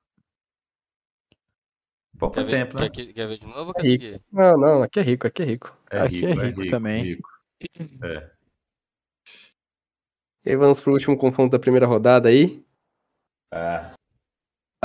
Pouco 2.18 2.34
Quer 2.34 2.44
ver, 2.44 2.50
tempo, 2.50 2.74
né? 2.76 2.82
quer, 2.82 2.90
que- 2.90 3.12
quer 3.12 3.28
ver 3.28 3.38
de 3.38 3.46
novo 3.46 3.68
ou 3.68 3.74
quer 3.74 3.82
É 3.82 3.84
rico. 3.84 4.04
seguir? 4.04 4.22
Não, 4.32 4.56
não, 4.58 4.82
aqui 4.82 4.98
é 4.98 5.02
rico, 5.04 5.24
aqui 5.28 5.42
é 5.42 5.46
rico. 5.46 5.78
É 5.88 6.00
Aqui 6.00 6.26
é 6.26 6.32
rico 6.32 6.66
também. 6.66 7.04
rico. 7.04 7.28
É. 8.02 8.33
E 10.44 10.50
aí 10.50 10.56
vamos 10.56 10.80
pro 10.80 10.92
último 10.92 11.16
confronto 11.16 11.52
da 11.52 11.58
primeira 11.58 11.86
rodada 11.86 12.28
aí. 12.28 12.62
Ah, 13.52 13.94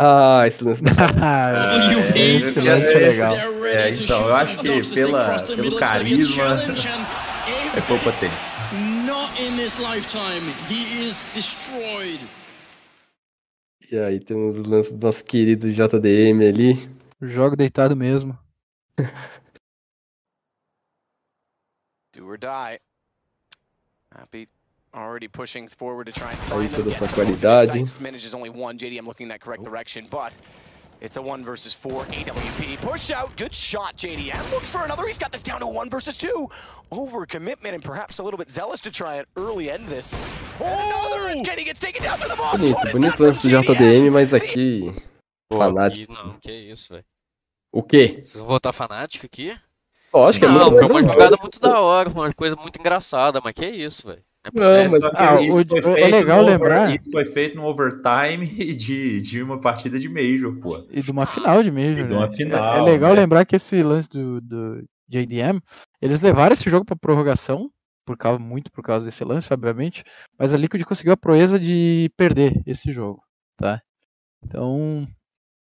Ah, 0.02 0.48
esse 0.48 0.64
lance 0.64 0.82
da 0.82 0.92
Ah, 1.22 1.76
é, 2.16 2.36
esse 2.36 2.58
lance 2.62 2.88
é 2.88 2.94
é, 2.94 3.10
legal. 3.10 3.36
É, 3.36 3.90
então, 3.90 4.30
eu 4.30 4.34
acho 4.34 4.58
que 4.60 4.94
pela, 4.94 5.44
pelo 5.44 5.76
carisma 5.76 6.46
é 7.76 7.82
pouco 7.82 8.06
tempo. 8.18 8.34
Not 9.06 9.42
in 9.42 9.58
this 9.58 9.78
lifetime. 9.78 10.50
He 10.70 11.06
is 11.06 11.18
destroyed. 11.34 12.22
E 13.92 13.98
aí 13.98 14.22
temos 14.22 14.58
o 14.58 14.64
lance 14.64 14.96
do 14.96 15.06
nosso 15.06 15.26
querido 15.26 15.70
JDM 15.70 16.48
ali. 16.48 16.90
Jogo 17.22 17.58
deitado 17.58 17.94
mesmo. 17.94 18.40
Do 22.14 22.26
or 22.26 22.38
die. 22.38 22.80
Happy 24.16 24.48
already 24.94 25.28
pushing 25.28 25.68
forward 25.68 26.06
to 26.06 26.12
try 26.12 26.32
and 26.32 26.40
Aí 26.52 26.68
find 26.68 26.76
toda 26.76 26.92
essa 26.92 27.08
qualidade. 27.08 28.00
Minute 28.00 28.24
is 28.26 28.34
only 28.34 28.50
one. 28.50 28.78
JDM 28.78 29.06
looking 29.06 29.26
in 29.26 29.30
that 29.30 29.42
correct 29.42 29.64
direction, 29.64 30.08
but 30.10 30.34
it's 31.02 31.18
a 31.18 31.22
one 31.22 31.44
versus 31.44 31.74
four. 31.74 32.04
AWP 32.06 32.78
push 32.82 33.12
out. 33.12 33.36
Good 33.38 33.54
shot, 33.54 33.96
JDM. 33.98 34.52
Looks 34.52 34.70
for 34.70 34.84
another. 34.84 35.06
He's 35.08 35.18
got 35.18 35.32
this 35.32 35.44
down 35.44 35.60
to 35.62 35.68
one 35.68 35.90
versus 35.90 36.18
two. 36.18 36.50
Over 36.92 37.26
commitment 37.26 37.76
and 37.76 37.84
perhaps 37.84 38.20
a 38.20 38.24
little 38.24 38.38
bit 38.38 38.50
zealous 38.50 38.82
to 38.82 38.92
try 38.92 39.16
and 39.16 39.28
early 39.38 39.70
end 39.70 39.88
this. 39.88 40.18
Another 40.60 41.30
as 41.30 41.42
Kenny 41.42 41.64
gets 41.64 41.80
taken 41.80 42.04
down 42.04 42.20
to 42.20 42.28
the 42.28 42.36
box. 42.36 42.58
Bonito, 42.58 42.88
is 42.88 42.94
bonito 42.94 43.20
lance 43.20 43.42
do 43.42 43.50
JDM? 43.50 44.12
Mas 44.12 44.34
aqui. 44.34 44.94
Fanático. 45.52 46.14
Não, 46.14 46.38
que 46.40 46.52
isso, 46.52 46.94
velho. 46.94 47.06
O 47.72 47.84
quê? 47.84 48.22
Vocês 48.24 48.40
vão 48.40 48.48
votar 48.48 48.74
fanático 48.74 49.26
aqui? 49.26 49.56
Lógico, 50.12 50.46
é 50.46 50.48
não, 50.48 50.72
muito 50.72 50.80
foi 50.80 50.88
uma 50.88 51.04
jogada 51.04 51.38
muito 51.40 51.60
da 51.60 51.80
hora, 51.80 52.10
foi 52.10 52.22
uma 52.22 52.34
coisa 52.34 52.56
muito 52.56 52.80
engraçada, 52.80 53.40
mas 53.44 53.54
que 53.54 53.66
isso, 53.66 54.08
velho. 54.08 54.24
É 54.46 54.50
Não, 54.54 54.92
mas- 54.92 55.04
Ah, 55.16 55.42
isso 55.42 55.58
o- 55.62 55.82
foi 55.84 56.02
é 56.02 56.08
legal 56.08 56.40
over- 56.44 56.52
lembrar- 56.54 56.96
Isso 56.96 57.12
foi 57.12 57.26
feito 57.26 57.56
no 57.58 57.66
overtime 57.66 58.46
de, 58.76 59.22
de 59.22 59.44
uma 59.44 59.60
partida 59.60 60.00
de 60.00 60.08
Major, 60.08 60.56
pô. 60.60 60.86
E 60.90 61.02
de 61.02 61.12
uma 61.12 61.26
final 61.26 61.62
de 61.62 61.70
Major, 61.72 62.00
E 62.00 62.04
de 62.04 62.10
né? 62.10 62.16
uma 62.16 62.26
É- 62.26 62.32
final, 62.32 62.88
é, 62.88 62.92
legal 62.92 63.14
né? 63.14 63.22
lembrar 63.22 63.46
que 63.46 63.56
esse 63.58 63.84
lance 63.84 64.10
do, 64.10 64.40
do 64.40 64.84
JDM, 65.10 65.60
eles 66.02 66.22
levaram 66.22 66.54
esse 66.54 66.70
jogo 66.70 66.86
pra 66.86 66.96
prorrogação, 66.96 67.70
por 68.06 68.16
causa, 68.18 68.40
muito 68.40 68.72
por 68.72 68.82
causa 68.82 69.06
desse 69.06 69.24
lance, 69.26 69.54
obviamente, 69.54 70.04
mas 70.38 70.54
a 70.54 70.58
Liquid 70.58 70.84
conseguiu 70.84 71.14
a 71.14 71.18
proeza 71.18 71.60
de 71.60 72.10
perder 72.16 72.62
esse 72.66 72.92
jogo, 72.94 73.22
tá? 73.58 73.82
Então, 74.44 75.06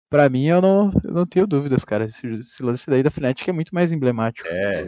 pra 0.09 0.27
mim, 0.29 0.45
eu 0.47 0.61
não, 0.61 0.89
eu 1.03 1.13
não 1.13 1.25
tenho 1.27 1.45
dúvidas, 1.45 1.85
cara. 1.85 2.05
Esse, 2.05 2.25
esse 2.27 2.63
lance 2.63 2.89
daí 2.89 3.03
da 3.03 3.11
Fnatic 3.11 3.47
é 3.47 3.51
muito 3.53 3.73
mais 3.73 3.91
emblemático. 3.93 4.47
É. 4.49 4.83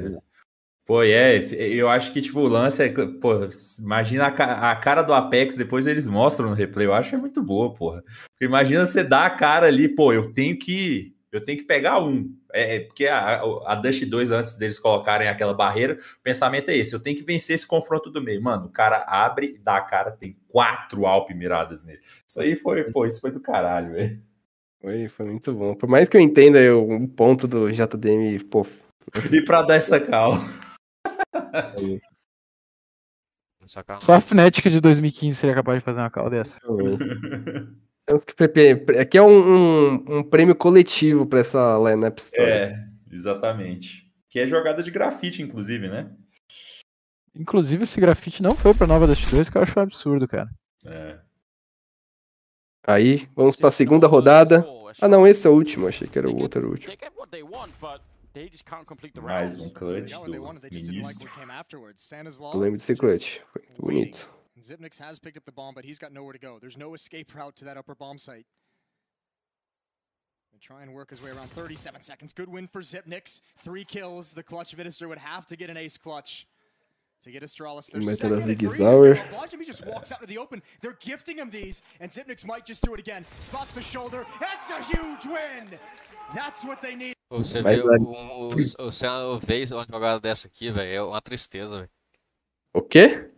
Pô, 0.85 1.01
é, 1.01 1.37
eu 1.51 1.89
acho 1.89 2.13
que, 2.13 2.21
tipo, 2.21 2.39
o 2.39 2.47
lance 2.47 2.83
é. 2.83 2.89
Pô, 2.89 3.47
imagina 3.79 4.27
a, 4.27 4.71
a 4.71 4.75
cara 4.75 5.01
do 5.01 5.15
Apex, 5.15 5.55
depois 5.55 5.87
eles 5.87 6.07
mostram 6.07 6.49
no 6.49 6.55
replay. 6.55 6.85
Eu 6.85 6.93
acho 6.93 7.09
que 7.09 7.15
é 7.15 7.19
muito 7.19 7.41
boa, 7.41 7.73
porra. 7.73 8.03
Porque 8.31 8.45
imagina 8.45 8.85
você 8.85 9.03
dar 9.03 9.25
a 9.25 9.31
cara 9.31 9.65
ali, 9.65 9.89
pô, 9.89 10.13
eu 10.13 10.31
tenho 10.31 10.57
que. 10.57 11.15
Eu 11.31 11.43
tenho 11.43 11.57
que 11.57 11.65
pegar 11.65 11.99
um. 11.99 12.31
É, 12.53 12.75
é, 12.75 12.79
porque 12.81 13.07
a, 13.07 13.41
a 13.65 13.73
Dust 13.73 14.05
2, 14.05 14.31
antes 14.31 14.57
deles 14.57 14.77
colocarem 14.77 15.27
aquela 15.27 15.55
barreira, 15.55 15.95
o 15.95 16.21
pensamento 16.21 16.69
é 16.69 16.77
esse: 16.77 16.93
eu 16.93 16.99
tenho 16.99 17.17
que 17.17 17.23
vencer 17.23 17.55
esse 17.55 17.65
confronto 17.65 18.11
do 18.11 18.21
meio. 18.21 18.41
Mano, 18.41 18.67
o 18.67 18.71
cara 18.71 19.03
abre, 19.07 19.59
dá 19.63 19.77
a 19.77 19.81
cara, 19.81 20.11
tem 20.11 20.37
quatro 20.47 21.07
Alp 21.07 21.31
miradas 21.31 21.83
nele. 21.83 21.99
Isso 22.27 22.39
aí 22.39 22.55
foi, 22.55 22.83
pô, 22.91 23.07
isso 23.07 23.19
foi 23.19 23.31
do 23.31 23.39
caralho, 23.39 23.93
velho. 23.93 24.21
Foi, 24.79 25.07
foi 25.07 25.25
muito 25.25 25.51
bom. 25.51 25.73
Por 25.73 25.89
mais 25.89 26.07
que 26.07 26.15
eu 26.15 26.21
entenda 26.21 26.59
eu, 26.59 26.87
um 26.87 27.07
ponto 27.07 27.47
do 27.47 27.71
JDM, 27.71 28.39
pô. 28.51 28.63
E 29.31 29.41
pra 29.41 29.63
dar 29.63 29.75
essa 29.75 29.99
cal. 29.99 30.39
Só 33.99 34.13
a 34.13 34.21
Fnatic 34.21 34.69
de 34.69 34.79
2015 34.79 35.35
seria 35.35 35.55
capaz 35.55 35.79
de 35.79 35.85
fazer 35.85 35.99
uma 35.99 36.09
call 36.09 36.29
dessa. 36.29 36.59
Aqui 38.99 39.17
é 39.17 39.21
um, 39.21 39.55
um, 39.55 40.17
um 40.17 40.23
prêmio 40.23 40.55
coletivo 40.55 41.25
pra 41.25 41.39
essa 41.39 41.77
lineup 41.79 42.19
story. 42.19 42.51
É, 42.51 42.75
exatamente. 43.11 44.05
Que 44.29 44.39
é 44.39 44.47
jogada 44.47 44.83
de 44.83 44.91
grafite, 44.91 45.41
inclusive, 45.41 45.87
né? 45.87 46.15
Inclusive, 47.33 47.83
esse 47.83 47.99
grafite 47.99 48.43
não 48.43 48.55
foi 48.55 48.73
pra 48.73 48.87
nova 48.87 49.07
Dust 49.07 49.29
2, 49.29 49.49
que 49.49 49.57
eu 49.57 49.63
acho 49.63 49.77
um 49.79 49.83
absurdo, 49.83 50.27
cara. 50.27 50.49
É. 50.85 51.19
Aí, 52.87 53.27
vamos 53.35 53.55
pra 53.55 53.71
segunda 53.71 54.07
rodada. 54.07 54.63
Ah, 55.01 55.07
não, 55.07 55.27
esse 55.27 55.47
é 55.47 55.49
o 55.49 55.53
último. 55.53 55.87
Achei 55.87 56.07
que 56.07 56.17
era 56.17 56.29
o 56.29 56.39
outro, 56.39 56.59
era 56.59 56.67
o 56.67 56.71
último. 56.71 56.93
They 58.35 58.49
get 58.49 58.49
what 58.49 58.49
they 58.49 58.49
want, 58.49 58.49
but 58.49 58.49
they 58.49 58.49
just 58.49 58.65
can't 58.65 58.85
complete 58.85 59.15
the 59.15 59.21
Mais 59.21 59.51
rounds. 59.51 59.65
um 59.65 59.71
clutch 59.71 60.09
got 60.11 60.21
what 60.21 60.27
they 60.27 60.33
do 60.33 60.41
wanted, 60.41 60.61
they 60.61 60.69
just 60.69 60.85
didn't 60.87 61.03
like 61.03 61.15
ministro. 61.17 61.31
what 61.31 61.39
came 61.39 61.49
afterwards. 61.51 62.01
Stanislaw 62.03 62.53
Eu 62.53 62.59
lembro 62.59 62.77
desse 62.77 62.95
clutch. 62.97 63.41
Foi 63.53 63.61
bonito. 63.79 64.27
And 64.55 64.63
Zipnix 64.63 64.99
has 64.99 65.19
picked 65.19 65.37
up 65.37 65.45
the 65.45 65.51
bomb, 65.51 65.73
but 65.73 65.83
he's 65.85 65.99
got 65.99 66.11
nowhere 66.11 66.33
to 66.33 66.39
go. 66.39 66.59
There's 66.59 66.77
no 66.77 66.93
escape 66.93 67.33
route 67.35 67.55
to 67.57 67.65
that 67.65 67.77
upper 67.77 67.95
bomb 67.95 68.17
site. 68.17 68.45
And 70.53 70.61
try 70.61 70.81
and 70.81 70.93
work 70.93 71.09
his 71.09 71.21
way 71.21 71.29
around 71.29 71.51
37 71.51 72.01
seconds. 72.01 72.31
Good 72.33 72.47
win 72.49 72.67
for 72.67 72.81
Zipnix. 72.81 73.41
Three 73.57 73.83
kills. 73.83 74.33
The 74.33 74.43
clutch 74.43 74.75
minister 74.77 75.07
would 75.09 75.17
have 75.17 75.45
to 75.47 75.57
get 75.57 75.69
an 75.69 75.75
ace 75.77 75.97
clutch 75.97 76.47
to 77.23 77.31
get 77.31 77.43
Astralis 77.43 77.91
their 77.91 77.99
Meta 77.99 78.11
da 78.11 78.15
second. 78.15 78.37
And 78.37 78.45
Zig 78.45 78.59
Breeze 78.59 78.73
is 78.73 78.79
gonna 78.79 78.97
Zauer. 78.97 79.27
oblige 79.27 79.53
him. 79.53 79.59
He 79.59 79.65
just 79.65 79.85
walks 79.85 80.11
out 80.11 80.21
into 80.21 80.33
the 80.33 80.37
open. 80.37 80.61
They're 80.81 80.97
gifting 81.01 81.37
him 81.37 81.49
these, 81.49 81.81
and 81.99 82.11
Zipnix 82.11 82.45
might 82.45 82.65
just 82.65 82.83
do 82.83 82.93
it 82.93 82.99
again. 82.99 83.25
Spots 83.39 83.73
the 83.73 83.81
shoulder. 83.81 84.25
That's 84.39 84.69
a 84.69 84.81
huge 84.83 85.25
win. 85.25 85.79
That's 86.33 86.63
what 86.63 86.81
they 86.81 86.95
need. 86.95 87.14
Pô, 87.29 87.37
Você 87.37 87.61
Mas, 87.61 87.77
vê 87.77 87.81
o, 87.81 88.03
o, 88.03 88.51
o, 88.53 88.55
você 88.55 89.07
vê 89.45 89.65
uma 89.73 89.85
jogada 89.85 90.19
dessa 90.19 90.47
aqui, 90.47 90.71
velho, 90.71 90.93
é 90.95 91.01
uma 91.01 91.21
tristeza, 91.21 91.77
velho. 91.77 91.89
O 92.73 92.81
quê? 92.81 93.29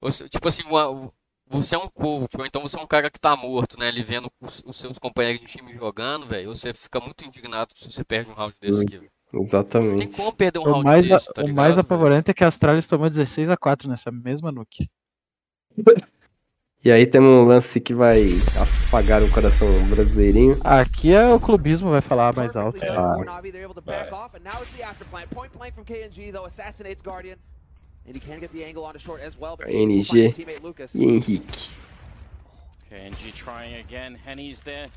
Você- 0.00 0.28
Tipo 0.28 0.48
assim, 0.48 0.62
uma- 0.64 1.12
você 1.46 1.74
é 1.74 1.78
um 1.78 1.88
coach, 1.88 2.36
ou 2.38 2.46
então 2.46 2.62
você 2.62 2.78
é 2.78 2.80
um 2.80 2.86
cara 2.86 3.10
que 3.10 3.20
tá 3.20 3.36
morto, 3.36 3.78
né? 3.78 3.88
Ele 3.88 4.02
vendo 4.02 4.30
os, 4.40 4.62
os 4.64 4.76
seus 4.76 4.98
companheiros 4.98 5.40
de 5.40 5.46
time 5.46 5.74
jogando, 5.74 6.26
velho, 6.26 6.48
você 6.48 6.72
fica 6.72 6.98
muito 6.98 7.24
indignado 7.24 7.72
se 7.76 7.90
você 7.90 8.02
perde 8.02 8.30
um 8.30 8.34
round 8.34 8.54
desse 8.58 8.82
aqui, 8.82 8.98
velho. 8.98 9.12
Exatamente. 9.34 9.98
Tem 9.98 10.12
como 10.12 10.32
perder 10.32 10.58
um 10.58 10.62
O 10.62 10.72
round 10.72 10.84
mais, 10.84 11.10
a- 11.10 11.14
desse, 11.14 11.32
tá 11.32 11.42
o 11.42 11.46
ligado? 11.46 11.56
mais 11.56 11.78
apavorante 11.78 12.30
é 12.30 12.34
que 12.34 12.42
a 12.44 12.48
Astralis 12.48 12.86
tomou 12.86 13.08
16 13.08 13.48
a 13.50 13.56
4 13.56 13.88
nessa 13.88 14.10
mesma 14.10 14.50
nuke. 14.50 14.88
E 16.84 16.90
aí 16.90 17.06
temos 17.06 17.28
um 17.30 17.44
lance 17.44 17.80
que 17.80 17.94
vai 17.94 18.24
apagar 18.88 19.22
o 19.22 19.30
coração 19.30 19.68
brasileirinho. 19.88 20.58
Aqui 20.64 21.12
é 21.12 21.32
o 21.32 21.38
clubismo 21.38 21.90
vai 21.90 22.00
falar 22.00 22.34
mais 22.34 22.56
alto. 22.56 22.80
Ah, 22.84 23.14
KNG 29.70 30.32
teammate 30.32 30.60
Lucas. 30.60 30.94
e 30.96 31.04
Henrique. 31.04 31.70
KNG 32.88 33.32
trying 33.32 33.78
again. 33.78 34.18
Henny's 34.26 34.62
there. 34.62 34.90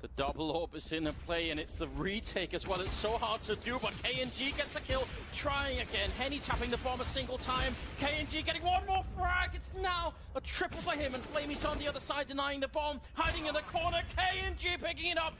The 0.00 0.08
double 0.16 0.50
orb 0.50 0.74
is 0.74 0.92
in 0.92 1.04
the 1.04 1.12
play, 1.26 1.50
and 1.50 1.60
it's 1.60 1.76
the 1.76 1.88
retake 1.88 2.54
as 2.54 2.66
well. 2.66 2.80
It's 2.80 2.94
so 2.94 3.18
hard 3.18 3.42
to 3.42 3.56
do, 3.56 3.78
but 3.82 3.92
KNG 4.02 4.56
gets 4.56 4.74
a 4.74 4.80
kill. 4.80 5.06
Trying 5.34 5.80
again. 5.80 6.08
Henny 6.18 6.38
tapping 6.38 6.70
the 6.70 6.78
bomb 6.78 7.02
a 7.02 7.04
single 7.04 7.36
time. 7.36 7.74
KNG 8.00 8.44
getting 8.44 8.62
one 8.62 8.86
more 8.86 9.04
frag. 9.18 9.50
It's 9.52 9.72
now 9.82 10.14
a 10.34 10.40
triple 10.40 10.78
for 10.78 10.92
him, 10.92 11.14
and 11.14 11.22
Flamey's 11.22 11.66
on 11.66 11.78
the 11.78 11.86
other 11.86 12.00
side 12.00 12.28
denying 12.28 12.60
the 12.60 12.68
bomb. 12.68 13.00
Hiding 13.14 13.46
in 13.46 13.52
the 13.52 13.60
corner. 13.60 14.00
KNG 14.16 14.82
picking 14.82 15.10
it 15.10 15.18
up. 15.18 15.34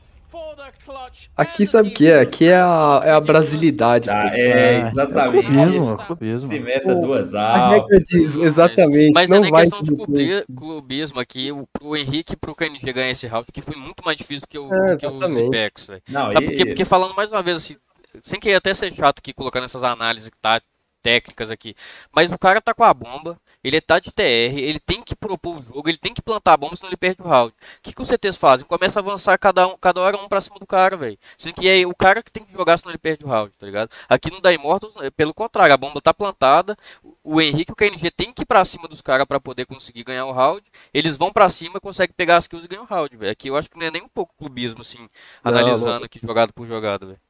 Aqui 1.36 1.66
sabe 1.66 1.88
o 1.88 1.94
que 1.94 2.08
é? 2.10 2.20
Aqui 2.20 2.46
é 2.48 2.56
a, 2.56 3.02
é 3.04 3.10
a 3.10 3.20
brasilidade. 3.20 4.06
Tá, 4.06 4.20
pô. 4.22 4.28
é, 4.28 4.80
exatamente. 4.80 5.46
clubismo, 5.46 5.96
clubismo. 6.06 6.48
Se 6.48 6.60
meta 6.60 6.94
duas 6.94 7.34
altas. 7.34 8.06
diz, 8.06 8.36
exatamente. 8.36 9.12
Mas 9.12 9.28
não 9.28 9.44
é 9.44 9.50
vai 9.50 9.62
questão 9.62 9.82
de 9.82 9.94
clubi- 9.96 10.44
clubismo 10.56 11.20
aqui. 11.20 11.50
O, 11.52 11.66
pro 11.72 11.96
Henrique 11.96 12.34
e 12.34 12.36
pro 12.36 12.54
KNG 12.54 12.92
ganhar 12.92 13.10
esse 13.10 13.26
round, 13.26 13.46
que 13.52 13.60
foi 13.60 13.76
muito 13.76 14.04
mais 14.04 14.16
difícil 14.16 14.42
do 14.42 14.48
que 14.48 14.58
o, 14.58 14.72
É, 14.72 14.96
que 14.96 15.06
o. 15.06 15.28
Zipex. 15.28 15.90
Não, 16.08 16.32
Sabe 16.32 16.44
e- 16.44 16.48
por 16.48 16.56
quê? 16.56 16.66
Porque 16.66 16.84
falando 16.84 17.14
mais 17.14 17.30
uma 17.30 17.42
vez 17.42 17.56
assim, 17.58 17.76
sem 18.22 18.38
querer 18.40 18.56
até 18.56 18.72
ser 18.74 18.92
chato 18.94 19.18
aqui, 19.18 19.32
colocando 19.32 19.64
essas 19.64 19.82
análises 19.82 20.30
tá, 20.40 20.60
técnicas 21.02 21.50
aqui, 21.50 21.74
mas 22.14 22.30
o 22.30 22.38
cara 22.38 22.60
tá 22.60 22.74
com 22.74 22.84
a 22.84 22.92
bomba, 22.92 23.38
ele 23.62 23.80
tá 23.80 23.98
de 23.98 24.10
TR, 24.10 24.22
ele 24.22 24.78
tem 24.78 25.02
que 25.02 25.14
propor 25.14 25.60
o 25.60 25.62
jogo, 25.62 25.88
ele 25.88 25.98
tem 25.98 26.14
que 26.14 26.22
plantar 26.22 26.54
a 26.54 26.56
bomba, 26.56 26.76
senão 26.76 26.88
ele 26.88 26.96
perde 26.96 27.22
o 27.22 27.26
round. 27.26 27.52
O 27.52 27.54
que, 27.82 27.92
que 27.92 28.02
os 28.02 28.08
CTs 28.08 28.36
fazem? 28.36 28.66
Começa 28.66 28.98
a 28.98 29.02
avançar 29.02 29.38
cada, 29.38 29.66
um, 29.66 29.76
cada 29.76 30.00
hora 30.00 30.16
um 30.16 30.28
pra 30.28 30.40
cima 30.40 30.58
do 30.58 30.66
cara, 30.66 30.96
velho. 30.96 31.18
Sendo 31.36 31.54
que 31.54 31.68
é 31.68 31.86
o 31.86 31.94
cara 31.94 32.22
que 32.22 32.32
tem 32.32 32.44
que 32.44 32.52
jogar, 32.52 32.78
senão 32.78 32.90
ele 32.90 32.98
perde 32.98 33.24
o 33.24 33.28
round, 33.28 33.56
tá 33.56 33.66
ligado? 33.66 33.90
Aqui 34.08 34.30
no 34.30 34.40
da 34.40 34.52
Immortals, 34.52 34.94
é 34.96 35.10
pelo 35.10 35.34
contrário, 35.34 35.74
a 35.74 35.76
bomba 35.76 36.00
tá 36.00 36.14
plantada, 36.14 36.76
o 37.22 37.40
Henrique 37.40 37.70
e 37.70 37.72
o 37.72 37.76
KNG 37.76 38.10
tem 38.10 38.32
que 38.32 38.42
ir 38.42 38.46
pra 38.46 38.64
cima 38.64 38.88
dos 38.88 39.02
caras 39.02 39.26
pra 39.26 39.40
poder 39.40 39.66
conseguir 39.66 40.04
ganhar 40.04 40.26
o 40.26 40.32
round, 40.32 40.62
eles 40.92 41.16
vão 41.16 41.32
pra 41.32 41.48
cima, 41.48 41.80
conseguem 41.80 42.14
pegar 42.16 42.36
as 42.36 42.46
kills 42.46 42.64
e 42.64 42.68
ganham 42.68 42.84
o 42.84 42.86
round, 42.86 43.16
velho. 43.16 43.32
Aqui 43.32 43.48
eu 43.48 43.56
acho 43.56 43.70
que 43.70 43.78
não 43.78 43.86
é 43.86 43.90
nem 43.90 44.02
um 44.02 44.08
pouco 44.08 44.34
clubismo, 44.36 44.80
assim, 44.80 45.08
analisando 45.44 46.00
não. 46.00 46.04
aqui 46.04 46.20
jogado 46.22 46.52
por 46.52 46.66
jogado, 46.66 47.06
velho. 47.08 47.20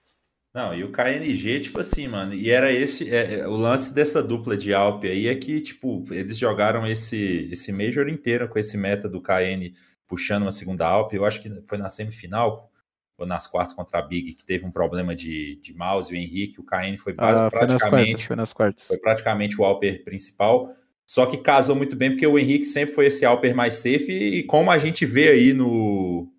Não, 0.53 0.75
e 0.75 0.83
o 0.83 0.91
KNG, 0.91 1.61
tipo 1.61 1.79
assim, 1.79 2.09
mano, 2.09 2.35
e 2.35 2.51
era 2.51 2.73
esse, 2.73 3.09
é, 3.09 3.41
é, 3.41 3.49
o 3.49 3.55
lance 3.55 3.95
dessa 3.95 4.21
dupla 4.21 4.57
de 4.57 4.75
Alp 4.75 5.05
aí 5.05 5.29
é 5.29 5.35
que, 5.37 5.61
tipo, 5.61 6.03
eles 6.11 6.37
jogaram 6.37 6.85
esse, 6.87 7.49
esse 7.53 7.71
Major 7.71 8.09
inteiro 8.09 8.49
com 8.49 8.59
esse 8.59 8.77
meta 8.77 9.09
do 9.09 9.23
KN 9.23 9.73
puxando 10.09 10.43
uma 10.43 10.51
segunda 10.51 10.89
Alp, 10.89 11.15
eu 11.15 11.25
acho 11.25 11.41
que 11.41 11.49
foi 11.69 11.79
na 11.79 11.89
semifinal, 11.89 12.69
ou 13.17 13.25
nas 13.25 13.47
quartas 13.47 13.73
contra 13.73 14.01
a 14.01 14.03
Big, 14.03 14.35
que 14.35 14.45
teve 14.45 14.67
um 14.67 14.73
problema 14.73 15.15
de, 15.15 15.61
de 15.63 15.73
mouse, 15.73 16.13
o 16.13 16.17
Henrique, 16.17 16.59
o 16.59 16.65
KN 16.65 16.97
foi 16.99 17.15
Ah, 17.17 17.49
foi 17.49 17.61
praticamente, 17.61 18.27
foi 18.27 18.37
nas 18.37 18.53
quartas. 18.53 18.89
foi 18.89 18.99
praticamente 18.99 19.61
o 19.61 19.65
Alper 19.65 20.03
principal, 20.03 20.75
só 21.07 21.27
que 21.27 21.37
casou 21.37 21.77
muito 21.77 21.95
bem, 21.95 22.11
porque 22.11 22.27
o 22.27 22.39
Henrique 22.39 22.65
sempre 22.65 22.95
foi 22.95 23.07
esse 23.07 23.25
Alper 23.25 23.55
mais 23.55 23.77
safe, 23.77 24.11
e 24.11 24.43
como 24.43 24.71
a 24.71 24.79
gente 24.79 25.07
vê 25.07 25.29
aí 25.29 25.53
no, 25.53 26.30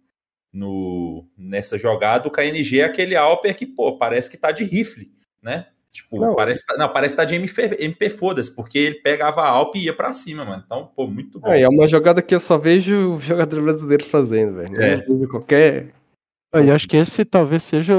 no 0.53 1.25
nessa 1.37 1.77
jogada, 1.77 2.27
o 2.27 2.31
KNG 2.31 2.79
é 2.79 2.83
aquele 2.83 3.15
Alper 3.15 3.55
que, 3.57 3.65
pô, 3.65 3.97
parece 3.97 4.29
que 4.29 4.37
tá 4.37 4.51
de 4.51 4.63
rifle, 4.63 5.11
né? 5.41 5.67
Tipo, 5.91 6.19
Não. 6.21 6.35
parece, 6.35 6.65
tá- 6.65 6.77
não, 6.77 6.87
parece 6.91 7.15
que 7.15 7.21
tá 7.21 7.25
de 7.25 7.35
MP, 7.35 7.75
MP 7.83 8.09
foda-se, 8.09 8.53
porque 8.55 8.77
ele 8.77 8.95
pegava 9.01 9.41
a 9.41 9.49
Alp 9.49 9.75
e 9.75 9.85
ia 9.85 9.93
pra 9.95 10.13
cima, 10.13 10.45
mano. 10.45 10.63
Então, 10.65 10.87
pô, 10.95 11.05
muito 11.05 11.37
bom. 11.39 11.53
E 11.53 11.61
é 11.61 11.67
uma 11.67 11.85
jogada 11.87 12.21
que 12.21 12.33
eu 12.33 12.39
só 12.39 12.57
vejo 12.57 13.17
jogador 13.19 13.61
brasileiro 13.61 14.03
fazendo, 14.05 14.55
velho. 14.55 14.75
Eu 14.75 15.23
É. 15.25 15.27
qualquer. 15.27 15.93
Eu 16.53 16.73
acho 16.73 16.87
que 16.87 16.95
esse 16.95 17.25
talvez 17.25 17.63
seja, 17.63 17.93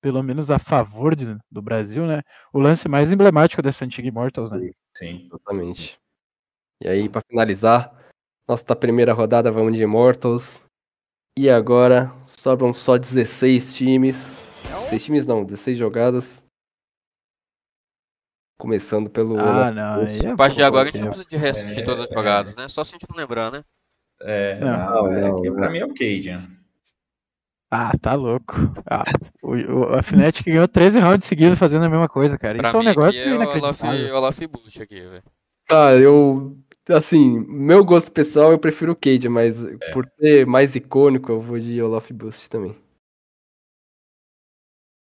pelo 0.00 0.22
menos 0.22 0.48
a 0.50 0.58
favor 0.60 1.16
de- 1.16 1.36
do 1.50 1.60
Brasil, 1.62 2.06
né? 2.06 2.22
O 2.52 2.60
lance 2.60 2.88
mais 2.88 3.12
emblemático 3.12 3.62
dessa 3.62 3.84
antiga 3.84 4.06
Immortals, 4.06 4.52
né? 4.52 4.70
Sim. 4.96 5.26
Exatamente. 5.26 5.98
E 6.82 6.88
aí, 6.88 7.08
pra 7.08 7.22
finalizar, 7.28 7.92
nossa 8.48 8.76
primeira 8.76 9.12
rodada, 9.12 9.50
vamos 9.50 9.76
de 9.76 9.82
Immortals. 9.82 10.62
E 11.38 11.48
agora 11.48 12.12
sobram 12.26 12.74
só 12.74 12.98
16 12.98 13.74
times. 13.74 14.42
16 14.84 15.04
times 15.04 15.26
não, 15.26 15.44
16 15.44 15.78
jogadas. 15.78 16.44
Começando 18.58 19.10
pelo. 19.10 19.38
Ah, 19.40 19.70
não, 19.70 20.02
é 20.02 20.30
A 20.32 20.36
partir 20.36 20.56
de 20.56 20.62
agora 20.62 20.88
a 20.88 20.92
gente 20.92 21.00
não 21.00 21.08
precisa 21.08 21.28
de 21.28 21.36
reassistir 21.36 21.84
todas 21.84 22.04
as 22.04 22.10
jogadas, 22.10 22.54
né? 22.54 22.68
Só 22.68 22.84
se 22.84 22.94
a 22.94 22.98
gente 22.98 23.08
não 23.10 23.16
lembrar, 23.16 23.50
né? 23.50 23.64
É, 24.20 24.60
Não, 24.60 24.68
não, 24.68 25.12
é 25.12 25.20
não, 25.22 25.42
que 25.42 25.48
não. 25.50 25.56
pra 25.56 25.70
mim 25.70 25.78
é 25.78 25.84
o 25.84 25.94
Cajun. 25.94 26.46
Ah, 27.72 27.92
tá 28.00 28.14
louco. 28.14 28.52
Ah, 28.88 29.02
o, 29.42 29.54
o- 29.56 29.94
a 29.94 30.02
Fnatic 30.02 30.44
ganhou 30.46 30.68
13 30.68 31.00
rounds 31.00 31.26
seguidos 31.26 31.58
fazendo 31.58 31.86
a 31.86 31.88
mesma 31.88 32.08
coisa, 32.08 32.38
cara. 32.38 32.58
Pra 32.58 32.68
Isso 32.68 32.76
é 32.76 32.80
um 32.80 32.82
negócio 32.84 33.20
aqui 33.20 33.30
é 33.30 33.32
o 33.32 33.36
Olaf, 33.36 33.56
inacreditável. 33.56 34.16
Olaf 34.16 34.38
Bush 34.46 34.80
aqui, 34.80 35.00
velho. 35.00 35.22
Cara, 35.66 35.98
eu. 35.98 36.56
Assim, 36.88 37.38
meu 37.46 37.84
gosto 37.84 38.10
pessoal, 38.10 38.50
eu 38.50 38.58
prefiro 38.58 38.92
o 38.92 38.96
Cade, 38.96 39.28
mas 39.28 39.62
por 39.92 40.04
ser 40.04 40.44
mais 40.46 40.74
icônico, 40.74 41.30
eu 41.30 41.40
vou 41.40 41.58
de 41.58 41.80
Olaf 41.80 42.10
Boost 42.10 42.50
também. 42.50 42.76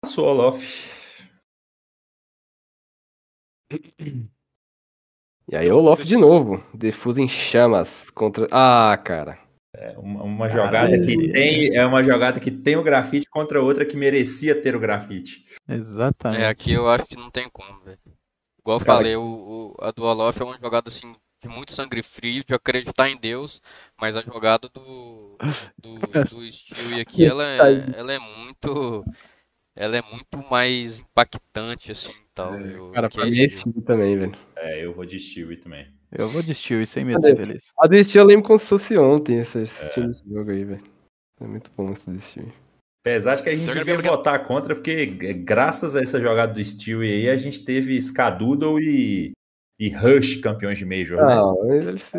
Passou, 0.02 0.26
Olof. 0.26 0.60
E 5.50 5.56
aí, 5.56 5.70
Olaf 5.70 6.02
de 6.02 6.16
novo. 6.16 6.62
Defusa 6.74 7.22
em 7.22 7.28
chamas 7.28 8.10
contra. 8.10 8.48
Ah, 8.50 8.96
cara. 8.98 9.38
É 9.74 9.96
uma, 9.98 10.22
uma 10.24 10.48
jogada 10.48 11.00
que 11.00 11.30
tem 11.30 11.76
é 11.76 11.86
uma 11.86 12.02
jogada 12.02 12.40
que 12.40 12.50
tem 12.50 12.76
o 12.76 12.82
grafite 12.82 13.28
contra 13.30 13.62
outra 13.62 13.86
que 13.86 13.96
merecia 13.96 14.60
ter 14.60 14.74
o 14.74 14.80
grafite. 14.80 15.44
Exatamente. 15.68 16.42
É, 16.42 16.48
aqui 16.48 16.72
eu 16.72 16.88
acho 16.88 17.06
que 17.06 17.16
não 17.16 17.30
tem 17.30 17.48
como, 17.50 17.78
velho. 17.80 17.98
Igual 18.58 18.78
eu 18.80 18.84
Cara, 18.84 18.98
falei, 18.98 19.16
o, 19.16 19.22
o- 19.22 19.76
a 19.80 19.90
do 19.92 20.02
Olof 20.04 20.40
é 20.40 20.44
uma 20.44 20.58
jogada 20.58 20.88
assim 20.88 21.14
de 21.40 21.48
muito 21.48 21.72
sangue 21.72 22.02
frio, 22.02 22.44
de 22.44 22.54
acreditar 22.54 23.08
em 23.08 23.16
Deus, 23.16 23.62
mas 24.00 24.16
a 24.16 24.22
jogada 24.22 24.68
do 24.68 25.36
do, 25.78 25.94
do 26.30 26.52
Stewie 26.52 27.00
aqui, 27.00 27.24
ela 27.24 27.44
é, 27.44 27.58
ela 27.96 28.12
é 28.12 28.18
muito 28.18 29.04
ela 29.76 29.96
é 29.96 30.02
muito 30.02 30.38
mais 30.50 30.98
impactante 31.00 31.92
assim, 31.92 32.12
tal. 32.34 32.58
Eu- 32.60 32.90
Cara, 32.90 33.08
pra 33.08 33.22
é 33.22 33.30
mim 33.30 33.40
é 33.40 33.48
Stewie. 33.48 33.72
Stewie 33.72 33.82
também, 33.84 34.18
velho. 34.18 34.32
É, 34.56 34.84
eu 34.84 34.92
vou 34.92 35.04
de 35.06 35.18
Stewie 35.20 35.56
também. 35.56 35.86
Eu 36.10 36.26
vou 36.30 36.42
de 36.42 36.54
Steel, 36.54 36.86
sem 36.86 37.04
medo 37.04 37.20
de 37.20 37.26
ser 37.26 37.36
feliz. 37.36 37.72
A 37.78 37.86
do 37.86 38.02
Stewie 38.02 38.18
eu 38.22 38.24
lembro 38.26 38.46
como 38.46 38.58
se 38.58 38.66
fosse 38.66 38.96
ontem, 38.98 39.38
esse, 39.40 39.60
esse 39.60 40.00
desse 40.00 40.26
jogo 40.26 40.50
aí, 40.50 40.64
velho. 40.64 40.82
É 41.38 41.46
muito 41.46 41.70
bom 41.76 41.92
esse 41.92 42.08
do 42.10 42.18
Stewie. 42.18 42.52
Apesar 43.04 43.36
de 43.36 43.42
que 43.42 43.50
a 43.50 43.54
gente 43.56 43.72
devia 43.72 43.98
votar 43.98 44.44
contra, 44.46 44.74
porque 44.74 45.04
g- 45.04 45.34
graças 45.34 45.94
a 45.94 46.00
essa 46.00 46.18
jogada 46.18 46.52
do 46.54 46.64
Stewie 46.64 47.12
aí, 47.12 47.28
a 47.28 47.36
gente 47.36 47.62
teve 47.62 47.94
Skadoodle 47.98 48.80
e, 48.80 49.32
e 49.78 49.90
Rush 49.90 50.36
campeões 50.36 50.76
de 50.76 50.84
Major, 50.84 51.18
né? 51.18 51.36
Não, 51.36 51.64
mas 51.64 51.86
eles... 51.86 52.12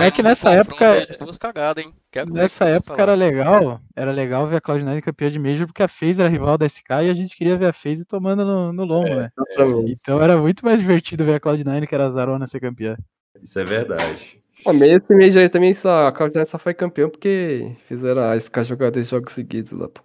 É 0.00 0.10
que 0.10 0.22
nessa 0.22 0.50
época. 0.50 1.06
Duas 1.20 1.36
cagadas, 1.36 1.84
hein? 1.84 1.92
Quebra 2.10 2.32
o 2.32 2.36
Nessa 2.36 2.64
época 2.64 2.96
falar. 2.96 3.02
era 3.02 3.14
legal, 3.14 3.80
era 3.94 4.10
legal 4.10 4.46
ver 4.46 4.56
a 4.56 4.60
Cloud9 4.60 5.02
campeã 5.02 5.30
de 5.30 5.38
Major, 5.38 5.66
porque 5.66 5.82
a 5.82 5.88
FaZe 5.88 6.20
era 6.20 6.30
rival 6.30 6.56
da 6.56 6.66
SK 6.66 6.88
e 6.90 7.10
a 7.10 7.14
gente 7.14 7.36
queria 7.36 7.56
ver 7.58 7.66
a 7.66 7.72
FaZe 7.72 8.06
tomando 8.06 8.46
no, 8.46 8.72
no 8.72 8.84
lombo, 8.84 9.14
né? 9.14 9.30
exatamente. 9.36 9.92
Então 9.92 10.22
era 10.22 10.38
muito 10.38 10.64
mais 10.64 10.80
divertido 10.80 11.24
ver 11.24 11.34
a 11.34 11.40
Cloud9, 11.40 11.86
que 11.86 11.94
era 11.94 12.06
a 12.06 12.10
Zarona, 12.10 12.46
ser 12.46 12.60
campeã. 12.60 12.96
Isso 13.42 13.58
é 13.58 13.64
verdade. 13.64 14.42
Ah, 14.64 14.72
mas 14.72 14.90
esse 14.90 15.14
Major 15.14 15.42
aí 15.42 15.50
também 15.50 15.74
só, 15.74 16.06
a 16.06 16.12
Cloud9 16.12 16.44
só 16.46 16.58
foi 16.58 16.72
campeão 16.72 17.10
porque 17.10 17.76
fizeram 17.86 18.22
a 18.22 18.40
SK 18.40 18.64
jogar 18.64 18.90
dois 18.90 19.08
jogos 19.08 19.34
seguidos 19.34 19.72
lá, 19.72 19.88
pô. 19.88 20.00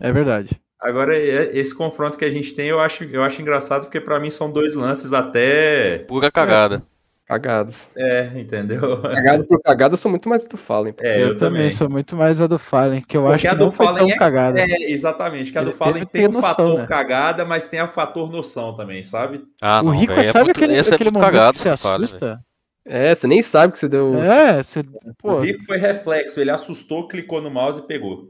É 0.00 0.12
verdade. 0.12 0.60
Agora, 0.82 1.16
é- 1.16 1.56
esse 1.56 1.74
confronto 1.74 2.18
que 2.18 2.24
a 2.24 2.30
gente 2.30 2.54
tem, 2.54 2.68
eu 2.68 2.80
acho, 2.80 3.04
eu 3.04 3.22
acho 3.22 3.40
engraçado, 3.40 3.82
porque 3.84 4.00
pra 4.00 4.18
mim 4.18 4.30
são 4.30 4.50
dois 4.50 4.74
lances 4.74 5.12
até. 5.12 5.98
Pura 6.08 6.30
cagada. 6.30 6.82
Cagados. 7.24 7.86
É, 7.96 8.30
entendeu? 8.34 8.80
Cagada 9.00 9.44
por 9.44 9.62
cagada, 9.62 9.94
eu 9.94 9.96
sou 9.96 10.10
muito 10.10 10.28
mais 10.28 10.46
do 10.46 10.56
Fallen. 10.56 10.92
É, 10.98 11.22
eu, 11.22 11.28
eu 11.28 11.36
também 11.36 11.70
sou 11.70 11.88
muito 11.88 12.14
mais 12.16 12.40
a 12.40 12.46
do 12.48 12.58
Fallen, 12.58 13.00
que 13.00 13.16
eu 13.16 13.22
Porque 13.22 13.46
acho 13.46 13.46
a 13.46 13.50
que 13.52 13.56
do 13.58 13.64
não 13.66 13.70
foi 13.70 13.86
Fallen 13.86 14.06
tão 14.06 14.10
é, 14.10 14.18
cagada. 14.18 14.60
é, 14.60 14.90
exatamente, 14.90 15.50
que 15.52 15.56
a 15.56 15.62
do 15.62 15.70
Ele 15.70 15.76
Fallen 15.78 16.04
tem 16.04 16.26
o 16.26 16.32
noção, 16.32 16.42
fator 16.50 16.78
né? 16.80 16.86
cagada, 16.86 17.44
mas 17.44 17.68
tem 17.68 17.80
o 17.80 17.88
fator 17.88 18.30
noção 18.30 18.76
também, 18.76 19.02
sabe? 19.04 19.44
Ah, 19.62 19.80
o 19.80 19.84
não, 19.84 19.90
Rico, 19.92 20.12
é 20.12 20.24
sabe 20.24 20.44
muito- 20.46 20.58
aquele, 20.58 20.76
esse 20.76 20.90
é 20.90 20.94
aquele 20.94 21.10
muito 21.10 21.20
momento 21.22 21.32
cagado, 21.32 21.56
que 21.56 21.62
você 21.62 21.68
assusta? 21.70 22.40
É, 22.84 23.14
você 23.14 23.26
nem 23.28 23.40
sabe 23.40 23.72
que 23.72 23.78
você 23.78 23.88
deu. 23.88 24.12
É, 24.22 24.60
você. 24.62 24.80
O 24.80 24.84
Pô, 25.16 25.40
Rico 25.40 25.64
foi 25.64 25.78
reflexo, 25.78 26.40
ele 26.40 26.50
assustou, 26.50 27.06
clicou 27.06 27.40
no 27.40 27.50
mouse 27.50 27.78
e 27.80 27.86
pegou. 27.86 28.28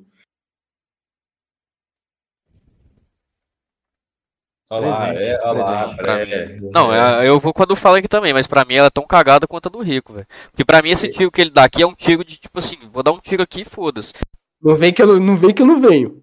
Olha 4.73 4.87
lá, 4.89 4.97
Presente, 5.09 5.23
é, 5.23 5.41
olha 5.47 5.63
lá, 5.63 5.95
pra 5.95 6.21
é. 6.21 6.59
Não, 6.73 6.95
é- 6.95 7.29
eu 7.29 7.39
vou 7.39 7.53
quando 7.53 7.71
eu 7.71 7.77
falo 7.77 7.97
aqui 7.97 8.09
também, 8.09 8.33
mas 8.33 8.47
pra 8.47 8.65
mim 8.65 8.75
ela 8.77 8.87
é 8.87 8.91
tão 8.91 9.07
cagada 9.07 9.47
quanto 9.47 9.67
a 9.67 9.71
do 9.71 9.83
Rico, 9.83 10.15
velho. 10.15 10.27
Porque 10.51 10.65
pra 10.65 10.81
mim 10.81 10.89
esse 10.91 11.11
tiro 11.11 11.31
que 11.31 11.43
ele 11.43 11.51
dá 11.51 11.65
aqui 11.65 11.83
é 11.83 11.87
um 11.87 11.95
tiro 11.95 12.25
de 12.25 12.39
tipo 12.39 12.59
assim, 12.59 12.77
vou 12.91 13.03
dar 13.03 13.13
um 13.13 13.19
tiro 13.19 13.43
aqui 13.43 13.61
e 13.61 13.65
foda-se. 13.67 14.15
Não 14.63 14.75
vem 14.75 14.91
que 14.93 15.03
eu 15.03 15.07
não, 15.07 15.21
não 15.21 15.37
vem 15.37 15.53
que 15.53 15.61
eu 15.61 15.67
não 15.67 15.79
venho. 15.79 16.23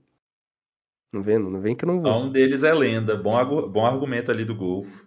Não 1.14 1.22
vem, 1.22 1.38
não 1.38 1.62
vem 1.62 1.76
que 1.76 1.86
eu 1.86 1.88
não 1.88 2.00
vou. 2.00 2.12
Um 2.24 2.32
deles 2.32 2.64
é 2.64 2.74
lenda, 2.74 3.16
bom, 3.16 3.68
bom 3.70 3.86
argumento 3.86 4.32
ali 4.32 4.44
do 4.44 4.56
Golfo. 4.56 5.06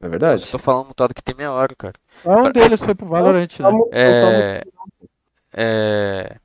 É 0.00 0.08
verdade? 0.08 0.48
Tô 0.50 0.58
falando 0.58 0.88
mutado 0.88 1.14
que 1.14 1.22
tem 1.22 1.34
meia 1.34 1.52
hora, 1.52 1.74
cara. 1.76 1.94
um 2.24 2.50
deles 2.52 2.82
foi 2.82 2.94
pro 2.94 3.06
Valorant, 3.06 3.48
né? 3.58 3.68
É. 3.92 4.62
É. 5.54 6.36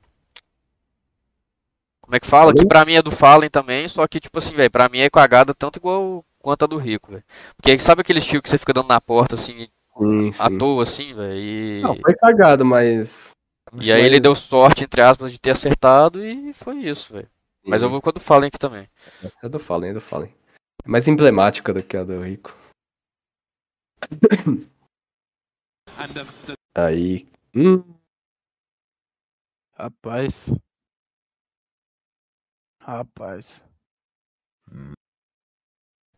Como 2.08 2.16
é 2.16 2.20
que 2.20 2.26
fala? 2.26 2.54
Que 2.54 2.64
pra 2.64 2.86
mim 2.86 2.94
é 2.94 3.02
do 3.02 3.10
Fallen 3.10 3.50
também, 3.50 3.86
só 3.86 4.08
que, 4.08 4.18
tipo 4.18 4.38
assim, 4.38 4.54
velho, 4.54 4.70
pra 4.70 4.88
mim 4.88 5.00
é 5.00 5.10
cagada 5.10 5.52
tanto 5.52 5.78
igual 5.78 6.24
quanto 6.38 6.64
a 6.64 6.66
do 6.66 6.78
Rico, 6.78 7.10
velho. 7.12 7.22
Porque 7.54 7.70
aí, 7.70 7.78
sabe 7.78 8.00
aquele 8.00 8.18
estilo 8.20 8.40
que 8.40 8.48
você 8.48 8.56
fica 8.56 8.72
dando 8.72 8.88
na 8.88 8.98
porta, 8.98 9.34
assim, 9.34 9.68
Sim, 9.98 10.30
à 10.40 10.48
sim. 10.48 10.56
toa, 10.56 10.82
assim, 10.84 11.12
velho? 11.12 11.38
E... 11.38 11.80
Não, 11.82 11.94
foi 11.94 12.14
cagado, 12.14 12.64
mas. 12.64 13.32
e 13.78 13.92
aí 13.92 14.02
ele 14.02 14.18
deu 14.18 14.34
sorte, 14.34 14.84
entre 14.84 15.02
aspas, 15.02 15.30
de 15.30 15.38
ter 15.38 15.50
acertado 15.50 16.24
e 16.24 16.54
foi 16.54 16.76
isso, 16.76 17.12
velho. 17.12 17.28
Mas 17.62 17.82
eu 17.82 17.90
vou 17.90 18.00
quando 18.00 18.20
Fallen 18.20 18.48
aqui 18.48 18.58
também. 18.58 18.88
É 19.42 19.48
do 19.50 19.58
Fallen, 19.58 19.90
é 19.90 19.92
do 19.92 20.00
Fallen. 20.00 20.32
É 20.82 20.88
mais 20.88 21.06
emblemática 21.08 21.74
do 21.74 21.82
que 21.82 21.94
a 21.94 22.04
do 22.04 22.22
Rico. 22.22 22.56
Aí. 26.74 27.28
Hum, 27.54 27.84
Rapaz. 29.78 30.54
Rapaz. 32.88 33.62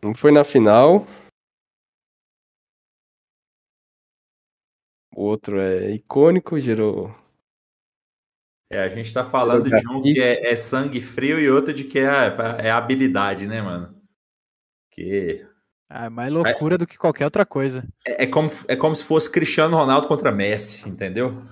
um 0.04 0.14
foi 0.14 0.30
na 0.30 0.44
final. 0.44 1.04
O 5.12 5.24
outro 5.24 5.60
é 5.60 5.90
icônico, 5.90 6.60
gerou. 6.60 7.12
É, 8.70 8.84
a 8.84 8.88
gente 8.88 9.12
tá 9.12 9.28
falando 9.28 9.68
de 9.68 9.88
um 9.88 10.00
que 10.00 10.20
é, 10.20 10.52
é 10.52 10.56
sangue 10.56 11.00
frio 11.00 11.40
e 11.40 11.50
outro 11.50 11.74
de 11.74 11.82
que 11.82 11.98
é, 11.98 12.36
é 12.64 12.70
habilidade, 12.70 13.48
né, 13.48 13.60
mano? 13.60 14.00
Que 14.92 15.44
Ah, 15.88 16.04
é 16.04 16.08
mais 16.08 16.32
loucura 16.32 16.78
do 16.78 16.86
que 16.86 16.96
qualquer 16.96 17.24
outra 17.24 17.44
coisa. 17.44 17.84
é, 18.06 18.22
é 18.22 18.26
como, 18.28 18.48
é 18.68 18.76
como 18.76 18.94
se 18.94 19.04
fosse 19.04 19.28
Cristiano 19.28 19.76
Ronaldo 19.76 20.06
contra 20.06 20.30
Messi, 20.30 20.88
entendeu? 20.88 21.42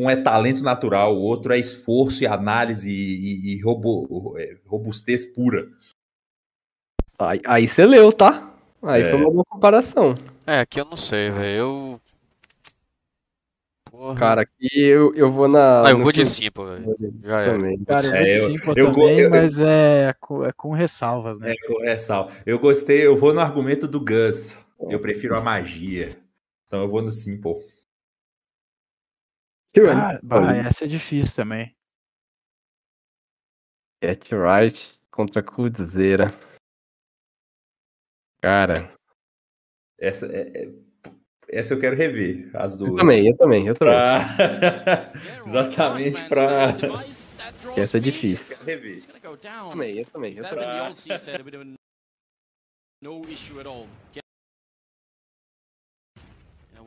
Um 0.00 0.08
é 0.08 0.16
talento 0.16 0.62
natural, 0.62 1.14
o 1.14 1.20
outro 1.20 1.52
é 1.52 1.58
esforço 1.58 2.22
e 2.22 2.26
análise 2.26 2.90
e, 2.90 3.52
e, 3.52 3.54
e 3.56 3.60
robo- 3.60 4.34
é, 4.38 4.56
robustez 4.66 5.26
pura. 5.26 5.68
Aí, 7.18 7.38
aí 7.44 7.68
você 7.68 7.84
leu, 7.84 8.10
tá? 8.10 8.50
Aí 8.82 9.02
É. 9.02 9.10
foi 9.10 9.20
uma 9.20 9.30
boa 9.30 9.44
comparação. 9.44 10.14
É, 10.46 10.60
aqui 10.60 10.80
eu 10.80 10.86
não 10.86 10.96
sei, 10.96 11.30
velho. 11.30 11.54
Eu. 11.58 12.00
Porra. 13.90 14.14
Cara, 14.14 14.40
aqui 14.42 14.68
eu, 14.80 15.14
eu 15.14 15.30
vou 15.30 15.46
na. 15.48 15.86
Ah, 15.86 15.90
eu 15.90 15.98
vou 15.98 16.10
de 16.12 16.20
que- 16.20 16.26
Simple, 16.26 16.64
velho. 16.64 16.96
Já 17.22 17.40
é. 17.40 17.42
Também. 17.42 17.84
Cara, 17.84 18.06
eu 18.06 18.10
vou 18.10 18.18
É, 18.18 18.22
de 18.24 18.30
eu- 18.38 18.46
Simple 18.50 18.74
eu 18.82 18.92
também, 18.92 19.18
eu- 19.18 19.30
mas 19.30 19.58
é 19.58 20.14
com, 20.18 20.44
é 20.46 20.52
com 20.52 20.70
ressalvas, 20.72 21.38
né? 21.40 21.52
É, 21.52 21.66
correção. 21.66 22.30
Eu 22.46 22.58
gostei, 22.58 23.04
eu 23.06 23.18
vou 23.18 23.34
no 23.34 23.40
argumento 23.40 23.86
do 23.86 24.00
Gus. 24.02 24.64
Eu 24.88 24.98
prefiro 24.98 25.36
a 25.36 25.42
magia. 25.42 26.16
Então 26.66 26.80
eu 26.82 26.88
vou 26.88 27.02
no 27.02 27.12
Simple. 27.12 27.56
Cara, 29.74 30.20
bah, 30.22 30.56
essa 30.56 30.84
é 30.84 30.88
difícil 30.88 31.34
também. 31.34 31.74
Get 34.02 34.30
Right 34.32 35.00
contra 35.10 35.42
Kudzeira. 35.42 36.26
Cara, 38.42 38.94
Essa, 39.98 40.26
é- 40.26 40.64
é- 40.64 40.72
essa 41.50 41.74
eu 41.74 41.80
quero 41.80 41.94
rever, 41.94 42.50
as 42.56 42.74
duas. 42.76 42.92
eu 42.92 42.96
também, 42.96 43.26
eu 43.28 43.36
também, 43.36 43.66
eu 43.66 43.74
também. 43.74 43.94
Pra... 43.94 45.12
Exatamente 45.46 46.26
pra. 46.26 46.68
Essa 47.76 47.98
é 47.98 48.00
difícil. 48.00 48.46
Quero 48.46 48.64
rever. 48.64 49.02
Também, 49.70 49.98
eu 49.98 50.06
também, 50.06 50.32
eu 50.36 50.44
in 50.44 50.48
the 50.48 51.18
também. 51.18 51.76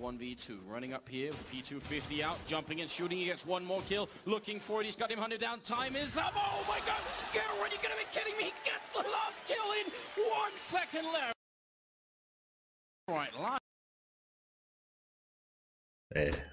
1v2, 0.04 0.60
running 0.68 0.94
up 0.94 1.08
here 1.08 1.30
with 1.30 1.50
P250 1.50 2.22
out, 2.22 2.38
jumping 2.46 2.82
and 2.82 2.90
shooting. 2.90 3.18
He 3.18 3.26
gets 3.26 3.46
one 3.46 3.64
more 3.64 3.82
kill, 3.88 4.10
looking 4.26 4.60
for 4.60 4.82
it. 4.82 4.86
He's 4.86 4.98
got 4.98 5.10
him 5.10 5.18
hunted 5.18 5.40
down. 5.40 5.62
Time 5.62 5.96
is 5.96 6.18
up. 6.18 6.34
Oh 6.36 6.66
my 6.68 6.80
god! 6.80 7.00
Garrett, 7.34 7.72
you 7.72 7.78
going 7.82 7.96
to 7.96 7.98
be 7.98 8.06
kidding 8.12 8.38
me! 8.38 8.44
He 8.44 8.54
gets 8.66 8.88
the 8.92 9.10
last 9.10 9.48
kill 9.48 9.64
in 9.80 9.92
one 10.30 10.52
second 10.58 11.06
left. 11.14 11.34
Right 13.08 13.34
line. 13.40 13.60
É. 16.16 16.53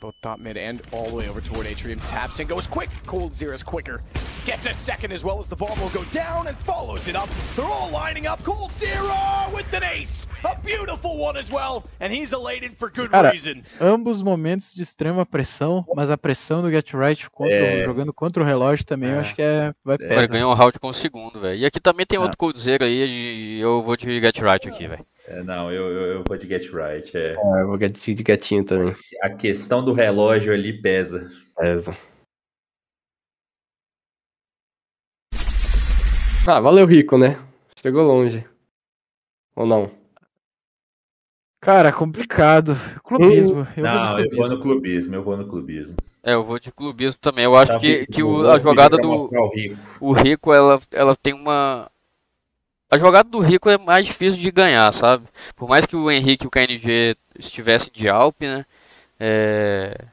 Both 0.00 0.14
top 0.20 0.38
mid 0.38 0.56
and 0.56 0.80
all 0.92 1.06
the 1.08 1.14
way 1.16 1.28
over 1.28 1.40
toward 1.40 1.66
Atrium. 1.66 1.98
Taps 2.08 2.40
and 2.40 2.48
goes 2.48 2.66
quick. 2.66 2.90
Cold 3.06 3.32
Zera's 3.34 3.62
quicker. 3.62 4.02
Gets 4.44 4.66
a 4.66 4.72
second 4.74 5.12
as 5.12 5.24
well 5.24 5.38
as 5.38 5.46
the 5.48 5.56
bomb 5.56 5.78
will 5.80 5.90
go 5.90 6.04
down 6.10 6.46
and 6.48 6.56
follows 6.58 7.06
it 7.08 7.16
up. 7.16 7.28
They're 7.56 7.64
all 7.66 7.90
lining 7.90 8.26
up. 8.26 8.42
Cold 8.44 8.70
Zera 8.80 9.52
with 9.54 9.72
an 9.74 9.82
ace. 9.84 10.26
A 10.44 10.56
beautiful 10.60 11.18
one 11.18 11.36
as 11.36 11.50
well. 11.50 11.84
And 12.00 12.12
he's 12.12 12.32
elated 12.32 12.72
for 12.78 12.88
good 12.90 13.10
Cara, 13.10 13.30
reason. 13.32 13.62
ambos 13.80 14.22
momentos 14.22 14.72
de 14.74 14.82
extrema 14.82 15.26
pressão, 15.26 15.84
mas 15.94 16.10
a 16.10 16.16
pressão 16.16 16.62
do 16.62 16.70
Get 16.70 16.92
Right 16.94 17.28
contra 17.30 17.54
É. 17.54 17.84
jogando 17.84 18.12
contra 18.12 18.42
o 18.42 18.46
relógio 18.46 18.86
também, 18.86 19.10
eu 19.10 19.20
acho 19.20 19.34
que 19.34 19.42
é, 19.42 19.72
vai 19.84 19.96
Ele 19.98 20.08
pesar. 20.08 20.26
ganhou 20.28 20.52
um 20.52 20.54
round 20.54 20.78
com 20.78 20.88
o 20.88 20.94
segundo, 20.94 21.40
velho. 21.40 21.58
E 21.58 21.66
aqui 21.66 21.80
também 21.80 22.06
tem 22.06 22.18
Ah. 22.18 22.22
outro 22.22 22.38
Coldzera 22.38 22.84
aí, 22.86 23.58
eu 23.60 23.82
vou 23.82 23.96
de 23.96 24.14
Get 24.20 24.38
Right 24.38 24.68
aqui, 24.68 24.86
velho. 24.86 25.04
É, 25.30 25.42
não, 25.42 25.70
eu, 25.70 25.92
eu, 25.92 26.06
eu 26.14 26.24
vou 26.26 26.36
de 26.38 26.48
Get 26.48 26.70
Right. 26.72 27.14
É. 27.16 27.36
Ah, 27.36 27.58
eu 27.60 27.66
vou 27.66 27.78
get- 27.78 28.14
de 28.14 28.22
gatinho 28.22 28.64
também. 28.64 28.96
A 29.22 29.28
questão 29.30 29.84
do 29.84 29.92
relógio 29.92 30.52
ali 30.54 30.72
pesa. 30.80 31.28
Pesa. 31.56 31.94
Ah, 36.46 36.60
valeu, 36.60 36.86
Rico, 36.86 37.18
né? 37.18 37.38
Chegou 37.82 38.02
longe. 38.04 38.42
Ou 39.54 39.66
não? 39.66 39.90
Cara, 41.60 41.92
complicado. 41.92 42.74
Clubismo. 43.04 43.58
Eu 43.58 43.64
vou 43.64 43.74
de 43.74 43.82
Não, 43.82 44.18
eu 44.18 44.24
vou 44.24 44.24
clubismo. 44.30 44.48
no 44.48 44.60
clubismo, 44.60 45.14
eu 45.14 45.22
vou 45.22 45.36
no 45.36 45.46
clubismo. 45.48 45.96
É, 46.22 46.32
eu 46.34 46.42
vou 46.44 46.58
de 46.58 46.72
clubismo 46.72 47.18
também. 47.20 47.44
Eu 47.44 47.54
acho 47.54 47.72
Tá 47.74 47.78
que, 47.78 47.98
bom, 48.00 48.06
que 48.12 48.22
o- 48.22 48.28
vou 48.42 48.50
a 48.50 48.58
jogada 48.58 48.96
do. 48.96 49.08
mostrar 49.08 49.42
o 49.42 49.50
Rico. 49.50 49.76
O 50.00 50.12
Rico, 50.12 50.54
ela, 50.54 50.80
ela 50.92 51.14
tem 51.14 51.34
uma. 51.34 51.90
A 52.90 52.96
jogada 52.96 53.28
do 53.28 53.38
Rico 53.40 53.68
é 53.68 53.76
mais 53.76 54.06
difícil 54.06 54.40
de 54.40 54.50
ganhar, 54.50 54.90
sabe? 54.92 55.26
Por 55.54 55.68
mais 55.68 55.84
que 55.84 55.94
o 55.94 56.10
Henrique 56.10 56.44
e 56.44 56.48
o 56.48 56.50
KNG 56.50 57.16
estivessem 57.38 57.92
de 57.92 58.08
Alp, 58.08 58.40
né? 58.42 58.64
É... 59.20 60.06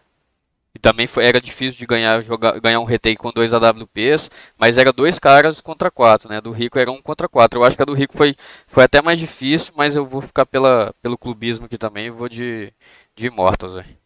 E 0.73 0.79
também 0.79 1.07
foi, 1.07 1.25
era 1.25 1.39
difícil 1.39 1.79
de 1.79 1.85
ganhar, 1.85 2.21
jogar, 2.21 2.59
ganhar 2.59 2.81
um 2.81 2.83
retake 2.83 3.15
com 3.17 3.31
dois 3.31 3.53
AWPs, 3.53 4.29
mas 4.57 4.77
era 4.77 4.91
dois 4.91 5.17
caras 5.17 5.61
contra 5.61 5.89
quatro, 5.89 6.27
né? 6.29 6.41
Do 6.41 6.51
Rico 6.51 6.77
era 6.77 6.91
um 6.91 7.01
contra 7.01 7.29
quatro. 7.29 7.59
Eu 7.59 7.63
acho 7.63 7.77
que 7.77 7.81
a 7.83 7.85
do 7.85 7.93
Rico 7.93 8.17
foi, 8.17 8.35
foi 8.67 8.83
até 8.83 9.01
mais 9.01 9.19
difícil, 9.19 9.73
mas 9.77 9.95
eu 9.95 10.05
vou 10.05 10.21
ficar 10.21 10.45
pela, 10.45 10.93
pelo 11.01 11.17
clubismo 11.17 11.65
aqui 11.65 11.77
também. 11.77 12.07
Eu 12.07 12.15
vou 12.15 12.27
de, 12.27 12.73
de 13.15 13.27
Immortals, 13.27 13.75
velho. 13.75 14.04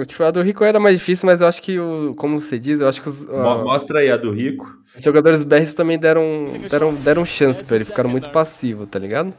O 0.00 0.04
tipo, 0.04 0.22
a 0.24 0.30
do 0.30 0.42
Rico 0.42 0.64
era 0.64 0.78
mais 0.80 0.98
difícil, 0.98 1.26
mas 1.26 1.40
eu 1.40 1.46
acho 1.46 1.60
que, 1.62 1.78
o, 1.78 2.14
como 2.16 2.38
você 2.40 2.58
diz, 2.58 2.80
eu 2.80 2.88
acho 2.88 3.00
que 3.02 3.08
os, 3.08 3.24
Mo- 3.26 3.64
Mostra 3.64 4.00
aí 4.00 4.10
a 4.10 4.16
do 4.16 4.32
Rico. 4.32 4.78
os 4.96 5.02
jogadores 5.04 5.44
BRs 5.44 5.74
também 5.74 5.98
deram, 5.98 6.46
deram, 6.70 6.94
deram 6.94 7.24
chance 7.24 7.64
pra 7.64 7.76
ele, 7.76 7.84
ficaram 7.84 8.08
muito 8.10 8.30
passivos, 8.30 8.88
tá 8.88 8.98
ligado? 8.98 9.32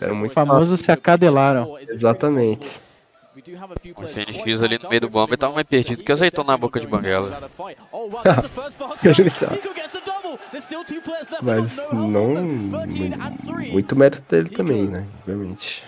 Before, 0.00 0.14
muito 0.14 0.30
O 0.30 0.34
famoso 0.34 0.76
se 0.76 0.90
acadelaram. 0.92 1.76
Exatamente. 1.80 2.68
O 3.96 4.06
FNX 4.06 4.60
ali 4.62 4.78
no 4.82 4.88
meio 4.90 5.00
do 5.00 5.08
bomba 5.08 5.36
tava 5.38 5.54
mais 5.54 5.66
perdido 5.66 6.02
que 6.04 6.12
azeitona 6.12 6.48
na 6.52 6.56
boca 6.58 6.78
de 6.78 6.86
banguela. 6.86 7.50
Oh 7.90 8.08
tá. 8.22 8.36
Mas 11.42 11.76
não. 11.92 12.08
mu- 12.10 12.86
Muito 13.72 13.96
mérito 13.96 14.22
dele 14.28 14.50
também, 14.50 14.86
né? 14.86 15.06
Obviamente. 15.22 15.82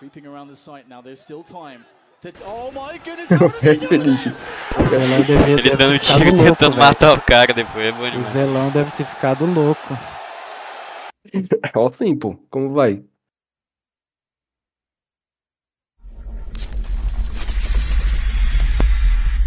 Creeping 0.00 0.26
around 0.26 0.48
the 0.48 0.56
site 0.56 0.88
now. 0.88 1.02
There's 1.02 1.20
still 1.20 1.42
time. 1.42 1.84
Oh 2.46 2.70
my 2.70 2.96
goodness! 3.04 3.28
Muito 3.30 3.86
feliz. 3.86 4.46
O 4.78 4.88
Zelão 4.88 5.22
deve, 5.26 5.52
Ele 5.52 5.76
dando 5.76 5.92
ter 5.92 5.98
ficado 5.98 6.18
tiro 6.18 6.36
louco, 6.36 6.44
tentando 6.44 6.76
velho. 6.76 6.86
matar 6.86 7.12
o 7.12 7.20
cara 7.20 7.52
depois, 7.52 7.84
é 7.84 7.92
bom 7.92 8.06
O. 8.08 8.32
Zelão 8.32 8.70
deve 8.70 8.90
ter 8.92 9.04
ficado 9.04 9.44
louco. 9.44 9.98
Ó, 11.76 11.86
o 11.86 11.92
Simple, 11.92 12.38
como 12.50 12.72
vai? 12.72 13.04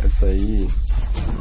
Essa 0.06 0.28
aí. 0.28 0.68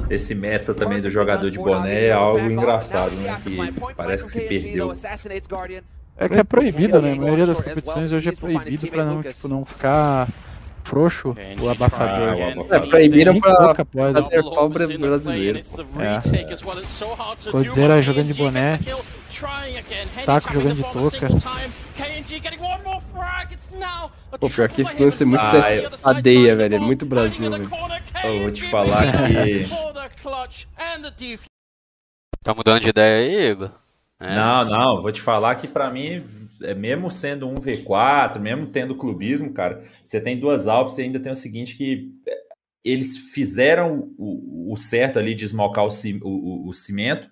Esse 0.09 0.35
meta 0.35 0.73
também 0.73 1.03
do 1.03 1.11
jogador 1.11 1.51
de 1.51 1.59
boné 1.59 2.07
é 2.07 2.13
algo 2.13 2.41
engraçado, 2.41 3.15
né? 3.17 3.39
Que 3.43 3.95
parece 3.95 4.25
que 4.25 4.31
se 4.31 4.41
perdeu. 4.41 4.95
É 6.23 6.29
que 6.29 6.35
é 6.35 6.45
proibido, 6.45 7.03
né? 7.03 7.15
A 7.15 7.17
maioria 7.17 7.47
das 7.47 7.61
competições 7.61 8.13
hoje 8.13 8.29
é 8.29 8.33
proibido 8.33 8.87
pra 8.87 9.05
não, 9.05 9.23
tipo, 9.23 9.49
não 9.49 9.65
ficar 9.65 10.29
frouxo 10.85 11.35
o 11.61 11.69
abafador. 11.69 12.29
Ah, 12.29 12.37
o 12.37 12.61
abafador. 12.61 12.75
É, 12.77 12.87
proibiram 12.89 13.41
pra 13.41 13.75
pobre 14.55 14.99
brasileiro. 14.99 15.63
É. 15.99 17.51
Coldzera 17.51 18.01
jogando 18.03 18.27
de 18.29 18.35
boné. 18.35 18.79
Taco 20.25 20.53
jogando 20.53 20.77
de 20.77 20.83
touca. 20.93 21.29
Pô, 24.39 24.49
pior 24.49 24.69
que 24.69 24.83
esse 24.83 25.03
lance 25.03 25.23
é 25.25 25.27
muito 25.27 25.43
Ah, 25.43 26.15
Cadeia, 26.15 26.55
velho. 26.55 26.77
É 26.77 26.79
muito 26.79 27.05
Brasil, 27.05 27.51
velho. 27.51 27.71
Eu 28.23 28.43
vou 28.43 28.51
te 28.53 28.71
falar 28.71 29.07
que. 29.27 29.67
Tá 32.45 32.55
mudando 32.55 32.81
de 32.81 32.91
ideia 32.91 33.19
aí, 33.19 33.51
Igor? 33.51 33.82
É. 34.23 34.35
Não, 34.35 34.65
não, 34.65 35.03
vou 35.03 35.11
te 35.13 35.21
falar 35.21 35.55
que 35.57 35.67
pra 35.67 35.91
mim, 35.91 36.25
é, 36.63 36.75
mesmo 36.75 37.11
sendo 37.11 37.49
um 37.49 37.57
V4, 37.57 38.41
mesmo 38.41 38.67
tendo 38.67 38.95
clubismo, 38.97 39.53
cara, 39.53 39.83
você 40.05 40.21
tem 40.21 40.39
duas 40.39 40.67
Alpes 40.67 40.99
e 40.99 41.03
ainda 41.03 41.19
tem 41.21 41.33
o 41.33 41.37
seguinte 41.37 41.77
que 41.77 42.13
é, 42.27 42.35
eles 42.85 43.17
fizeram 43.17 44.13
o, 44.19 44.73
o 44.73 44.77
certo 44.77 45.19
ali 45.19 45.35
de 45.35 45.45
esmocar 45.45 45.85
o, 45.85 45.91
o- 46.23 46.69
o- 46.69 46.73
cimento, 46.75 47.29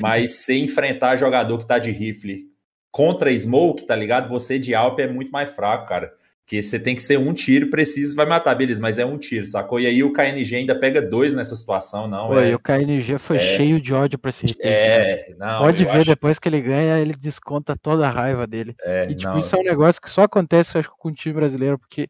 mas 0.00 0.32
se 0.44 0.54
enfrentar 0.58 1.16
jogador 1.16 1.58
que 1.58 1.66
tá 1.66 1.78
de 1.78 1.90
rifle 1.90 2.48
contra 2.92 3.32
Smoke, 3.38 3.86
tá 3.86 3.96
ligado? 3.96 4.28
Você 4.30 4.58
de 4.58 4.74
Alp 4.74 5.00
é 5.00 5.08
muito 5.08 5.30
mais 5.32 5.50
fraco, 5.52 5.86
cara. 5.88 6.12
Que 6.50 6.64
você 6.64 6.80
tem 6.80 6.96
que 6.96 7.02
ser 7.04 7.16
um 7.16 7.32
tiro 7.32 7.70
preciso, 7.70 8.16
vai 8.16 8.26
matar, 8.26 8.56
beleza, 8.56 8.80
mas 8.80 8.98
é 8.98 9.06
um 9.06 9.16
tiro, 9.16 9.46
sacou? 9.46 9.78
E 9.78 9.86
aí 9.86 10.02
o 10.02 10.12
KNG 10.12 10.56
ainda 10.56 10.76
pega 10.76 11.00
dois 11.00 11.32
nessa 11.32 11.54
situação, 11.54 12.08
não. 12.08 12.26
Pô, 12.26 12.40
é, 12.40 12.50
e 12.50 12.54
o 12.56 12.58
KNG 12.58 13.20
foi 13.20 13.36
é. 13.36 13.56
cheio 13.56 13.80
de 13.80 13.94
ódio 13.94 14.18
pra 14.18 14.30
esse 14.30 14.46
retake, 14.48 14.64
né? 14.66 14.72
É, 14.72 15.34
não. 15.38 15.60
Pode 15.60 15.84
ver, 15.84 15.90
acho- 15.92 16.10
depois 16.10 16.40
que 16.40 16.48
ele 16.48 16.60
ganha, 16.60 16.98
ele 16.98 17.14
desconta 17.14 17.76
toda 17.76 18.04
a 18.04 18.10
raiva 18.10 18.48
dele. 18.48 18.74
É, 18.82 19.04
e 19.08 19.14
tipo, 19.14 19.30
não. 19.30 19.38
isso 19.38 19.54
é 19.54 19.60
um 19.60 19.62
negócio 19.62 20.02
que 20.02 20.10
só 20.10 20.22
acontece, 20.22 20.74
eu 20.74 20.80
acho, 20.80 20.90
com 20.98 21.10
o 21.10 21.14
time 21.14 21.34
brasileiro, 21.36 21.78
porque 21.78 22.08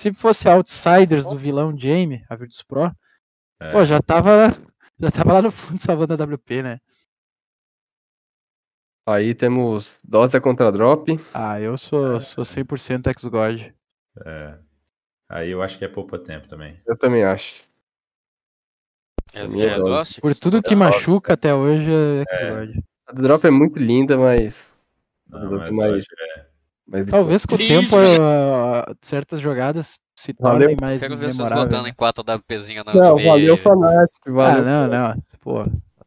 se 0.00 0.12
fosse 0.12 0.48
outsiders 0.48 1.24
do 1.24 1.36
vilão 1.38 1.72
Jamie, 1.78 2.24
a 2.28 2.34
Virtus 2.34 2.64
Pro, 2.64 2.90
É. 3.60 3.70
pô, 3.70 3.84
já 3.84 4.02
tava, 4.02 4.52
já 4.98 5.12
tava 5.12 5.34
lá 5.34 5.42
no 5.42 5.52
fundo 5.52 5.78
salvando 5.80 6.12
a 6.12 6.16
WP, 6.16 6.60
né? 6.60 6.80
Aí 9.06 9.34
temos 9.34 9.94
Dose 10.02 10.40
contra 10.40 10.72
Drop. 10.72 11.18
Ah, 11.32 11.60
eu 11.60 11.78
sou, 11.78 12.20
sou 12.20 12.42
100% 12.44 13.06
ex-God. 13.06 13.72
É. 14.24 14.58
Aí 15.28 15.50
eu 15.50 15.62
acho 15.62 15.78
que 15.78 15.84
é 15.84 15.88
pouco 15.88 16.18
tempo 16.18 16.48
também. 16.48 16.80
Eu 16.86 16.96
também 16.98 17.22
acho. 17.22 17.62
É, 19.32 19.42
é. 19.44 19.78
Dossics? 19.78 20.20
Por 20.20 20.34
tudo 20.34 20.62
que 20.62 20.74
machuca 20.74 21.34
até 21.34 21.54
hoje 21.54 21.88
é 21.88 22.24
ex-God. 22.28 22.82
A 23.06 23.12
Drop 23.12 23.46
é 23.46 23.50
muito 23.50 23.78
linda, 23.78 24.16
mas. 24.16 24.72
Não, 25.28 25.52
mas 25.52 25.68
é 25.68 25.70
mais. 25.70 26.04
é. 26.04 26.46
mais 26.86 27.06
Talvez 27.06 27.46
com 27.46 27.54
o 27.54 27.58
tempo 27.58 27.96
ah, 27.96 28.92
certas 29.00 29.40
jogadas 29.40 30.00
se 30.16 30.34
Valeu. 30.38 30.60
tornem 30.60 30.76
mais 30.80 31.00
Quero 31.00 31.16
ver 31.16 31.32
vocês 31.32 31.48
votando 31.48 31.86
em 31.86 31.94
4 31.94 32.24
WPzinha 32.24 32.82
na 32.82 32.92
Não, 32.94 33.16
valeu 33.18 33.52
aí. 33.54 33.56
Fnatic, 33.56 34.16
Ah, 34.26 34.30
valeu. 34.32 34.64
não, 34.64 34.88
não. 34.88 35.22
Pô, 35.40 35.62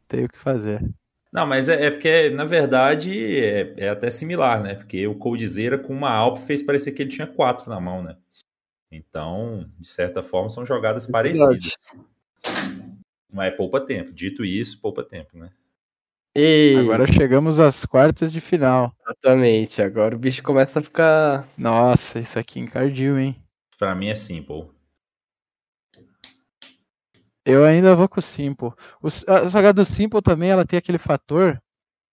tem 0.07 0.25
o 0.25 0.29
que 0.29 0.37
fazer. 0.37 0.83
Não, 1.31 1.45
mas 1.45 1.69
é, 1.69 1.85
é 1.85 1.91
porque, 1.91 2.29
na 2.31 2.43
verdade, 2.43 3.11
é, 3.37 3.73
é 3.77 3.89
até 3.89 4.09
similar, 4.09 4.61
né? 4.63 4.75
Porque 4.75 5.05
o 5.07 5.15
Coldzera 5.15 5.77
com 5.77 5.93
uma 5.93 6.09
Alp 6.09 6.39
fez 6.39 6.61
parecer 6.61 6.91
que 6.91 7.03
ele 7.03 7.11
tinha 7.11 7.27
quatro 7.27 7.69
na 7.69 7.79
mão, 7.79 8.01
né? 8.01 8.17
Então, 8.91 9.69
de 9.77 9.87
certa 9.87 10.23
forma, 10.23 10.49
são 10.49 10.65
jogadas 10.65 11.05
parecidas. 11.05 11.59
Mas 13.31 13.55
poupa 13.55 13.79
tempo. 13.79 14.11
Dito 14.11 14.43
isso, 14.43 14.81
poupa 14.81 15.03
tempo, 15.03 15.37
né? 15.37 15.51
E... 16.35 16.75
Agora 16.79 17.05
chegamos 17.05 17.59
às 17.59 17.85
quartas 17.85 18.31
de 18.31 18.41
final. 18.41 18.91
Exatamente, 19.05 19.81
agora 19.81 20.15
o 20.15 20.19
bicho 20.19 20.41
começa 20.41 20.79
a 20.79 20.83
ficar. 20.83 21.47
Nossa, 21.55 22.19
isso 22.19 22.39
aqui 22.39 22.59
encardiu, 22.59 23.19
hein? 23.19 23.35
Pra 23.77 23.93
mim 23.93 24.07
é 24.07 24.15
simple. 24.15 24.67
Eu 27.49 27.65
ainda 27.65 27.95
vou 27.95 28.07
com 28.07 28.19
o 28.19 28.23
Simple. 28.23 28.71
O, 29.01 29.07
a 29.27 29.45
jogada 29.47 29.73
do 29.81 29.85
Simple 29.85 30.21
também, 30.21 30.51
ela 30.51 30.65
tem 30.65 30.77
aquele 30.77 30.97
fator 30.97 31.61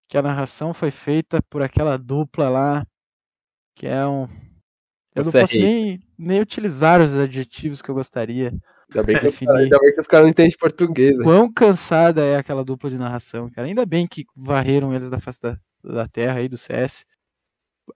que 0.08 0.16
a 0.16 0.22
narração 0.22 0.72
foi 0.72 0.90
feita 0.90 1.42
por 1.42 1.62
aquela 1.62 1.96
dupla 1.96 2.48
lá, 2.48 2.86
que 3.74 3.86
é 3.86 4.06
um... 4.06 4.28
Eu 5.14 5.24
não 5.24 5.32
Você 5.32 5.38
é 5.38 5.40
posso 5.40 5.58
nem, 5.58 6.00
nem 6.18 6.40
utilizar 6.40 7.00
os 7.00 7.12
adjetivos 7.12 7.80
que 7.80 7.90
eu 7.90 7.94
gostaria. 7.94 8.52
Ainda 8.90 9.02
bem 9.02 9.18
que, 9.18 9.26
os 9.26 9.48
ainda 9.48 9.78
bem 9.78 9.94
que 9.94 10.00
os 10.00 10.06
caras 10.06 10.26
não 10.26 10.30
entendem 10.30 10.56
português. 10.58 11.20
Quão 11.22 11.52
cansada 11.52 12.24
é 12.24 12.36
aquela 12.36 12.64
dupla 12.64 12.90
de 12.90 12.98
narração, 12.98 13.50
cara. 13.50 13.66
Ainda 13.66 13.84
bem 13.84 14.06
que 14.06 14.24
varreram 14.34 14.94
eles 14.94 15.10
da 15.10 15.18
face 15.18 15.40
da, 15.40 15.58
da 15.82 16.06
terra 16.06 16.38
aí 16.38 16.48
do 16.48 16.56
CS. 16.56 17.04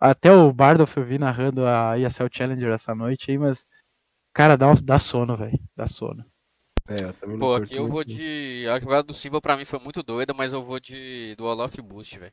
Até 0.00 0.32
o 0.32 0.52
Bardolph 0.52 0.96
eu 0.96 1.04
vi 1.04 1.18
narrando 1.18 1.66
a 1.66 1.98
ESL 1.98 2.28
Challenger 2.32 2.72
essa 2.72 2.94
noite 2.94 3.30
aí, 3.30 3.38
mas. 3.38 3.66
Cara, 4.32 4.56
dá, 4.56 4.72
dá 4.82 4.98
sono, 4.98 5.36
velho. 5.36 5.58
Dá 5.76 5.86
sono. 5.86 6.24
É, 6.90 7.04
eu 7.04 7.14
também 7.14 7.36
não 7.36 7.46
Pô, 7.46 7.54
aqui 7.54 7.74
eu 7.76 7.88
vou 7.88 8.04
de. 8.04 8.66
A 8.68 8.78
jogada 8.80 9.02
do 9.04 9.14
Simba 9.14 9.40
pra 9.40 9.56
mim 9.56 9.64
foi 9.64 9.78
muito 9.78 10.02
doida, 10.02 10.34
mas 10.34 10.52
eu 10.52 10.62
vou 10.64 10.80
de 10.80 11.34
do 11.36 11.44
Olaf 11.44 11.74
Boost, 11.78 12.18
velho. 12.18 12.32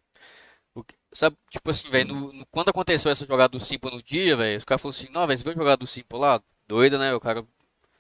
Que- 0.86 0.96
Sabe, 1.12 1.36
tipo 1.50 1.70
assim, 1.72 1.90
velho, 1.90 2.14
no- 2.14 2.34
no- 2.34 2.46
quando 2.48 2.70
aconteceu 2.70 3.12
essa 3.12 3.26
jogada 3.26 3.50
do 3.50 3.60
Simple 3.60 3.90
no 3.92 4.02
dia, 4.04 4.36
velho, 4.36 4.58
os 4.58 4.64
caras 4.66 4.82
falaram 4.82 5.00
assim, 5.00 5.10
não, 5.12 5.26
velho, 5.26 5.38
você 5.38 5.44
viu 5.44 5.54
a 5.54 5.56
jogada 5.56 5.78
do 5.78 5.88
Simple 5.88 6.20
lá? 6.20 6.42
Doida, 6.68 6.98
né? 7.00 7.14
O 7.16 7.20
cara 7.20 7.46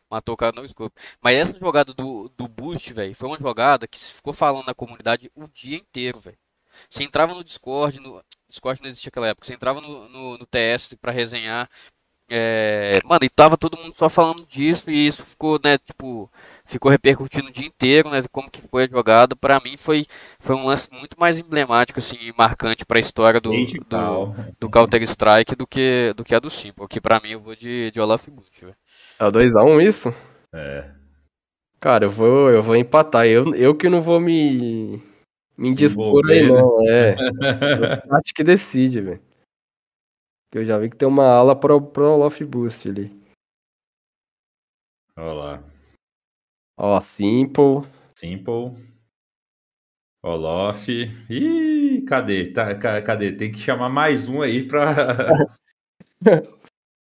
matou 0.09 0.33
o 0.35 0.37
cara 0.37 0.53
no 0.61 0.67
scope. 0.67 0.95
Mas 1.21 1.35
essa 1.37 1.59
jogada 1.59 1.93
do, 1.93 2.29
do 2.37 2.47
Boost, 2.47 2.93
velho, 2.93 3.15
foi 3.15 3.27
uma 3.29 3.39
jogada 3.39 3.87
que 3.87 3.97
ficou 3.99 4.33
falando 4.33 4.67
na 4.67 4.73
comunidade 4.75 5.31
o 5.35 5.47
dia 5.47 5.77
inteiro, 5.77 6.19
velho. 6.19 6.37
Você 6.89 7.03
entrava 7.03 7.33
no 7.33 7.43
Discord, 7.43 7.99
no 7.99 8.23
Discord 8.49 8.81
não 8.81 8.89
existia 8.89 9.09
naquela 9.09 9.27
época, 9.29 9.45
você 9.47 9.53
entrava 9.53 9.81
no, 9.81 10.07
no, 10.09 10.37
no 10.37 10.45
TS 10.45 10.95
pra 10.97 11.11
resenhar. 11.11 11.69
É, 12.29 12.99
mano, 13.05 13.23
e 13.23 13.29
tava 13.29 13.55
todo 13.55 13.77
mundo 13.77 13.95
só 13.95 14.09
falando 14.09 14.45
disso 14.45 14.91
e 14.91 15.07
isso 15.07 15.25
ficou, 15.25 15.57
né, 15.63 15.77
tipo, 15.77 16.29
ficou 16.65 16.91
repercutindo 16.91 17.47
o 17.47 17.51
dia 17.51 17.65
inteiro, 17.65 18.09
né, 18.09 18.21
como 18.29 18.51
que 18.51 18.61
foi 18.61 18.83
a 18.83 18.87
jogada. 18.87 19.33
Pra 19.35 19.61
mim 19.63 19.77
foi, 19.77 20.05
foi 20.39 20.55
um 20.55 20.65
lance 20.65 20.89
muito 20.91 21.17
mais 21.17 21.39
emblemático, 21.39 21.99
assim, 21.99 22.17
e 22.19 22.33
marcante 22.37 22.85
pra 22.85 22.99
história 22.99 23.39
do, 23.39 23.51
do, 23.51 24.35
do 24.59 24.69
Counter 24.69 25.01
Strike 25.03 25.55
do 25.55 25.65
que, 25.65 26.13
do 26.17 26.25
que 26.25 26.35
a 26.35 26.39
do 26.39 26.49
Simple. 26.49 26.87
Que 26.89 26.99
pra 26.99 27.21
mim 27.21 27.31
eu 27.31 27.39
vou 27.39 27.55
de, 27.55 27.91
de 27.91 27.99
Olaf 28.01 28.27
Bush, 28.27 28.59
velho. 28.59 28.75
É 29.19 29.25
o 29.25 29.31
2x1 29.31 29.81
isso? 29.87 30.13
É. 30.53 30.91
Cara, 31.79 32.05
eu 32.05 32.11
vou, 32.11 32.49
eu 32.49 32.61
vou 32.61 32.75
empatar. 32.75 33.25
Eu, 33.25 33.53
eu 33.55 33.73
que 33.73 33.87
não 33.87 34.01
vou 34.01 34.19
me. 34.19 35.01
Me 35.57 35.69
indispor 35.69 36.29
aí, 36.29 36.47
não. 36.47 36.87
É. 36.87 37.15
Acho 38.11 38.33
que 38.33 38.43
decide, 38.43 39.01
velho. 39.01 39.26
Que 40.51 40.59
eu 40.59 40.65
já 40.65 40.77
vi 40.77 40.89
que 40.89 40.95
tem 40.97 41.07
uma 41.07 41.25
ala 41.27 41.55
pro, 41.59 41.81
pro 41.81 42.11
Olof 42.13 42.43
Boost 42.45 42.87
ali. 42.89 43.11
Olha 45.17 45.33
lá. 45.33 45.63
Ó, 46.77 47.01
Simple. 47.01 47.87
Simple. 48.15 48.71
Olof. 50.23 50.87
Ih, 51.29 52.03
cadê? 52.07 52.51
Tá, 52.51 52.75
ca- 52.77 53.01
cadê? 53.01 53.31
Tem 53.31 53.51
que 53.51 53.57
chamar 53.59 53.89
mais 53.89 54.27
um 54.27 54.41
aí 54.41 54.67
pra. 54.67 54.93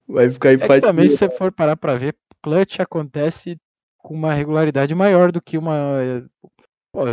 Vai 0.07 0.29
ficar 0.31 0.51
É 0.51 0.59
que 0.69 0.81
também, 0.81 1.09
se 1.09 1.17
você 1.19 1.31
for 1.31 1.51
parar 1.53 1.77
pra 1.77 1.97
ver, 1.97 2.15
clutch 2.43 2.81
acontece 2.81 3.57
com 3.99 4.15
uma 4.15 4.35
regularidade 4.35 4.95
maior 4.95 5.33
do 5.33 5.41
que 5.41 5.57
uma. 5.57 5.75
eh, 6.03 6.25
Pô, 6.93 7.05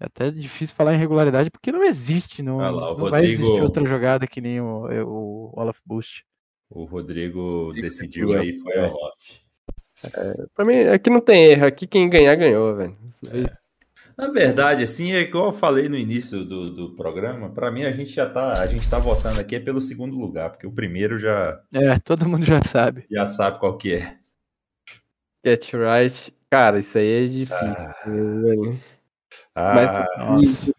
é 0.00 0.06
até 0.06 0.30
difícil 0.30 0.76
falar 0.76 0.94
em 0.94 0.98
regularidade 0.98 1.50
porque 1.50 1.72
não 1.72 1.82
existe, 1.84 2.42
não, 2.42 2.58
lá, 2.58 2.92
o 2.92 2.98
não 2.98 3.10
vai 3.10 3.24
existir 3.24 3.42
Rodrigo- 3.44 3.64
outra 3.64 3.86
jogada 3.86 4.26
que 4.26 4.40
nem 4.40 4.60
o, 4.60 4.88
eh, 4.88 5.02
o 5.04 5.52
Olaf 5.54 5.78
Boost. 5.84 6.24
O 6.68 6.84
Rodrigo 6.84 7.72
decidiu 7.74 8.32
aí, 8.32 8.52
foi 8.58 8.72
É. 8.74 8.82
Olof. 8.86 9.40
É, 10.14 10.46
pra 10.54 10.64
mim, 10.64 10.74
aqui 10.80 11.08
não 11.08 11.20
tem 11.20 11.44
erro. 11.52 11.66
Aqui 11.66 11.86
quem 11.86 12.10
ganhar, 12.10 12.34
ganhou, 12.34 12.76
velho. 12.76 12.96
Aí. 13.32 13.44
Na 14.18 14.28
verdade, 14.30 14.82
assim, 14.82 15.12
é 15.12 15.20
igual 15.20 15.46
eu 15.46 15.52
falei 15.52 15.88
no 15.88 15.96
início 15.96 16.44
do, 16.44 16.70
do 16.74 16.96
programa, 16.96 17.50
pra 17.50 17.70
mim 17.70 17.84
a 17.84 17.92
gente 17.92 18.10
já 18.12 18.28
tá, 18.28 18.60
a 18.62 18.66
gente 18.66 18.88
tá 18.90 18.98
votando 18.98 19.38
aqui 19.40 19.56
é 19.56 19.60
pelo 19.60 19.80
segundo 19.80 20.16
lugar, 20.18 20.50
porque 20.50 20.66
o 20.66 20.72
primeiro 20.72 21.18
já, 21.18 21.60
É, 21.72 21.98
todo 21.98 22.28
mundo 22.28 22.44
já 22.44 22.60
sabe. 22.62 23.06
já 23.10 23.26
sabe 23.26 23.58
qual 23.60 23.76
que 23.76 23.94
é. 23.94 24.18
Get 25.44 25.72
right. 25.74 26.34
Cara, 26.50 26.78
isso 26.78 26.96
aí 26.98 27.24
é 27.24 27.26
difícil, 27.26 27.74
velho. 28.06 28.80
Mas 29.54 29.90
Ah, 29.90 30.02
aqui, 30.02 30.72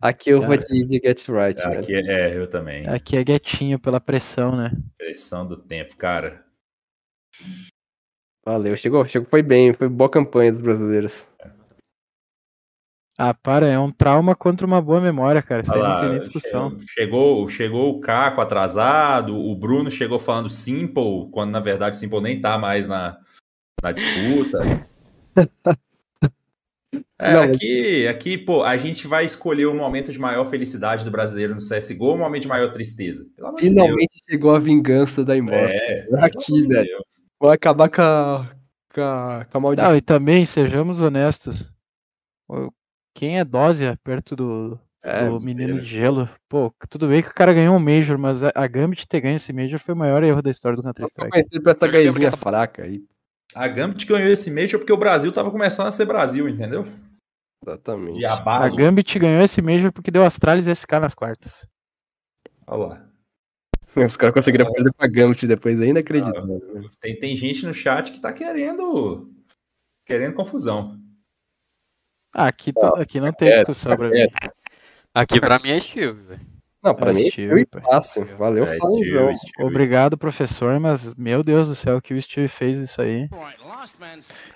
aqui 0.00 0.30
eu 0.30 0.42
vou 0.42 0.56
de, 0.56 0.84
de 0.84 1.00
Get 1.04 1.28
right, 1.28 1.60
aqui 1.60 1.92
velho. 1.92 2.10
é, 2.10 2.30
é, 2.30 2.36
eu 2.36 2.48
também. 2.48 2.86
Aqui 2.88 3.16
é 3.16 3.24
guetinho 3.24 3.78
pela 3.78 4.00
pressão, 4.00 4.56
né? 4.56 4.72
Pressão 4.96 5.46
do 5.46 5.56
tempo, 5.56 5.96
cara. 5.96 6.44
Valeu, 8.44 8.76
chegou, 8.76 9.04
chegou, 9.06 9.28
foi 9.28 9.42
bem, 9.42 9.72
foi 9.74 9.88
boa 9.88 10.10
campanha 10.10 10.52
dos 10.52 10.60
brasileiros. 10.60 11.26
Ah, 13.18 13.34
para, 13.34 13.68
é 13.68 13.78
um 13.78 13.90
trauma 13.90 14.34
contra 14.34 14.66
uma 14.66 14.80
boa 14.80 14.98
memória, 14.98 15.42
cara. 15.42 15.60
Isso 15.62 15.74
aí 15.74 15.78
Olha 15.78 15.90
não 15.90 15.96
tem 15.98 16.08
nem 16.08 16.20
discussão. 16.20 16.78
Chegou, 16.88 17.46
chegou 17.50 17.90
o 17.90 18.00
Caco 18.00 18.40
atrasado, 18.40 19.36
o 19.38 19.54
Bruno 19.54 19.90
chegou 19.90 20.18
falando 20.18 20.48
Simple, 20.48 21.30
quando 21.30 21.50
na 21.50 21.60
verdade 21.60 21.96
o 21.96 21.98
Simple 21.98 22.22
nem 22.22 22.40
tá 22.40 22.56
mais 22.56 22.88
na, 22.88 23.18
na 23.82 23.92
disputa. 23.92 24.60
É, 27.22 27.34
Não, 27.34 27.42
aqui, 27.42 28.08
aqui, 28.08 28.38
pô, 28.38 28.62
a 28.62 28.78
gente 28.78 29.06
vai 29.06 29.26
escolher 29.26 29.66
o 29.66 29.74
momento 29.74 30.10
de 30.10 30.18
maior 30.18 30.48
felicidade 30.48 31.04
do 31.04 31.10
brasileiro 31.10 31.54
no 31.54 31.60
CSGO 31.60 32.06
ou 32.06 32.14
o 32.14 32.18
momento 32.18 32.42
de 32.42 32.48
maior 32.48 32.72
tristeza. 32.72 33.26
Pelo 33.36 33.48
amor 33.48 33.60
de 33.60 33.66
Finalmente 33.66 34.22
chegou 34.28 34.56
a 34.56 34.58
vingança 34.58 35.22
da 35.22 35.36
Immortal. 35.36 35.68
É, 35.68 36.08
aqui, 36.22 36.66
velho. 36.66 37.04
Vou 37.38 37.50
acabar 37.50 37.90
com 37.90 38.00
a, 38.00 38.50
com 38.94 39.02
a, 39.02 39.46
com 39.50 39.58
a 39.58 39.60
maldição. 39.60 39.90
Não, 39.90 39.96
e 39.98 40.00
também, 40.00 40.46
sejamos 40.46 41.02
honestos. 41.02 41.70
Quem 43.14 43.38
é 43.38 43.44
Dózia 43.44 43.98
perto 44.02 44.34
do, 44.34 44.80
É, 45.02 45.28
do 45.28 45.44
menino 45.44 45.78
de 45.78 45.84
gelo? 45.84 46.26
Pô, 46.48 46.72
tudo 46.88 47.06
bem 47.06 47.22
que 47.22 47.28
o 47.28 47.34
cara 47.34 47.52
ganhou 47.52 47.76
um 47.76 47.78
Major, 47.78 48.16
mas 48.16 48.42
a, 48.42 48.50
a 48.54 48.66
Gambit 48.66 49.06
ter 49.06 49.20
ganho 49.20 49.36
esse 49.36 49.52
Major 49.52 49.78
foi 49.78 49.94
o 49.94 49.98
maior 49.98 50.24
erro 50.24 50.40
da 50.40 50.50
história 50.50 50.74
do 50.74 50.82
Counter-Strike. 50.82 51.60
por 51.60 52.22
essa 52.22 52.36
fraca 52.38 52.84
aí. 52.84 53.02
A 53.54 53.68
Gambit 53.68 54.06
ganhou 54.06 54.32
esse 54.32 54.50
Major 54.50 54.78
porque 54.78 54.92
o 54.92 54.96
Brasil 54.96 55.30
tava 55.30 55.50
começando 55.50 55.88
a 55.88 55.92
ser 55.92 56.06
Brasil, 56.06 56.48
entendeu? 56.48 56.86
Exatamente. 57.62 58.18
De 58.18 58.24
A 58.24 58.34
abalo. 58.34 58.74
Gambit 58.76 59.18
ganhou 59.18 59.42
esse 59.44 59.60
Major 59.60 59.92
porque 59.92 60.10
deu 60.10 60.24
Astralis 60.24 60.66
e 60.66 60.70
SK 60.74 60.92
nas 61.00 61.14
quartas. 61.14 61.68
Olha 62.66 62.86
lá. 62.86 63.10
Os 63.96 64.16
caras 64.16 64.32
conseguiram 64.34 64.70
perder 64.72 64.92
pra 64.94 65.06
Gambit 65.08 65.46
depois, 65.46 65.78
é 65.80 65.86
inacreditável. 65.86 66.46
né? 66.74 66.88
Tem, 67.00 67.18
tem 67.18 67.34
gente 67.36 67.66
no 67.66 67.74
chat 67.74 68.12
que 68.12 68.20
tá 68.20 68.32
querendo. 68.32 69.30
Querendo 70.06 70.34
confusão. 70.34 70.98
Ah, 72.34 72.46
aqui, 72.46 72.72
tá- 72.72 73.00
aqui 73.00 73.20
não 73.20 73.32
tem 73.32 73.48
quieto, 73.48 73.56
discussão 73.66 73.96
pra 73.96 74.08
fica 74.08 74.24
mim. 74.24 74.50
Aqui 75.12 75.40
pra 75.40 75.58
mim 75.58 75.70
é 75.70 75.80
Steve, 75.80 76.12
velho. 76.12 76.49
Não, 76.82 76.94
pra 76.94 77.10
É 77.10 77.14
mim 77.14 77.30
Steve, 77.30 77.66
foi 77.70 77.80
fácil. 77.82 78.24
Valeu, 78.38 78.64
É, 78.64 78.76
Steve, 78.78 79.10
João. 79.10 79.36
Steve. 79.36 79.64
Obrigado, 79.68 80.16
professor, 80.16 80.80
mas 80.80 81.14
meu 81.14 81.42
Deus 81.42 81.68
do 81.68 81.74
céu, 81.74 82.00
que 82.00 82.14
o 82.14 82.22
Steve 82.22 82.48
fez 82.48 82.78
isso 82.78 83.02
aí. 83.02 83.28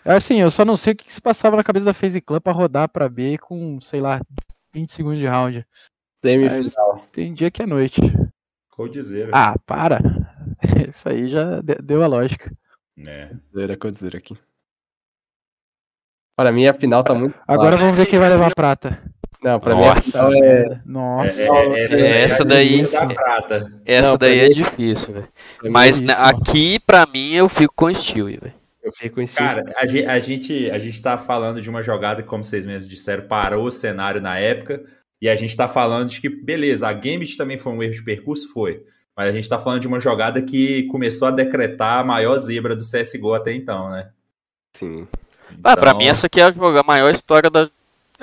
Assim, 0.05 0.41
eu 0.41 0.51
só 0.51 0.65
não 0.65 0.77
sei 0.77 0.95
o 0.95 0.97
que 0.97 1.05
que 1.05 1.13
se 1.13 1.21
passava 1.21 1.57
na 1.57 1.63
cabeça 1.65 1.85
da 1.85 1.93
FaZe 1.95 2.21
Clan 2.23 2.41
pra 2.41 2.53
rodar 2.53 2.89
pra 2.89 3.09
B 3.09 3.37
com, 3.39 3.79
sei 3.81 4.01
lá, 4.01 4.21
20 4.73 4.91
segundos 4.93 5.19
de 5.19 5.27
round. 5.27 5.67
Semifinal. 6.25 7.07
tem 7.13 7.35
dia 7.35 7.51
que 7.51 7.63
é 7.63 7.67
noite. 7.67 8.01
Coldzera. 8.71 9.31
Ah, 9.35 9.55
para. 9.67 9.99
Isso 10.89 11.07
aí 11.09 11.29
já 11.29 11.61
de- 11.61 11.75
deu 11.83 12.03
a 12.03 12.07
lógica. 12.07 12.51
É. 13.07 13.31
Era 13.55 13.77
que 13.77 13.87
eu 13.87 13.91
dizer 13.91 14.17
aqui. 14.17 14.35
Para 16.37 16.51
mim 16.51 16.67
a 16.67 16.73
final 16.75 17.05
tá 17.05 17.15
muito. 17.15 17.39
Agora 17.47 17.71
clara. 17.71 17.77
vamos 17.77 17.97
ver 17.97 18.07
quem 18.07 18.19
vai 18.19 18.31
levar 18.31 18.47
a 18.51 18.55
prata. 18.55 19.01
Não, 19.45 19.61
pra 19.61 19.75
mim 19.75 19.83
a 19.83 19.95
Nossa. 19.95 20.11
final 20.27 20.33
é. 20.45 20.81
Nossa. 20.87 21.43
É, 21.43 21.47
é, 21.47 21.85
essa, 21.85 21.97
É, 22.01 22.23
essa 22.23 22.45
daí- 22.45 22.81
é 22.81 22.89
da 22.89 23.07
prata. 23.07 23.73
Essa 23.85 24.11
Não, 24.13 24.19
daí 24.19 24.39
é 24.41 24.49
mim- 24.49 24.55
difícil, 24.55 25.13
velho. 25.15 25.29
mim 25.63 25.71
Mas 25.71 26.01
é 26.01 26.13
aqui, 26.13 26.79
pra 26.81 27.05
mim, 27.07 27.33
eu 27.35 27.47
fico 27.49 27.75
com 27.77 27.85
o 27.85 27.95
Stewie, 27.95 28.39
velho. 28.39 28.55
Eu 28.83 28.91
fico 28.93 29.21
em 29.21 29.27
Cara, 29.27 29.63
a 29.79 29.87
gente, 29.87 30.07
a, 30.07 30.19
gente, 30.19 30.71
a 30.71 30.79
gente 30.79 31.01
tá 31.03 31.17
falando 31.19 31.61
de 31.61 31.69
uma 31.71 31.83
jogada 31.83 32.23
que, 32.23 32.29
como 32.29 32.43
vocês 32.43 32.65
mesmos 32.67 32.89
disseram, 32.89 33.25
parou 33.29 33.67
o 33.67 33.71
cenário 33.71 34.21
na 34.21 34.39
época. 34.39 34.83
E 35.23 35.29
a 35.29 35.37
gente 35.37 35.55
tá 35.57 35.67
falando 35.69 36.09
de 36.11 36.21
que, 36.21 36.29
beleza, 36.29 36.87
a 36.89 36.93
Gambit 36.93 37.37
também 37.37 37.57
foi 37.59 37.73
um 37.73 37.83
erro 37.83 37.95
de 37.95 38.03
percurso, 38.03 38.51
foi. 38.53 38.83
Mas 39.17 39.29
a 39.29 39.33
gente 39.33 39.49
tá 39.49 39.59
falando 39.59 39.81
de 39.81 39.87
uma 39.89 40.01
jogada 40.01 40.41
que 40.43 40.83
começou 40.85 41.29
a 41.29 41.31
decretar 41.31 42.01
a 42.01 42.05
maior 42.05 42.37
zebra 42.39 42.75
do 42.75 42.83
CSGO 42.83 43.33
até 43.35 43.53
então, 43.55 43.91
né? 43.91 44.09
Sim. 44.75 45.07
Ah, 45.63 45.77
pra 45.77 45.91
Então, 45.91 45.99
mim, 45.99 46.07
essa 46.09 46.27
aqui 46.27 46.41
é 46.41 46.45
a 46.45 46.83
maior 46.83 47.11
história 47.15 47.49
da. 47.51 47.69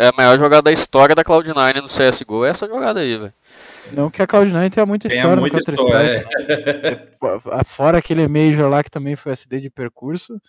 É 0.02 0.08
a 0.08 0.12
maior 0.18 0.38
jogada 0.38 0.64
da 0.64 0.72
história 0.72 1.14
da 1.14 1.24
Cloud9 1.24 1.76
no 1.82 1.88
CSGO, 1.88 2.44
é 2.46 2.50
essa 2.50 2.68
jogada 2.68 3.00
aí, 3.02 3.18
velho. 3.18 3.34
Não 3.94 4.10
que 4.10 4.22
a 4.22 4.28
Cloud9 4.28 4.72
tenha 4.72 4.86
muita 4.86 5.08
Tem 5.08 5.18
história 5.18 5.40
muita 5.40 5.58
no 5.58 5.64
Counter-Strike. 5.64 6.30
história. 6.32 7.10
Fo- 7.20 7.66
Fora 7.66 7.98
aquele 8.00 8.28
Major 8.28 8.70
lá 8.70 8.84
que 8.84 8.90
também 8.90 9.16
foi 9.16 9.32
SD 9.34 9.60
de 9.62 9.70
percurso, 9.70 10.42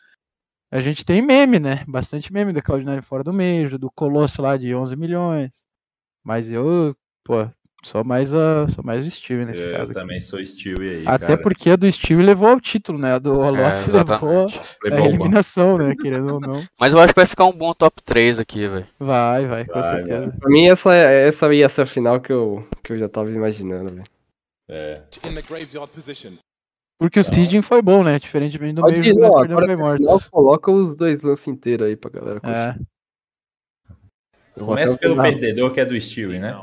a 0.71 0.81
gente 0.81 1.05
tem 1.05 1.21
meme, 1.21 1.59
né? 1.59 1.85
Bastante 1.87 2.33
meme 2.33 2.53
da 2.53 2.63
Cloud9 2.63 3.03
fora 3.03 3.23
do 3.23 3.33
Major, 3.33 3.79
do 3.79 3.91
Colosso 3.91 4.41
lá 4.41 4.57
de 4.57 4.75
11 4.75 4.97
milhões. 4.97 5.51
Mas 6.25 6.51
eu, 6.51 6.97
pô, 7.25 7.47
sou 7.83 8.05
mais, 8.05 8.33
a, 8.33 8.67
sou 8.69 8.85
mais 8.85 9.07
o 9.07 9.11
Steve 9.11 9.45
nesse 9.45 9.65
Eu 9.65 9.73
caso. 9.73 9.91
aqui. 9.91 9.95
também 9.95 10.21
sou 10.21 10.45
Stewie 10.45 10.91
aí, 10.99 11.05
Até 11.07 11.27
cara. 11.29 11.43
porque 11.43 11.71
a 11.71 11.77
do 11.77 11.91
Steve 11.91 12.23
levou 12.23 12.49
ao 12.49 12.61
título, 12.61 12.99
né? 12.99 13.15
A 13.15 13.19
do 13.19 13.33
Olof 13.33 13.87
levou 13.91 14.47
a 14.47 14.47
Levou 14.85 14.99
ao 15.01 15.07
eliminação, 15.07 15.79
né? 15.79 15.95
Querendo 16.01 16.35
ou 16.35 16.41
não. 16.41 16.65
Mas 16.79 16.93
eu 16.93 16.99
acho 17.01 17.13
que 17.13 17.21
vai 17.21 17.27
ficar 17.27 17.45
um 17.47 17.53
bom 17.53 17.73
top 17.75 18.03
3 18.03 18.39
aqui, 18.39 18.67
velho. 18.69 18.87
Vai, 18.99 19.47
vai, 19.47 19.65
com 19.67 19.81
Vai, 19.81 19.83
certeza. 19.97 20.37
Pra 20.39 20.49
mim 20.51 20.69
essa, 20.69 20.95
essa 20.95 21.53
ia 21.55 21.69
ser 21.69 21.83
a 21.83 21.87
final 21.87 22.21
que 22.21 22.33
eu, 22.33 22.67
que 22.85 22.93
eu 22.93 22.99
já 22.99 23.09
tava 23.09 23.31
imaginando, 23.31 23.91
velho. 23.91 24.05
É. 24.71 25.03
in 25.25 25.35
the 25.35 25.43
graveyard 25.43 25.91
position. 25.93 26.33
Porque 26.99 27.19
o 27.19 27.25
Seeding 27.25 27.63
foi 27.63 27.83
bom, 27.83 28.05
né? 28.05 28.17
Diferentemente 28.19 28.75
do 28.77 28.83
Pode 28.83 29.01
Major, 29.01 29.13
ir, 29.13 29.19
nós 29.19 29.33
não, 29.33 29.41
perdemos 29.41 29.53
agora 29.53 29.67
bem 29.67 29.77
no 29.77 29.83
final 29.97 30.07
mortos. 30.13 30.29
coloca 30.29 30.71
os 30.71 30.97
dois 30.97 31.23
lances 31.23 31.49
inteiros 31.49 31.89
aí 31.89 31.97
pra 31.97 32.11
galera. 32.11 32.41
É. 32.45 32.77
Eu 34.57 34.67
Começa 34.67 34.97
pelo 34.99 35.21
perdedor, 35.21 35.73
que 35.73 35.81
é 35.81 35.85
do 35.85 36.01
Stewie, 36.01 36.39
né? 36.39 36.55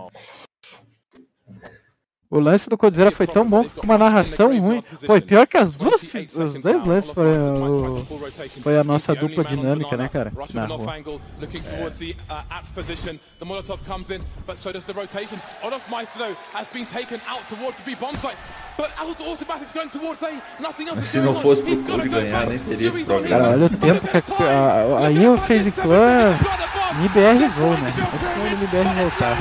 O 2.31 2.39
lance 2.39 2.69
do 2.69 2.77
Codizera 2.77 3.09
foi 3.09 3.25
tão 3.25 3.43
bom 3.43 3.63
com 3.67 3.81
uma 3.87 3.97
narração 3.97 4.55
ruim. 4.59 4.83
E 5.01 5.21
pior 5.21 5.47
que 5.47 5.57
as 5.57 5.73
duas, 5.73 6.03
os 6.03 6.61
dois 6.61 6.85
lances 6.85 7.09
foram 7.09 7.53
o- 7.55 8.05
foi 8.61 8.77
a 8.77 8.83
nossa 8.83 9.15
dupla 9.15 9.43
dinâmica, 9.43 9.97
né, 9.97 10.07
cara? 10.07 10.31
Na 10.53 10.67
rua. 10.77 10.85
the 11.39 11.47
uh, 11.47 12.43
Se 21.01 21.19
não 21.19 21.33
fosse 21.41 21.63
pro 21.63 21.83
Clube 21.83 22.09
ganhar, 22.09 22.45
nem 22.45 22.59
teria 22.59 22.89
esse 22.89 23.05
programa. 23.05 23.41
Cara, 23.43 23.53
olha 23.53 23.65
o 23.65 23.69
tempo 23.69 24.07
que 24.07 24.43
a, 24.43 24.47
a- 24.47 25.07
aí 25.07 25.27
o 25.27 25.35
FaZe 25.35 25.71
Clan 25.71 26.37
me 27.01 27.09
BRzou, 27.09 27.71
né? 27.71 27.91
Antes 27.91 28.59
do 28.69 28.77
MBR 28.77 29.01
voltar. 29.01 29.37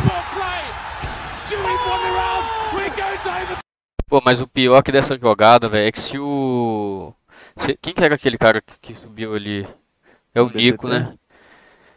Pô, 4.07 4.23
mas 4.25 4.41
o 4.41 4.47
pior 4.49 4.83
que 4.83 4.91
dessa 4.91 5.19
jogada, 5.19 5.69
velho, 5.69 5.89
é 5.89 5.93
que 5.93 6.01
se 6.01 6.19
o. 6.19 7.15
Quem 7.81 7.95
que 7.95 8.05
era 8.05 8.15
aquele 8.15 8.39
cara 8.39 8.63
que, 8.81 8.95
subiu 8.95 9.35
ali? 9.35 9.67
É 10.35 10.41
o? 10.41 10.51
Nico, 10.51 10.89
né? 10.89 11.15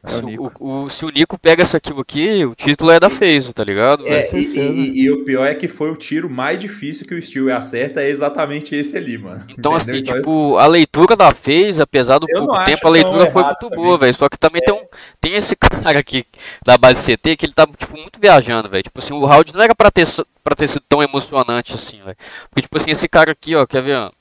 Se 0.08 0.26
o, 0.26 0.52
o- 0.60 0.90
se 0.90 1.06
o 1.06 1.10
Nico 1.10 1.38
pega 1.38 1.62
essa 1.62 1.80
kill 1.80 2.00
aqui, 2.00 2.44
o 2.44 2.56
título 2.56 2.90
é 2.90 3.00
da 3.00 3.08
FaZe, 3.08 3.54
tá 3.54 3.64
ligado? 3.64 4.08
É, 4.08 4.32
e, 4.36 4.46
e- 4.58 5.02
e 5.04 5.12
o 5.12 5.24
pior 5.24 5.46
é 5.46 5.54
que 5.54 5.68
foi 5.68 5.92
o 5.92 5.96
tiro 5.96 6.28
mais 6.28 6.58
difícil 6.60 7.06
que 7.06 7.14
o 7.14 7.22
Steel 7.22 7.56
acerta, 7.56 8.02
é 8.02 8.10
exatamente 8.10 8.76
esse 8.76 8.98
ali, 8.98 9.16
mano. 9.20 9.46
Então, 9.50 9.76
assim, 9.76 9.92
Entendeu? 9.92 10.16
tipo, 10.22 10.58
a 10.58 10.66
leitura 10.66 11.16
da 11.16 11.32
FaZe, 11.32 11.80
apesar 11.84 12.18
do 12.18 12.26
Eu 12.28 12.48
pouco 12.48 12.64
tempo, 12.66 12.88
a 12.88 12.90
leitura 12.90 13.30
foi 13.30 13.44
muito 13.44 13.58
também. 13.60 13.78
boa, 13.78 13.98
velho. 14.00 14.14
Só 14.16 14.28
que 14.28 14.40
também 14.40 14.60
tem, 14.64 14.74
um, 14.74 14.84
tem 15.20 15.34
esse 15.36 15.56
cara 15.96 16.00
aqui 16.00 16.26
da 16.66 16.80
base 16.80 17.04
CT 17.04 17.38
que 17.38 17.46
ele 17.46 17.54
tá, 17.54 17.68
tipo, 17.68 17.96
muito 17.96 18.20
viajando, 18.20 18.70
velho. 18.70 18.82
Tipo 18.84 18.98
assim, 18.98 19.14
o 19.14 19.24
round 19.24 19.54
não 19.54 19.62
era 19.62 19.76
pra 19.76 19.92
ter, 19.92 20.08
pra 20.44 20.56
ter 20.56 20.68
sido 20.68 20.84
tão 20.90 21.04
emocionante 21.04 21.76
assim, 21.76 22.02
velho. 22.04 22.18
Porque, 22.50 22.64
tipo 22.64 22.76
assim, 22.76 22.90
esse 22.90 23.08
cara 23.08 23.32
aqui, 23.34 23.56
ó, 23.56 23.68
quer 23.68 23.84
ver, 23.84 23.98
ó? 23.98 24.12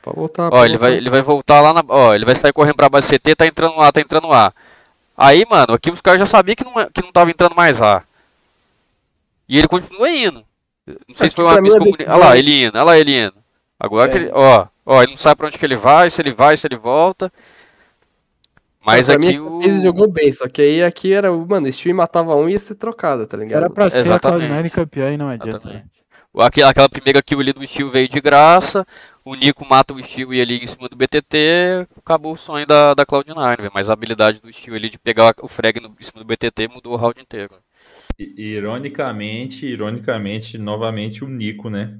Pode 0.00 0.16
voltar. 0.16 0.46
Ó, 0.46 0.50
pode 0.50 0.70
ele 0.70 0.78
vai, 0.78 0.90
voltar. 0.90 1.00
ele 1.00 1.10
vai 1.10 1.22
voltar 1.22 1.60
lá 1.60 1.72
na. 1.72 1.82
Ó, 1.88 2.14
ele 2.14 2.24
vai 2.24 2.36
sair 2.36 2.52
correndo 2.52 2.76
pra 2.76 2.88
base 2.88 3.08
CT, 3.08 3.34
tá 3.34 3.46
entrando 3.48 3.76
lá, 3.76 3.90
tá 3.90 4.00
entrando 4.00 4.28
lá. 4.28 4.52
Aí, 5.16 5.44
mano, 5.48 5.74
aqui 5.74 5.90
os 5.90 6.00
caras 6.00 6.20
já 6.20 6.26
sabiam 6.26 6.56
que 6.56 6.64
não, 6.64 6.80
é- 6.80 6.88
que 6.92 7.02
não 7.02 7.12
tava 7.12 7.30
entrando 7.30 7.54
mais 7.54 7.78
lá. 7.78 8.02
E 9.48 9.58
ele 9.58 9.68
continua 9.68 10.08
indo. 10.08 10.44
Não 10.86 11.14
sei 11.14 11.28
se 11.28 11.34
foi 11.34 11.44
uma 11.44 11.54
é 11.54 11.60
miscomunicação. 11.60 12.14
Olha 12.18 12.24
lá, 12.28 12.36
ele 12.36 12.64
indo, 12.64 12.74
olha 12.76 12.84
lá 12.84 12.98
ele 12.98 13.16
indo. 13.26 13.34
Agora 13.78 14.10
que 14.10 14.16
É. 14.18 14.20
ele. 14.22 14.30
Ó, 14.32 14.66
ó, 14.86 15.02
ele 15.02 15.12
não 15.12 15.16
sabe 15.18 15.36
pra 15.36 15.46
onde 15.46 15.58
que 15.58 15.64
ele 15.64 15.76
vai, 15.76 16.08
se 16.10 16.20
ele 16.22 16.32
vai, 16.32 16.56
se 16.56 16.66
ele 16.66 16.76
volta. 16.76 17.32
Mas 18.84 19.06
pra 19.06 19.14
aqui 19.14 19.26
mim, 19.32 19.38
o. 19.38 19.62
Ele 19.62 19.80
jogou 19.80 20.08
bem, 20.10 20.32
só 20.32 20.48
que 20.48 20.60
aí 20.60 20.82
aqui 20.82 21.12
era, 21.12 21.32
o- 21.32 21.46
mano, 21.46 21.68
o 21.68 21.72
Steam 21.72 21.94
matava 21.96 22.34
um 22.34 22.48
e 22.48 22.52
ia 22.52 22.58
ser 22.58 22.74
trocado, 22.74 23.26
tá 23.26 23.36
ligado? 23.36 23.60
Era 23.60 23.70
pra 23.70 23.88
ser 23.88 23.98
a 23.98 24.00
Exatamente. 24.00 24.50
Cloud9 24.50 24.70
campeã 24.70 25.12
e 25.12 25.16
não 25.16 25.28
adianta. 25.28 25.68
né? 25.68 25.84
Aquela, 26.34 26.70
aquela 26.70 26.88
primeira 26.88 27.22
kill 27.22 27.40
ali 27.40 27.52
do 27.52 27.66
Steel 27.66 27.90
veio 27.90 28.08
de 28.08 28.20
graça. 28.20 28.86
O 29.24 29.34
Nico 29.34 29.64
mata 29.64 29.92
o 29.92 30.02
Steel 30.02 30.32
e 30.32 30.40
ali 30.40 30.58
em 30.58 30.66
cima 30.66 30.88
do 30.88 30.96
BTT. 30.96 31.86
Acabou 31.96 32.32
o 32.32 32.36
sonho 32.36 32.66
da, 32.66 32.94
da 32.94 33.04
Cloud9, 33.04 33.58
velho. 33.58 33.70
Mas 33.74 33.90
a 33.90 33.92
habilidade 33.92 34.40
do 34.40 34.52
Steel 34.52 34.76
ali 34.76 34.88
de 34.88 34.98
pegar 34.98 35.34
o 35.42 35.48
frag 35.48 35.78
no, 35.78 35.94
em 36.00 36.02
cima 36.02 36.22
do 36.22 36.26
BTT 36.26 36.68
mudou 36.68 36.94
o 36.94 36.96
round 36.96 37.20
inteiro. 37.20 37.54
Ironicamente, 38.18 39.66
ironicamente, 39.66 40.56
novamente 40.56 41.22
o 41.22 41.28
Nico, 41.28 41.68
né? 41.68 41.98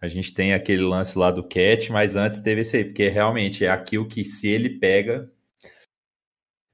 A 0.00 0.08
gente 0.08 0.32
tem 0.32 0.54
aquele 0.54 0.82
lance 0.82 1.18
lá 1.18 1.30
do 1.30 1.42
Cat, 1.42 1.92
mas 1.92 2.16
antes 2.16 2.40
teve 2.40 2.62
esse 2.62 2.76
aí, 2.76 2.84
porque 2.84 3.08
realmente 3.08 3.64
é 3.64 3.70
aquilo 3.70 4.06
que 4.06 4.24
se 4.24 4.48
ele 4.48 4.70
pega, 4.70 5.30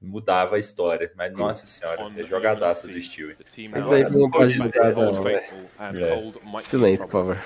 mudava 0.01 0.55
a 0.55 0.59
história. 0.59 1.11
Mas 1.15 1.31
nossa 1.33 1.65
senhora, 1.65 2.11
é 2.15 2.23
jogadaça 2.23 2.87
do 2.87 3.01
Steel. 3.01 3.35
Mas 3.71 3.91
aí 3.91 4.05
um 4.05 4.09
não 4.09 4.31
pode 4.31 4.53
jogar, 4.53 4.93
não, 4.93 5.13
velho. 5.13 6.33
Silêncio, 6.63 7.07
por 7.07 7.11
favor. 7.11 7.37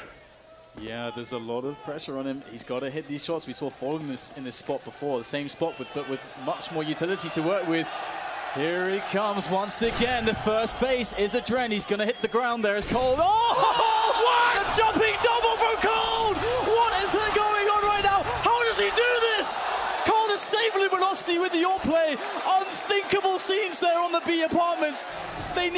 Yeah, 0.80 1.12
there's 1.12 1.34
a 1.34 1.38
lot 1.38 1.66
of 1.66 1.76
pressure 1.84 2.18
on 2.18 2.26
him. 2.26 2.42
He's 2.50 2.64
got 2.64 2.80
to 2.80 2.90
hit 2.90 3.08
these 3.08 3.26
shots. 3.26 3.46
We 3.46 3.54
saw 3.54 3.70
Fallen 3.70 4.04
in 4.04 4.08
this, 4.08 4.32
in 4.38 4.44
this 4.46 4.56
spot 4.56 4.84
before, 4.86 5.18
the 5.18 5.26
same 5.26 5.50
spot, 5.50 5.78
with, 5.78 5.90
but 5.94 6.08
with 6.10 6.22
much 6.46 6.72
more 6.72 6.84
utility 6.84 7.30
to 7.30 7.42
work 7.42 7.68
with. 7.68 7.88
Here 8.56 8.90
he 8.90 9.00
comes 9.12 9.50
once 9.50 9.82
again. 9.82 10.26
The 10.26 10.34
first 10.34 10.80
base 10.80 11.14
is 11.18 11.36
a 11.36 11.42
Dren. 11.42 11.72
He's 11.72 11.86
going 11.86 12.00
to 12.00 12.06
hit 12.06 12.22
the 12.22 12.28
ground 12.28 12.64
there 12.64 12.76
It's 12.78 12.90
Cold. 12.92 13.20
Oh, 13.22 13.26
what? 14.26 14.66
A 14.66 14.78
jumping 14.78 15.16
double 15.24 15.58
from 15.58 15.76
Cold! 15.82 16.41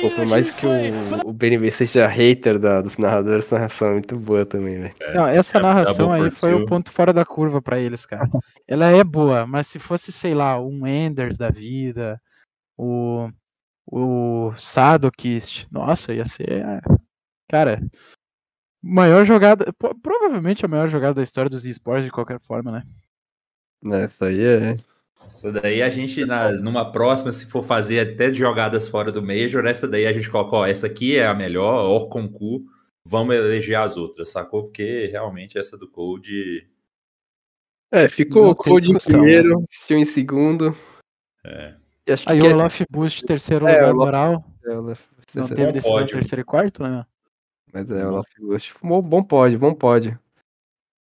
Pô, 0.02 0.10
por 0.12 0.26
mais 0.26 0.54
que 0.54 0.62
play. 0.62 0.92
o, 0.92 1.30
o 1.30 1.34
BNB 1.34 1.72
seja 1.72 2.08
hater 2.08 2.60
da, 2.60 2.82
dos 2.82 2.98
narradores, 2.98 3.46
essa 3.46 3.56
narração 3.56 3.88
é 3.90 3.92
muito 3.94 4.18
boa 4.18 4.46
também, 4.46 4.80
velho. 4.80 4.96
Não, 5.14 5.28
essa 5.28 5.60
narração 5.60 6.08
Double 6.08 6.26
aí 6.26 6.32
foi 6.32 6.54
o 6.54 6.66
ponto 6.66 6.92
fora 6.92 7.12
da 7.12 7.26
curva 7.26 7.62
pra 7.62 7.80
eles, 7.80 8.06
cara. 8.06 8.30
Ela 8.68 8.88
é 8.92 9.04
boa, 9.04 9.48
mas 9.48 9.68
se 9.68 9.80
fosse, 9.80 10.12
sei 10.12 10.34
lá, 10.34 10.60
um 10.60 10.86
Enders 10.86 11.38
da 11.38 11.50
vida, 11.50 12.22
o, 12.78 13.30
o 13.86 14.54
Sadokist, 14.58 15.66
nossa, 15.72 16.14
ia 16.14 16.26
ser, 16.26 16.52
é, 16.52 16.82
cara, 17.50 17.82
maior 18.82 19.26
jogada, 19.26 19.74
provavelmente 20.02 20.66
a 20.66 20.68
maior 20.68 20.88
jogada 20.88 21.16
da 21.16 21.24
história 21.24 21.50
dos 21.50 21.66
esportes 21.66 22.06
de 22.06 22.12
qualquer 22.12 22.40
forma, 22.40 22.72
né? 22.72 22.84
Essa 24.04 24.26
aí 24.26 24.42
é. 24.42 24.76
Essa 25.26 25.52
daí 25.52 25.82
a 25.82 25.90
gente, 25.90 26.26
na, 26.26 26.52
numa 26.52 26.92
próxima, 26.92 27.32
se 27.32 27.46
for 27.48 27.64
fazer 27.64 28.00
até 28.00 28.30
de 28.30 28.40
jogadas 28.40 28.88
fora 28.88 29.12
do 29.12 29.22
Major, 29.22 29.66
essa 29.66 29.88
daí 29.88 30.06
a 30.06 30.14
gente 30.14 30.30
coloca, 30.30 30.56
ó, 30.56 30.66
essa 30.66 30.88
aqui 30.88 31.18
é 31.18 31.26
a 31.26 31.34
melhor, 31.34 31.86
Orconcu, 31.86 32.66
vamos 33.08 33.36
eleger 33.36 33.78
as 33.78 33.98
outras, 33.98 34.30
sacou? 34.30 34.64
Porque 34.64 35.08
realmente 35.08 35.58
essa 35.58 35.78
do 35.78 35.88
Cold. 35.88 36.68
É, 37.92 38.08
ficou 38.08 38.50
o 38.50 38.56
Code 38.56 38.90
em 38.92 38.94
discussão, 38.96 39.20
primeiro, 39.22 39.64
Steel 39.72 40.00
em 40.00 40.06
segundo. 40.06 40.76
É. 41.46 41.76
E 42.08 42.12
Aí 42.26 42.42
que- 42.42 42.48
o 42.48 42.54
Olaf 42.54 42.82
Boost 42.90 43.24
terceiro 43.24 43.68
É, 43.68 43.80
lugar 43.80 43.94
moral, 43.94 44.46
é, 44.66 44.70
o 44.72 44.80
Olaf- 44.80 45.08
não 45.36 45.48
teve 45.48 45.72
decisão 45.72 46.06
terceiro 46.08 46.42
e 46.42 46.44
quarto, 46.44 46.84
né? 46.84 47.06
Mas 47.72 47.90
é, 47.90 48.06
o 48.06 48.10
Olaf 48.10 48.28
Ghost. 48.40 48.74
Bom, 48.84 49.02
bom 49.02 49.24
pódio, 49.24 49.58
bom 49.58 49.74
pódio. 49.74 50.20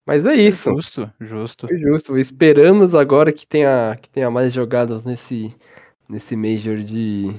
Mas 0.05 0.25
é 0.25 0.35
isso. 0.35 0.69
Justo, 0.71 1.11
justo. 1.19 1.67
Foi 1.67 1.77
justo. 1.77 2.17
Esperamos 2.17 2.93
agora 2.93 3.31
que 3.31 3.47
tenha, 3.47 3.97
que 4.01 4.09
tenha 4.09 4.29
mais 4.29 4.51
jogadas 4.51 5.03
nesse, 5.03 5.55
nesse 6.09 6.35
Major 6.35 6.77
de, 6.77 7.33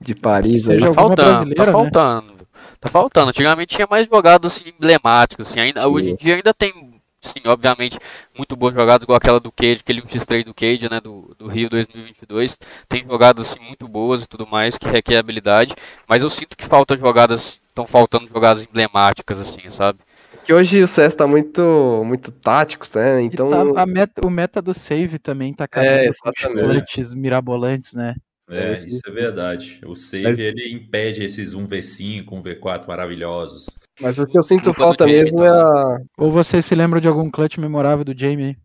de 0.00 0.14
Paris. 0.14 0.68
aí. 0.68 0.80
tá 0.80 0.92
faltando, 0.92 1.54
tá 1.54 1.66
faltando. 1.66 2.36
Tá 2.80 2.88
faltando. 2.88 3.30
Antigamente 3.30 3.76
tinha 3.76 3.86
mais 3.88 4.08
jogadas 4.08 4.52
assim, 4.52 4.70
emblemáticas. 4.70 5.48
Assim, 5.48 5.60
ainda, 5.60 5.80
Sim. 5.82 5.88
hoje 5.88 6.10
em 6.10 6.16
dia 6.16 6.34
ainda 6.34 6.52
tem, 6.52 7.00
sim, 7.20 7.40
obviamente, 7.44 7.98
muito 8.36 8.56
boas 8.56 8.74
jogadas, 8.74 9.04
igual 9.04 9.16
aquela 9.16 9.38
do 9.38 9.52
Cage, 9.52 9.80
aquele 9.80 10.02
1x3 10.02 10.44
do 10.44 10.54
Cage, 10.54 10.88
né? 10.90 11.00
Do, 11.00 11.34
do 11.38 11.46
Rio 11.46 11.70
2022. 11.70 12.58
Tem 12.88 13.04
jogadas 13.04 13.52
assim, 13.52 13.60
muito 13.60 13.86
boas 13.86 14.24
e 14.24 14.28
tudo 14.28 14.46
mais, 14.46 14.76
que 14.76 14.88
requer 14.88 15.18
habilidade. 15.18 15.74
Mas 16.08 16.22
eu 16.22 16.30
sinto 16.30 16.56
que 16.56 16.64
falta 16.64 16.96
jogadas. 16.96 17.60
Estão 17.68 17.86
faltando 17.86 18.26
jogadas 18.26 18.64
emblemáticas, 18.64 19.38
assim, 19.38 19.68
sabe? 19.68 19.98
Que 20.46 20.52
hoje 20.52 20.80
o 20.80 20.86
CS 20.86 21.16
tá 21.16 21.26
muito, 21.26 22.04
muito 22.04 22.30
tático, 22.30 22.86
né? 22.94 23.20
Então. 23.20 23.48
Tá- 23.48 23.82
a 23.82 23.84
meta- 23.84 24.24
o 24.24 24.30
meta 24.30 24.62
do 24.62 24.72
save 24.72 25.18
também 25.18 25.52
tá 25.52 25.64
acabando 25.64 25.90
É, 25.90 26.08
com 26.12 27.16
mirabolantes, 27.16 27.94
né? 27.94 28.14
É, 28.48 28.84
isso 28.84 29.00
é 29.04 29.10
verdade. 29.10 29.80
O 29.84 29.96
save 29.96 30.40
ele 30.40 30.72
impede 30.72 31.24
esses 31.24 31.52
1v5, 31.52 32.36
1v4 32.36 32.86
maravilhosos. 32.86 33.66
Mas 34.00 34.20
o 34.20 34.26
que 34.26 34.38
eu 34.38 34.44
sinto 34.44 34.72
falta 34.72 35.02
Jamie, 35.04 35.20
mesmo 35.24 35.42
é 35.42 35.48
a. 35.48 35.98
Ou 36.16 36.30
você 36.30 36.62
se 36.62 36.76
lembra 36.76 37.00
de 37.00 37.08
algum 37.08 37.28
clutch 37.28 37.58
memorável 37.58 38.04
do 38.04 38.16
Jamie? 38.16 38.56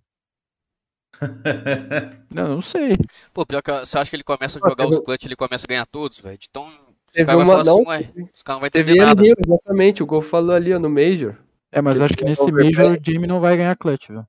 Não, 2.29 2.47
não 2.55 2.61
sei. 2.61 2.95
Pô, 3.33 3.43
pior 3.43 3.61
que 3.63 3.71
você 3.71 3.97
acha 3.97 4.09
que 4.09 4.15
ele 4.15 4.23
começa 4.23 4.59
a 4.63 4.69
jogar 4.69 4.87
os 4.87 4.99
clutch 4.99 5.25
ele 5.25 5.35
começa 5.35 5.65
a 5.65 5.67
ganhar 5.69 5.85
todos, 5.87 6.19
velho? 6.19 6.37
Então, 6.47 6.67
os 6.67 7.11
Teve 7.11 7.25
caras 7.25 7.43
vão 7.43 7.55
uma. 7.55 7.63
falar 7.63 7.75
Não, 7.75 7.91
assim, 7.91 8.05
ué, 8.15 8.29
os 8.35 8.43
caras 8.43 8.55
não 8.57 8.59
vão 8.61 8.69
teve 8.69 8.91
entender 8.91 9.05
nada. 9.05 9.23
Rio, 9.23 9.35
exatamente. 9.43 10.03
O 10.03 10.05
Gol 10.05 10.21
falou 10.21 10.55
ali 10.55 10.73
ó, 10.73 10.79
no 10.79 10.89
Major. 10.89 11.35
É, 11.71 11.81
mas 11.81 12.01
acho 12.01 12.15
que 12.15 12.25
nesse. 12.25 12.51
Major 12.51 12.91
o 12.91 12.99
Jamie 13.03 13.27
não 13.27 13.39
vai 13.39 13.55
ganhar 13.57 13.75
clutch, 13.77 14.09
viu? 14.09 14.23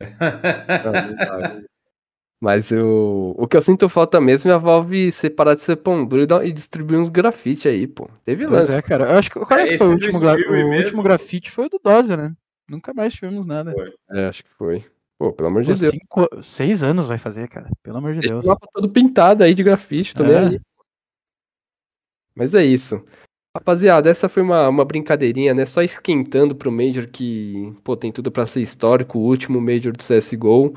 Mas 2.42 2.70
o, 2.72 3.34
o 3.36 3.46
que 3.46 3.54
eu 3.54 3.60
sinto 3.60 3.86
falta 3.86 4.18
mesmo 4.18 4.50
é 4.50 4.54
a 4.54 4.58
Valve 4.58 5.12
separar 5.12 5.54
de 5.54 5.60
ser 5.60 5.76
pão 5.76 6.06
duro 6.06 6.22
e, 6.42 6.50
distribuir 6.52 6.98
uns 6.98 7.10
grafite 7.10 7.68
aí, 7.68 7.86
pô. 7.86 8.08
Teve 8.24 8.46
Pois 8.46 8.60
lance. 8.70 8.74
é, 8.74 8.80
cara. 8.80 9.12
Eu 9.12 9.18
acho 9.18 9.30
que 9.30 9.38
qual 9.38 9.60
é 9.60 9.66
que 9.66 9.74
É, 9.74 9.78
foi 9.78 9.88
o 9.88 9.92
último, 9.92 10.18
gra- 10.18 10.36
o 10.36 10.76
último 10.78 11.02
grafite 11.02 11.50
foi 11.50 11.66
o 11.66 11.68
do 11.68 11.78
Dozer, 11.84 12.16
né? 12.16 12.34
Nunca 12.66 12.94
mais 12.94 13.12
tivemos 13.12 13.44
nada. 13.46 13.74
É, 14.10 14.26
acho 14.28 14.42
que 14.42 14.50
foi. 14.56 14.82
Pô, 15.18 15.34
pelo 15.34 15.48
amor 15.48 15.64
de 15.64 15.74
Pô, 15.74 15.78
Deus. 15.78 15.90
cinco- 15.92 16.42
seis 16.42 16.82
anos 16.82 17.08
vai 17.08 17.18
fazer, 17.18 17.46
cara. 17.46 17.68
Pelo 17.82 17.98
amor 17.98 18.14
de 18.14 18.20
Deixa 18.20 18.32
Deus. 18.36 18.46
o 18.46 18.48
mapa 18.48 18.66
todo 18.72 18.88
pintado 18.88 19.44
aí 19.44 19.52
de 19.52 19.62
grafite, 19.62 20.14
tô 20.14 20.22
nem 20.24 20.56
É. 20.56 20.60
Mas 22.34 22.54
é 22.54 22.64
isso. 22.64 23.04
Rapaziada, 23.56 24.08
essa 24.08 24.28
foi 24.28 24.42
uma, 24.44 24.68
uma 24.68 24.84
brincadeirinha, 24.84 25.52
né? 25.52 25.64
Só 25.66 25.82
esquentando 25.82 26.54
pro 26.54 26.70
Major 26.70 27.08
que, 27.08 27.72
pô, 27.82 27.96
tem 27.96 28.12
tudo 28.12 28.30
pra 28.30 28.46
ser 28.46 28.60
histórico, 28.60 29.18
o 29.18 29.22
último 29.22 29.60
Major 29.60 29.92
do 29.92 30.04
CSGO. 30.04 30.72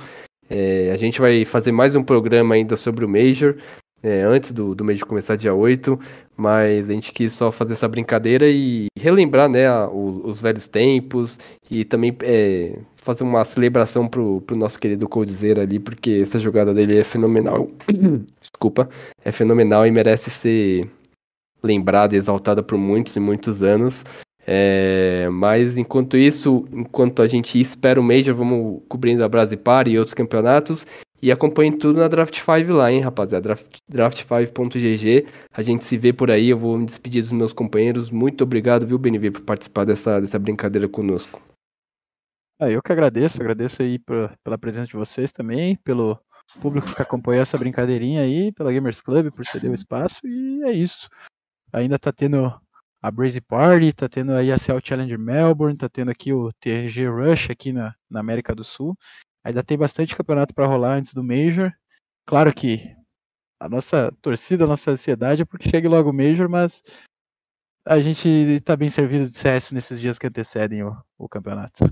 É, 0.49 0.91
a 0.91 0.97
gente 0.97 1.21
vai 1.21 1.45
fazer 1.45 1.71
mais 1.71 1.95
um 1.95 2.03
programa 2.03 2.55
ainda 2.55 2.75
sobre 2.75 3.05
o 3.05 3.09
Major, 3.09 3.55
é, 4.01 4.23
antes 4.23 4.51
do, 4.51 4.73
do 4.73 4.83
Major 4.83 5.07
começar 5.07 5.35
dia 5.35 5.53
8, 5.53 5.99
mas 6.35 6.89
a 6.89 6.93
gente 6.93 7.13
quis 7.13 7.31
só 7.33 7.51
fazer 7.51 7.73
essa 7.73 7.87
brincadeira 7.87 8.49
e 8.49 8.87
relembrar, 8.97 9.47
né, 9.47 9.67
a- 9.67 9.87
o- 9.87 10.27
os 10.27 10.41
velhos 10.41 10.67
tempos 10.67 11.39
e 11.69 11.85
também 11.85 12.15
é, 12.23 12.79
fazer 12.95 13.23
uma 13.23 13.45
celebração 13.45 14.07
pro, 14.07 14.41
pro 14.41 14.55
nosso 14.57 14.79
querido 14.79 15.07
Coldzera 15.07 15.61
ali, 15.61 15.79
porque 15.79 16.21
essa 16.23 16.39
jogada 16.39 16.73
dele 16.73 16.97
é 16.97 17.03
fenomenal. 17.03 17.69
Desculpa, 18.41 18.89
é 19.23 19.31
fenomenal 19.31 19.85
e 19.85 19.91
merece 19.91 20.29
ser 20.31 20.89
lembrada 21.63 22.15
e 22.15 22.17
exaltada 22.17 22.61
por 22.61 22.77
muitos 22.77 23.15
e 23.15 23.19
muitos 23.19 23.63
anos. 23.63 24.03
É, 24.45 25.29
mas 25.29 25.77
enquanto 25.77 26.17
isso, 26.17 26.65
enquanto 26.71 27.21
a 27.21 27.27
gente 27.27 27.59
espera 27.59 27.99
o 27.99 28.03
Major, 28.03 28.35
vamos 28.35 28.81
cobrindo 28.89 29.23
a 29.23 29.29
Brasipar 29.29 29.87
e 29.87 29.97
outros 29.97 30.13
campeonatos. 30.13 30.85
E 31.21 31.31
acompanhem 31.31 31.71
tudo 31.71 31.99
na 31.99 32.09
Draft 32.09 32.37
5 32.37 32.73
lá, 32.73 32.91
hein, 32.91 32.99
rapaziada. 32.99 33.41
Draft, 33.41 33.77
draft5.gg. 33.89 35.25
A 35.53 35.61
gente 35.61 35.85
se 35.85 35.97
vê 35.97 36.11
por 36.11 36.29
aí. 36.29 36.49
Eu 36.49 36.57
vou 36.57 36.77
me 36.77 36.85
despedir 36.85 37.21
dos 37.21 37.31
meus 37.31 37.53
companheiros. 37.53 38.11
Muito 38.11 38.43
obrigado, 38.43 38.85
viu, 38.85 38.97
BNV, 38.97 39.31
por 39.31 39.41
participar 39.41 39.85
dessa, 39.85 40.19
dessa 40.19 40.37
brincadeira 40.37 40.87
conosco. 40.89 41.41
Ah, 42.59 42.69
eu 42.69 42.81
que 42.81 42.91
agradeço, 42.91 43.41
agradeço 43.41 43.81
aí 43.81 43.97
pra- 43.99 44.33
pela 44.43 44.57
presença 44.57 44.87
de 44.87 44.97
vocês 44.97 45.31
também, 45.31 45.77
pelo 45.77 46.19
público 46.61 46.93
que 46.93 47.01
acompanhou 47.01 47.41
essa 47.41 47.57
brincadeirinha 47.57 48.21
aí, 48.21 48.51
pela 48.51 48.71
Gamers 48.71 49.01
Club, 49.01 49.31
por 49.31 49.45
ceder 49.45 49.71
o 49.71 49.73
espaço, 49.73 50.19
e 50.25 50.61
é 50.63 50.71
isso. 50.71 51.09
Ainda 51.73 51.97
tá 51.97 52.11
tendo 52.11 52.53
a 53.01 53.11
Brazy 53.11 53.41
Party, 53.41 53.91
tá 53.91 54.07
tendo 54.07 54.31
aí 54.33 54.51
a 54.51 54.57
CL 54.57 54.79
Challenger 54.81 55.19
Melbourne, 55.19 55.75
tá 55.75 55.89
tendo 55.89 56.11
aqui 56.11 56.31
o 56.31 56.53
TRG 56.53 57.07
Rush 57.07 57.49
aqui 57.49 57.73
na, 57.73 57.93
na 58.09 58.19
América 58.19 58.53
do 58.55 58.63
Sul. 58.63 58.95
Ainda 59.43 59.63
tem 59.63 59.77
bastante 59.77 60.15
campeonato 60.15 60.53
para 60.53 60.67
rolar 60.67 60.93
antes 60.93 61.13
do 61.13 61.23
Major. 61.23 61.73
Claro 62.25 62.53
que 62.53 62.95
a 63.59 63.67
nossa 63.67 64.11
torcida, 64.21 64.63
a 64.63 64.67
nossa 64.67 64.91
ansiedade 64.91 65.41
é 65.41 65.45
porque 65.45 65.69
chegue 65.69 65.87
logo 65.87 66.09
o 66.09 66.13
Major, 66.13 66.47
mas 66.47 66.81
a 67.85 67.99
gente 67.99 68.27
está 68.27 68.77
bem 68.77 68.89
servido 68.89 69.29
de 69.29 69.37
CS 69.37 69.71
nesses 69.73 69.99
dias 69.99 70.17
que 70.17 70.27
antecedem 70.27 70.83
o, 70.83 70.95
o 71.17 71.27
campeonato. 71.27 71.83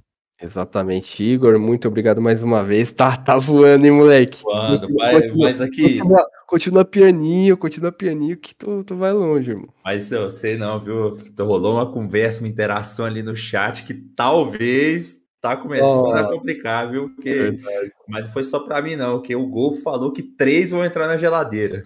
Exatamente, 0.42 1.24
Igor, 1.24 1.60
muito 1.60 1.88
obrigado 1.88 2.20
mais 2.20 2.42
uma 2.42 2.64
vez. 2.64 2.92
Tá, 2.92 3.16
tá 3.16 3.38
voando, 3.38 3.86
hein, 3.86 3.92
moleque? 3.92 4.42
Voando, 4.42 4.92
vai, 4.96 5.30
mas 5.30 5.62
aqui. 5.62 6.00
Continua, 6.00 6.28
continua, 6.48 6.86
pianinho, 6.86 7.56
continua 7.56 7.92
pianinho 7.92 8.36
que 8.36 8.56
tu, 8.56 8.84
tu 8.84 8.96
vai 8.96 9.14
longe, 9.14 9.52
irmão. 9.52 9.70
Mas 9.86 10.12
eu 10.12 10.32
sei 10.32 10.58
não, 10.58 10.80
viu? 10.80 11.16
Rolou 11.40 11.76
uma 11.76 11.92
conversa, 11.92 12.42
uma 12.42 12.48
interação 12.48 13.06
ali 13.06 13.22
no 13.22 13.36
chat 13.36 13.84
que 13.84 13.94
talvez 13.94 15.22
tá 15.40 15.56
começando 15.56 16.08
oh, 16.08 16.14
a 16.14 16.32
complicar, 16.32 16.90
viu? 16.90 17.10
Porque, 17.10 17.30
é 17.30 17.90
mas 18.08 18.26
não 18.26 18.32
foi 18.32 18.44
só 18.44 18.60
para 18.60 18.82
mim, 18.82 18.96
não, 18.96 19.22
que 19.22 19.36
o 19.36 19.48
Gol 19.48 19.76
falou 19.78 20.12
que 20.12 20.24
três 20.24 20.72
vão 20.72 20.84
entrar 20.84 21.08
na 21.08 21.18
geladeira. 21.18 21.84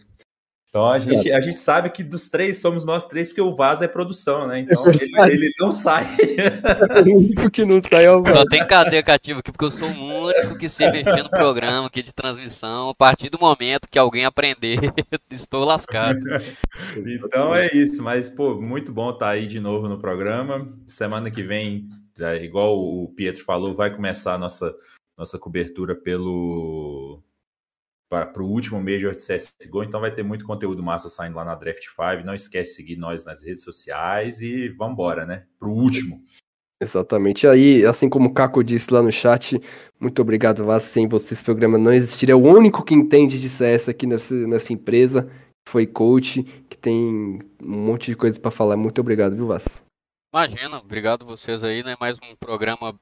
Então 0.76 0.92
a 0.92 1.00
gente, 1.00 1.32
a 1.32 1.40
gente 1.40 1.58
sabe 1.58 1.90
que 1.90 2.04
dos 2.04 2.30
três 2.30 2.60
somos 2.60 2.84
nós 2.84 3.08
três, 3.08 3.30
porque 3.30 3.40
o 3.40 3.56
Vaza 3.56 3.86
é 3.86 3.88
produção, 3.88 4.46
né? 4.46 4.60
Então 4.60 4.84
ele, 4.92 5.34
ele, 5.34 5.54
não 5.58 5.72
sai. 5.72 6.04
o 7.08 7.18
único 7.18 7.50
que 7.50 7.64
não 7.64 7.82
sai 7.82 8.04
é 8.04 8.12
o 8.12 8.22
Vaza. 8.22 8.40
Só 8.40 8.46
tem 8.46 8.68
cadeia 8.68 9.02
cativa 9.02 9.40
aqui, 9.40 9.54
porque 9.54 9.64
eu 9.64 9.72
sou 9.72 9.88
o 9.88 10.26
único 10.26 10.58
que 10.58 10.68
sei 10.68 10.92
mexer 10.92 11.24
no 11.24 11.30
programa 11.30 11.88
aqui 11.88 12.04
de 12.04 12.14
transmissão. 12.14 12.90
A 12.90 12.94
partir 12.94 13.30
do 13.30 13.40
momento 13.40 13.88
que 13.90 13.98
alguém 13.98 14.26
aprender, 14.26 14.78
estou 15.32 15.64
lascado. 15.64 16.20
então 17.08 17.56
é 17.56 17.74
isso, 17.74 18.04
mas 18.04 18.28
pô, 18.30 18.60
muito 18.60 18.92
bom 18.92 19.12
estar 19.12 19.28
tá 19.28 19.32
aí 19.32 19.48
de 19.48 19.62
novo 19.62 19.88
no 19.88 19.98
programa. 19.98 20.78
Semana 20.86 21.32
que 21.32 21.42
vem, 21.42 21.88
já, 22.18 22.36
igual 22.36 22.78
o 22.78 23.08
Pietro 23.16 23.46
falou, 23.46 23.74
vai 23.74 23.96
começar 23.96 24.34
a 24.34 24.38
nossa, 24.38 24.76
nossa 25.18 25.40
cobertura 25.40 25.96
pelo 25.96 27.24
para 28.10 28.42
o 28.42 28.48
último 28.48 28.80
Major 28.82 29.16
de 29.16 29.26
CSGO, 29.26 29.84
então 29.84 30.00
vai 30.00 30.12
ter 30.12 30.24
muito 30.24 30.46
conteúdo 30.46 30.84
massa 30.84 31.10
saindo 31.10 31.36
lá 31.36 31.44
na 31.44 31.56
Draft 31.56 31.84
5. 31.84 32.26
Não 32.26 32.34
esquece 32.34 32.72
de 32.72 32.76
seguir 32.76 32.98
nós 32.98 33.26
nas 33.26 33.44
redes 33.44 33.64
sociais 33.64 34.42
e 34.42 34.70
vamos 34.70 34.94
embora, 34.94 35.26
né? 35.26 35.46
Para 35.60 35.68
o 35.68 35.74
último. 35.74 36.24
Exatamente. 36.82 37.48
Aí, 37.48 37.86
assim 37.86 38.10
como 38.10 38.30
o 38.30 38.34
Caco 38.34 38.64
disse 38.64 38.94
lá 38.94 39.02
no 39.02 39.12
chat, 39.12 39.60
muito 40.00 40.22
obrigado, 40.22 40.64
Vaz. 40.64 40.84
Sem 40.84 41.08
você, 41.08 41.34
esse 41.34 41.44
programa 41.44 41.78
não 41.78 41.92
existiria. 41.92 42.34
É 42.34 42.36
o 42.36 42.44
único 42.44 42.84
que 42.84 42.94
entende 42.94 43.40
de 43.40 43.50
CS 43.50 43.90
aqui 43.90 44.06
nessa, 44.06 44.36
nessa 44.36 44.74
empresa. 44.74 45.30
Foi 45.68 45.88
coach, 45.88 46.44
que 46.70 46.78
tem 46.78 47.40
um 47.62 47.78
monte 47.78 48.12
de 48.12 48.16
coisas 48.16 48.38
para 48.38 48.52
falar. 48.52 48.78
Muito 48.78 49.02
obrigado, 49.02 49.36
viu, 49.36 49.48
Vaz? 49.48 49.84
Imagina, 50.34 50.78
obrigado 50.78 51.26
vocês 51.26 51.64
aí, 51.64 51.82
né? 51.82 51.96
Mais 52.00 52.18
um 52.18 52.36
programa 52.36 52.94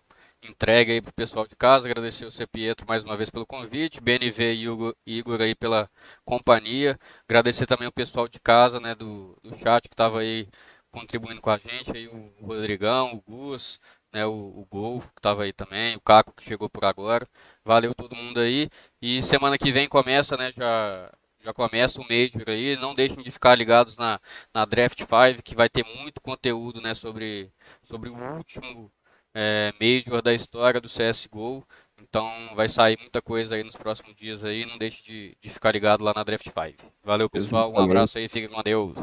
entregue 0.43 0.93
aí 0.93 1.01
pro 1.01 1.13
pessoal 1.13 1.47
de 1.47 1.55
casa. 1.55 1.87
Agradecer 1.87 2.25
o 2.25 2.31
C. 2.31 2.45
Pietro 2.47 2.85
mais 2.87 3.03
uma 3.03 3.17
vez 3.17 3.29
pelo 3.29 3.45
convite, 3.45 4.01
BNV 4.01 4.53
e 4.53 4.63
Igor, 4.63 4.95
Igor 5.05 5.41
aí 5.41 5.55
pela 5.55 5.89
companhia. 6.25 6.99
Agradecer 7.27 7.65
também 7.65 7.87
o 7.87 7.91
pessoal 7.91 8.27
de 8.27 8.39
casa, 8.39 8.79
né, 8.79 8.95
do, 8.95 9.37
do 9.43 9.55
chat 9.57 9.87
que 9.89 9.93
estava 9.93 10.19
aí 10.19 10.47
contribuindo 10.91 11.41
com 11.41 11.49
a 11.49 11.57
gente, 11.57 11.91
aí 11.95 12.07
o 12.07 12.31
Rodrigão, 12.41 13.13
o 13.15 13.21
Gus, 13.21 13.79
né, 14.11 14.25
o, 14.25 14.31
o 14.31 14.67
Golfo 14.69 15.11
que 15.13 15.19
estava 15.19 15.43
aí 15.43 15.51
também, 15.53 15.95
o 15.95 16.01
Caco 16.01 16.33
que 16.33 16.43
chegou 16.43 16.69
por 16.69 16.85
agora. 16.85 17.27
Valeu 17.65 17.93
todo 17.95 18.15
mundo 18.15 18.39
aí. 18.39 18.69
E 19.01 19.21
semana 19.23 19.57
que 19.57 19.71
vem 19.71 19.87
começa, 19.87 20.37
né, 20.37 20.53
já 20.55 21.11
já 21.43 21.53
começa 21.53 21.99
o 21.99 22.03
Major 22.07 22.43
aí, 22.47 22.77
não 22.77 22.95
deixem 22.95 23.21
de 23.21 23.29
ficar 23.29 23.53
ligados 23.55 23.97
na, 23.97 24.19
na 24.53 24.63
Draft 24.65 24.99
5, 24.99 25.43
que 25.43 25.55
vai 25.55 25.69
ter 25.69 25.83
muito 25.83 26.21
conteúdo, 26.21 26.79
né, 26.81 26.93
sobre, 26.93 27.51
sobre 27.83 28.09
o 28.09 28.15
último 28.15 28.89
é, 29.33 29.73
Major 29.79 30.21
da 30.21 30.33
história 30.33 30.79
do 30.79 30.87
CSGO. 30.87 31.63
Então 32.01 32.29
vai 32.55 32.69
sair 32.69 32.97
muita 32.99 33.21
coisa 33.21 33.55
aí 33.55 33.63
nos 33.63 33.75
próximos 33.75 34.15
dias 34.15 34.43
aí. 34.43 34.65
Não 34.65 34.77
deixe 34.77 35.03
de, 35.03 35.37
de 35.41 35.49
ficar 35.49 35.71
ligado 35.71 36.03
lá 36.03 36.13
na 36.15 36.23
Draft 36.23 36.45
5. 36.45 36.91
Valeu, 37.03 37.29
pessoal. 37.29 37.71
Um 37.71 37.79
abraço 37.79 38.17
aí, 38.17 38.29
fiquem 38.29 38.49
com 38.49 38.61
Deus. 38.61 38.97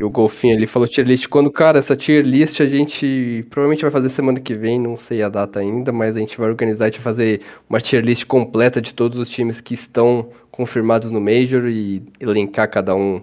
E 0.00 0.04
o 0.04 0.08
Golfinho 0.08 0.56
ali 0.56 0.66
falou 0.66 0.88
tier 0.88 1.06
list. 1.06 1.28
Quando, 1.28 1.50
cara, 1.50 1.78
essa 1.78 1.94
tier 1.94 2.24
list 2.24 2.60
a 2.60 2.66
gente 2.66 3.46
provavelmente 3.50 3.82
vai 3.82 3.90
fazer 3.90 4.08
semana 4.08 4.40
que 4.40 4.54
vem, 4.54 4.80
não 4.80 4.96
sei 4.96 5.22
a 5.22 5.28
data 5.28 5.60
ainda, 5.60 5.92
mas 5.92 6.16
a 6.16 6.20
gente 6.20 6.38
vai 6.38 6.48
organizar 6.48 6.88
e 6.88 6.92
vai 6.92 7.00
fazer 7.00 7.42
uma 7.68 7.78
tier 7.78 8.02
list 8.02 8.24
completa 8.24 8.80
de 8.80 8.94
todos 8.94 9.18
os 9.18 9.30
times 9.30 9.60
que 9.60 9.74
estão 9.74 10.30
confirmados 10.50 11.10
no 11.10 11.20
Major 11.20 11.68
e 11.68 12.02
elencar 12.18 12.70
cada 12.70 12.94
um 12.94 13.20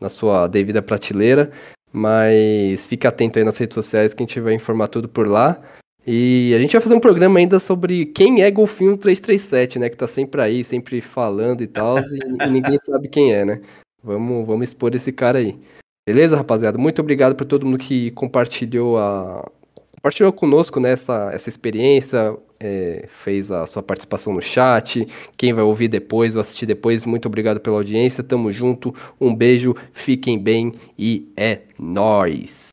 na 0.00 0.08
sua 0.08 0.46
devida 0.46 0.80
prateleira. 0.80 1.50
Mas 1.92 2.86
fique 2.86 3.06
atento 3.06 3.38
aí 3.38 3.44
nas 3.44 3.58
redes 3.58 3.74
sociais 3.74 4.14
que 4.14 4.22
a 4.22 4.26
gente 4.26 4.38
vai 4.38 4.54
informar 4.54 4.86
tudo 4.86 5.08
por 5.08 5.26
lá. 5.26 5.60
E 6.06 6.52
a 6.54 6.58
gente 6.58 6.72
vai 6.72 6.80
fazer 6.80 6.94
um 6.94 7.00
programa 7.00 7.38
ainda 7.38 7.60
sobre 7.60 8.06
quem 8.06 8.42
é 8.42 8.50
Golfinho 8.50 8.96
337, 8.96 9.78
né? 9.78 9.88
Que 9.88 9.96
tá 9.96 10.08
sempre 10.08 10.40
aí, 10.40 10.64
sempre 10.64 11.00
falando 11.00 11.62
e 11.62 11.66
tal, 11.66 11.98
e, 11.98 12.44
e, 12.44 12.46
ninguém 12.48 12.78
sabe 12.82 13.08
quem 13.08 13.32
é, 13.32 13.44
né? 13.44 13.60
Vamos, 14.02 14.46
vamos 14.46 14.68
expor 14.68 14.94
esse 14.94 15.12
cara 15.12 15.38
aí. 15.38 15.58
Beleza, 16.06 16.36
rapaziada? 16.36 16.78
Muito 16.78 17.00
obrigado 17.00 17.36
por 17.36 17.44
todo 17.44 17.66
mundo 17.66 17.78
que 17.78 18.10
compartilhou 18.12 18.98
a. 18.98 19.46
Compartilhou 19.96 20.32
conosco 20.32 20.80
né, 20.80 20.92
essa, 20.92 21.30
essa 21.30 21.50
experiência, 21.50 22.34
é, 22.58 23.06
fez 23.06 23.50
a 23.50 23.66
sua 23.66 23.82
participação 23.82 24.32
no 24.32 24.40
chat. 24.40 25.06
Quem 25.36 25.52
vai 25.52 25.62
ouvir 25.62 25.88
depois 25.88 26.34
ou 26.34 26.40
assistir 26.40 26.64
depois, 26.64 27.04
muito 27.04 27.26
obrigado 27.26 27.60
pela 27.60 27.76
audiência. 27.76 28.24
Tamo 28.24 28.50
junto, 28.50 28.94
um 29.20 29.34
beijo, 29.34 29.76
fiquem 29.92 30.38
bem 30.38 30.72
e 30.98 31.30
é 31.36 31.60
nóis! 31.78 32.69